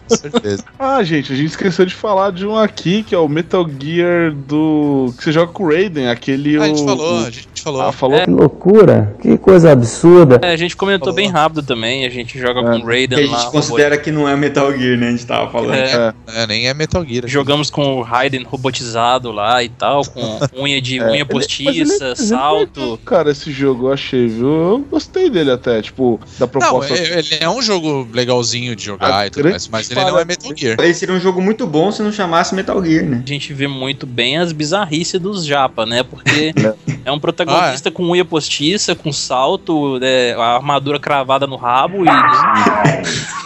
com 0.08 0.16
certeza. 0.16 0.64
Ah, 0.78 1.02
gente, 1.02 1.32
a 1.32 1.36
gente 1.36 1.46
esqueceu 1.50 1.86
de 1.86 1.94
falar 1.94 2.30
de 2.30 2.46
um 2.46 2.56
aqui, 2.56 3.02
que 3.02 3.14
é 3.14 3.18
o 3.18 3.28
Metal 3.28 3.66
Gear 3.80 4.32
do. 4.32 5.12
que 5.16 5.24
você 5.24 5.32
joga 5.32 5.52
com 5.52 5.64
o 5.64 5.68
Raiden, 5.68 6.08
aquele. 6.08 6.58
Ah, 6.58 6.62
a 6.64 6.66
gente 6.68 6.82
o- 6.82 6.84
falou, 6.84 7.20
o- 7.22 7.24
a 7.26 7.30
gente 7.30 7.53
falou. 7.64 7.82
Ah, 7.82 7.92
falou? 7.92 8.16
É. 8.16 8.24
Que 8.24 8.30
loucura, 8.30 9.16
que 9.20 9.36
coisa 9.38 9.72
absurda. 9.72 10.38
É, 10.42 10.50
a 10.52 10.56
gente 10.56 10.76
comentou 10.76 11.06
Falou. 11.06 11.16
bem 11.16 11.28
rápido 11.28 11.62
também. 11.62 12.04
A 12.06 12.10
gente 12.10 12.38
joga 12.38 12.62
com 12.62 12.76
o 12.76 12.80
Que 12.80 12.86
Raiden 12.86 13.18
a 13.18 13.22
gente 13.22 13.30
lá. 13.32 13.50
considera 13.50 13.98
que 13.98 14.10
não 14.12 14.28
é 14.28 14.36
Metal 14.36 14.70
Gear, 14.76 14.98
né? 14.98 15.08
A 15.08 15.10
gente 15.10 15.26
tava 15.26 15.50
falando. 15.50 15.74
É. 15.74 16.14
É, 16.34 16.46
nem 16.46 16.68
é 16.68 16.74
Metal 16.74 17.04
Gear. 17.04 17.26
Jogamos 17.26 17.70
com 17.70 17.96
o 17.98 18.02
Raiden 18.02 18.42
robotizado 18.44 19.32
lá 19.32 19.62
e 19.62 19.68
tal, 19.68 20.02
com 20.04 20.38
unha 20.62 20.80
de 20.80 20.98
É, 20.98 21.04
unha 21.06 21.14
ele- 21.16 21.24
postiça, 21.24 21.70
ele- 21.70 21.80
ele 21.92 22.12
é 22.12 22.14
salto. 22.14 22.80
legal, 22.80 22.98
Cara, 23.04 23.30
esse 23.30 23.50
jogo 23.50 23.88
eu 23.88 23.92
achei, 23.92 24.26
viu? 24.28 24.48
Eu 24.48 24.78
gostei 24.90 25.30
dele 25.30 25.50
até, 25.50 25.80
tipo, 25.82 26.20
da 26.38 26.46
Não, 26.46 26.48
proposta. 26.48 26.94
é- 26.94 27.18
ele 27.18 27.28
é 27.40 27.48
um 27.48 27.62
jogo 27.62 28.06
legalzinho 28.12 28.76
de 28.76 28.84
jogar 28.84 29.14
A 29.20 29.26
e 29.26 29.30
tudo 29.30 29.48
mais, 29.50 29.66
mas 29.68 29.90
ele 29.90 30.00
não 30.00 30.18
é 30.18 30.24
Metal 30.24 30.52
Gear. 30.54 30.76
Ele 30.80 30.94
seria 30.94 31.14
um 31.14 31.20
jogo 31.20 31.40
muito 31.40 31.66
bom 31.66 31.90
se 31.90 32.02
não 32.02 32.12
chamasse 32.12 32.54
Metal 32.54 32.82
Gear, 32.84 33.04
né? 33.04 33.22
A 33.24 33.28
gente 33.28 33.52
vê 33.54 33.66
muito 33.66 34.06
bem 34.06 34.36
as 34.38 34.52
bizarrices 34.52 35.20
dos 35.20 35.44
japa, 35.46 35.86
né? 35.86 36.02
Porque 36.02 36.52
é 37.04 37.10
um 37.12 37.18
Ah, 37.54 37.58
protagonista 37.58 37.90
com 37.90 38.04
unha 38.04 38.24
postiça, 38.24 38.94
com 38.94 39.12
salto, 39.12 39.98
né, 39.98 40.34
a 40.34 40.56
armadura 40.56 40.98
cravada 40.98 41.46
no 41.46 41.56
rabo 41.56 42.04
e 42.04 42.08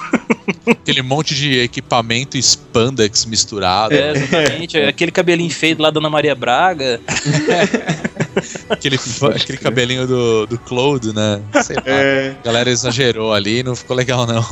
Aquele 0.67 1.03
monte 1.03 1.35
de 1.35 1.61
equipamento 1.61 2.37
spandex 2.39 3.25
misturado. 3.25 3.95
é, 3.95 4.13
exatamente, 4.13 4.79
aquele 4.81 5.11
cabelinho 5.11 5.51
feio 5.51 5.77
lá 5.79 5.91
da 5.91 6.01
Ana 6.01 6.11
Maria 6.11 6.35
Braga. 6.35 7.01
Aquele, 8.71 8.97
aquele 9.35 9.59
cabelinho 9.59 10.07
do, 10.07 10.47
do 10.47 10.59
Claude, 10.59 11.13
né? 11.13 11.41
Sei 11.61 11.75
lá. 11.75 11.83
É. 11.87 12.37
A 12.39 12.45
galera 12.45 12.71
exagerou 12.71 13.33
ali, 13.33 13.65
não 13.65 13.75
ficou 13.75 13.97
legal, 13.97 14.27
não. 14.27 14.45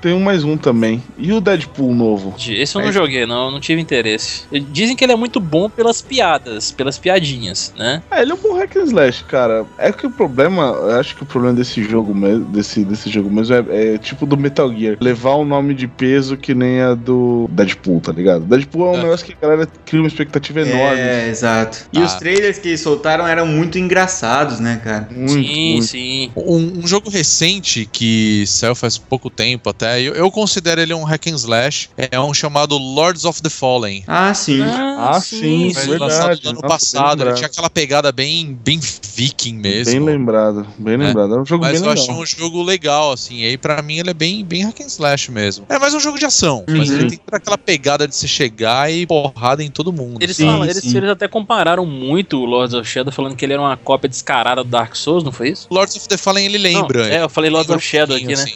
Tem 0.00 0.12
um 0.12 0.20
mais 0.20 0.44
um 0.44 0.56
também. 0.56 1.02
E 1.16 1.32
o 1.32 1.40
Deadpool 1.40 1.92
novo? 1.94 2.34
Esse 2.38 2.76
eu 2.76 2.82
não 2.82 2.88
É. 2.88 2.92
joguei, 2.92 3.26
não, 3.26 3.46
eu 3.46 3.50
não 3.50 3.60
tive 3.60 3.80
interesse. 3.80 4.42
Dizem 4.70 4.94
que 4.94 5.04
ele 5.04 5.12
é 5.12 5.16
muito 5.16 5.40
bom 5.40 5.68
pelas 5.68 6.00
piadas, 6.00 6.70
pelas 6.70 6.98
piadinhas, 6.98 7.72
né? 7.76 8.02
É, 8.10 8.22
ele 8.22 8.30
é 8.30 8.34
um 8.34 8.38
bom 8.38 8.54
hack 8.56 8.76
and 8.76 8.84
slash, 8.84 9.24
cara. 9.24 9.66
É 9.76 9.90
que 9.92 10.06
o 10.06 10.10
problema, 10.10 10.62
eu 10.64 10.90
acho 11.00 11.16
que 11.16 11.22
o 11.22 11.26
problema 11.26 11.54
desse 11.56 11.82
jogo 11.82 12.14
mesmo, 12.14 12.44
desse, 12.46 12.84
desse 12.84 13.10
jogo 13.10 13.30
mesmo 13.30 13.54
é, 13.56 13.94
é 13.94 13.98
tipo 13.98 14.24
do 14.24 14.36
Metal 14.36 14.72
Gear. 14.72 14.96
Levar 15.00 15.36
um 15.36 15.44
nome 15.44 15.74
de 15.74 15.88
peso 15.88 16.36
que 16.36 16.54
nem 16.54 16.80
a 16.80 16.94
do 16.94 17.48
Deadpool, 17.50 18.00
tá 18.00 18.12
ligado? 18.12 18.44
Deadpool 18.44 18.86
é 18.86 18.90
um 18.96 19.00
É. 19.00 19.02
negócio 19.02 19.26
que 19.26 19.32
a 19.32 19.46
galera 19.46 19.68
cria 19.84 20.00
uma 20.00 20.08
expectativa 20.08 20.60
enorme. 20.60 21.00
É, 21.00 21.28
exato. 21.28 21.88
E 21.92 21.98
Ah. 21.98 22.04
os 22.04 22.14
trailers 22.14 22.58
que 22.58 22.76
soltaram 22.78 23.26
eram 23.26 23.46
muito 23.46 23.78
engraçados, 23.78 24.60
né, 24.60 24.80
cara? 24.84 25.08
Muito, 25.10 25.32
sim, 25.32 25.70
muito. 25.72 25.86
sim. 25.86 26.30
Um, 26.36 26.80
um 26.84 26.86
jogo 26.86 27.10
recente 27.10 27.88
que 27.90 28.44
saiu 28.46 28.74
faz 28.74 28.96
pouco 28.98 29.28
tempo 29.30 29.68
até, 29.70 29.87
eu, 29.96 30.14
eu 30.14 30.30
considero 30.30 30.80
ele 30.80 30.92
um 30.94 31.04
hack 31.04 31.26
and 31.28 31.34
slash, 31.36 31.88
é 31.96 32.18
um 32.20 32.34
chamado 32.34 32.76
Lords 32.76 33.24
of 33.24 33.40
the 33.42 33.48
Fallen. 33.50 34.02
Ah, 34.06 34.34
sim. 34.34 34.62
Ah, 34.62 35.20
sim, 35.20 35.72
Foi 35.72 35.86
verdade. 35.86 35.98
lançado 36.12 36.40
no 36.42 36.50
ano 36.50 36.60
Nossa, 36.62 36.68
passado, 36.74 37.22
ele 37.22 37.32
tinha 37.34 37.46
aquela 37.46 37.70
pegada 37.70 38.10
bem, 38.12 38.58
bem 38.64 38.80
viking 39.14 39.54
mesmo. 39.54 39.92
Bem 39.92 40.00
lembrado, 40.00 40.66
bem 40.78 40.96
lembrado. 40.96 41.34
É 41.36 41.40
um 41.40 41.44
jogo 41.44 41.64
Mas 41.64 41.80
bem 41.80 41.80
eu 41.82 41.94
legal. 41.94 42.04
achei 42.04 42.14
um 42.14 42.26
jogo 42.26 42.62
legal, 42.62 43.12
assim. 43.12 43.36
E 43.38 43.44
aí, 43.46 43.56
pra 43.58 43.80
mim, 43.82 43.98
ele 43.98 44.10
é 44.10 44.14
bem, 44.14 44.44
bem 44.44 44.64
hack 44.64 44.80
and 44.80 44.86
slash 44.86 45.30
mesmo. 45.30 45.64
É 45.68 45.78
mais 45.78 45.94
um 45.94 46.00
jogo 46.00 46.18
de 46.18 46.24
ação. 46.26 46.64
Mas 46.68 46.88
Uhum. 46.90 46.96
ele 46.96 47.10
tem 47.10 47.20
aquela 47.32 47.58
pegada 47.58 48.06
de 48.08 48.14
você 48.14 48.26
chegar 48.28 48.90
e 48.92 49.06
porrada 49.06 49.62
em 49.62 49.70
todo 49.70 49.92
mundo. 49.92 50.18
Eles, 50.20 50.36
Sim, 50.36 50.46
falam, 50.46 50.64
eles, 50.64 50.78
sim. 50.78 50.96
eles 50.96 51.10
até 51.10 51.28
compararam 51.28 51.84
muito 51.86 52.38
o 52.38 52.44
Lords 52.44 52.74
of 52.74 52.88
Shadow, 52.88 53.12
falando 53.12 53.36
que 53.36 53.44
ele 53.44 53.52
era 53.52 53.62
uma 53.62 53.76
cópia 53.76 54.08
descarada 54.08 54.62
do 54.64 54.70
Dark 54.70 54.94
Souls, 54.96 55.22
não 55.22 55.32
foi 55.32 55.50
isso? 55.50 55.66
Lords 55.70 55.94
of 55.96 56.08
the 56.08 56.16
Fallen, 56.16 56.46
ele 56.46 56.58
lembra. 56.58 57.04
Não, 57.06 57.14
é, 57.14 57.22
eu 57.22 57.28
falei 57.28 57.50
Lords 57.50 57.70
of 57.70 57.84
Shadow 57.84 58.14
um 58.14 58.18
aqui, 58.18 58.26
né? 58.28 58.32
assim. 58.34 58.54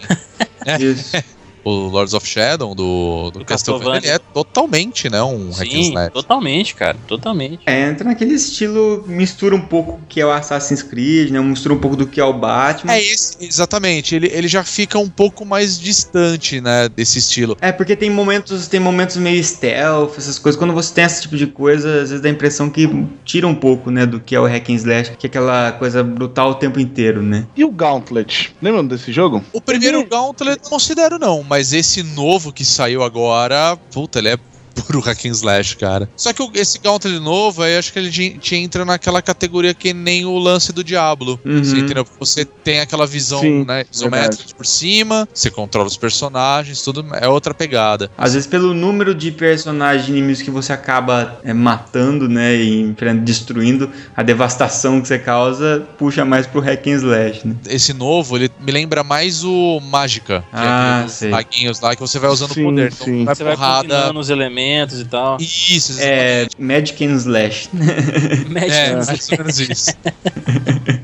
Isso. 0.81 1.17
O 1.65 1.71
Lords 1.89 2.15
of 2.15 2.27
Shadow 2.27 2.75
do, 2.75 3.31
do, 3.31 3.39
Do 3.41 3.45
Castlevania, 3.45 3.99
ele 3.99 4.01
Castlevania. 4.01 4.15
é 4.15 4.33
totalmente, 4.33 5.11
né, 5.11 5.23
um 5.23 5.51
hack 5.51 5.69
and 5.69 5.71
Sim, 5.71 5.89
slash. 5.91 6.11
totalmente, 6.13 6.75
cara, 6.75 6.97
totalmente. 7.07 7.61
É, 7.67 7.89
entra 7.89 8.05
naquele 8.05 8.35
estilo, 8.35 9.05
mistura 9.07 9.55
um 9.55 9.61
pouco 9.61 9.93
o 9.93 10.01
que 10.09 10.21
é 10.21 10.27
o 10.27 10.31
Assassin's 10.33 10.83
Creed, 10.83 11.31
né? 11.31 11.41
Mistura 11.41 11.75
um 11.75 11.79
pouco 11.79 11.97
do 11.97 12.07
que 12.07 12.21
é 12.21 12.25
o 12.25 12.33
Batman. 12.33 12.93
É 12.95 13.03
esse, 13.03 13.37
exatamente. 13.41 14.15
Ele, 14.15 14.29
ele 14.33 14.49
já 14.49 14.65
fica 14.65 14.99
um 14.99 15.09
pouco 15.09 15.45
mais 15.45 15.79
distante, 15.79 16.61
né, 16.61 16.89
desse 16.89 17.19
estilo. 17.19 17.57
É, 17.61 17.71
porque 17.71 17.95
tem 17.95 18.11
momentos, 18.11 18.67
tem 18.69 18.81
momentos 18.81 19.17
meio 19.17 19.43
stealth, 19.43 20.15
essas 20.19 20.39
coisas. 20.39 20.59
Quando 20.59 20.73
você 20.75 20.93
tem 20.95 21.05
esse 21.05 21.23
tipo 21.23 21.37
de 21.37 21.47
coisa, 21.47 21.89
às 22.03 22.11
vezes 22.11 22.21
dá 22.21 22.29
a 22.29 22.33
impressão 22.33 22.69
que 22.71 22.89
tira 23.25 23.47
um 23.47 23.55
pouco, 23.55 23.91
né, 23.91 24.07
do 24.07 24.19
que 24.21 24.35
é 24.35 24.41
o 24.41 24.47
hack 24.47 24.69
and 24.71 24.75
slash, 24.75 25.13
que 25.19 25.27
é 25.27 25.29
aquela 25.29 25.73
coisa 25.73 26.03
brutal 26.03 26.51
o 26.51 26.55
tempo 26.55 26.81
inteiro, 26.81 27.23
né? 27.23 27.47
E 27.57 27.65
o 27.65 27.71
Gauntlet? 27.71 28.55
Lembram 28.61 28.87
desse 28.87 29.13
jogo? 29.13 29.43
O 29.53 29.61
primeiro 29.61 30.05
Gauntlet 30.07 30.57
eu 30.57 30.63
não 30.63 30.71
considero, 30.71 31.19
não, 31.19 31.43
mas 31.53 31.75
esse 31.75 32.03
novo 32.03 32.51
que 32.51 32.65
saiu 32.65 33.03
agora, 33.03 33.77
puta, 33.93 34.19
ele 34.19 34.31
é 34.31 34.39
puro 34.75 35.01
hack 35.01 35.25
and 35.27 35.31
slash, 35.31 35.77
cara. 35.77 36.09
Só 36.17 36.33
que 36.33 36.43
esse 36.55 36.79
Gauntlet 36.79 37.19
novo, 37.19 37.63
aí 37.63 37.77
acho 37.77 37.93
que 37.93 37.99
ele 37.99 38.11
te, 38.11 38.57
entra 38.57 38.85
naquela 38.85 39.21
categoria 39.23 39.75
que 39.75 39.93
nem 39.93 40.25
o 40.25 40.39
lance 40.39 40.73
do 40.73 40.83
Diablo. 40.83 41.39
Uhum. 41.45 41.63
Você, 41.63 41.79
entendeu? 41.79 42.07
Você 42.19 42.45
tem 42.45 42.81
aquela 42.81 43.07
visão, 43.07 43.41
Sim, 43.41 43.65
né, 43.65 43.85
isométrica 43.91 44.55
por 44.57 44.67
cima, 44.67 45.29
você 45.33 45.51
controla 45.51 45.87
os 45.87 45.97
personagens, 45.97 46.83
tudo 46.83 47.05
é 47.15 47.29
outra 47.29 47.53
pegada. 47.55 48.11
Às 48.17 48.35
vezes 48.35 48.47
pelo 48.47 48.75
número 48.75 49.15
de 49.15 49.31
personagens 49.31 50.09
inimigos 50.09 50.43
que 50.43 50.51
você 50.51 50.73
acaba 50.73 51.41
é, 51.45 51.53
matando, 51.53 52.29
né, 52.29 52.55
e 52.57 52.95
destruindo, 53.25 53.91
a 54.17 54.23
devastação 54.23 55.01
que 55.01 55.09
você 55.09 55.19
causa 55.19 55.87
puxa 55.99 56.25
mais 56.25 56.47
pro 56.47 56.61
hack 56.61 56.87
and 56.87 56.91
slash, 56.97 57.47
né? 57.47 57.57
Esse 57.69 57.93
novo, 57.93 58.37
ele 58.37 58.51
me 58.61 58.73
lembra 58.73 59.03
mais 59.03 59.45
o 59.45 59.81
Mágica, 59.81 60.41
que 60.41 60.47
Ah, 60.53 60.59
é 60.61 60.93
aquele 60.93 61.05
dos 61.05 61.13
sei. 61.15 61.31
maguinhos 61.31 61.81
lá 61.81 61.95
que 61.95 62.01
você 62.01 62.19
vai 62.19 62.31
usando 62.31 62.55
Sim, 62.55 62.65
poder. 62.65 62.93
Então, 62.93 63.07
sim. 63.07 63.25
vai 63.25 63.35
Você 63.35 63.45
vai 63.45 63.55
porrada. 63.55 63.83
combinando 63.83 64.21
os 64.21 64.31
elementos 64.31 64.62
e 65.01 65.05
tal. 65.05 65.37
Isso, 65.41 66.01
É, 66.01 66.43
exatamente. 66.43 66.57
Magic 66.59 67.05
and 67.07 67.15
slash. 67.17 67.69
Mete- 68.49 68.71
É, 68.73 68.91
ou 68.91 69.39
menos 69.39 69.61
isso. 69.61 69.91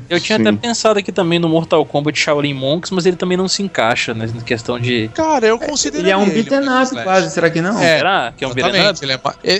Eu 0.09 0.19
tinha 0.19 0.37
Sim. 0.39 0.47
até 0.47 0.57
pensado 0.57 0.97
aqui 0.99 1.11
também 1.11 1.37
no 1.37 1.47
Mortal 1.47 1.85
Kombat 1.85 2.17
Shaolin 2.19 2.53
Monks, 2.53 2.89
mas 2.91 3.05
ele 3.05 3.15
também 3.15 3.37
não 3.37 3.47
se 3.47 3.61
encaixa 3.61 4.13
né, 4.13 4.27
na 4.33 4.41
questão 4.41 4.79
de. 4.79 5.07
Cara, 5.13 5.45
eu 5.45 5.59
considero 5.59 6.03
Ele 6.03 6.11
é 6.11 6.17
um 6.17 6.27
beat'em 6.27 6.59
up 6.67 7.03
quase, 7.03 7.29
será 7.31 7.49
que 7.49 7.61
não? 7.61 7.79
É, 7.79 7.97
Será 7.97 8.33
que 8.35 8.43
é 8.43 8.47
um 8.47 8.53
beat'em 8.53 8.71
up? 8.71 8.79
Exatamente, 8.79 9.05
ele 9.05 9.13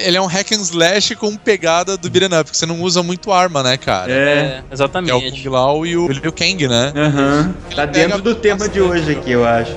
é, 0.03 0.07
ele 0.07 0.17
é 0.17 0.21
um 0.21 0.25
hack 0.25 0.51
and 0.53 0.61
slash 0.61 1.15
com 1.15 1.35
pegada 1.35 1.95
do 1.97 2.09
beat'em 2.09 2.35
up, 2.39 2.45
porque 2.45 2.57
você 2.57 2.65
não 2.65 2.81
usa 2.81 3.03
muito 3.03 3.31
arma, 3.31 3.61
né, 3.61 3.77
cara? 3.77 4.11
É. 4.11 4.19
É, 4.19 4.45
Que 4.47 4.53
é 4.55 4.61
o 4.69 4.73
exatamente. 4.73 5.43
Kung 5.43 5.49
Lao 5.49 5.85
e 5.85 5.95
o 5.97 6.07
Liu 6.07 6.31
Kang, 6.33 6.67
né? 6.67 6.93
Aham. 6.95 7.53
Tá 7.75 7.83
Ele 7.83 7.91
pega 7.91 8.07
dentro 8.07 8.21
do 8.23 8.35
tema 8.35 8.67
de 8.67 8.81
hoje 8.81 9.11
aqui, 9.11 9.31
eu 9.31 9.45
acho. 9.45 9.75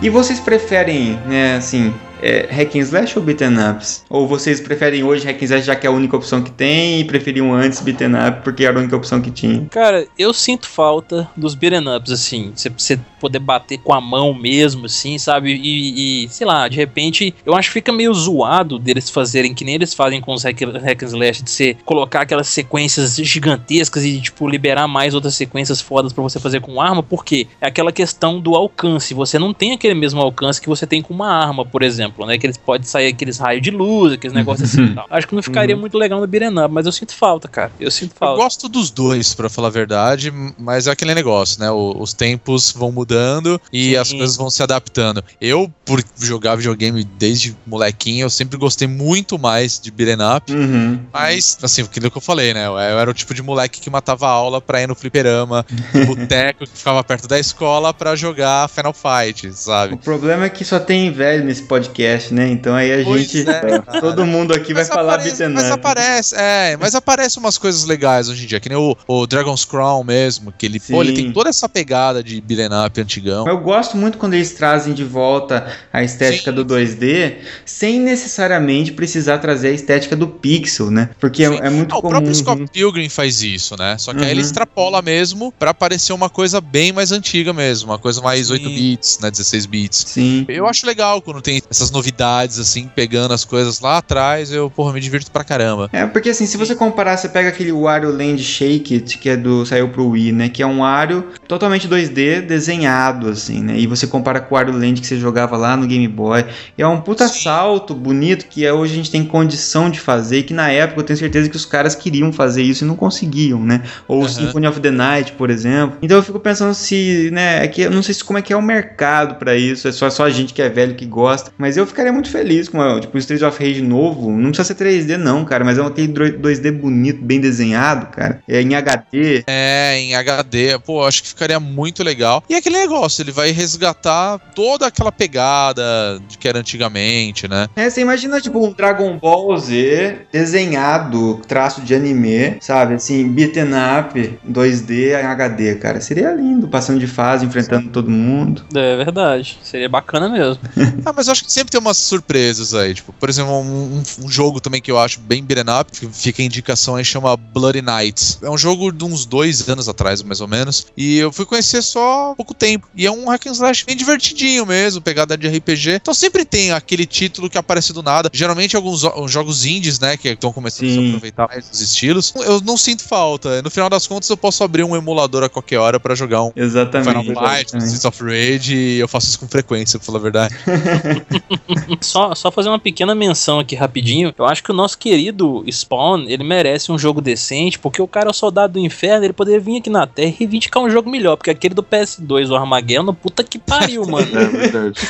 E 0.00 0.08
vocês 0.08 0.38
preferem, 0.38 1.18
né, 1.26 1.56
assim, 1.56 1.92
é, 2.22 2.48
hack 2.50 2.76
and 2.76 2.80
slash 2.80 3.18
ou 3.18 3.24
beat'em 3.24 3.56
ups? 3.70 4.04
Ou 4.08 4.26
vocês 4.26 4.60
preferem 4.60 5.02
hoje 5.02 5.24
hack 5.24 5.42
and 5.42 5.44
slash 5.44 5.66
já 5.66 5.76
que 5.76 5.86
é 5.86 5.90
a 5.90 5.92
única 5.92 6.16
opção 6.16 6.42
que 6.42 6.50
tem 6.50 7.00
e 7.00 7.04
preferiam 7.04 7.52
antes 7.54 7.80
beat'em 7.80 8.14
up 8.14 8.42
porque 8.42 8.64
era 8.64 8.76
a 8.76 8.80
única 8.80 8.96
opção 8.96 9.20
que 9.20 9.30
tinha? 9.30 9.66
Cara, 9.70 10.06
eu 10.18 10.32
sinto 10.32 10.68
falta 10.68 11.28
dos 11.36 11.54
beat'em 11.54 11.88
ups, 11.96 12.12
assim. 12.12 12.52
Você, 12.54 12.98
poder 13.18 13.38
bater 13.38 13.78
com 13.78 13.92
a 13.92 14.00
mão 14.00 14.32
mesmo, 14.32 14.86
assim, 14.86 15.18
sabe? 15.18 15.52
E, 15.52 16.24
e, 16.24 16.28
sei 16.28 16.46
lá, 16.46 16.68
de 16.68 16.76
repente, 16.76 17.34
eu 17.44 17.54
acho 17.54 17.68
que 17.68 17.74
fica 17.74 17.92
meio 17.92 18.14
zoado 18.14 18.78
deles 18.78 19.10
fazerem 19.10 19.54
que 19.54 19.64
nem 19.64 19.74
eles 19.74 19.92
fazem 19.92 20.20
com 20.20 20.32
os 20.32 20.44
hack, 20.44 20.60
hack 20.60 21.02
and 21.02 21.06
slash, 21.06 21.42
de 21.42 21.50
você 21.50 21.76
colocar 21.84 22.22
aquelas 22.22 22.48
sequências 22.48 23.16
gigantescas 23.16 24.04
e, 24.04 24.20
tipo, 24.20 24.48
liberar 24.48 24.88
mais 24.88 25.14
outras 25.14 25.34
sequências 25.34 25.80
fodas 25.80 26.12
pra 26.12 26.22
você 26.22 26.38
fazer 26.38 26.60
com 26.60 26.80
arma, 26.80 27.02
porque 27.02 27.46
é 27.60 27.66
aquela 27.66 27.92
questão 27.92 28.40
do 28.40 28.54
alcance. 28.54 29.14
Você 29.14 29.38
não 29.38 29.52
tem 29.52 29.72
aquele 29.72 29.94
mesmo 29.94 30.20
alcance 30.20 30.60
que 30.60 30.68
você 30.68 30.86
tem 30.86 31.02
com 31.02 31.12
uma 31.12 31.28
arma, 31.28 31.64
por 31.64 31.82
exemplo, 31.82 32.07
né? 32.26 32.38
Que 32.38 32.46
eles 32.46 32.56
podem 32.56 32.86
sair 32.86 33.08
aqueles 33.08 33.38
raios 33.38 33.62
de 33.62 33.70
luz, 33.70 34.12
aqueles 34.12 34.34
negócios 34.34 34.70
assim 34.70 34.84
e 34.86 34.94
tal. 34.94 35.06
Acho 35.10 35.26
que 35.28 35.34
não 35.34 35.42
ficaria 35.42 35.76
muito 35.76 35.96
legal 35.98 36.20
no 36.20 36.26
beat'em 36.26 36.58
up, 36.58 36.72
mas 36.72 36.86
eu 36.86 36.92
sinto 36.92 37.14
falta, 37.14 37.48
cara. 37.48 37.70
Eu 37.78 37.90
sinto 37.90 38.12
Eu 38.12 38.16
falta. 38.18 38.42
gosto 38.42 38.68
dos 38.68 38.90
dois, 38.90 39.34
pra 39.34 39.48
falar 39.48 39.68
a 39.68 39.70
verdade, 39.70 40.32
mas 40.58 40.86
é 40.86 40.90
aquele 40.90 41.14
negócio, 41.14 41.60
né? 41.60 41.70
O- 41.70 41.96
os 42.00 42.12
tempos 42.12 42.72
vão 42.72 42.90
mudando 42.92 43.60
e 43.72 43.90
Sim. 43.90 43.96
as 43.96 44.12
coisas 44.12 44.36
vão 44.36 44.50
se 44.50 44.62
adaptando. 44.62 45.22
Eu, 45.40 45.70
por 45.84 46.02
jogar 46.18 46.56
videogame 46.56 47.04
desde 47.04 47.56
molequinho, 47.66 48.24
eu 48.24 48.30
sempre 48.30 48.58
gostei 48.58 48.86
muito 48.88 49.38
mais 49.38 49.78
de 49.80 49.90
beat'em 49.90 50.16
up. 50.36 50.52
Uhum. 50.52 51.00
Mas, 51.12 51.58
assim, 51.62 51.82
aquilo 51.82 52.10
que 52.10 52.16
eu 52.16 52.22
falei, 52.22 52.52
né? 52.54 52.66
Eu 52.66 52.78
era 52.78 53.10
o 53.10 53.14
tipo 53.14 53.34
de 53.34 53.42
moleque 53.42 53.80
que 53.80 53.90
matava 53.90 54.26
a 54.26 54.30
aula 54.30 54.60
pra 54.60 54.82
ir 54.82 54.86
no 54.86 54.94
fliperama, 54.94 55.64
no 55.94 56.06
boteco 56.16 56.64
que 56.66 56.76
ficava 56.78 57.02
perto 57.04 57.26
da 57.28 57.38
escola 57.38 57.92
pra 57.94 58.14
jogar 58.16 58.68
Final 58.68 58.92
Fight, 58.92 59.46
O 59.48 59.52
sabe? 59.52 59.96
problema 59.96 60.44
é 60.46 60.48
que 60.48 60.64
só 60.64 60.78
tem 60.78 61.10
velho 61.10 61.44
nesse 61.44 61.62
podcast 61.62 61.97
podcast, 61.98 62.32
né? 62.32 62.48
Então 62.48 62.74
aí 62.74 63.00
a 63.00 63.04
Pois 63.04 63.22
gente. 63.30 63.48
é, 63.48 63.78
todo 64.00 64.24
mundo 64.24 64.54
aqui 64.54 64.72
vai 64.72 64.82
Mas 64.84 64.88
falar 64.88 65.14
aparece, 65.14 65.36
beat'em 65.36 65.54
mas 65.54 65.64
up. 65.64 65.72
aparece, 65.74 66.34
é, 66.36 66.76
mas 66.76 66.94
aparece 66.94 67.38
umas 67.38 67.58
coisas 67.58 67.84
legais 67.84 68.28
hoje 68.28 68.44
em 68.44 68.46
dia, 68.46 68.60
que 68.60 68.68
nem 68.68 68.78
o, 68.78 68.96
o 69.06 69.26
Dragon's 69.26 69.64
Crown 69.64 70.04
mesmo, 70.04 70.52
que 70.56 70.66
ele, 70.66 70.78
pô, 70.80 71.02
ele 71.02 71.12
tem 71.12 71.32
toda 71.32 71.50
essa 71.50 71.68
pegada 71.68 72.22
de 72.22 72.40
beat'em 72.40 72.68
up 72.86 73.00
antigão. 73.00 73.46
Eu 73.46 73.58
gosto 73.58 73.96
muito 73.96 74.16
quando 74.18 74.34
eles 74.34 74.52
trazem 74.52 74.94
de 74.94 75.04
volta 75.04 75.66
a 75.92 76.02
estética 76.02 76.50
Sim. 76.50 76.56
do 76.56 76.64
2D, 76.64 77.36
sem 77.64 77.98
necessariamente 78.00 78.92
precisar 78.92 79.38
trazer 79.38 79.68
a 79.68 79.72
estética 79.72 80.14
do 80.14 80.28
pixel, 80.28 80.90
né? 80.90 81.10
Porque 81.18 81.42
é, 81.44 81.46
é 81.46 81.70
muito 81.70 81.94
Ah, 81.94 81.98
o 81.98 82.02
comum. 82.02 82.10
próprio 82.12 82.34
Scott 82.34 82.64
Pilgrim 82.72 83.08
faz 83.08 83.42
isso, 83.42 83.76
né? 83.78 83.96
Só 83.98 84.12
que 84.14 84.22
aí 84.24 84.30
ele 84.30 84.40
Uhum. 84.40 84.46
extrapola 84.46 85.02
mesmo 85.02 85.52
pra 85.58 85.74
parecer 85.74 86.12
uma 86.12 86.30
coisa 86.30 86.60
bem 86.60 86.92
mais 86.92 87.10
antiga 87.12 87.52
mesmo, 87.52 87.90
uma 87.90 87.98
coisa 87.98 88.20
mais 88.20 88.46
Sim. 88.46 88.52
8 88.54 88.68
bits, 88.70 89.18
né, 89.20 89.30
16 89.30 89.66
bits. 89.66 90.04
Sim. 90.06 90.44
Eu 90.48 90.66
acho 90.66 90.86
legal 90.86 91.20
quando 91.20 91.40
tem 91.42 91.60
essas 91.70 91.87
novidades 91.90 92.58
assim, 92.58 92.90
pegando 92.94 93.32
as 93.34 93.44
coisas 93.44 93.80
lá 93.80 93.98
atrás, 93.98 94.52
eu, 94.52 94.70
porra, 94.70 94.92
me 94.92 95.00
divirto 95.00 95.30
pra 95.30 95.44
caramba. 95.44 95.88
É, 95.92 96.06
porque 96.06 96.30
assim, 96.30 96.46
se 96.46 96.56
você 96.56 96.74
comparar, 96.74 97.16
você 97.16 97.28
pega 97.28 97.48
aquele 97.48 97.72
Wario 97.72 98.10
Land 98.10 98.42
Shake 98.42 98.94
It, 98.94 99.18
que 99.18 99.28
é 99.28 99.36
do 99.36 99.64
saiu 99.64 99.88
pro 99.88 100.08
Wii, 100.08 100.32
né, 100.32 100.48
que 100.48 100.62
é 100.62 100.66
um 100.66 100.80
Wario 100.80 101.24
totalmente 101.46 101.88
2D 101.88 102.42
desenhado 102.42 103.28
assim, 103.28 103.62
né? 103.62 103.78
E 103.78 103.86
você 103.86 104.06
compara 104.06 104.40
com 104.40 104.54
o 104.54 104.58
Wario 104.58 104.74
Land 104.74 105.00
que 105.00 105.06
você 105.06 105.16
jogava 105.16 105.56
lá 105.56 105.76
no 105.76 105.86
Game 105.86 106.06
Boy, 106.08 106.44
e 106.76 106.82
é 106.82 106.86
um 106.86 107.00
puta 107.00 107.28
Sim. 107.28 107.42
salto 107.44 107.94
bonito 107.94 108.46
que 108.46 108.64
é, 108.66 108.72
hoje 108.72 108.92
a 108.92 108.96
gente 108.96 109.10
tem 109.10 109.24
condição 109.24 109.90
de 109.90 110.00
fazer, 110.00 110.38
e 110.38 110.42
que 110.42 110.54
na 110.54 110.70
época 110.70 111.00
eu 111.00 111.04
tenho 111.04 111.18
certeza 111.18 111.48
que 111.48 111.56
os 111.56 111.64
caras 111.64 111.94
queriam 111.94 112.32
fazer 112.32 112.62
isso 112.62 112.84
e 112.84 112.86
não 112.86 112.96
conseguiam, 112.96 113.60
né? 113.60 113.82
Ou 114.06 114.18
o 114.18 114.24
Aham. 114.24 114.28
Symphony 114.28 114.66
of 114.66 114.80
the 114.80 114.90
Night, 114.90 115.32
por 115.32 115.50
exemplo. 115.50 115.98
Então 116.02 116.16
eu 116.16 116.22
fico 116.22 116.38
pensando 116.40 116.74
se, 116.74 117.30
né, 117.32 117.64
é 117.64 117.68
que 117.68 117.82
eu 117.82 117.90
não 117.90 118.02
sei 118.02 118.14
se 118.14 118.24
como 118.24 118.38
é 118.38 118.42
que 118.42 118.52
é 118.52 118.56
o 118.56 118.62
mercado 118.62 119.36
pra 119.36 119.56
isso, 119.56 119.88
é 119.88 119.92
só 119.92 120.08
só 120.10 120.24
a 120.24 120.30
gente 120.30 120.52
que 120.52 120.60
é 120.60 120.68
velho 120.68 120.94
que 120.94 121.06
gosta, 121.06 121.52
mas 121.56 121.76
eu 121.78 121.86
ficaria 121.86 122.12
muito 122.12 122.30
feliz 122.30 122.68
com 122.68 123.00
tipo, 123.00 123.16
o 123.16 123.18
Street 123.18 123.42
of 123.42 123.62
Rage 123.62 123.82
novo, 123.82 124.30
não 124.30 124.50
precisa 124.50 124.74
ser 124.74 124.74
3D 124.74 125.16
não, 125.16 125.44
cara, 125.44 125.64
mas 125.64 125.78
é 125.78 125.82
aquele 125.82 126.12
2D 126.12 126.72
bonito, 126.72 127.22
bem 127.22 127.40
desenhado, 127.40 128.06
cara. 128.06 128.40
É 128.48 128.60
em 128.60 128.74
HD. 128.74 129.44
É, 129.46 129.98
em 129.98 130.14
HD, 130.14 130.78
pô, 130.78 131.04
acho 131.04 131.22
que 131.22 131.28
ficaria 131.28 131.60
muito 131.60 132.02
legal. 132.02 132.42
E 132.48 132.54
aquele 132.54 132.78
negócio, 132.78 133.22
ele 133.22 133.32
vai 133.32 133.50
resgatar 133.50 134.38
toda 134.54 134.86
aquela 134.86 135.12
pegada 135.12 136.20
de 136.28 136.38
que 136.38 136.48
era 136.48 136.58
antigamente, 136.58 137.48
né? 137.48 137.68
É, 137.76 137.88
você 137.88 138.00
imagina 138.00 138.40
tipo 138.40 138.64
um 138.64 138.72
Dragon 138.72 139.18
Ball 139.18 139.56
Z 139.58 140.26
desenhado, 140.32 141.40
traço 141.46 141.80
de 141.80 141.94
anime, 141.94 142.56
sabe? 142.60 142.94
Assim, 142.94 143.28
beaten 143.28 143.70
up, 143.98 144.38
2D 144.48 145.20
em 145.20 145.26
HD, 145.26 145.74
cara. 145.76 146.00
Seria 146.00 146.32
lindo, 146.32 146.68
passando 146.68 146.98
de 146.98 147.06
fase, 147.06 147.44
enfrentando 147.46 147.90
todo 147.90 148.10
mundo. 148.10 148.64
É 148.74 148.96
verdade. 148.96 149.58
Seria 149.62 149.88
bacana 149.88 150.28
mesmo. 150.28 150.58
Ah, 151.04 151.12
mas 151.14 151.26
eu 151.26 151.32
acho 151.32 151.44
que 151.44 151.52
sempre 151.52 151.67
tem 151.70 151.80
umas 151.80 151.96
surpresas 151.98 152.74
aí. 152.74 152.94
Tipo, 152.94 153.12
por 153.12 153.28
exemplo, 153.28 153.52
um, 153.60 154.02
um- 154.20 154.28
jogo 154.28 154.60
também 154.60 154.80
que 154.80 154.90
eu 154.90 154.98
acho 154.98 155.20
bem 155.20 155.42
beat'em 155.42 155.64
up, 155.80 155.90
que 155.92 156.06
fica 156.08 156.42
a 156.42 156.44
indicação 156.44 156.96
aí, 156.96 157.04
chama 157.04 157.36
Bloody 157.36 157.82
Nights. 157.82 158.38
É 158.42 158.50
um 158.50 158.58
jogo 158.58 158.92
de 158.92 159.04
uns 159.04 159.24
dois 159.24 159.68
anos 159.68 159.88
atrás, 159.88 160.22
mais 160.22 160.40
ou 160.40 160.48
menos. 160.48 160.86
E 160.96 161.16
eu 161.18 161.32
fui 161.32 161.44
conhecer 161.46 161.82
só 161.82 162.32
há 162.32 162.34
pouco 162.34 162.54
tempo. 162.54 162.88
E 162.94 163.06
é 163.06 163.10
um 163.10 163.28
hack 163.28 163.46
and 163.46 163.52
slash 163.52 163.84
bem 163.84 163.96
divertidinho 163.96 164.66
mesmo, 164.66 165.00
pegada 165.00 165.36
de 165.36 165.48
RPG. 165.48 165.92
Então 165.94 166.14
sempre 166.14 166.44
tem 166.44 166.72
aquele 166.72 167.06
título 167.06 167.48
que 167.48 167.58
aparece 167.58 167.92
do 167.92 168.02
nada. 168.02 168.30
Geralmente 168.32 168.76
alguns 168.76 169.00
jo- 169.00 169.28
jogos 169.28 169.64
indies, 169.64 169.98
né, 169.98 170.16
que 170.16 170.28
estão 170.28 170.52
começando 170.52 170.88
Sim. 170.88 171.04
a 171.04 171.08
aproveitar 171.08 171.48
mais 171.48 171.68
os 171.70 171.80
estilos. 171.80 172.32
Eu 172.36 172.60
não 172.60 172.76
sinto 172.76 173.02
falta. 173.04 173.62
No 173.62 173.70
final 173.70 173.88
das 173.90 174.06
contas, 174.06 174.28
eu 174.30 174.36
posso 174.36 174.62
abrir 174.62 174.84
um 174.84 174.94
emulador 174.96 175.42
a 175.42 175.48
qualquer 175.48 175.78
hora 175.78 175.98
pra 175.98 176.14
jogar 176.14 176.42
um 176.44 176.52
Exatamente. 176.54 177.26
Final 177.26 177.56
Fight, 177.56 177.74
um 177.74 177.78
Streets 177.78 178.04
of 178.04 178.22
Rage, 178.22 178.74
e 178.74 178.98
eu 178.98 179.08
faço 179.08 179.28
isso 179.28 179.38
com 179.40 179.48
frequência, 179.48 179.98
pra 179.98 180.06
falar 180.06 180.18
a 180.18 180.22
verdade. 180.22 180.54
Só, 182.00 182.34
só 182.34 182.50
fazer 182.50 182.68
uma 182.68 182.78
pequena 182.78 183.14
menção 183.14 183.58
aqui 183.58 183.74
rapidinho. 183.74 184.32
Eu 184.38 184.44
acho 184.46 184.62
que 184.62 184.70
o 184.70 184.74
nosso 184.74 184.98
querido 184.98 185.64
Spawn, 185.70 186.24
ele 186.28 186.44
merece 186.44 186.90
um 186.92 186.98
jogo 186.98 187.20
decente, 187.20 187.78
porque 187.78 188.00
o 188.00 188.08
cara 188.08 188.28
é 188.28 188.30
o 188.30 188.34
soldado 188.34 188.74
do 188.74 188.78
inferno, 188.78 189.24
ele 189.24 189.32
poderia 189.32 189.60
vir 189.60 189.78
aqui 189.78 189.90
na 189.90 190.06
Terra 190.06 190.28
e 190.28 190.36
reivindicar 190.38 190.82
um 190.82 190.90
jogo 190.90 191.10
melhor, 191.10 191.36
porque 191.36 191.50
aquele 191.50 191.74
do 191.74 191.82
PS2, 191.82 192.50
o 192.50 192.56
Armageddon, 192.56 193.12
puta 193.14 193.42
que 193.44 193.58
pariu, 193.58 194.04
mano. 194.08 194.26
É 194.38 194.44
verdade. 194.46 195.00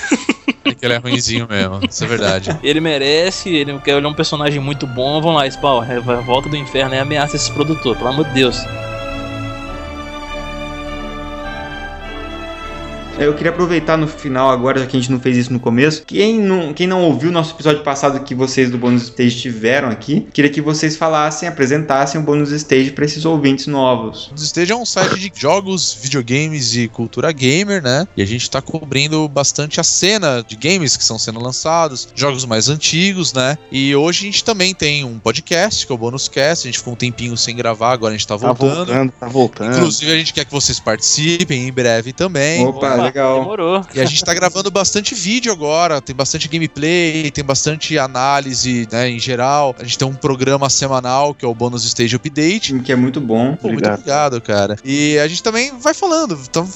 É 0.64 0.74
que 0.74 0.84
ele 0.84 0.94
é 0.94 0.99
ruimzinho 0.99 1.46
mesmo, 1.49 1.80
isso 1.88 2.05
é 2.05 2.07
verdade. 2.07 2.59
Ele 2.62 2.80
merece, 2.80 3.49
ele, 3.49 3.78
ele 3.86 4.07
é 4.07 4.09
um 4.09 4.14
personagem 4.14 4.61
muito 4.61 4.86
bom. 4.86 5.20
Vamos 5.20 5.36
lá, 5.40 5.51
Spawn, 5.51 5.82
é, 5.84 6.01
vai- 6.01 6.22
volta 6.22 6.49
do 6.49 6.57
inferno 6.57 6.94
e 6.94 6.99
ameaça 6.99 7.36
esse 7.36 7.51
produtor, 7.53 7.96
pelo 7.96 8.11
amor 8.11 8.26
de 8.26 8.34
Deus. 8.34 8.57
Eu 13.18 13.34
queria 13.34 13.50
aproveitar 13.50 13.96
no 13.96 14.06
final 14.06 14.48
agora, 14.50 14.78
já 14.80 14.86
que 14.86 14.96
a 14.96 15.00
gente 15.00 15.10
não 15.10 15.18
fez 15.20 15.36
isso 15.36 15.52
no 15.52 15.58
começo. 15.58 16.02
Quem 16.06 16.38
não, 16.40 16.72
quem 16.72 16.86
não 16.86 17.02
ouviu 17.02 17.30
o 17.30 17.32
nosso 17.32 17.52
episódio 17.54 17.82
passado 17.82 18.20
que 18.24 18.34
vocês 18.34 18.70
do 18.70 18.78
Bônus 18.78 19.02
Stage 19.04 19.40
tiveram 19.40 19.88
aqui, 19.88 20.26
queria 20.32 20.50
que 20.50 20.60
vocês 20.60 20.96
falassem, 20.96 21.48
apresentassem 21.48 22.20
o 22.20 22.24
Bônus 22.24 22.50
Stage 22.52 22.92
para 22.92 23.04
esses 23.04 23.24
ouvintes 23.24 23.66
novos. 23.66 24.30
O 24.30 24.34
Stage 24.36 24.70
é 24.72 24.76
um 24.76 24.86
site 24.86 25.18
de 25.18 25.32
jogos, 25.34 25.96
videogames 26.00 26.76
e 26.76 26.86
cultura 26.88 27.32
gamer, 27.32 27.82
né? 27.82 28.06
E 28.16 28.22
a 28.22 28.26
gente 28.26 28.48
tá 28.48 28.62
cobrindo 28.62 29.28
bastante 29.28 29.80
a 29.80 29.84
cena 29.84 30.44
de 30.46 30.54
games 30.56 30.96
que 30.96 31.02
estão 31.02 31.18
sendo 31.18 31.42
lançados, 31.42 32.08
jogos 32.14 32.44
mais 32.44 32.68
antigos, 32.68 33.32
né? 33.32 33.58
E 33.72 33.94
hoje 33.96 34.20
a 34.20 34.26
gente 34.26 34.44
também 34.44 34.72
tem 34.74 35.04
um 35.04 35.18
podcast, 35.18 35.84
que 35.86 35.92
é 35.92 35.94
o 35.94 35.98
Bônus 35.98 36.28
Cast. 36.28 36.66
A 36.66 36.70
gente 36.70 36.78
ficou 36.78 36.92
um 36.92 36.96
tempinho 36.96 37.36
sem 37.36 37.56
gravar, 37.56 37.92
agora 37.92 38.14
a 38.14 38.16
gente 38.16 38.26
tá 38.26 38.38
Tá 38.38 38.52
voltando. 38.52 38.86
voltando, 38.86 39.12
tá 39.18 39.28
voltando. 39.28 39.76
Inclusive, 39.76 40.12
a 40.12 40.16
gente 40.16 40.32
quer 40.32 40.44
que 40.44 40.52
vocês 40.52 40.78
participem 40.78 41.66
em 41.66 41.72
breve 41.72 42.12
também. 42.12 42.64
Opa, 42.64 43.07
legal. 43.09 43.40
Demorou. 43.40 43.84
E 43.94 44.00
a 44.00 44.04
gente 44.04 44.24
tá 44.24 44.32
gravando 44.32 44.70
bastante 44.70 45.14
vídeo 45.14 45.52
agora, 45.52 46.00
tem 46.00 46.14
bastante 46.14 46.48
gameplay, 46.48 47.30
tem 47.30 47.44
bastante 47.44 47.98
análise, 47.98 48.86
né, 48.90 49.09
em 49.09 49.18
geral. 49.18 49.74
A 49.78 49.84
gente 49.84 49.98
tem 49.98 50.09
um 50.09 50.14
programa 50.14 50.68
semanal 50.70 51.34
que 51.34 51.44
é 51.44 51.48
o 51.48 51.54
Bônus 51.54 51.84
Stage 51.84 52.14
Update. 52.16 52.78
Que 52.80 52.92
é 52.92 52.96
muito 52.96 53.20
bom. 53.20 53.56
Pô, 53.56 53.68
muito 53.68 53.78
Obrigado. 53.78 53.98
obrigado, 53.98 54.40
cara. 54.40 54.76
E 54.84 55.18
a 55.18 55.28
gente 55.28 55.42
também 55.42 55.76
vai 55.78 55.94
falando. 55.94 56.38
Então, 56.48 56.68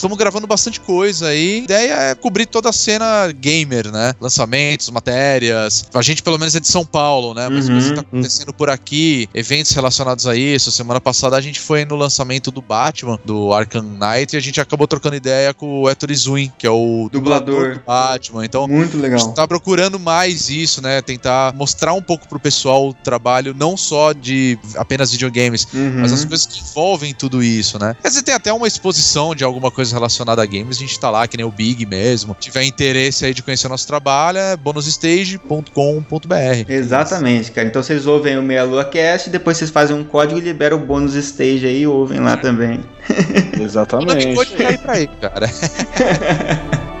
Estamos 0.00 0.16
gravando 0.16 0.46
bastante 0.46 0.80
coisa 0.80 1.26
aí. 1.28 1.56
A 1.60 1.64
ideia 1.64 1.92
é 1.92 2.14
cobrir 2.14 2.46
toda 2.46 2.70
a 2.70 2.72
cena 2.72 3.30
gamer, 3.32 3.92
né? 3.92 4.14
Lançamentos, 4.18 4.88
matérias. 4.88 5.84
A 5.92 6.00
gente, 6.00 6.22
pelo 6.22 6.38
menos, 6.38 6.54
é 6.56 6.60
de 6.60 6.68
São 6.68 6.86
Paulo, 6.86 7.34
né? 7.34 7.50
Mas 7.50 7.68
Uhum. 7.68 7.74
coisa 7.74 7.88
que 7.90 7.94
tá 7.96 8.00
acontecendo 8.00 8.54
por 8.54 8.70
aqui, 8.70 9.28
eventos 9.34 9.72
relacionados 9.72 10.26
a 10.26 10.34
isso. 10.34 10.72
Semana 10.72 11.02
passada 11.02 11.36
a 11.36 11.40
gente 11.42 11.60
foi 11.60 11.84
no 11.84 11.96
lançamento 11.96 12.50
do 12.50 12.62
Batman, 12.62 13.18
do 13.26 13.52
Arkham 13.52 13.82
Knight, 13.82 14.34
e 14.34 14.38
a 14.38 14.40
gente 14.40 14.58
acabou 14.58 14.86
trocando 14.88 15.16
ideia 15.16 15.52
com 15.52 15.82
o 15.82 15.90
Ettore 15.90 16.14
Zuin, 16.14 16.50
que 16.56 16.66
é 16.66 16.70
o 16.70 17.10
Dublador. 17.12 17.74
do 17.74 17.80
Batman. 17.80 18.42
Então, 18.46 18.66
Muito 18.66 18.96
a 18.96 19.00
legal. 19.02 19.18
gente 19.18 19.34
tá 19.34 19.46
procurando 19.46 20.00
mais 20.00 20.48
isso, 20.48 20.80
né? 20.80 21.02
Tentar 21.02 21.52
mostrar 21.54 21.92
um 21.92 22.00
pouco 22.00 22.26
pro 22.26 22.40
pessoal 22.40 22.88
o 22.88 22.94
trabalho 22.94 23.52
não 23.54 23.76
só 23.76 24.14
de 24.14 24.58
apenas 24.76 25.12
videogames, 25.12 25.68
Uhum. 25.74 26.00
mas 26.00 26.10
as 26.10 26.24
coisas 26.24 26.46
que 26.46 26.58
envolvem 26.62 27.12
tudo 27.12 27.42
isso, 27.42 27.78
né? 27.78 27.94
Quer 28.00 28.08
dizer, 28.08 28.22
tem 28.22 28.34
até 28.34 28.50
uma 28.50 28.66
exposição 28.66 29.34
de 29.34 29.44
alguma 29.44 29.70
coisa 29.70 29.89
relacionada 29.92 30.42
a 30.42 30.46
games, 30.46 30.76
a 30.76 30.80
gente 30.80 30.98
tá 30.98 31.10
lá, 31.10 31.26
que 31.26 31.36
nem 31.36 31.46
o 31.46 31.50
Big 31.50 31.86
mesmo. 31.86 32.36
Se 32.40 32.50
tiver 32.50 32.64
interesse 32.64 33.24
aí 33.24 33.34
de 33.34 33.42
conhecer 33.42 33.68
nosso 33.68 33.86
trabalho, 33.86 34.38
é 34.38 34.56
bonusstage.com.br. 34.56 36.68
Exatamente, 36.68 37.52
cara. 37.52 37.68
Então 37.68 37.82
vocês 37.82 38.06
ouvem 38.06 38.38
o 38.38 38.42
Meia 38.42 38.64
Lua 38.64 38.84
Cast, 38.84 39.30
depois 39.30 39.56
vocês 39.56 39.70
fazem 39.70 39.96
um 39.96 40.04
código 40.04 40.38
e 40.38 40.42
liberam 40.42 40.78
o 40.78 40.80
bônus 40.80 41.14
stage 41.14 41.66
aí 41.66 41.82
e 41.82 41.86
ouvem 41.86 42.20
lá 42.20 42.36
também. 42.36 42.84
Manda 43.08 43.62
Exatamente. 43.62 44.34
code 44.34 44.56
pra 44.56 44.68
aí 44.68 44.78
pra 44.78 44.92
aí, 44.92 45.08
cara. 45.20 45.50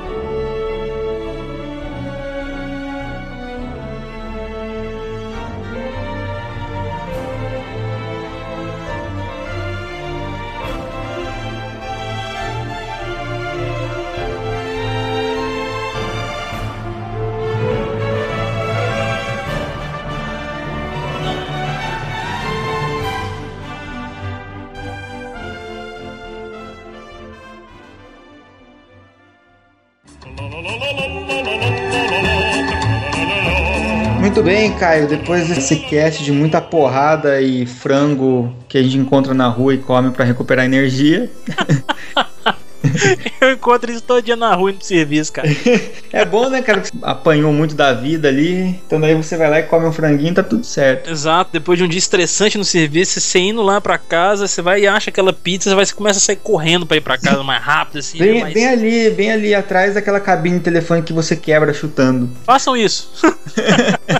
Caio. 34.80 35.06
Depois 35.06 35.46
desse 35.46 35.76
cast 35.76 36.24
de 36.24 36.32
muita 36.32 36.58
porrada 36.58 37.38
e 37.42 37.66
frango 37.66 38.50
que 38.66 38.78
a 38.78 38.82
gente 38.82 38.96
encontra 38.96 39.34
na 39.34 39.46
rua 39.46 39.74
e 39.74 39.78
come 39.78 40.10
pra 40.10 40.24
recuperar 40.24 40.64
energia. 40.64 41.30
eu 43.42 43.52
encontro 43.52 43.92
isso 43.92 44.02
todo 44.02 44.22
dia 44.22 44.36
na 44.36 44.54
rua 44.54 44.72
no 44.72 44.82
serviço, 44.82 45.32
cara. 45.34 45.48
é 46.10 46.24
bom, 46.24 46.48
né, 46.48 46.62
cara, 46.62 46.80
que 46.80 46.88
você 46.88 46.94
apanhou 47.02 47.52
muito 47.52 47.74
da 47.74 47.92
vida 47.92 48.28
ali, 48.28 48.80
então 48.86 48.98
daí 48.98 49.14
você 49.14 49.36
vai 49.36 49.50
lá 49.50 49.60
e 49.60 49.64
come 49.64 49.84
um 49.84 49.92
franguinho, 49.92 50.32
tá 50.32 50.42
tudo 50.42 50.64
certo. 50.64 51.10
Exato, 51.10 51.50
depois 51.52 51.78
de 51.78 51.84
um 51.84 51.88
dia 51.88 51.98
estressante 51.98 52.56
no 52.56 52.64
serviço, 52.64 53.20
você 53.20 53.38
indo 53.38 53.62
lá 53.62 53.82
pra 53.82 53.98
casa, 53.98 54.48
você 54.48 54.62
vai 54.62 54.80
e 54.80 54.86
acha 54.86 55.10
aquela 55.10 55.32
pizza, 55.32 55.68
você, 55.68 55.76
vai, 55.76 55.84
você 55.84 55.94
começa 55.94 56.18
a 56.18 56.22
sair 56.22 56.36
correndo 56.36 56.86
pra 56.86 56.96
ir 56.96 57.02
pra 57.02 57.18
casa 57.18 57.42
mais 57.42 57.62
rápido, 57.62 57.98
assim. 57.98 58.18
Bem, 58.18 58.40
mais... 58.40 58.54
bem 58.54 58.66
ali, 58.66 59.10
bem 59.10 59.30
ali 59.30 59.54
atrás 59.54 59.94
daquela 59.94 60.20
cabine 60.20 60.56
de 60.56 60.64
telefone 60.64 61.02
que 61.02 61.12
você 61.12 61.36
quebra 61.36 61.74
chutando. 61.74 62.30
Façam 62.44 62.74
isso. 62.74 63.12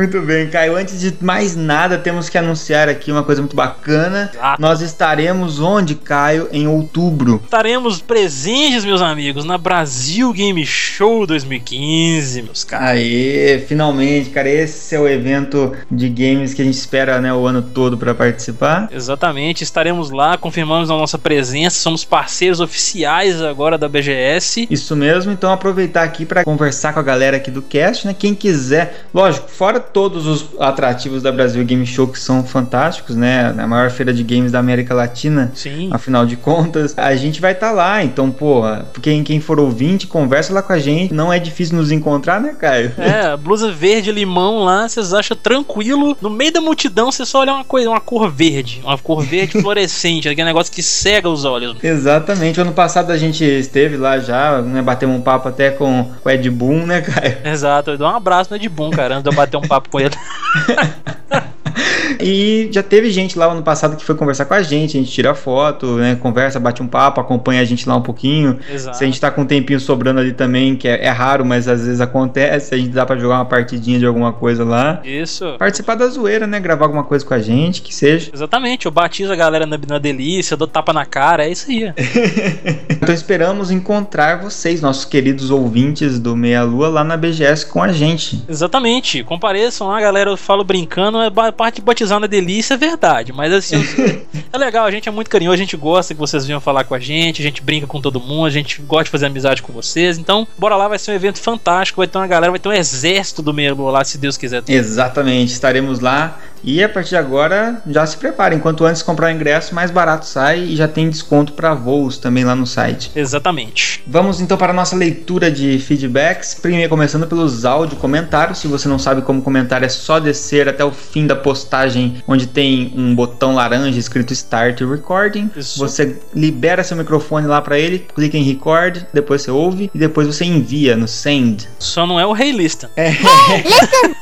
Muito 0.00 0.22
bem, 0.22 0.48
Caio. 0.48 0.76
Antes 0.76 0.98
de 0.98 1.14
mais 1.20 1.54
nada, 1.54 1.98
temos 1.98 2.30
que 2.30 2.38
anunciar 2.38 2.88
aqui 2.88 3.12
uma 3.12 3.22
coisa 3.22 3.42
muito 3.42 3.54
bacana. 3.54 4.30
Exato. 4.32 4.62
Nós 4.62 4.80
estaremos 4.80 5.60
onde, 5.60 5.94
Caio? 5.94 6.48
Em 6.50 6.66
outubro. 6.66 7.38
Estaremos 7.44 8.00
presentes, 8.00 8.82
meus 8.82 9.02
amigos, 9.02 9.44
na 9.44 9.58
Brasil 9.58 10.32
Game 10.32 10.64
Show 10.64 11.26
2015, 11.26 12.40
meus 12.40 12.64
caras. 12.64 12.88
Aê, 12.88 13.62
finalmente, 13.68 14.30
cara. 14.30 14.48
Esse 14.48 14.94
é 14.94 14.98
o 14.98 15.06
evento 15.06 15.76
de 15.90 16.08
games 16.08 16.54
que 16.54 16.62
a 16.62 16.64
gente 16.64 16.78
espera 16.78 17.20
né, 17.20 17.30
o 17.34 17.46
ano 17.46 17.60
todo 17.60 17.98
para 17.98 18.14
participar. 18.14 18.88
Exatamente, 18.90 19.62
estaremos 19.62 20.10
lá, 20.10 20.38
confirmamos 20.38 20.90
a 20.90 20.96
nossa 20.96 21.18
presença, 21.18 21.76
somos 21.76 22.06
parceiros 22.06 22.58
oficiais 22.58 23.42
agora 23.42 23.76
da 23.76 23.86
BGS. 23.86 24.66
Isso 24.70 24.96
mesmo, 24.96 25.30
então 25.30 25.52
aproveitar 25.52 26.04
aqui 26.04 26.24
para 26.24 26.42
conversar 26.42 26.94
com 26.94 27.00
a 27.00 27.02
galera 27.02 27.36
aqui 27.36 27.50
do 27.50 27.60
cast, 27.60 28.06
né? 28.06 28.16
Quem 28.18 28.34
quiser, 28.34 29.04
lógico, 29.12 29.50
fora 29.50 29.89
todos 29.92 30.26
os 30.26 30.46
atrativos 30.58 31.22
da 31.22 31.32
Brasil 31.32 31.64
Game 31.64 31.86
Show 31.86 32.08
que 32.08 32.18
são 32.18 32.44
fantásticos, 32.44 33.16
né? 33.16 33.54
A 33.56 33.66
maior 33.66 33.90
feira 33.90 34.12
de 34.12 34.22
games 34.22 34.52
da 34.52 34.58
América 34.58 34.94
Latina. 34.94 35.52
Sim. 35.54 35.88
Afinal 35.92 36.26
de 36.26 36.36
contas, 36.36 36.94
a 36.96 37.14
gente 37.16 37.40
vai 37.40 37.52
estar 37.52 37.68
tá 37.68 37.72
lá. 37.72 38.04
Então, 38.04 38.30
pô, 38.30 38.62
quem, 39.02 39.22
quem 39.22 39.40
for 39.40 39.58
ouvinte, 39.58 40.06
conversa 40.06 40.52
lá 40.52 40.62
com 40.62 40.72
a 40.72 40.78
gente. 40.78 41.12
Não 41.12 41.32
é 41.32 41.38
difícil 41.38 41.76
nos 41.76 41.90
encontrar, 41.90 42.40
né, 42.40 42.54
Caio? 42.58 42.92
É, 42.98 43.36
blusa 43.36 43.70
verde, 43.70 44.12
limão 44.12 44.64
lá, 44.64 44.88
vocês 44.88 45.12
acham 45.12 45.36
tranquilo. 45.36 46.16
No 46.20 46.30
meio 46.30 46.52
da 46.52 46.60
multidão, 46.60 47.10
você 47.10 47.24
só 47.24 47.40
olha 47.40 47.52
uma 47.52 47.64
coisa, 47.64 47.88
uma 47.88 48.00
cor 48.00 48.30
verde. 48.30 48.80
Uma 48.84 48.98
cor 48.98 49.22
verde 49.22 49.52
fluorescente, 49.60 50.28
aquele 50.28 50.46
negócio 50.46 50.72
que 50.72 50.82
cega 50.82 51.28
os 51.28 51.44
olhos. 51.44 51.76
Exatamente. 51.82 52.60
Ano 52.60 52.72
passado 52.72 53.10
a 53.10 53.16
gente 53.16 53.44
esteve 53.44 53.96
lá 53.96 54.18
já, 54.18 54.60
né? 54.62 54.82
Batemos 54.82 55.16
um 55.16 55.20
papo 55.20 55.48
até 55.48 55.70
com 55.70 56.10
o 56.24 56.30
Ed 56.30 56.48
Boon, 56.50 56.86
né, 56.86 57.00
Caio? 57.00 57.38
Exato, 57.44 57.96
dou 57.96 58.08
um 58.08 58.16
abraço 58.16 58.50
no 58.50 58.56
Ed 58.56 58.68
Boon, 58.68 58.90
cara, 58.90 59.14
antes 59.14 59.24
de 59.24 59.30
eu 59.30 59.34
bater 59.34 59.56
um 59.56 59.62
papo 59.62 59.79
com 59.88 60.00
ele. 60.00 60.16
e 62.20 62.68
já 62.72 62.82
teve 62.82 63.10
gente 63.10 63.38
lá 63.38 63.46
ano 63.46 63.62
passado 63.62 63.96
que 63.96 64.04
foi 64.04 64.14
conversar 64.14 64.44
com 64.44 64.54
a 64.54 64.62
gente, 64.62 64.96
a 64.96 65.00
gente 65.00 65.12
tira 65.12 65.34
foto, 65.34 65.96
né, 65.96 66.16
conversa, 66.16 66.58
bate 66.60 66.82
um 66.82 66.86
papo, 66.86 67.20
acompanha 67.20 67.60
a 67.60 67.64
gente 67.64 67.88
lá 67.88 67.96
um 67.96 68.02
pouquinho. 68.02 68.58
Exato. 68.70 68.96
Se 68.96 69.04
a 69.04 69.06
gente 69.06 69.20
tá 69.20 69.30
com 69.30 69.42
um 69.42 69.46
tempinho 69.46 69.80
sobrando 69.80 70.20
ali 70.20 70.32
também, 70.32 70.76
que 70.76 70.88
é, 70.88 71.04
é 71.04 71.10
raro, 71.10 71.44
mas 71.44 71.68
às 71.68 71.84
vezes 71.84 72.00
acontece, 72.00 72.74
a 72.74 72.78
gente 72.78 72.90
dá 72.90 73.04
pra 73.04 73.16
jogar 73.16 73.36
uma 73.36 73.44
partidinha 73.44 73.98
de 73.98 74.06
alguma 74.06 74.32
coisa 74.32 74.64
lá. 74.64 75.00
Isso. 75.04 75.56
Participar 75.58 75.94
da 75.94 76.06
zoeira, 76.08 76.46
né, 76.46 76.60
gravar 76.60 76.86
alguma 76.86 77.04
coisa 77.04 77.24
com 77.24 77.34
a 77.34 77.40
gente, 77.40 77.82
que 77.82 77.94
seja. 77.94 78.30
Exatamente, 78.32 78.86
eu 78.86 78.92
batizo 78.92 79.32
a 79.32 79.36
galera 79.36 79.66
na, 79.66 79.78
na 79.88 79.98
delícia, 79.98 80.54
eu 80.54 80.58
dou 80.58 80.68
tapa 80.68 80.92
na 80.92 81.04
cara, 81.04 81.46
é 81.46 81.50
isso 81.50 81.70
aí. 81.70 81.92
então 82.90 83.14
esperamos 83.14 83.70
encontrar 83.70 84.40
vocês, 84.40 84.80
nossos 84.80 85.04
queridos 85.04 85.50
ouvintes 85.50 86.18
do 86.18 86.36
Meia 86.36 86.62
Lua, 86.62 86.88
lá 86.88 87.04
na 87.04 87.16
BGS 87.16 87.66
com 87.66 87.82
a 87.82 87.92
gente. 87.92 88.44
Exatamente, 88.48 89.22
compareçam 89.24 89.88
lá, 89.88 90.00
galera, 90.00 90.30
eu 90.30 90.36
falo 90.36 90.64
brincando, 90.64 91.20
é 91.20 91.30
parte 91.60 91.74
de 91.74 91.82
batizar 91.82 92.18
na 92.18 92.26
delícia, 92.26 92.72
é 92.72 92.76
verdade, 92.78 93.34
mas 93.34 93.52
assim, 93.52 93.76
é 94.50 94.56
legal, 94.56 94.86
a 94.86 94.90
gente 94.90 95.06
é 95.10 95.12
muito 95.12 95.28
carinhoso, 95.28 95.56
a 95.56 95.58
gente 95.58 95.76
gosta 95.76 96.14
que 96.14 96.18
vocês 96.18 96.46
venham 96.46 96.58
falar 96.58 96.84
com 96.84 96.94
a 96.94 96.98
gente, 96.98 97.42
a 97.42 97.44
gente 97.44 97.60
brinca 97.60 97.86
com 97.86 98.00
todo 98.00 98.18
mundo, 98.18 98.46
a 98.46 98.50
gente 98.50 98.80
gosta 98.80 99.04
de 99.04 99.10
fazer 99.10 99.26
amizade 99.26 99.60
com 99.60 99.70
vocês, 99.70 100.16
então 100.16 100.48
bora 100.56 100.74
lá, 100.74 100.88
vai 100.88 100.98
ser 100.98 101.10
um 101.10 101.14
evento 101.14 101.38
fantástico, 101.38 102.00
vai 102.00 102.06
ter 102.06 102.16
uma 102.16 102.26
galera, 102.26 102.50
vai 102.50 102.58
ter 102.58 102.70
um 102.70 102.72
exército 102.72 103.42
do 103.42 103.52
Meia 103.52 103.74
Lua 103.74 103.90
lá, 103.90 104.02
se 104.02 104.16
Deus 104.16 104.38
quiser. 104.38 104.62
Exatamente, 104.66 105.52
estaremos 105.52 106.00
lá 106.00 106.40
e 106.62 106.82
a 106.82 106.88
partir 106.88 107.10
de 107.10 107.16
agora, 107.16 107.82
já 107.88 108.06
se 108.06 108.16
preparem. 108.16 108.58
Quanto 108.58 108.84
antes 108.84 109.02
comprar 109.02 109.28
o 109.28 109.30
ingresso, 109.30 109.74
mais 109.74 109.90
barato 109.90 110.26
sai 110.26 110.60
e 110.60 110.76
já 110.76 110.86
tem 110.86 111.08
desconto 111.08 111.52
para 111.52 111.74
voos 111.74 112.18
também 112.18 112.44
lá 112.44 112.54
no 112.54 112.66
site. 112.66 113.10
Exatamente. 113.14 114.02
Vamos 114.06 114.40
então 114.40 114.56
para 114.56 114.72
a 114.72 114.74
nossa 114.74 114.96
leitura 114.96 115.50
de 115.50 115.78
feedbacks. 115.78 116.54
Primeiro, 116.54 116.88
começando 116.88 117.26
pelos 117.26 117.64
áudio 117.64 117.96
comentários. 117.96 118.58
Se 118.58 118.68
você 118.68 118.88
não 118.88 118.98
sabe 118.98 119.22
como 119.22 119.42
comentar, 119.42 119.82
é 119.82 119.88
só 119.88 120.18
descer 120.18 120.68
até 120.68 120.84
o 120.84 120.90
fim 120.90 121.26
da 121.26 121.36
postagem, 121.36 122.22
onde 122.26 122.46
tem 122.46 122.92
um 122.96 123.14
botão 123.14 123.54
laranja 123.54 123.98
escrito 123.98 124.32
Start 124.32 124.80
Recording. 124.80 125.50
Isso. 125.56 125.78
Você 125.78 126.18
libera 126.34 126.84
seu 126.84 126.96
microfone 126.96 127.46
lá 127.46 127.60
para 127.60 127.78
ele, 127.78 128.06
clica 128.14 128.36
em 128.36 128.42
Record, 128.42 129.02
depois 129.12 129.42
você 129.42 129.50
ouve 129.50 129.90
e 129.94 129.98
depois 129.98 130.26
você 130.26 130.44
envia 130.44 130.96
no 130.96 131.08
Send. 131.08 131.68
Só 131.78 132.06
não 132.06 132.20
é 132.20 132.26
o 132.26 132.32
Rei 132.32 132.52
Lista. 132.52 132.90
É. 132.96 133.10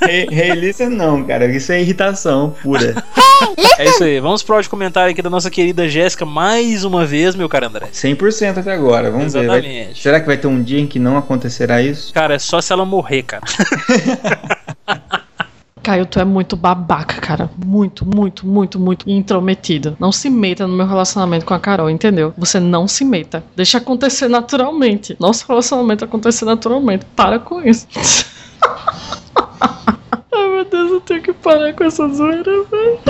Hey, 0.08 0.26
hey, 0.30 0.52
listen 0.52 0.90
não, 0.90 1.24
cara. 1.24 1.46
Isso 1.46 1.72
é 1.72 1.80
irritação 1.80 2.27
pura. 2.62 3.02
é 3.78 3.84
isso 3.84 4.04
aí. 4.04 4.20
Vamos 4.20 4.42
pro 4.42 4.56
áudio 4.56 4.70
comentário 4.70 5.10
aqui 5.10 5.22
da 5.22 5.30
nossa 5.30 5.50
querida 5.50 5.88
Jéssica 5.88 6.24
mais 6.24 6.84
uma 6.84 7.04
vez, 7.04 7.34
meu 7.34 7.48
cara 7.48 7.66
André. 7.66 7.88
100% 7.92 8.58
até 8.58 8.72
agora. 8.72 9.10
Vamos 9.10 9.34
Exatamente. 9.34 9.68
ver. 9.68 9.84
Vai... 9.86 9.94
Será 9.94 10.20
que 10.20 10.26
vai 10.26 10.36
ter 10.36 10.46
um 10.46 10.62
dia 10.62 10.80
em 10.80 10.86
que 10.86 10.98
não 10.98 11.16
acontecerá 11.16 11.82
isso? 11.82 12.12
Cara, 12.12 12.34
é 12.34 12.38
só 12.38 12.60
se 12.60 12.72
ela 12.72 12.84
morrer, 12.84 13.22
cara. 13.22 13.44
Caio, 15.88 16.04
tu 16.04 16.20
é 16.20 16.24
muito 16.24 16.54
babaca, 16.54 17.18
cara. 17.18 17.48
Muito, 17.64 18.04
muito, 18.04 18.46
muito, 18.46 18.78
muito 18.78 19.08
intrometido. 19.08 19.96
Não 19.98 20.12
se 20.12 20.28
meta 20.28 20.66
no 20.66 20.76
meu 20.76 20.86
relacionamento 20.86 21.46
com 21.46 21.54
a 21.54 21.58
Carol, 21.58 21.88
entendeu? 21.88 22.34
Você 22.36 22.60
não 22.60 22.86
se 22.86 23.06
meta. 23.06 23.42
Deixa 23.56 23.78
acontecer 23.78 24.28
naturalmente. 24.28 25.16
Nosso 25.18 25.46
relacionamento 25.48 26.04
acontecer 26.04 26.44
naturalmente. 26.44 27.06
Para 27.16 27.38
com 27.38 27.62
isso. 27.62 27.86
Deus, 30.70 30.90
eu 30.90 31.00
tenho 31.00 31.22
que 31.22 31.32
parar 31.32 31.72
com 31.74 31.84
essa 31.84 32.08
zoeira, 32.08 32.64
velho. 32.64 33.00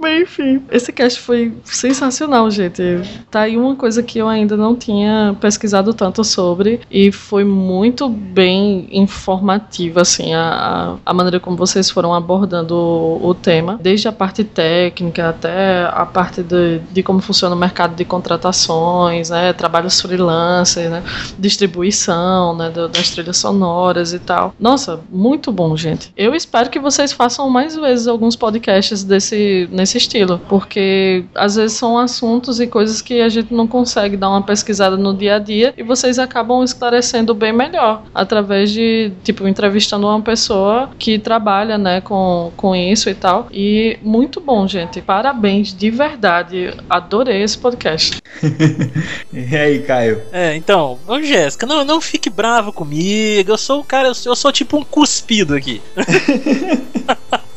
Bem, 0.00 0.22
enfim, 0.22 0.62
esse 0.70 0.90
cast 0.92 1.20
foi 1.20 1.52
sensacional, 1.62 2.50
gente. 2.50 2.82
Tá 3.30 3.42
aí 3.42 3.56
uma 3.56 3.76
coisa 3.76 4.02
que 4.02 4.18
eu 4.18 4.28
ainda 4.28 4.56
não 4.56 4.74
tinha 4.74 5.36
pesquisado 5.38 5.92
tanto 5.92 6.24
sobre 6.24 6.80
e 6.90 7.12
foi 7.12 7.44
muito 7.44 8.08
bem 8.08 8.88
informativa, 8.92 10.00
assim, 10.00 10.32
a, 10.32 10.96
a 11.04 11.12
maneira 11.12 11.38
como 11.38 11.54
vocês 11.54 11.90
foram 11.90 12.14
abordando 12.14 12.74
o, 12.74 13.28
o 13.28 13.34
tema, 13.34 13.78
desde 13.80 14.08
a 14.08 14.12
parte 14.12 14.42
técnica 14.42 15.28
até 15.28 15.84
a 15.84 16.06
parte 16.06 16.42
de, 16.42 16.78
de 16.90 17.02
como 17.02 17.20
funciona 17.20 17.54
o 17.54 17.58
mercado 17.58 17.94
de 17.94 18.04
contratações, 18.04 19.28
né, 19.28 19.52
trabalhos 19.52 20.00
freelancer, 20.00 20.88
né, 20.88 21.02
distribuição, 21.38 22.56
né, 22.56 22.70
das 22.70 23.10
trilhas 23.10 23.36
sonoras 23.36 24.14
e 24.14 24.18
tal. 24.18 24.54
Nossa, 24.58 25.00
muito 25.10 25.52
bom, 25.52 25.76
gente. 25.76 26.10
Eu 26.16 26.34
espero 26.34 26.70
que 26.70 26.80
vocês 26.80 27.12
façam 27.12 27.50
mais 27.50 27.76
vezes 27.76 28.06
alguns 28.06 28.34
podcasts 28.34 29.04
desse 29.04 29.68
nesse 29.70 29.89
estilo, 29.98 30.40
porque 30.48 31.24
às 31.34 31.56
vezes 31.56 31.76
são 31.76 31.98
assuntos 31.98 32.60
e 32.60 32.66
coisas 32.66 33.02
que 33.02 33.20
a 33.20 33.28
gente 33.28 33.52
não 33.52 33.66
consegue 33.66 34.16
dar 34.16 34.28
uma 34.28 34.42
pesquisada 34.42 34.96
no 34.96 35.14
dia 35.14 35.36
a 35.36 35.38
dia 35.38 35.74
e 35.76 35.82
vocês 35.82 36.18
acabam 36.18 36.62
esclarecendo 36.62 37.34
bem 37.34 37.52
melhor 37.52 38.02
através 38.14 38.70
de, 38.70 39.12
tipo, 39.22 39.46
entrevistando 39.46 40.06
uma 40.06 40.20
pessoa 40.20 40.90
que 40.98 41.18
trabalha, 41.18 41.78
né, 41.78 42.00
com, 42.00 42.52
com 42.56 42.74
isso 42.74 43.08
e 43.08 43.14
tal. 43.14 43.48
E 43.52 43.98
muito 44.02 44.40
bom, 44.40 44.66
gente. 44.66 45.00
Parabéns, 45.00 45.74
de 45.74 45.90
verdade. 45.90 46.74
Adorei 46.88 47.42
esse 47.42 47.58
podcast. 47.58 48.20
e 49.32 49.56
aí, 49.56 49.80
Caio? 49.80 50.22
É, 50.32 50.56
então, 50.56 50.98
ô 51.06 51.20
Jéssica, 51.20 51.66
não, 51.66 51.84
não 51.84 52.00
fique 52.00 52.30
bravo 52.30 52.72
comigo. 52.72 53.50
Eu 53.50 53.58
sou 53.58 53.80
o 53.80 53.84
cara, 53.84 54.08
eu 54.08 54.14
sou, 54.14 54.32
eu 54.32 54.36
sou 54.36 54.52
tipo 54.52 54.78
um 54.78 54.84
cuspido 54.84 55.54
aqui. 55.54 55.80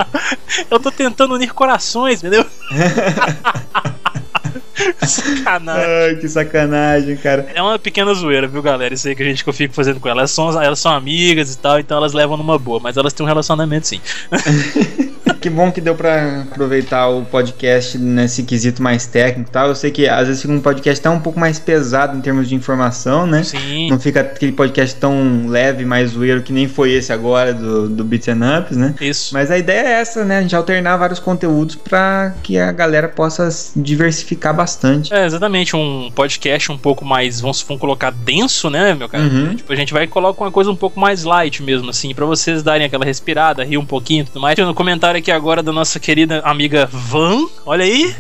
eu 0.70 0.80
tô 0.80 0.92
tentando 0.92 1.36
unir 1.36 1.54
corações, 1.54 2.23
entendeu? 2.24 2.46
sacanagem. 5.02 5.84
Ai, 5.86 6.16
que 6.16 6.28
sacanagem, 6.28 7.16
cara. 7.18 7.48
É 7.54 7.62
uma 7.62 7.78
pequena 7.80 8.14
zoeira, 8.14 8.48
viu, 8.48 8.62
galera? 8.62 8.94
Isso 8.94 9.08
aí 9.08 9.16
que 9.16 9.24
a 9.24 9.26
gente 9.26 9.44
que 9.44 9.50
eu 9.50 9.54
fico 9.54 9.74
fazendo 9.74 10.00
com 10.00 10.10
elas. 10.10 10.24
Elas 10.24 10.32
são, 10.32 10.62
elas 10.62 10.80
são 10.80 10.92
amigas 10.94 11.54
e 11.54 11.58
tal, 11.58 11.80
então 11.80 11.98
elas 11.98 12.14
levam 12.14 12.38
numa 12.38 12.58
boa, 12.58 12.80
mas 12.80 12.98
elas 12.98 13.14
têm 13.14 13.26
um 13.26 13.28
relacionamento 13.28 13.88
sim. 13.88 14.02
que 15.44 15.50
bom 15.50 15.70
que 15.70 15.82
deu 15.82 15.94
pra 15.94 16.44
aproveitar 16.44 17.10
o 17.10 17.26
podcast 17.26 17.98
nesse 17.98 18.44
quesito 18.44 18.82
mais 18.82 19.06
técnico 19.06 19.50
e 19.50 19.52
tal. 19.52 19.68
Eu 19.68 19.76
sei 19.76 19.92
que 19.92 20.08
às 20.08 20.28
vezes 20.28 20.42
fica 20.42 20.54
um 20.54 20.62
podcast 20.62 21.02
tão 21.02 21.16
um 21.16 21.20
pouco 21.20 21.38
mais 21.38 21.60
pesado 21.60 22.18
em 22.18 22.22
termos 22.22 22.48
de 22.48 22.56
informação, 22.56 23.28
né? 23.28 23.44
Sim. 23.44 23.90
Não 23.90 24.00
fica 24.00 24.22
aquele 24.22 24.54
podcast 24.54 24.96
tão 24.96 25.46
leve, 25.48 25.84
mais 25.84 26.12
zoeiro 26.12 26.42
que 26.42 26.54
nem 26.54 26.70
foi 26.70 26.94
esse 26.94 27.12
agora 27.12 27.54
do, 27.54 27.90
do 27.90 28.06
Beats 28.06 28.30
and 28.30 28.60
Ups, 28.60 28.78
né? 28.78 28.96
Isso. 29.02 29.34
Mas 29.34 29.52
a 29.52 29.58
ideia 29.58 29.86
é 29.86 29.92
essa, 30.00 30.24
né? 30.24 30.38
A 30.38 30.42
gente 30.42 30.56
alternar 30.56 30.96
vários 30.96 31.20
conteúdos 31.20 31.76
pra 31.76 32.34
que 32.42 32.58
a 32.58 32.72
galera 32.72 33.10
possa 33.10 33.50
diversificar 33.76 34.54
bastante. 34.54 34.63
É, 35.14 35.26
exatamente. 35.26 35.76
Um 35.76 36.12
podcast 36.14 36.72
um 36.72 36.78
pouco 36.78 37.06
mais, 37.06 37.42
vamos, 37.42 37.62
vamos 37.62 37.82
colocar, 37.82 38.12
denso, 38.12 38.70
né, 38.70 38.94
meu 38.94 39.10
cara? 39.10 39.24
Uhum. 39.24 39.56
Tipo, 39.56 39.72
a 39.72 39.76
gente 39.76 39.94
vai 39.94 40.08
colocar 40.08 40.44
uma 40.44 40.52
coisa 40.52 40.72
um 40.72 40.76
pouco 40.76 41.00
mais 41.00 41.24
light 41.24 41.62
mesmo, 41.62 41.90
assim, 41.90 42.14
pra 42.14 42.26
vocês 42.26 42.64
darem 42.64 42.86
aquela 42.86 43.06
respirada, 43.06 43.64
rir 43.64 43.78
um 43.78 43.86
pouquinho 43.86 44.22
e 44.22 44.26
tudo 44.26 44.40
mais. 44.40 44.58
No 44.58 44.74
comentário 44.74 45.18
aqui 45.18 45.32
agora 45.32 45.62
da 45.62 45.72
nossa 45.72 46.00
querida 46.00 46.42
amiga 46.46 46.88
Van. 46.92 47.46
Olha 47.66 47.84
aí. 47.84 48.14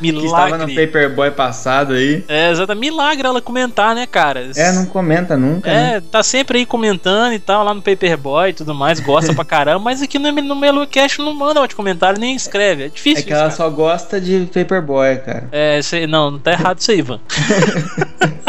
Milagre. 0.00 0.20
que 0.20 0.26
estava 0.26 0.58
no 0.58 0.74
Paperboy 0.74 1.30
passado 1.30 1.94
aí. 1.94 2.24
É, 2.28 2.50
exatamente. 2.50 2.80
Milagre 2.90 3.26
ela 3.26 3.40
comentar, 3.40 3.94
né, 3.94 4.06
cara? 4.06 4.50
É, 4.56 4.72
não 4.72 4.86
comenta 4.86 5.36
nunca. 5.36 5.70
É, 5.70 5.94
né? 5.94 6.02
tá 6.10 6.22
sempre 6.22 6.58
aí 6.58 6.66
comentando 6.66 7.32
e 7.32 7.38
tal, 7.38 7.64
lá 7.64 7.74
no 7.74 7.82
Paperboy 7.82 8.50
e 8.50 8.52
tudo 8.52 8.74
mais, 8.74 9.00
gosta 9.00 9.34
pra 9.34 9.44
caramba, 9.44 9.78
mas 9.78 10.02
aqui 10.02 10.18
no, 10.18 10.30
no 10.32 10.56
Melucast 10.56 11.18
não 11.18 11.34
manda 11.34 11.60
de 11.66 11.74
comentário 11.74 12.18
nem 12.18 12.34
escreve. 12.34 12.84
É 12.84 12.88
difícil. 12.88 13.20
É 13.20 13.26
que 13.26 13.32
ela 13.32 13.42
cara. 13.42 13.52
só 13.52 13.68
gosta 13.68 14.20
de 14.20 14.48
Paperboy, 14.52 15.18
cara. 15.18 15.48
É, 15.52 15.69
não, 16.08 16.32
não 16.32 16.38
tá 16.38 16.52
errado 16.52 16.78
isso 16.78 16.90
aí, 16.90 17.02
Van. 17.02 17.20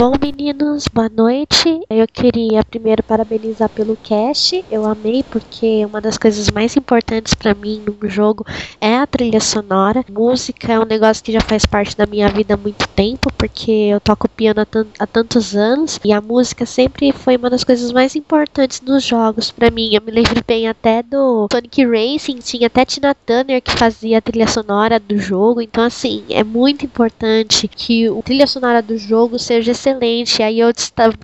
Bom, 0.00 0.14
meninos, 0.18 0.86
boa 0.90 1.10
noite. 1.10 1.82
Eu 1.90 2.06
queria 2.10 2.64
primeiro 2.64 3.02
parabenizar 3.02 3.68
pelo 3.68 3.98
cast. 3.98 4.64
Eu 4.70 4.86
amei 4.86 5.22
porque 5.22 5.84
uma 5.84 6.00
das 6.00 6.16
coisas 6.16 6.50
mais 6.50 6.74
importantes 6.74 7.34
para 7.34 7.52
mim 7.52 7.84
no 7.86 8.08
jogo 8.08 8.42
é 8.80 8.96
a 8.96 9.06
trilha 9.06 9.40
sonora. 9.40 10.02
Música 10.10 10.72
é 10.72 10.80
um 10.80 10.86
negócio 10.86 11.22
que 11.22 11.30
já 11.30 11.42
faz 11.42 11.66
parte 11.66 11.94
da 11.98 12.06
minha 12.06 12.30
vida 12.30 12.54
há 12.54 12.56
muito 12.56 12.88
tempo, 12.88 13.30
porque 13.36 13.70
eu 13.70 14.00
toco 14.00 14.26
piano 14.26 14.62
há, 14.62 15.04
há 15.04 15.06
tantos 15.06 15.54
anos 15.54 16.00
e 16.02 16.14
a 16.14 16.20
música 16.22 16.64
sempre 16.64 17.12
foi 17.12 17.36
uma 17.36 17.50
das 17.50 17.62
coisas 17.62 17.92
mais 17.92 18.16
importantes 18.16 18.80
nos 18.80 19.04
jogos 19.04 19.50
para 19.50 19.70
mim. 19.70 19.94
Eu 19.94 20.00
me 20.00 20.12
lembro 20.12 20.42
bem 20.46 20.66
até 20.66 21.02
do 21.02 21.46
Sonic 21.52 21.84
Racing, 21.84 22.38
tinha 22.38 22.68
até 22.68 22.86
Tina 22.86 23.14
Turner 23.14 23.60
que 23.60 23.72
fazia 23.72 24.16
a 24.16 24.22
trilha 24.22 24.48
sonora 24.48 24.98
do 24.98 25.18
jogo. 25.18 25.60
Então, 25.60 25.84
assim, 25.84 26.24
é 26.30 26.42
muito 26.42 26.86
importante 26.86 27.68
que 27.68 28.08
a 28.08 28.22
trilha 28.22 28.46
sonora 28.46 28.80
do 28.80 28.96
jogo 28.96 29.38
seja 29.38 29.72
excelente 29.72 29.89
excelente. 29.90 30.42
Aí 30.42 30.60
eu 30.60 30.70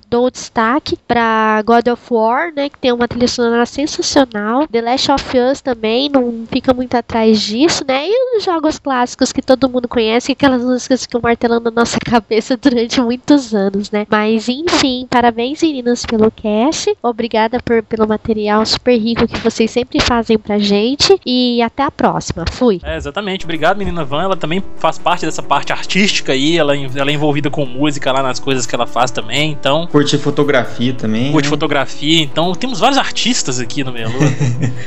dou 0.08 0.30
destaque 0.30 0.96
para 1.06 1.62
God 1.62 1.86
of 1.88 2.02
War, 2.10 2.52
né, 2.54 2.68
que 2.68 2.78
tem 2.78 2.92
uma 2.92 3.08
trilha 3.08 3.28
sonora 3.28 3.66
sensacional. 3.66 4.66
The 4.68 4.80
Last 4.80 5.12
of 5.12 5.38
Us 5.38 5.60
também 5.60 6.08
não 6.08 6.44
fica 6.50 6.74
muito 6.74 6.94
atrás 6.94 7.40
disso, 7.40 7.84
né? 7.86 8.06
E 8.08 8.36
os 8.36 8.44
jogos 8.44 8.78
clássicos 8.78 9.32
que 9.32 9.42
todo 9.42 9.68
mundo 9.68 9.88
conhece, 9.88 10.32
aquelas 10.32 10.62
músicas 10.62 11.00
que 11.00 11.06
ficam 11.06 11.20
martelando 11.22 11.70
na 11.70 11.82
nossa 11.82 11.98
cabeça 12.04 12.56
durante 12.56 13.00
muitos 13.00 13.54
anos, 13.54 13.90
né? 13.90 14.06
Mas 14.10 14.48
enfim, 14.48 15.06
parabéns 15.08 15.62
meninas 15.62 16.04
pelo 16.04 16.30
cast. 16.30 16.96
Obrigada 17.02 17.60
por, 17.60 17.82
pelo 17.82 18.06
material 18.06 18.64
super 18.64 18.96
rico 18.96 19.26
que 19.26 19.38
vocês 19.38 19.70
sempre 19.70 20.00
fazem 20.00 20.38
pra 20.38 20.58
gente 20.58 21.18
e 21.24 21.62
até 21.62 21.82
a 21.82 21.90
próxima. 21.90 22.44
Fui. 22.50 22.80
É, 22.82 22.96
exatamente. 22.96 23.44
Obrigado, 23.44 23.78
menina 23.78 24.04
Van. 24.04 24.24
Ela 24.24 24.36
também 24.36 24.62
faz 24.76 24.98
parte 24.98 25.24
dessa 25.24 25.42
parte 25.42 25.72
artística 25.72 26.32
aí, 26.32 26.56
ela, 26.56 26.76
ela 26.76 27.10
é 27.10 27.14
envolvida 27.14 27.50
com 27.50 27.64
música 27.64 28.12
lá 28.12 28.22
nas 28.22 28.38
coisas 28.38 28.55
coisas 28.56 28.66
que 28.66 28.74
ela 28.74 28.86
faz 28.86 29.10
também, 29.10 29.52
então. 29.52 29.86
Curte 29.86 30.16
fotografia 30.18 30.94
também. 30.94 31.30
Curte 31.30 31.46
né? 31.46 31.50
fotografia, 31.50 32.22
então 32.22 32.52
temos 32.54 32.80
vários 32.80 32.98
artistas 32.98 33.60
aqui 33.60 33.84
no 33.84 33.92
Melu. 33.92 34.12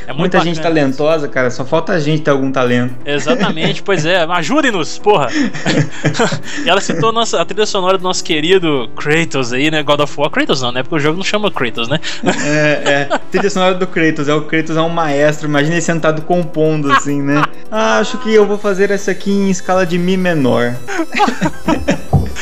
É 0.07 0.13
Muita 0.13 0.39
gente 0.41 0.59
talentosa, 0.59 1.27
cara, 1.27 1.51
só 1.51 1.63
falta 1.63 1.93
a 1.93 1.99
gente 1.99 2.23
ter 2.23 2.31
algum 2.31 2.51
talento. 2.51 2.95
Exatamente, 3.05 3.83
pois 3.83 4.05
é, 4.05 4.23
ajudem-nos, 4.29 4.97
porra! 4.97 5.27
e 6.65 6.69
ela 6.69 6.81
citou 6.81 7.11
nossa, 7.11 7.39
a 7.39 7.45
trilha 7.45 7.65
sonora 7.65 7.97
do 7.97 8.03
nosso 8.03 8.23
querido 8.23 8.89
Kratos 8.95 9.53
aí, 9.53 9.69
né? 9.69 9.83
God 9.83 9.99
of 9.99 10.13
War. 10.17 10.29
Kratos 10.31 10.61
não, 10.61 10.71
né? 10.71 10.81
Porque 10.81 10.95
o 10.95 10.99
jogo 10.99 11.17
não 11.17 11.23
chama 11.23 11.51
Kratos, 11.51 11.87
né? 11.87 11.99
é, 12.43 13.07
é. 13.11 13.19
Trilha 13.31 13.49
sonora 13.49 13.75
do 13.75 13.85
Kratos, 13.85 14.27
é 14.27 14.33
o 14.33 14.41
Kratos 14.41 14.75
é 14.75 14.81
um 14.81 14.89
maestro, 14.89 15.47
imagina 15.47 15.75
ele 15.75 15.81
sentado 15.81 16.23
compondo 16.23 16.91
assim, 16.91 17.21
né? 17.21 17.43
Ah, 17.71 17.99
acho 17.99 18.17
que 18.17 18.33
eu 18.33 18.47
vou 18.47 18.57
fazer 18.57 18.89
essa 18.89 19.11
aqui 19.11 19.31
em 19.31 19.49
escala 19.49 19.85
de 19.85 19.97
Mi 19.99 20.17
menor. 20.17 20.75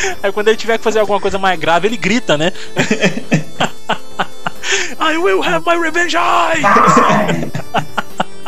Aí 0.24 0.32
quando 0.32 0.48
ele 0.48 0.58
tiver 0.58 0.78
que 0.78 0.84
fazer 0.84 1.00
alguma 1.00 1.20
coisa 1.20 1.38
mais 1.38 1.60
grave, 1.60 1.88
ele 1.88 1.98
grita, 1.98 2.38
né? 2.38 2.52
I 5.00 5.18
will 5.18 5.42
have 5.42 5.64
my 5.66 5.78
revenge! 5.78 6.18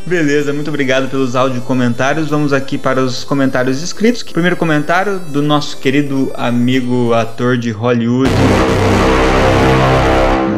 Beleza, 0.06 0.52
muito 0.52 0.70
obrigado 0.70 1.08
pelos 1.08 1.36
áudio 1.36 1.62
comentários. 1.62 2.30
Vamos 2.30 2.52
aqui 2.52 2.78
para 2.80 3.00
os 3.02 3.24
comentários 3.24 3.84
escritos. 3.84 4.24
Primeiro 4.24 4.58
comentário 4.58 5.20
do 5.20 5.42
nosso 5.42 5.78
querido 5.78 6.32
amigo 6.34 7.14
ator 7.14 7.58
de 7.58 7.70
Hollywood, 7.70 8.32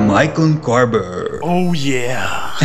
Michael 0.07 0.57
Corber. 0.61 1.39
Oh 1.41 1.73
yeah! 1.75 2.55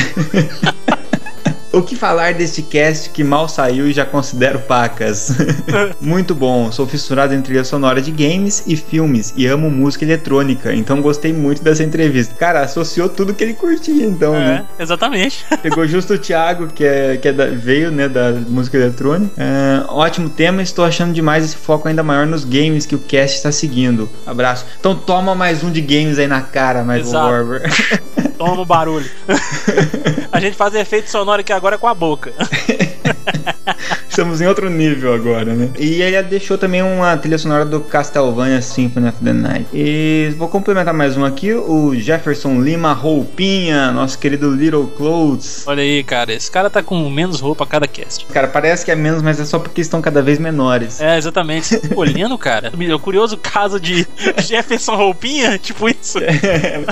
O 1.76 1.82
que 1.82 1.94
falar 1.94 2.32
deste 2.32 2.62
cast 2.62 3.10
que 3.10 3.22
mal 3.22 3.50
saiu 3.50 3.86
e 3.86 3.92
já 3.92 4.06
considero 4.06 4.58
pacas? 4.60 5.36
Muito 6.00 6.34
bom, 6.34 6.72
sou 6.72 6.86
fissurado 6.86 7.34
em 7.34 7.42
trilha 7.42 7.64
sonora 7.64 8.00
de 8.00 8.10
games 8.10 8.64
e 8.66 8.74
filmes 8.74 9.34
e 9.36 9.46
amo 9.46 9.70
música 9.70 10.02
eletrônica, 10.02 10.72
então 10.72 11.02
gostei 11.02 11.34
muito 11.34 11.62
dessa 11.62 11.84
entrevista. 11.84 12.34
Cara, 12.34 12.62
associou 12.62 13.10
tudo 13.10 13.34
que 13.34 13.44
ele 13.44 13.52
curtia, 13.52 14.06
então, 14.06 14.34
é, 14.34 14.38
né? 14.38 14.64
Exatamente. 14.78 15.44
Pegou 15.62 15.86
justo 15.86 16.14
o 16.14 16.18
Thiago, 16.18 16.68
que, 16.68 16.82
é, 16.82 17.18
que 17.18 17.28
é 17.28 17.32
da, 17.34 17.44
veio, 17.44 17.90
né, 17.90 18.08
da 18.08 18.32
música 18.32 18.78
eletrônica. 18.78 19.34
É, 19.36 19.84
ótimo 19.88 20.30
tema, 20.30 20.62
estou 20.62 20.82
achando 20.82 21.12
demais 21.12 21.44
esse 21.44 21.56
foco 21.56 21.88
ainda 21.88 22.02
maior 22.02 22.26
nos 22.26 22.42
games 22.46 22.86
que 22.86 22.94
o 22.94 22.98
cast 22.98 23.36
está 23.36 23.52
seguindo. 23.52 24.08
Abraço. 24.24 24.64
Então 24.80 24.94
toma 24.94 25.34
mais 25.34 25.62
um 25.62 25.70
de 25.70 25.82
games 25.82 26.18
aí 26.18 26.26
na 26.26 26.40
cara, 26.40 26.82
Michael 26.82 27.12
Barber. 27.12 27.62
Toma 28.36 28.62
o 28.62 28.64
barulho. 28.64 29.10
A 30.30 30.40
gente 30.40 30.56
faz 30.56 30.74
efeito 30.74 31.10
sonoro 31.10 31.40
aqui 31.40 31.52
agora 31.52 31.78
com 31.78 31.86
a 31.86 31.94
boca. 31.94 32.32
Estamos 34.16 34.40
em 34.40 34.46
outro 34.46 34.70
nível 34.70 35.12
agora, 35.12 35.52
né? 35.52 35.68
E 35.78 36.00
ele 36.00 36.22
deixou 36.22 36.56
também 36.56 36.80
uma 36.80 37.14
trilha 37.18 37.36
sonora 37.36 37.66
do 37.66 37.82
Castlevania 37.82 38.62
Symphony 38.62 39.10
of 39.10 39.18
the 39.22 39.32
Night. 39.34 39.66
E 39.74 40.32
vou 40.38 40.48
complementar 40.48 40.94
mais 40.94 41.18
um 41.18 41.24
aqui, 41.26 41.52
o 41.52 41.94
Jefferson 41.94 42.62
Lima 42.62 42.94
Roupinha, 42.94 43.92
nosso 43.92 44.18
querido 44.18 44.50
Little 44.50 44.86
Clothes. 44.86 45.64
Olha 45.66 45.82
aí, 45.82 46.02
cara, 46.02 46.32
esse 46.32 46.50
cara 46.50 46.70
tá 46.70 46.82
com 46.82 47.10
menos 47.10 47.40
roupa 47.40 47.64
a 47.64 47.66
cada 47.66 47.86
cast. 47.86 48.24
Cara, 48.32 48.48
parece 48.48 48.86
que 48.86 48.90
é 48.90 48.94
menos, 48.94 49.20
mas 49.20 49.38
é 49.38 49.44
só 49.44 49.58
porque 49.58 49.82
estão 49.82 50.00
cada 50.00 50.22
vez 50.22 50.38
menores. 50.38 50.98
É, 50.98 51.18
exatamente. 51.18 51.66
Você 51.66 51.80
tá 51.80 51.94
olhando, 51.94 52.38
cara. 52.38 52.72
O 52.96 52.98
curioso 52.98 53.36
caso 53.36 53.78
de 53.78 54.06
Jefferson 54.38 54.94
Roupinha, 54.94 55.58
tipo 55.60 55.86
isso. 55.88 56.18
É. 56.18 56.82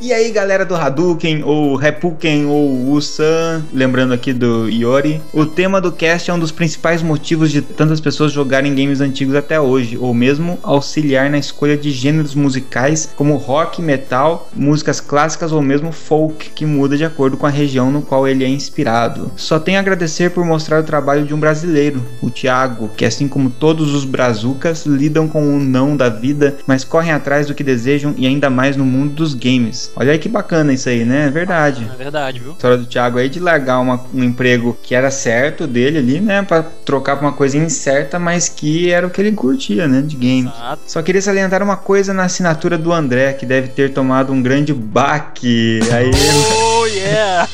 E 0.00 0.12
aí, 0.12 0.30
galera 0.30 0.64
do 0.64 0.74
Hadouken, 0.74 1.42
ou 1.44 1.76
Repuken, 1.76 2.46
ou 2.46 2.90
Usan, 2.90 3.64
lembrando 3.72 4.12
aqui 4.12 4.32
do 4.32 4.68
Iori, 4.68 5.22
o 5.32 5.46
tema 5.46 5.80
do 5.80 5.92
cast 5.92 6.30
é 6.30 6.34
um 6.34 6.38
dos 6.38 6.49
principais 6.52 7.02
motivos 7.02 7.50
de 7.50 7.62
tantas 7.62 8.00
pessoas 8.00 8.32
jogarem 8.32 8.74
games 8.74 9.00
antigos 9.00 9.34
até 9.34 9.60
hoje, 9.60 9.96
ou 9.98 10.12
mesmo 10.14 10.58
auxiliar 10.62 11.30
na 11.30 11.38
escolha 11.38 11.76
de 11.76 11.90
gêneros 11.90 12.34
musicais 12.34 13.12
como 13.16 13.36
rock, 13.36 13.82
metal, 13.82 14.50
músicas 14.54 15.00
clássicas 15.00 15.52
ou 15.52 15.62
mesmo 15.62 15.92
folk, 15.92 16.50
que 16.50 16.66
muda 16.66 16.96
de 16.96 17.04
acordo 17.04 17.36
com 17.36 17.46
a 17.46 17.50
região 17.50 17.90
no 17.90 18.02
qual 18.02 18.26
ele 18.26 18.44
é 18.44 18.48
inspirado. 18.48 19.30
Só 19.36 19.58
tenho 19.58 19.78
a 19.78 19.80
agradecer 19.80 20.30
por 20.30 20.44
mostrar 20.44 20.80
o 20.80 20.86
trabalho 20.86 21.24
de 21.24 21.34
um 21.34 21.40
brasileiro, 21.40 22.04
o 22.22 22.30
Thiago, 22.30 22.90
que 22.96 23.04
assim 23.04 23.28
como 23.28 23.50
todos 23.50 23.94
os 23.94 24.04
brazucas, 24.04 24.86
lidam 24.86 25.28
com 25.28 25.56
o 25.56 25.58
não 25.58 25.96
da 25.96 26.08
vida, 26.08 26.56
mas 26.66 26.84
correm 26.84 27.12
atrás 27.12 27.46
do 27.46 27.54
que 27.54 27.64
desejam 27.64 28.14
e 28.16 28.26
ainda 28.26 28.50
mais 28.50 28.76
no 28.76 28.84
mundo 28.84 29.14
dos 29.14 29.34
games. 29.34 29.90
Olha 29.96 30.12
aí 30.12 30.18
que 30.18 30.28
bacana 30.28 30.72
isso 30.72 30.88
aí, 30.88 31.04
né? 31.04 31.26
É 31.26 31.30
verdade. 31.30 31.88
É 31.92 31.96
verdade, 31.96 32.40
viu? 32.40 32.50
A 32.50 32.54
história 32.54 32.76
do 32.76 32.86
Thiago 32.86 33.18
aí 33.18 33.28
de 33.28 33.40
largar 33.40 33.80
uma, 33.80 34.00
um 34.14 34.22
emprego 34.22 34.76
que 34.82 34.94
era 34.94 35.10
certo 35.10 35.66
dele 35.66 35.98
ali, 35.98 36.20
né? 36.20 36.39
Pra 36.42 36.62
trocar 36.62 37.16
pra 37.16 37.26
uma 37.26 37.32
coisa 37.32 37.56
incerta, 37.56 38.18
mas 38.18 38.48
que 38.48 38.90
era 38.90 39.06
o 39.06 39.10
que 39.10 39.20
ele 39.20 39.32
curtia, 39.32 39.86
né? 39.86 40.02
De 40.02 40.16
games. 40.16 40.52
Exato. 40.54 40.82
Só 40.86 41.02
queria 41.02 41.22
salientar 41.22 41.62
uma 41.62 41.76
coisa 41.76 42.12
na 42.12 42.24
assinatura 42.24 42.76
do 42.76 42.92
André, 42.92 43.32
que 43.32 43.46
deve 43.46 43.68
ter 43.68 43.92
tomado 43.92 44.32
um 44.32 44.42
grande 44.42 44.72
baque. 44.72 45.80
Aí. 45.92 46.10
Oh, 46.10 46.86
yeah! 46.86 47.48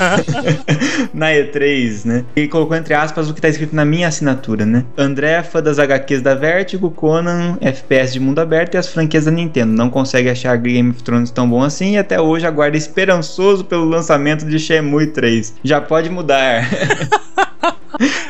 na 1.13 1.31
E3, 1.31 2.05
né? 2.05 2.25
E 2.35 2.47
colocou 2.47 2.75
entre 2.75 2.93
aspas 2.93 3.29
o 3.29 3.33
que 3.33 3.41
tá 3.41 3.49
escrito 3.49 3.75
na 3.75 3.85
minha 3.85 4.07
assinatura, 4.07 4.65
né? 4.65 4.85
André, 4.97 5.41
fã 5.43 5.61
das 5.61 5.79
HQs 5.79 6.21
da 6.21 6.35
Vertigo, 6.35 6.91
Conan, 6.91 7.57
FPS 7.61 8.13
de 8.13 8.19
mundo 8.19 8.39
aberto 8.39 8.75
e 8.75 8.77
as 8.77 8.87
franquias 8.87 9.25
da 9.25 9.31
Nintendo. 9.31 9.73
Não 9.73 9.89
consegue 9.89 10.29
achar 10.29 10.55
Game 10.57 10.91
of 10.91 11.03
Thrones 11.03 11.31
tão 11.31 11.49
bom 11.49 11.63
assim 11.63 11.93
e 11.93 11.97
até 11.97 12.19
hoje 12.19 12.45
aguarda 12.45 12.77
esperançoso 12.77 13.65
pelo 13.65 13.85
lançamento 13.85 14.45
de 14.45 14.59
Shenmue 14.59 15.07
3. 15.07 15.55
Já 15.63 15.81
pode 15.81 16.09
mudar. 16.09 16.67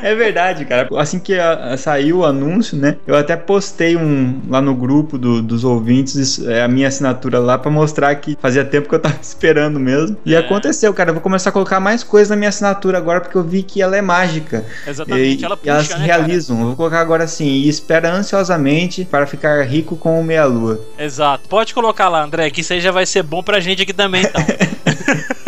é 0.02 0.16
verdade, 0.16 0.66
cara. 0.66 0.88
Assim 0.98 1.20
que 1.20 1.38
a, 1.38 1.74
a, 1.74 1.78
saiu 1.78 2.20
o 2.20 2.26
anúncio, 2.26 2.78
né? 2.78 2.98
Eu 3.06 3.16
até 3.16 3.36
postei 3.36 3.96
um 3.96 4.42
lá 4.48 4.62
no 4.62 4.74
grupo 4.76 5.18
do, 5.18 5.42
dos 5.42 5.64
ouvintes 5.64 6.40
é, 6.46 6.64
a 6.64 6.68
minha 6.68 6.88
assinatura 6.88 7.40
lá 7.40 7.58
para 7.58 7.70
mostrar 7.72 8.16
que 8.16 8.38
fazia 8.40 8.64
tempo 8.64 8.88
que 8.88 8.96
eu 8.96 9.00
tava 9.00 9.18
esperando 9.22 9.80
mesmo. 9.80 10.18
E 10.26 10.36
é. 10.36 10.38
aconteceu, 10.38 10.94
cara. 10.94 11.10
Eu 11.10 11.14
vou 11.16 11.22
começar 11.22 11.50
a 11.50 11.54
colocar 11.54 11.80
mais 11.80 12.04
coisas 12.04 12.30
na 12.30 12.36
minha 12.36 12.50
assinatura 12.50 12.98
agora 12.98 13.22
porque 13.22 13.38
eu 13.38 13.44
vi 13.44 13.64
que 13.64 13.82
ela 13.82 13.98
é 13.98 14.02
mágica. 14.02 14.66
Exatamente, 14.86 15.42
e, 15.42 15.46
ela 15.46 15.58
puxa, 15.58 15.68
e 15.68 15.70
elas 15.70 15.90
né, 15.90 16.06
realizam. 16.06 16.56
Cara? 16.56 16.64
Eu 16.64 16.68
vou 16.68 16.76
colocar 16.76 17.02
agora 17.02 17.24
assim, 17.24 17.46
e 17.46 17.70
espera 17.70 18.12
ansiosamente 18.12 19.06
para 19.06 19.26
ficar 19.28 19.62
rico 19.64 19.96
com 19.96 20.20
o 20.20 20.24
meia-lua. 20.24 20.82
Exato. 20.98 21.48
Pode 21.50 21.74
colocar 21.74 22.10
lá, 22.10 22.24
André, 22.24 22.50
que 22.50 22.62
isso 22.62 22.74
aí 22.74 22.82
já 22.82 22.92
vai 22.92 23.06
ser 23.06 23.24
bom 23.24 23.44
pra 23.44 23.60
gente 23.60 23.82
aqui 23.82 23.94
também, 23.94 24.24
então. 24.24 24.42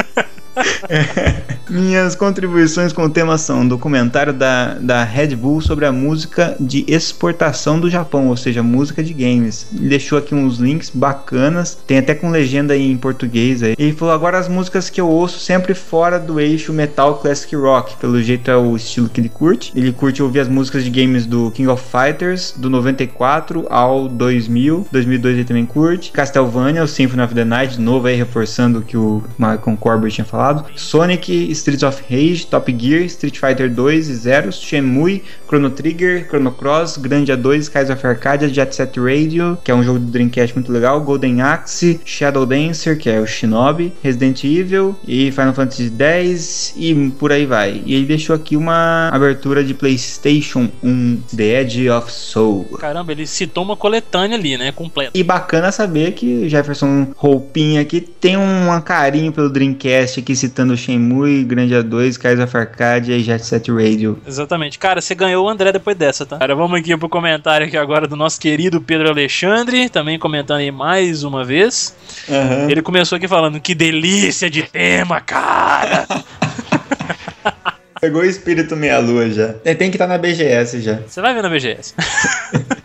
Minhas 1.70 2.16
contribuições 2.16 2.92
com 2.92 3.04
o 3.04 3.10
tema 3.10 3.38
são 3.38 3.62
um 3.62 3.68
documentário 3.68 4.34
da, 4.34 4.74
da 4.74 5.04
Red 5.04 5.36
Bull 5.36 5.62
sobre 5.62 5.86
a 5.86 5.92
música 5.92 6.56
de 6.60 6.84
exportação 6.88 7.80
do 7.80 7.92
Japão, 7.92 8.28
ou 8.28 8.36
seja, 8.36 8.64
música 8.64 9.04
de 9.04 9.14
games. 9.14 9.68
Ele 9.72 9.90
deixou 9.90 10.18
aqui 10.18 10.34
uns 10.34 10.58
links 10.58 10.90
bacanas, 10.90 11.78
tem 11.86 12.00
até 12.00 12.16
com 12.16 12.32
legenda 12.32 12.76
em 12.76 12.98
português 12.98 13.62
aí. 13.62 13.76
Ele 13.78 13.94
falou 13.94 14.16
agora 14.16 14.40
as 14.40 14.48
músicas 14.48 14.90
que 14.90 15.00
eu 15.00 15.08
ouço 15.08 15.40
sempre 15.40 15.76
fora 15.76 16.20
do 16.20 16.40
eixo 16.40 16.74
metal 16.74 17.18
classic 17.20 17.56
rock, 17.56 17.98
pelo 17.98 18.20
jeito 18.20 18.50
é 18.50 18.58
o 18.58 18.76
estilo 18.76 19.08
que 19.08 19.22
ele 19.22 19.30
curte. 19.30 19.72
Ele 19.76 19.92
curte 19.92 20.24
ouvir 20.24 20.40
as 20.40 20.48
músicas 20.48 20.84
de 20.84 20.90
games 20.90 21.28
do 21.28 21.52
King 21.52 21.70
of 21.70 21.84
Fighters, 21.84 22.52
do 22.58 22.68
94 22.68 23.68
ao 23.70 24.08
2000, 24.08 24.88
2002 24.92 25.36
ele 25.36 25.46
também 25.46 25.66
curte. 25.68 26.12
Castlevania, 26.12 26.84
o 26.84 26.88
Symphony 26.88 27.22
of 27.22 27.36
the 27.36 27.46
Night, 27.46 27.76
de 27.76 27.82
novo 27.82 28.08
aí 28.08 28.16
reforçando 28.16 28.80
o 28.80 28.82
que 28.82 28.98
o 28.98 29.24
Malcolm 29.38 29.78
Corbett 29.78 30.16
tinha 30.16 30.26
falado. 30.26 30.66
Sonic, 30.76 31.52
Streets 31.60 31.84
of 31.84 32.04
Rage, 32.10 32.48
Top 32.48 32.72
Gear, 32.78 33.04
Street 33.04 33.38
Fighter 33.38 33.70
2 33.70 34.10
e 34.10 34.16
Zero, 34.16 34.52
Shenmue, 34.52 35.24
Chrono 35.48 35.70
Trigger, 35.70 36.28
Chrono 36.28 36.52
Cross, 36.52 36.98
Grandia 36.98 37.38
2, 37.38 37.66
Skies 37.66 37.90
of 37.90 38.06
Arcadia, 38.06 38.50
Jet 38.50 38.74
Set 38.76 39.00
Radio, 39.00 39.58
que 39.64 39.72
é 39.72 39.76
um 39.76 39.84
jogo 39.84 40.00
do 40.00 40.06
Dreamcast 40.06 40.56
muito 40.56 40.72
legal, 40.72 41.02
Golden 41.02 41.42
Axe, 41.42 42.00
Shadow 42.06 42.46
Dancer, 42.46 42.98
que 42.98 43.10
é 43.10 43.20
o 43.20 43.26
Shinobi, 43.26 43.94
Resident 44.02 44.44
Evil 44.44 44.96
e 45.08 45.32
Final 45.32 45.54
Fantasy 45.54 45.92
X 45.98 46.74
e 46.76 47.12
por 47.18 47.32
aí 47.32 47.46
vai. 47.46 47.82
E 47.86 47.94
ele 47.94 48.06
deixou 48.06 48.36
aqui 48.36 48.56
uma 48.56 49.10
abertura 49.12 49.64
de 49.64 49.74
PlayStation 49.74 50.70
1, 50.84 51.22
The 51.36 51.62
Edge 51.62 51.90
of 51.90 52.12
Soul. 52.12 52.66
Caramba, 52.80 53.12
ele 53.12 53.28
citou 53.28 53.64
uma 53.64 53.76
coletânea 53.76 54.38
ali, 54.38 54.58
né? 54.58 54.72
Completa. 54.72 55.12
E 55.14 55.24
bacana 55.24 55.72
saber 55.72 56.14
que 56.14 56.48
Jefferson 56.50 57.08
Roupinha 57.16 57.82
aqui 57.82 58.02
tem 58.02 58.38
um 58.38 58.80
carinho 58.82 59.32
pelo 59.32 59.50
Dreamcast 59.50 60.20
aqui 60.20 60.36
citando 60.36 60.76
Shenmue, 60.78 61.44
Grandia 61.50 61.84
2, 61.84 62.16
Skies 62.16 62.40
of 62.40 62.56
Arcadia 62.56 63.18
e 63.18 63.22
Jet 63.22 63.46
Set 63.46 63.70
Radio. 63.72 64.22
Exatamente. 64.26 64.80
Cara, 64.80 65.02
você 65.02 65.14
ganhou 65.14 65.46
o 65.46 65.50
André 65.50 65.72
depois 65.72 65.98
dessa, 65.98 66.26
tá? 66.26 66.38
Cara, 66.38 66.56
vamos 66.56 66.80
aqui 66.80 66.96
pro 66.96 67.10
comentário 67.10 67.68
aqui 67.68 67.76
agora 67.76 68.08
do 68.08 68.16
nosso 68.16 68.40
querido 68.40 68.80
Pedro 68.80 69.10
Alexandre, 69.10 69.90
também 69.90 70.18
comentando 70.18 70.60
aí 70.60 70.72
mais 70.72 71.24
uma 71.24 71.44
vez. 71.44 71.96
Uhum. 72.28 72.70
Ele 72.70 72.82
começou 72.82 73.16
aqui 73.18 73.28
falando 73.28 73.60
que 73.60 73.76
delícia 73.76 74.50
de 74.50 74.64
tema, 74.64 75.20
cara. 75.20 76.08
Pegou 78.00 78.22
o 78.22 78.26
espírito 78.26 78.78
meia-lua 78.78 79.30
já. 79.30 79.54
Tem 79.54 79.76
que 79.76 79.98
estar 79.98 80.08
tá 80.08 80.14
na 80.14 80.18
BGS 80.18 80.82
já. 80.82 81.00
Você 81.06 81.20
vai 81.20 81.34
ver 81.34 81.44
na 81.44 81.50
BGS. 81.50 81.94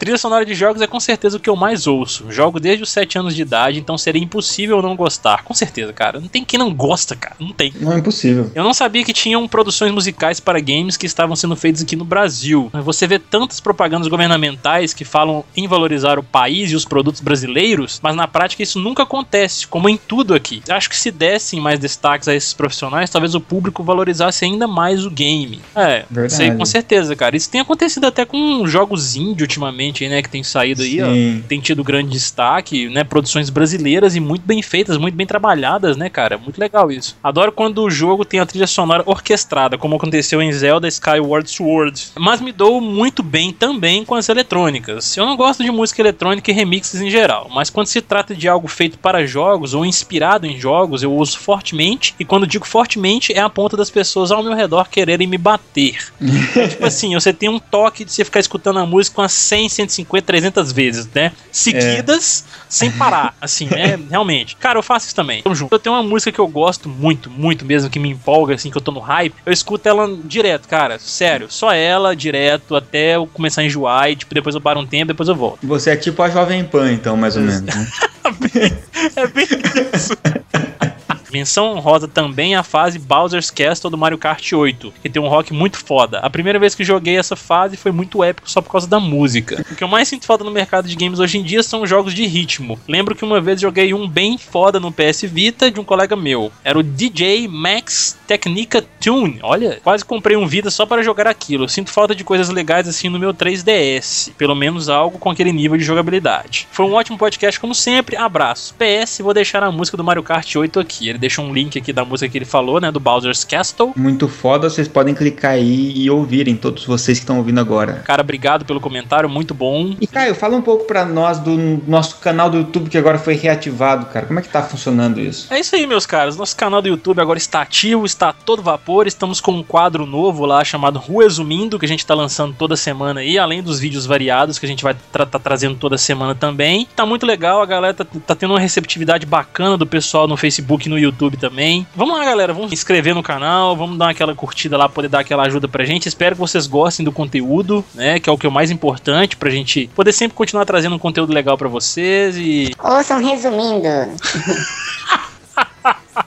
Trilha 0.00 0.16
sonora 0.16 0.46
de 0.46 0.54
jogos 0.54 0.80
é 0.80 0.86
com 0.86 0.98
certeza 0.98 1.36
o 1.36 1.40
que 1.40 1.50
eu 1.50 1.54
mais 1.54 1.86
ouço. 1.86 2.24
Jogo 2.32 2.58
desde 2.58 2.82
os 2.82 2.88
7 2.88 3.18
anos 3.18 3.36
de 3.36 3.42
idade, 3.42 3.78
então 3.78 3.98
seria 3.98 4.22
impossível 4.22 4.80
não 4.80 4.96
gostar. 4.96 5.44
Com 5.44 5.52
certeza, 5.52 5.92
cara. 5.92 6.18
Não 6.18 6.26
tem 6.26 6.42
quem 6.42 6.58
não 6.58 6.72
gosta, 6.72 7.14
cara. 7.14 7.36
Não 7.38 7.52
tem. 7.52 7.70
Não 7.78 7.92
é 7.92 7.98
impossível. 7.98 8.50
Eu 8.54 8.64
não 8.64 8.72
sabia 8.72 9.04
que 9.04 9.12
tinham 9.12 9.46
produções 9.46 9.92
musicais 9.92 10.40
para 10.40 10.58
games 10.58 10.96
que 10.96 11.04
estavam 11.04 11.36
sendo 11.36 11.54
feitas 11.54 11.82
aqui 11.82 11.96
no 11.96 12.06
Brasil. 12.06 12.70
Você 12.82 13.06
vê 13.06 13.18
tantas 13.18 13.60
propagandas 13.60 14.08
governamentais 14.08 14.94
que 14.94 15.04
falam 15.04 15.44
em 15.54 15.68
valorizar 15.68 16.18
o 16.18 16.22
país 16.22 16.70
e 16.70 16.74
os 16.74 16.86
produtos 16.86 17.20
brasileiros, 17.20 18.00
mas 18.02 18.16
na 18.16 18.26
prática 18.26 18.62
isso 18.62 18.78
nunca 18.78 19.02
acontece, 19.02 19.66
como 19.66 19.86
em 19.86 19.98
tudo 19.98 20.32
aqui. 20.32 20.62
Acho 20.70 20.88
que 20.88 20.96
se 20.96 21.10
dessem 21.10 21.60
mais 21.60 21.78
destaques 21.78 22.26
a 22.26 22.34
esses 22.34 22.54
profissionais, 22.54 23.10
talvez 23.10 23.34
o 23.34 23.40
público 23.40 23.84
valorizasse 23.84 24.46
ainda 24.46 24.66
mais 24.66 25.04
o 25.04 25.10
game. 25.10 25.60
É, 25.76 26.06
Verdade. 26.10 26.32
isso 26.32 26.40
aí 26.40 26.56
com 26.56 26.64
certeza, 26.64 27.14
cara. 27.14 27.36
Isso 27.36 27.50
tem 27.50 27.60
acontecido 27.60 28.06
até 28.06 28.24
com 28.24 28.66
jogos 28.66 29.14
indie 29.14 29.42
ultimamente, 29.42 29.89
né, 30.08 30.22
que 30.22 30.28
tem 30.28 30.42
saído 30.42 30.82
aí, 30.82 31.02
ó, 31.02 31.12
Sim. 31.12 31.44
tem 31.48 31.60
tido 31.60 31.84
grande 31.84 32.10
destaque, 32.10 32.88
né, 32.88 33.04
produções 33.04 33.50
brasileiras 33.50 34.16
e 34.16 34.20
muito 34.20 34.42
bem 34.42 34.62
feitas, 34.62 34.96
muito 34.96 35.14
bem 35.14 35.26
trabalhadas, 35.26 35.96
né, 35.96 36.08
cara? 36.08 36.38
Muito 36.38 36.58
legal 36.58 36.90
isso. 36.90 37.16
Adoro 37.22 37.52
quando 37.52 37.82
o 37.82 37.90
jogo 37.90 38.24
tem 38.24 38.40
a 38.40 38.46
trilha 38.46 38.66
sonora 38.66 39.02
orquestrada, 39.06 39.78
como 39.78 39.96
aconteceu 39.96 40.40
em 40.40 40.52
Zelda 40.52 40.88
Skyward 40.88 41.50
Sword. 41.50 42.08
Mas 42.18 42.40
me 42.40 42.52
dou 42.52 42.80
muito 42.80 43.22
bem 43.22 43.52
também 43.52 44.04
com 44.04 44.14
as 44.14 44.28
eletrônicas. 44.28 45.16
Eu 45.16 45.26
não 45.26 45.36
gosto 45.36 45.62
de 45.62 45.70
música 45.70 46.02
eletrônica 46.02 46.50
e 46.50 46.54
remixes 46.54 47.00
em 47.00 47.10
geral, 47.10 47.48
mas 47.52 47.70
quando 47.70 47.86
se 47.86 48.00
trata 48.00 48.34
de 48.34 48.48
algo 48.48 48.68
feito 48.68 48.98
para 48.98 49.26
jogos 49.26 49.74
ou 49.74 49.84
inspirado 49.84 50.46
em 50.46 50.58
jogos, 50.58 51.02
eu 51.02 51.14
uso 51.14 51.38
fortemente, 51.38 52.14
e 52.18 52.24
quando 52.24 52.46
digo 52.46 52.66
fortemente, 52.66 53.32
é 53.32 53.40
a 53.40 53.50
ponta 53.50 53.76
das 53.76 53.90
pessoas 53.90 54.30
ao 54.30 54.42
meu 54.42 54.54
redor 54.54 54.88
quererem 54.88 55.26
me 55.26 55.38
bater. 55.38 55.98
É 56.60 56.66
tipo 56.68 56.84
assim, 56.84 57.14
você 57.14 57.32
tem 57.32 57.48
um 57.48 57.58
toque 57.58 58.04
de 58.04 58.12
você 58.12 58.24
ficar 58.24 58.40
escutando 58.40 58.78
a 58.78 58.86
música 58.86 59.20
umas 59.20 59.32
100, 59.32 59.68
150, 59.80 60.26
300 60.26 60.72
vezes, 60.72 61.08
né? 61.14 61.32
Seguidas, 61.50 62.44
sem 62.68 62.90
parar, 62.90 63.34
assim, 63.40 63.66
né? 63.66 63.98
Realmente. 64.08 64.56
Cara, 64.56 64.78
eu 64.78 64.82
faço 64.82 65.06
isso 65.06 65.16
também. 65.16 65.42
Tamo 65.42 65.54
junto. 65.54 65.74
Eu 65.74 65.78
tenho 65.78 65.94
uma 65.94 66.02
música 66.02 66.30
que 66.32 66.38
eu 66.38 66.46
gosto 66.48 66.88
muito, 66.88 67.30
muito 67.30 67.64
mesmo, 67.64 67.90
que 67.90 67.98
me 67.98 68.10
empolga, 68.10 68.54
assim, 68.54 68.70
que 68.70 68.76
eu 68.76 68.82
tô 68.82 68.90
no 68.92 69.00
hype. 69.00 69.34
Eu 69.44 69.52
escuto 69.52 69.88
ela 69.88 70.08
direto, 70.24 70.68
cara. 70.68 70.98
Sério. 70.98 71.46
Só 71.50 71.72
ela, 71.72 72.14
direto, 72.14 72.76
até 72.76 73.16
eu 73.16 73.26
começar 73.26 73.62
a 73.62 73.64
enjoar 73.64 74.10
e, 74.10 74.16
tipo, 74.16 74.34
depois 74.34 74.54
eu 74.54 74.60
paro 74.60 74.80
um 74.80 74.86
tempo, 74.86 75.06
depois 75.06 75.28
eu 75.28 75.34
volto. 75.34 75.66
Você 75.66 75.90
é 75.90 75.96
tipo 75.96 76.22
a 76.22 76.28
Jovem 76.30 76.64
Pan, 76.64 76.92
então, 76.92 77.16
mais 77.16 77.36
ou 77.36 77.42
menos. 77.42 77.62
né? 77.62 77.88
É 79.16 79.26
bem 79.26 79.46
isso. 79.94 80.12
Menção 81.32 81.72
honrosa 81.72 82.08
também 82.08 82.54
a 82.54 82.62
fase 82.62 82.98
Bowser's 82.98 83.50
Castle 83.50 83.90
do 83.90 83.98
Mario 83.98 84.18
Kart 84.18 84.52
8, 84.52 84.92
que 85.02 85.08
tem 85.08 85.22
um 85.22 85.28
rock 85.28 85.52
muito 85.52 85.78
foda. 85.78 86.18
A 86.18 86.30
primeira 86.30 86.58
vez 86.58 86.74
que 86.74 86.84
joguei 86.84 87.16
essa 87.16 87.36
fase 87.36 87.76
foi 87.76 87.92
muito 87.92 88.22
épico 88.22 88.50
só 88.50 88.60
por 88.60 88.70
causa 88.70 88.86
da 88.86 88.98
música. 88.98 89.64
O 89.70 89.74
que 89.74 89.84
eu 89.84 89.88
mais 89.88 90.08
sinto 90.08 90.26
falta 90.26 90.44
no 90.44 90.50
mercado 90.50 90.88
de 90.88 90.96
games 90.96 91.18
hoje 91.18 91.38
em 91.38 91.42
dia 91.42 91.62
são 91.62 91.86
jogos 91.86 92.14
de 92.14 92.26
ritmo. 92.26 92.78
Lembro 92.88 93.14
que 93.14 93.24
uma 93.24 93.40
vez 93.40 93.60
joguei 93.60 93.94
um 93.94 94.08
bem 94.08 94.36
foda 94.38 94.80
no 94.80 94.92
PS 94.92 95.22
Vita 95.22 95.70
de 95.70 95.80
um 95.80 95.84
colega 95.84 96.16
meu. 96.16 96.50
Era 96.64 96.78
o 96.78 96.82
DJ 96.82 97.46
Max 97.48 98.18
Technica 98.26 98.84
Tune. 99.00 99.38
Olha, 99.42 99.80
quase 99.82 100.04
comprei 100.04 100.36
um 100.36 100.46
Vita 100.46 100.70
só 100.70 100.84
para 100.86 101.02
jogar 101.02 101.26
aquilo. 101.26 101.68
Sinto 101.68 101.90
falta 101.90 102.14
de 102.14 102.24
coisas 102.24 102.48
legais 102.48 102.88
assim 102.88 103.08
no 103.08 103.18
meu 103.18 103.32
3DS. 103.32 104.32
Pelo 104.36 104.54
menos 104.54 104.88
algo 104.88 105.18
com 105.18 105.30
aquele 105.30 105.52
nível 105.52 105.78
de 105.78 105.84
jogabilidade. 105.84 106.66
Foi 106.70 106.86
um 106.86 106.94
ótimo 106.94 107.18
podcast 107.18 107.60
como 107.60 107.74
sempre. 107.74 108.16
Abraço. 108.16 108.74
PS, 108.74 109.18
vou 109.20 109.34
deixar 109.34 109.62
a 109.62 109.70
música 109.70 109.96
do 109.96 110.04
Mario 110.04 110.22
Kart 110.22 110.56
8 110.56 110.80
aqui. 110.80 111.08
Ele 111.08 111.18
deixa 111.20 111.42
um 111.42 111.52
link 111.52 111.78
aqui 111.78 111.92
da 111.92 112.04
música 112.04 112.30
que 112.30 112.38
ele 112.38 112.44
falou, 112.44 112.80
né? 112.80 112.90
Do 112.90 112.98
Bowser's 112.98 113.44
Castle. 113.44 113.92
Muito 113.94 114.26
foda, 114.26 114.68
vocês 114.68 114.88
podem 114.88 115.14
clicar 115.14 115.52
aí 115.52 115.92
e 115.94 116.10
ouvirem, 116.10 116.56
todos 116.56 116.84
vocês 116.84 117.18
que 117.18 117.24
estão 117.24 117.38
ouvindo 117.38 117.60
agora. 117.60 118.02
Cara, 118.04 118.22
obrigado 118.22 118.64
pelo 118.64 118.80
comentário, 118.80 119.28
muito 119.28 119.54
bom. 119.54 119.94
E 120.00 120.06
Caio, 120.06 120.34
fala 120.34 120.56
um 120.56 120.62
pouco 120.62 120.84
pra 120.84 121.04
nós 121.04 121.38
do 121.38 121.56
nosso 121.86 122.18
canal 122.18 122.50
do 122.50 122.56
YouTube 122.56 122.90
que 122.90 122.98
agora 122.98 123.18
foi 123.18 123.34
reativado, 123.34 124.06
cara. 124.06 124.26
Como 124.26 124.38
é 124.38 124.42
que 124.42 124.48
tá 124.48 124.62
funcionando 124.62 125.20
isso? 125.20 125.52
É 125.52 125.60
isso 125.60 125.76
aí, 125.76 125.86
meus 125.86 126.06
caras. 126.06 126.36
Nosso 126.36 126.56
canal 126.56 126.80
do 126.80 126.88
YouTube 126.88 127.20
agora 127.20 127.38
está 127.38 127.62
ativo, 127.62 128.06
está 128.06 128.30
a 128.30 128.32
todo 128.32 128.62
vapor. 128.62 129.06
Estamos 129.06 129.40
com 129.40 129.52
um 129.52 129.62
quadro 129.62 130.06
novo 130.06 130.46
lá 130.46 130.64
chamado 130.64 130.98
Resumindo, 130.98 131.78
que 131.78 131.84
a 131.84 131.88
gente 131.88 132.06
tá 132.06 132.14
lançando 132.14 132.54
toda 132.54 132.76
semana 132.76 133.20
aí, 133.20 133.38
além 133.38 133.62
dos 133.62 133.78
vídeos 133.78 134.06
variados 134.06 134.58
que 134.58 134.66
a 134.66 134.68
gente 134.68 134.82
vai 134.82 134.96
tra 135.12 135.26
tá 135.26 135.38
trazendo 135.38 135.76
toda 135.76 135.98
semana 135.98 136.34
também. 136.34 136.88
Tá 136.96 137.04
muito 137.04 137.26
legal, 137.26 137.60
a 137.62 137.66
galera 137.66 137.94
tá, 137.94 138.04
tá 138.04 138.34
tendo 138.34 138.52
uma 138.52 138.60
receptividade 138.60 139.26
bacana 139.26 139.76
do 139.76 139.86
pessoal 139.86 140.26
no 140.26 140.36
Facebook 140.36 140.86
e 140.86 140.90
no 140.90 140.98
YouTube 140.98 141.09
também. 141.38 141.86
Vamos 141.94 142.18
lá, 142.18 142.24
galera, 142.24 142.52
vamos 142.52 142.68
se 142.70 142.74
inscrever 142.74 143.14
no 143.14 143.22
canal, 143.22 143.76
vamos 143.76 143.98
dar 143.98 144.10
aquela 144.10 144.34
curtida 144.34 144.76
lá, 144.76 144.88
poder 144.88 145.08
dar 145.08 145.20
aquela 145.20 145.44
ajuda 145.44 145.68
pra 145.68 145.84
gente. 145.84 146.08
Espero 146.08 146.34
que 146.34 146.40
vocês 146.40 146.66
gostem 146.66 147.04
do 147.04 147.12
conteúdo, 147.12 147.84
né? 147.94 148.18
Que 148.20 148.28
é 148.28 148.32
o 148.32 148.38
que 148.38 148.46
é 148.46 148.48
o 148.48 148.52
mais 148.52 148.70
importante 148.70 149.36
pra 149.36 149.50
gente 149.50 149.88
poder 149.94 150.12
sempre 150.12 150.36
continuar 150.36 150.64
trazendo 150.64 150.96
um 150.96 150.98
conteúdo 150.98 151.32
legal 151.32 151.56
pra 151.56 151.68
vocês 151.68 152.36
e 152.36 152.70
Ouçam 152.82 153.22
resumindo. 153.24 153.88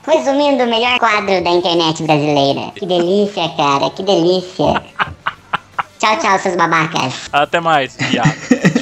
resumindo 0.06 0.64
o 0.64 0.66
melhor 0.66 0.98
quadro 0.98 1.42
da 1.42 1.50
internet 1.50 2.02
brasileira. 2.02 2.70
Que 2.74 2.86
delícia, 2.86 3.48
cara, 3.56 3.90
que 3.90 4.02
delícia. 4.02 4.82
Tchau, 5.98 6.18
tchau, 6.18 6.38
seus 6.38 6.56
babacas. 6.56 7.28
até 7.32 7.60
mais. 7.60 7.96
viado. 7.96 8.28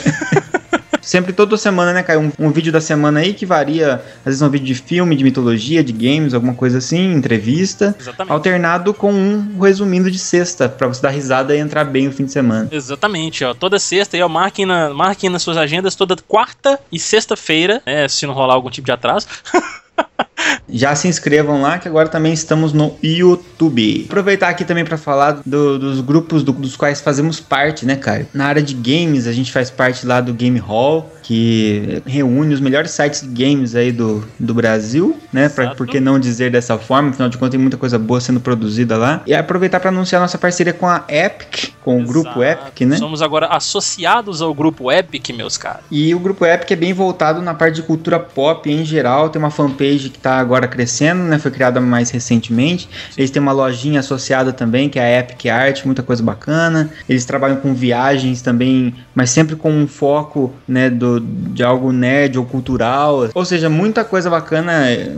Sempre 1.12 1.34
toda 1.34 1.58
semana, 1.58 1.92
né, 1.92 2.02
Caio? 2.02 2.32
Um, 2.38 2.46
um 2.46 2.50
vídeo 2.50 2.72
da 2.72 2.80
semana 2.80 3.20
aí 3.20 3.34
que 3.34 3.44
varia, 3.44 3.96
às 4.20 4.24
vezes 4.24 4.40
um 4.40 4.48
vídeo 4.48 4.64
de 4.64 4.74
filme, 4.74 5.14
de 5.14 5.22
mitologia, 5.22 5.84
de 5.84 5.92
games, 5.92 6.32
alguma 6.32 6.54
coisa 6.54 6.78
assim, 6.78 7.12
entrevista. 7.12 7.94
Exatamente. 8.00 8.32
Alternado 8.32 8.94
com 8.94 9.12
um 9.12 9.60
resumindo 9.60 10.10
de 10.10 10.18
sexta, 10.18 10.70
pra 10.70 10.88
você 10.88 11.02
dar 11.02 11.10
risada 11.10 11.54
e 11.54 11.58
entrar 11.58 11.84
bem 11.84 12.08
o 12.08 12.12
fim 12.12 12.24
de 12.24 12.32
semana. 12.32 12.66
Exatamente, 12.72 13.44
ó. 13.44 13.52
Toda 13.52 13.78
sexta 13.78 14.16
aí, 14.16 14.22
ó, 14.22 14.28
marquem, 14.28 14.64
na, 14.64 14.88
marquem 14.88 15.28
nas 15.28 15.42
suas 15.42 15.58
agendas 15.58 15.94
toda 15.94 16.16
quarta 16.26 16.80
e 16.90 16.98
sexta-feira, 16.98 17.82
né? 17.84 18.08
Se 18.08 18.26
não 18.26 18.32
rolar 18.32 18.54
algum 18.54 18.70
tipo 18.70 18.86
de 18.86 18.92
atraso. 18.92 19.26
Já 20.68 20.94
se 20.94 21.06
inscrevam 21.06 21.60
lá 21.60 21.78
que 21.78 21.86
agora 21.86 22.08
também 22.08 22.32
estamos 22.32 22.72
no 22.72 22.94
YouTube. 23.02 24.04
Aproveitar 24.06 24.48
aqui 24.48 24.64
também 24.64 24.84
para 24.84 24.96
falar 24.96 25.40
do- 25.44 25.78
dos 25.78 26.00
grupos 26.00 26.42
do- 26.42 26.52
dos 26.52 26.76
quais 26.76 27.00
fazemos 27.00 27.40
parte, 27.40 27.84
né, 27.84 27.96
Caio? 27.96 28.26
Na 28.32 28.46
área 28.46 28.62
de 28.62 28.72
games, 28.74 29.26
a 29.26 29.32
gente 29.32 29.52
faz 29.52 29.70
parte 29.70 30.06
lá 30.06 30.20
do 30.20 30.32
Game 30.32 30.58
Hall, 30.58 31.12
que 31.22 32.02
reúne 32.06 32.54
os 32.54 32.60
melhores 32.60 32.90
sites 32.92 33.20
de 33.20 33.28
games 33.44 33.74
aí 33.74 33.92
do, 33.92 34.24
do 34.38 34.54
Brasil, 34.54 35.16
né? 35.32 35.48
Pra, 35.48 35.64
Exato. 35.64 35.76
por 35.76 35.86
que 35.86 36.00
não 36.00 36.18
dizer 36.18 36.50
dessa 36.50 36.78
forma? 36.78 37.10
Afinal 37.10 37.28
de 37.28 37.36
contas, 37.36 37.50
tem 37.52 37.60
muita 37.60 37.76
coisa 37.76 37.98
boa 37.98 38.20
sendo 38.20 38.40
produzida 38.40 38.96
lá. 38.96 39.22
E 39.26 39.34
aproveitar 39.34 39.78
para 39.78 39.90
anunciar 39.90 40.20
nossa 40.22 40.38
parceria 40.38 40.72
com 40.72 40.88
a 40.88 41.04
Epic. 41.08 41.72
com 41.82 42.00
o 42.00 42.04
grupo 42.06 42.42
Epic, 42.42 42.80
né? 42.86 42.96
Somos 42.96 43.20
agora 43.20 43.46
associados 43.48 44.40
ao 44.40 44.54
grupo 44.54 44.90
Epic, 44.90 45.30
meus 45.30 45.58
caras. 45.58 45.82
E 45.90 46.14
o 46.14 46.18
grupo 46.18 46.46
Epic 46.46 46.70
é 46.70 46.76
bem 46.76 46.92
voltado 46.92 47.42
na 47.42 47.52
parte 47.54 47.76
de 47.76 47.82
cultura 47.82 48.18
pop 48.18 48.70
em 48.70 48.84
geral. 48.84 49.28
Tem 49.28 49.40
uma 49.42 49.50
fanpage 49.50 49.81
que 50.10 50.16
está 50.16 50.38
agora 50.38 50.66
crescendo, 50.66 51.22
né? 51.22 51.38
Foi 51.38 51.50
criada 51.50 51.80
mais 51.80 52.10
recentemente. 52.10 52.88
Eles 53.16 53.30
têm 53.30 53.42
uma 53.42 53.52
lojinha 53.52 54.00
associada 54.00 54.52
também, 54.52 54.88
que 54.88 54.98
é 54.98 55.02
a 55.02 55.20
Epic 55.20 55.46
Art, 55.46 55.84
muita 55.84 56.02
coisa 56.02 56.22
bacana. 56.22 56.90
Eles 57.08 57.24
trabalham 57.24 57.56
com 57.56 57.74
viagens 57.74 58.42
também, 58.42 58.94
mas 59.14 59.30
sempre 59.30 59.56
com 59.56 59.70
um 59.70 59.86
foco, 59.86 60.52
né, 60.66 60.88
do, 60.90 61.20
de 61.20 61.62
algo 61.62 61.92
nerd 61.92 62.38
ou 62.38 62.44
cultural. 62.44 63.28
Ou 63.34 63.44
seja, 63.44 63.68
muita 63.68 64.04
coisa 64.04 64.28
bacana. 64.30 64.72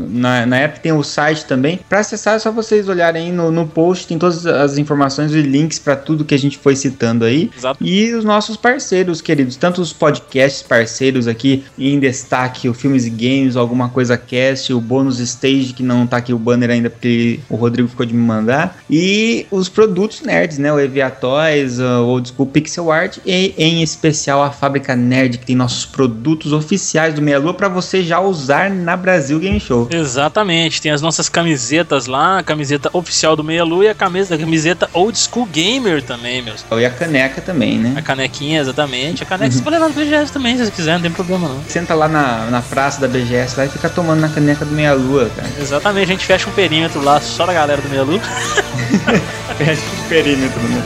Na, 0.09 0.47
na 0.47 0.65
Epic 0.65 0.83
tem 0.83 0.93
o 0.93 1.03
site 1.03 1.45
também. 1.45 1.81
Para 1.89 2.01
acessar 2.01 2.37
é 2.37 2.39
só 2.39 2.51
vocês 2.51 2.89
olharem 2.89 3.27
aí 3.27 3.33
no, 3.33 3.51
no 3.51 3.67
post, 3.67 4.07
tem 4.07 4.19
todas 4.19 4.47
as 4.47 4.79
informações 4.79 5.33
e 5.33 5.43
links 5.43 5.79
para 5.79 5.97
tudo 5.97 6.25
que 6.25 6.35
a 6.35 6.39
gente 6.39 6.59
foi 6.59 6.77
citando 6.77 7.25
aí. 7.25 7.51
Exato. 7.57 7.85
E 7.85 8.13
os 8.15 8.25
nossos 8.25 8.57
parceiros, 8.57 9.21
queridos, 9.21 9.57
tanto 9.57 9.81
os 9.81 9.93
podcasts 9.93 10.63
parceiros 10.63 11.27
aqui 11.27 11.65
em 11.79 11.99
destaque, 11.99 12.69
o 12.69 12.75
Filmes 12.75 13.07
e 13.07 13.11
Games, 13.11 13.57
alguma 13.57 13.89
coisa 13.89 14.17
cast, 14.55 14.73
o 14.73 14.81
bônus 14.81 15.19
stage 15.19 15.73
que 15.73 15.83
não 15.83 16.07
tá 16.07 16.19
aqui 16.19 16.33
o 16.33 16.39
banner 16.39 16.71
ainda 16.71 16.89
porque 16.89 17.41
o 17.51 17.57
Rodrigo 17.57 17.89
ficou 17.89 18.07
de 18.07 18.15
me 18.15 18.23
mandar, 18.23 18.79
e 18.89 19.47
os 19.51 19.69
produtos 19.69 20.23
nerds, 20.23 20.59
né, 20.59 20.73
o 20.73 20.79
Evia 20.79 21.11
Toys, 21.11 21.79
o 21.79 22.07
Old 22.07 22.29
School 22.29 22.47
Pixel 22.47 22.91
Art 22.91 23.19
e 23.27 23.55
em 23.59 23.83
especial 23.83 24.43
a 24.43 24.51
Fábrica 24.51 24.95
Nerd 24.95 25.39
que 25.39 25.47
tem 25.47 25.57
nossos 25.57 25.85
produtos 25.85 26.53
oficiais 26.53 27.15
do 27.15 27.21
Meia 27.23 27.39
Lua 27.39 27.55
para 27.55 27.69
você 27.69 28.03
já 28.03 28.21
usar 28.21 28.71
na 28.71 28.97
Brasil 28.97 29.39
Game 29.39 29.59
Show. 29.59 29.89
Exatamente, 29.91 30.81
tem 30.81 30.93
as 30.93 31.03
nossas 31.03 31.29
camisetas 31.29 32.07
lá, 32.07 32.39
a 32.39 32.43
camiseta 32.43 32.89
oficial 32.93 33.35
do 33.37 33.43
Meia 33.43 33.65
Lua 33.65 33.85
e 33.85 33.89
a 33.89 33.95
camisa, 33.95 34.35
a 34.35 34.39
camiseta 34.39 34.89
Old 34.93 35.19
School 35.19 35.47
Gamer 35.47 36.03
também, 36.03 36.43
meus. 36.43 36.65
E 36.71 36.85
a 36.85 36.91
caneca 36.91 37.41
também, 37.41 37.79
né? 37.79 37.95
A 37.97 38.03
canequinha, 38.03 38.61
exatamente. 38.61 39.23
A 39.23 39.27
caneca 39.27 39.53
você 39.53 39.63
pode 39.63 39.77
levar 39.77 39.89
no 39.89 39.95
BGS 39.95 40.33
também, 40.33 40.57
se 40.57 40.65
você 40.65 40.71
quiser, 40.71 40.95
não 40.95 41.03
tem 41.03 41.11
problema 41.11 41.49
não. 41.49 41.63
Senta 41.69 41.95
lá 41.95 42.09
na, 42.09 42.47
na 42.51 42.63
praça 42.63 43.01
da 43.01 43.09
BGS 43.09 43.57
lá 43.57 43.67
e 43.67 43.69
fica 43.69 43.89
tomando 43.89 44.21
na 44.21 44.29
caneca 44.29 44.44
do 44.53 44.73
Meia 44.73 44.93
Lua, 44.93 45.31
cara. 45.35 45.49
Exatamente, 45.59 46.05
a 46.05 46.13
gente 46.13 46.27
fecha 46.27 46.49
um 46.49 46.53
perímetro 46.53 47.03
lá 47.03 47.21
só 47.21 47.47
da 47.47 47.55
galera 47.55 47.81
do 47.81 47.89
Meia 47.89 48.03
Lua. 48.03 48.21
fecha 49.57 49.81
um 49.81 50.09
perímetro, 50.09 50.61
né? 50.61 50.83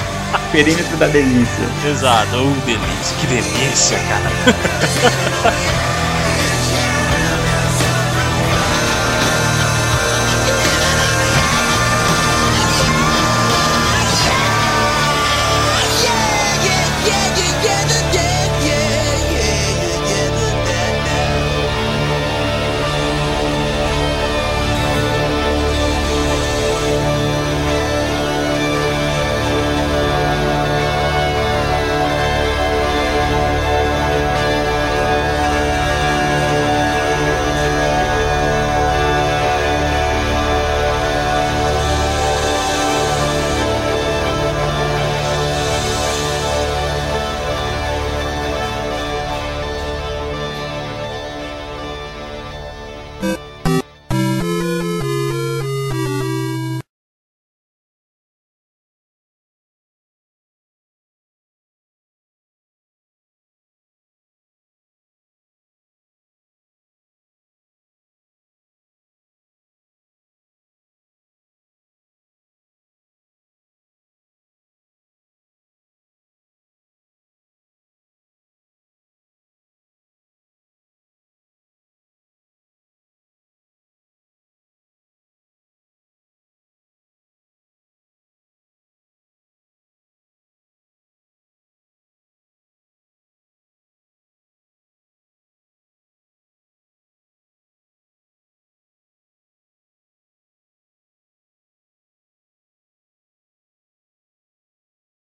perímetro 0.52 0.96
da 0.98 1.06
delícia. 1.06 1.64
Exato, 1.88 2.36
oh, 2.36 2.66
delícia, 2.66 3.16
que 3.20 3.26
delícia, 3.26 3.98
cara. 3.98 5.84